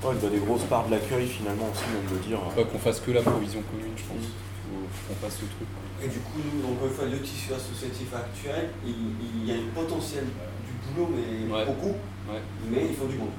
Ouais, 0.03 0.13
elle 0.13 0.19
doit 0.19 0.29
des 0.29 0.43
grosses 0.45 0.63
parts 0.69 0.85
de 0.87 0.91
l'accueil 0.91 1.25
finalement 1.27 1.69
aussi, 1.71 1.83
on 1.97 2.09
peut 2.09 2.19
dire. 2.27 2.39
Pas 2.55 2.63
qu'on 2.63 2.77
fasse 2.79 2.99
que 2.99 3.11
la 3.11 3.21
provision 3.21 3.61
commune, 3.71 3.93
je 3.97 4.03
pense. 4.03 4.27
Faut 4.27 5.13
qu'on 5.13 5.19
fasse 5.25 5.35
ce 5.39 5.45
truc. 5.49 5.67
Et 6.03 6.07
du 6.07 6.19
coup, 6.19 6.37
nous, 6.45 6.61
encore 6.73 6.87
une 6.87 6.93
fois, 6.93 7.05
le 7.05 7.19
tissu 7.21 7.53
associatif 7.53 8.13
actuel, 8.13 8.69
il, 8.85 8.93
il 9.41 9.47
y 9.47 9.51
a 9.51 9.55
un 9.55 9.67
potentiel 9.73 10.25
du 10.25 10.73
boulot, 10.93 11.09
mais 11.15 11.49
Ouais. 11.51 11.65
beaucoup, 11.65 11.95
Ouais. 12.29 12.41
mais 12.69 12.87
il 12.91 12.95
faut 12.95 13.07
du 13.07 13.17
monde. 13.17 13.33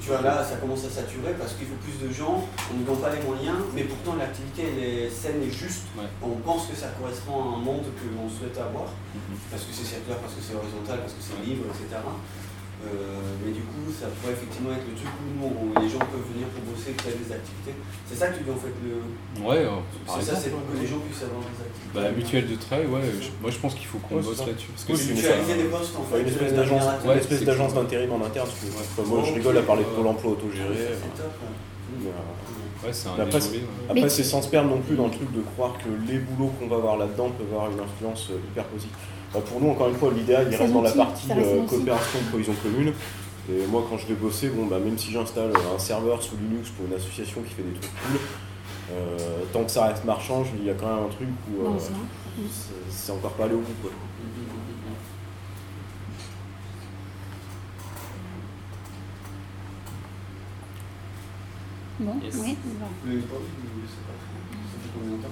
Tu 0.00 0.08
vois, 0.08 0.22
là, 0.22 0.42
ça 0.44 0.56
commence 0.56 0.84
à 0.84 0.90
saturer 0.90 1.34
parce 1.38 1.54
qu'il 1.54 1.66
faut 1.66 1.78
plus 1.84 2.06
de 2.06 2.12
gens, 2.12 2.46
on 2.72 2.78
ne 2.78 2.84
donne 2.84 2.98
pas 2.98 3.14
les 3.14 3.22
moyens, 3.22 3.58
mais 3.74 3.84
pourtant 3.84 4.16
l'activité, 4.16 4.64
elle 4.72 4.82
est 4.82 5.10
saine 5.10 5.42
et 5.42 5.50
juste. 5.50 5.86
On 6.22 6.36
pense 6.40 6.66
que 6.66 6.76
ça 6.76 6.88
correspond 6.98 7.36
à 7.36 7.46
un 7.56 7.60
monde 7.60 7.84
que 7.84 8.06
l'on 8.16 8.28
souhaite 8.28 8.56
avoir, 8.56 8.88
parce 9.50 9.64
que 9.64 9.72
c'est 9.72 9.84
circulaire, 9.84 10.18
parce 10.18 10.34
que 10.34 10.40
c'est 10.40 10.54
horizontal, 10.54 11.00
parce 11.00 11.12
que 11.12 11.22
c'est 11.22 11.38
libre, 11.44 11.66
etc. 11.68 12.00
Euh, 12.80 13.20
mais 13.44 13.52
du 13.52 13.60
coup, 13.60 13.92
ça 13.92 14.08
pourrait 14.08 14.32
effectivement 14.32 14.72
être 14.72 14.88
le 14.88 14.96
truc 14.96 15.12
où 15.20 15.28
nous, 15.36 15.52
où 15.52 15.64
les 15.84 15.88
gens 15.92 16.00
peuvent 16.00 16.24
venir 16.32 16.48
pour 16.48 16.64
bosser, 16.72 16.96
créer 16.96 17.12
des 17.12 17.28
activités. 17.28 17.76
C'est 18.08 18.16
ça 18.16 18.32
que 18.32 18.40
tu 18.40 18.44
dis 18.44 18.50
en 18.50 18.56
fait 18.56 18.72
le. 18.80 19.04
Ouais, 19.44 19.68
euh, 19.68 19.84
C'est 20.08 20.24
ça, 20.32 20.36
c'est 20.40 20.48
pour 20.48 20.64
que 20.64 20.72
les 20.80 20.88
gens 20.88 20.96
puissent 21.04 21.28
avoir 21.28 21.44
des 21.44 21.60
activités. 21.60 21.92
Bah, 21.92 22.02
la 22.08 22.12
mutuelle 22.16 22.48
de 22.48 22.56
travail, 22.56 22.86
ouais, 22.88 23.04
je- 23.20 23.36
moi 23.44 23.52
je 23.52 23.58
pense 23.60 23.74
qu'il 23.76 23.84
faut 23.84 24.00
qu'on 24.00 24.16
Ouais, 24.16 24.24
bosse 24.24 24.40
c'est 24.40 24.48
là-dessus. 24.48 24.72
Parce 24.72 24.88
c'est- 24.96 25.12
mutualiser 25.12 25.56
des 25.60 25.68
postes, 25.68 25.92
en 26.00 26.04
fait, 26.08 26.20
une 26.24 26.28
espèce 26.32 26.54
d'agence 26.56 26.84
une 27.04 27.10
espèce 27.20 27.44
d'agence 27.44 27.72
d'intérim 27.76 28.10
en 28.16 28.20
interne. 28.24 28.48
que, 28.48 29.02
moi, 29.04 29.22
je 29.28 29.32
rigole 29.36 29.58
à 29.60 29.62
parler 29.68 29.84
de 29.84 29.92
Pôle 29.92 30.06
emploi 30.08 30.32
autogéré. 30.32 30.72
euh, 30.72 30.96
mais, 32.00 32.08
euh, 32.08 32.16
Ouais, 32.84 32.92
c'est 32.92 33.08
un 33.08 33.12
mais 33.16 33.22
après, 33.24 33.40
c'est- 33.40 33.50
après, 33.90 34.00
sans 34.24 34.42
se 34.42 34.48
perdre 34.48 34.70
non 34.70 34.80
plus 34.80 34.96
dans 34.96 35.04
le 35.06 35.10
truc 35.10 35.30
de 35.32 35.40
croire 35.42 35.74
que 35.78 35.88
les 36.10 36.18
boulots 36.18 36.50
qu'on 36.58 36.66
va 36.68 36.76
avoir 36.76 36.96
là-dedans 36.96 37.30
peuvent 37.36 37.52
avoir 37.52 37.70
une 37.70 37.80
influence 37.80 38.28
euh, 38.30 38.38
hyper 38.50 38.64
positive. 38.64 38.94
Enfin, 39.32 39.40
pour 39.46 39.60
nous, 39.60 39.70
encore 39.70 39.88
une 39.88 39.96
fois, 39.96 40.10
l'idéal, 40.14 40.46
il 40.50 40.56
reste 40.56 40.72
dans 40.72 40.82
la 40.82 40.90
partie 41.04 41.28
euh, 41.44 41.60
coopération 41.68 42.18
de 42.26 42.32
cohésion 42.32 42.54
commune. 42.62 42.92
Et 43.50 43.66
moi, 43.66 43.84
quand 43.88 43.98
je 43.98 44.06
vais 44.06 44.14
bosser, 44.14 44.48
bon, 44.48 44.66
bah, 44.66 44.78
même 44.78 44.96
si 44.98 45.10
j'installe 45.12 45.52
un 45.74 45.78
serveur 45.78 46.22
sous 46.22 46.36
Linux 46.36 46.70
pour 46.70 46.86
une 46.86 46.94
association 46.94 47.42
qui 47.42 47.52
fait 47.54 47.62
des 47.62 47.72
trucs 47.78 47.90
cool, 48.02 48.18
euh, 48.92 49.16
tant 49.52 49.64
que 49.64 49.70
ça 49.70 49.86
reste 49.86 50.04
marchand, 50.04 50.44
il 50.58 50.64
y 50.66 50.70
a 50.70 50.74
quand 50.74 50.86
même 50.86 51.04
un 51.06 51.08
truc 51.08 51.28
où 51.48 51.62
euh, 51.62 51.68
Non, 51.70 51.78
c'est- 52.50 52.72
c'est 52.90 53.12
encore 53.12 53.32
pas 53.32 53.44
allé 53.44 53.54
au 53.54 53.58
bout. 53.58 53.74
Quoi. 53.82 53.90
Bon, 62.00 62.14
Yes. 62.22 62.34
oui. 62.40 62.56
Vous 62.64 63.10
l'avez 63.10 63.20
pas 63.22 63.36
vu, 63.36 63.42
ou 63.42 63.86
c'est 63.86 64.04
pas 64.06 64.16
très- 64.16 64.40
Ça 64.64 64.76
fait 64.82 64.90
combien 64.94 65.16
de 65.16 65.22
temps 65.22 65.28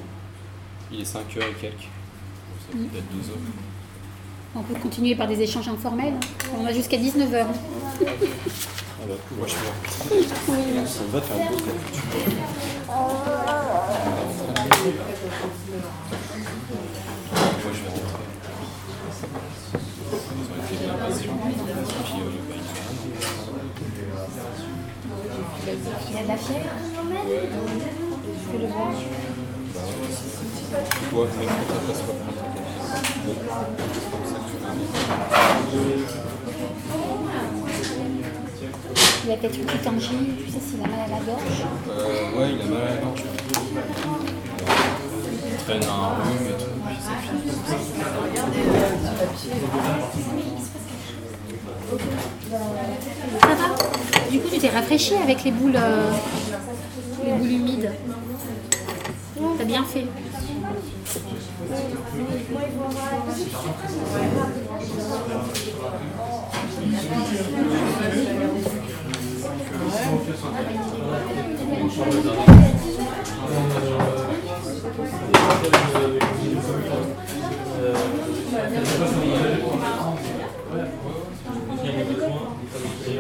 Il 0.93 1.01
est 1.01 1.05
5h 1.05 1.39
et 1.51 1.55
quelques. 1.61 1.81
Ça 1.81 1.89
fait 2.73 2.79
Mm. 2.79 2.87
peut-être 2.89 3.09
2 3.11 3.31
heures. 3.31 3.39
On 4.55 4.63
peut 4.63 4.75
continuer 4.81 5.15
par 5.15 5.27
des 5.29 5.41
échanges 5.41 5.69
informels. 5.69 6.15
On 6.59 6.65
a 6.67 6.73
jusqu'à 6.73 6.97
19h. 6.99 7.47
Ah 7.51 9.05
bah 9.07 9.15
cool, 9.29 9.39
ouais. 9.41 9.49
Ça 10.87 11.01
va 11.13 11.21
de 11.21 11.25
faire 11.25 11.37
une 11.37 11.47
pause 11.49 11.67
là. 11.67 11.73
Moi 16.39 17.73
je 17.75 17.83
vais 17.83 17.89
rentrer. 17.89 18.25
Ils 19.75 20.49
ont 20.51 20.59
été 20.65 20.85
bien 20.85 20.95
patients. 20.95 21.39
Puis 22.05 22.21
euh, 22.21 22.31
bah, 25.15 25.49
il 25.69 26.15
y 26.15 26.19
a 26.19 26.23
de 26.23 26.29
la 26.29 26.37
fièvre. 26.37 26.71
Je 28.25 28.53
peux 28.53 28.59
le 28.63 28.69
voir. 28.69 28.93
Bah 29.75 29.81
ouais. 31.13 31.29
Mais 31.39 31.47
ça 31.47 31.53
passe 31.87 32.03
pas 32.03 32.13
Il 39.25 39.33
a 39.33 39.37
peut-être 39.37 39.59
une 39.59 39.67
petite 39.67 39.87
angine, 39.87 40.37
tu 40.43 40.51
sais 40.51 40.59
s'il 40.59 40.81
a 40.83 40.87
mal 40.87 41.01
à 41.01 41.09
la 41.09 41.21
gorge. 41.21 41.63
Euh, 41.91 42.39
ouais, 42.39 42.49
il 42.55 42.63
a 42.63 42.65
mal 42.65 42.83
à 42.83 42.95
la 42.95 43.01
gorge. 43.03 43.23
Il 45.51 45.57
traîne 45.65 45.85
un 45.85 46.09
rhume 46.15 46.47
et 46.49 46.53
tout. 46.53 46.73
puis 46.87 46.97
ça 46.97 47.13
Ça 50.65 50.88
va 51.97 51.97
Du 54.31 54.41
coup, 54.41 54.49
tu 54.53 54.59
t'es 54.59 54.69
rafraîchi 54.69 55.15
avec 55.15 55.45
les 55.45 55.53
boules, 55.53 55.77
euh, 55.77 56.11
les 57.25 57.33
boules 57.33 57.51
humides. 57.51 57.93
T'as 59.59 59.65
bien 59.65 59.85
fait. 59.85 60.07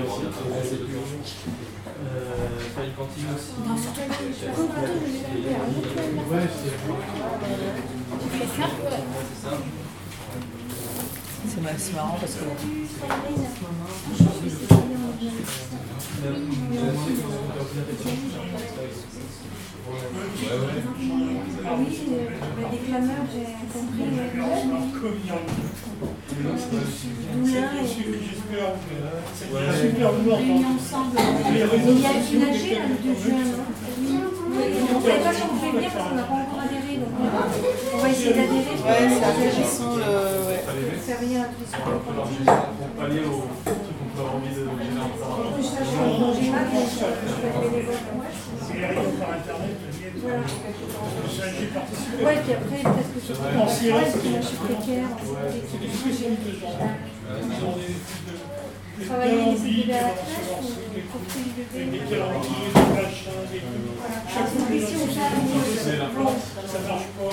C'est 0.08 0.24
ma- 9.50 9.87
c'est 11.46 11.94
marrant 11.94 12.16
parce 12.20 12.34
que. 12.34 12.44
Ah 21.66 21.74
oui, 21.78 21.86
euh, 22.10 22.70
des 22.70 22.78
clameurs, 22.78 23.26
j'ai 23.32 23.46
compris. 23.72 24.08
Ensemble. 30.64 31.16
Il 31.50 31.56
y 31.56 31.62
a 31.62 32.10
une 32.10 32.42
AG 32.42 32.64
là, 32.72 32.84
le 32.88 32.96
2 33.02 33.14
juin, 33.20 33.44
On 34.40 34.98
ne 34.98 35.24
pas 35.24 35.32
si 35.32 35.42
on 35.42 35.56
fait 35.56 35.78
bien 35.78 35.90
parce 35.90 36.04
qu'on 36.08 36.14
n'a 36.16 36.22
pas 36.22 36.34
encore 36.34 36.60
adhéré. 36.60 36.87
Donc 36.98 37.08
on 37.94 37.98
va, 37.98 38.08
essayer 38.08 38.34
d'adhérer. 38.34 38.58
Ouais, 38.58 39.06
c'est 39.08 39.24
intéressant 39.24 39.96
le. 39.96 40.02
Ouais. 40.48 40.60
Faire 41.06 41.20
rien 41.20 41.42
à 41.42 41.44
tous 41.46 41.60
les 41.60 41.66
soirs. 41.68 42.00
Pour 42.78 42.88
pallier 42.98 43.20
au 43.20 43.46
truc 43.64 43.78
qu'on 43.98 44.08
peut 44.14 44.20
avoir 44.20 44.34
envie 44.36 44.50
de 44.50 44.54
gérer 44.54 44.98
en 44.98 45.06
En 45.06 45.52
plus, 45.52 45.68
là, 45.74 45.80
je 45.80 45.88
suis 45.88 46.00
en 46.00 46.10
congé 46.18 46.50
mat, 46.50 46.66
donc 46.74 46.88
je 46.90 46.98
peux 46.98 47.46
être 47.46 47.60
bénévole. 47.70 48.02
Voilà. 50.20 50.42
Ouais, 52.20 52.36
puis 52.42 52.52
après, 52.52 52.80
peut-être 52.82 53.12
que 53.14 53.20
je 53.20 53.26
suis 54.46 54.56
précaire 54.56 55.08
travailler 59.06 59.44
les 59.52 59.82
élèves 59.82 59.96
à 59.96 60.02
la 60.02 60.08
crèche 60.10 60.58
ou 60.58 60.78
Des 61.76 61.92
Chaque 64.28 64.52
Ça 66.66 66.78
marche 66.88 67.08
pas. 67.18 67.32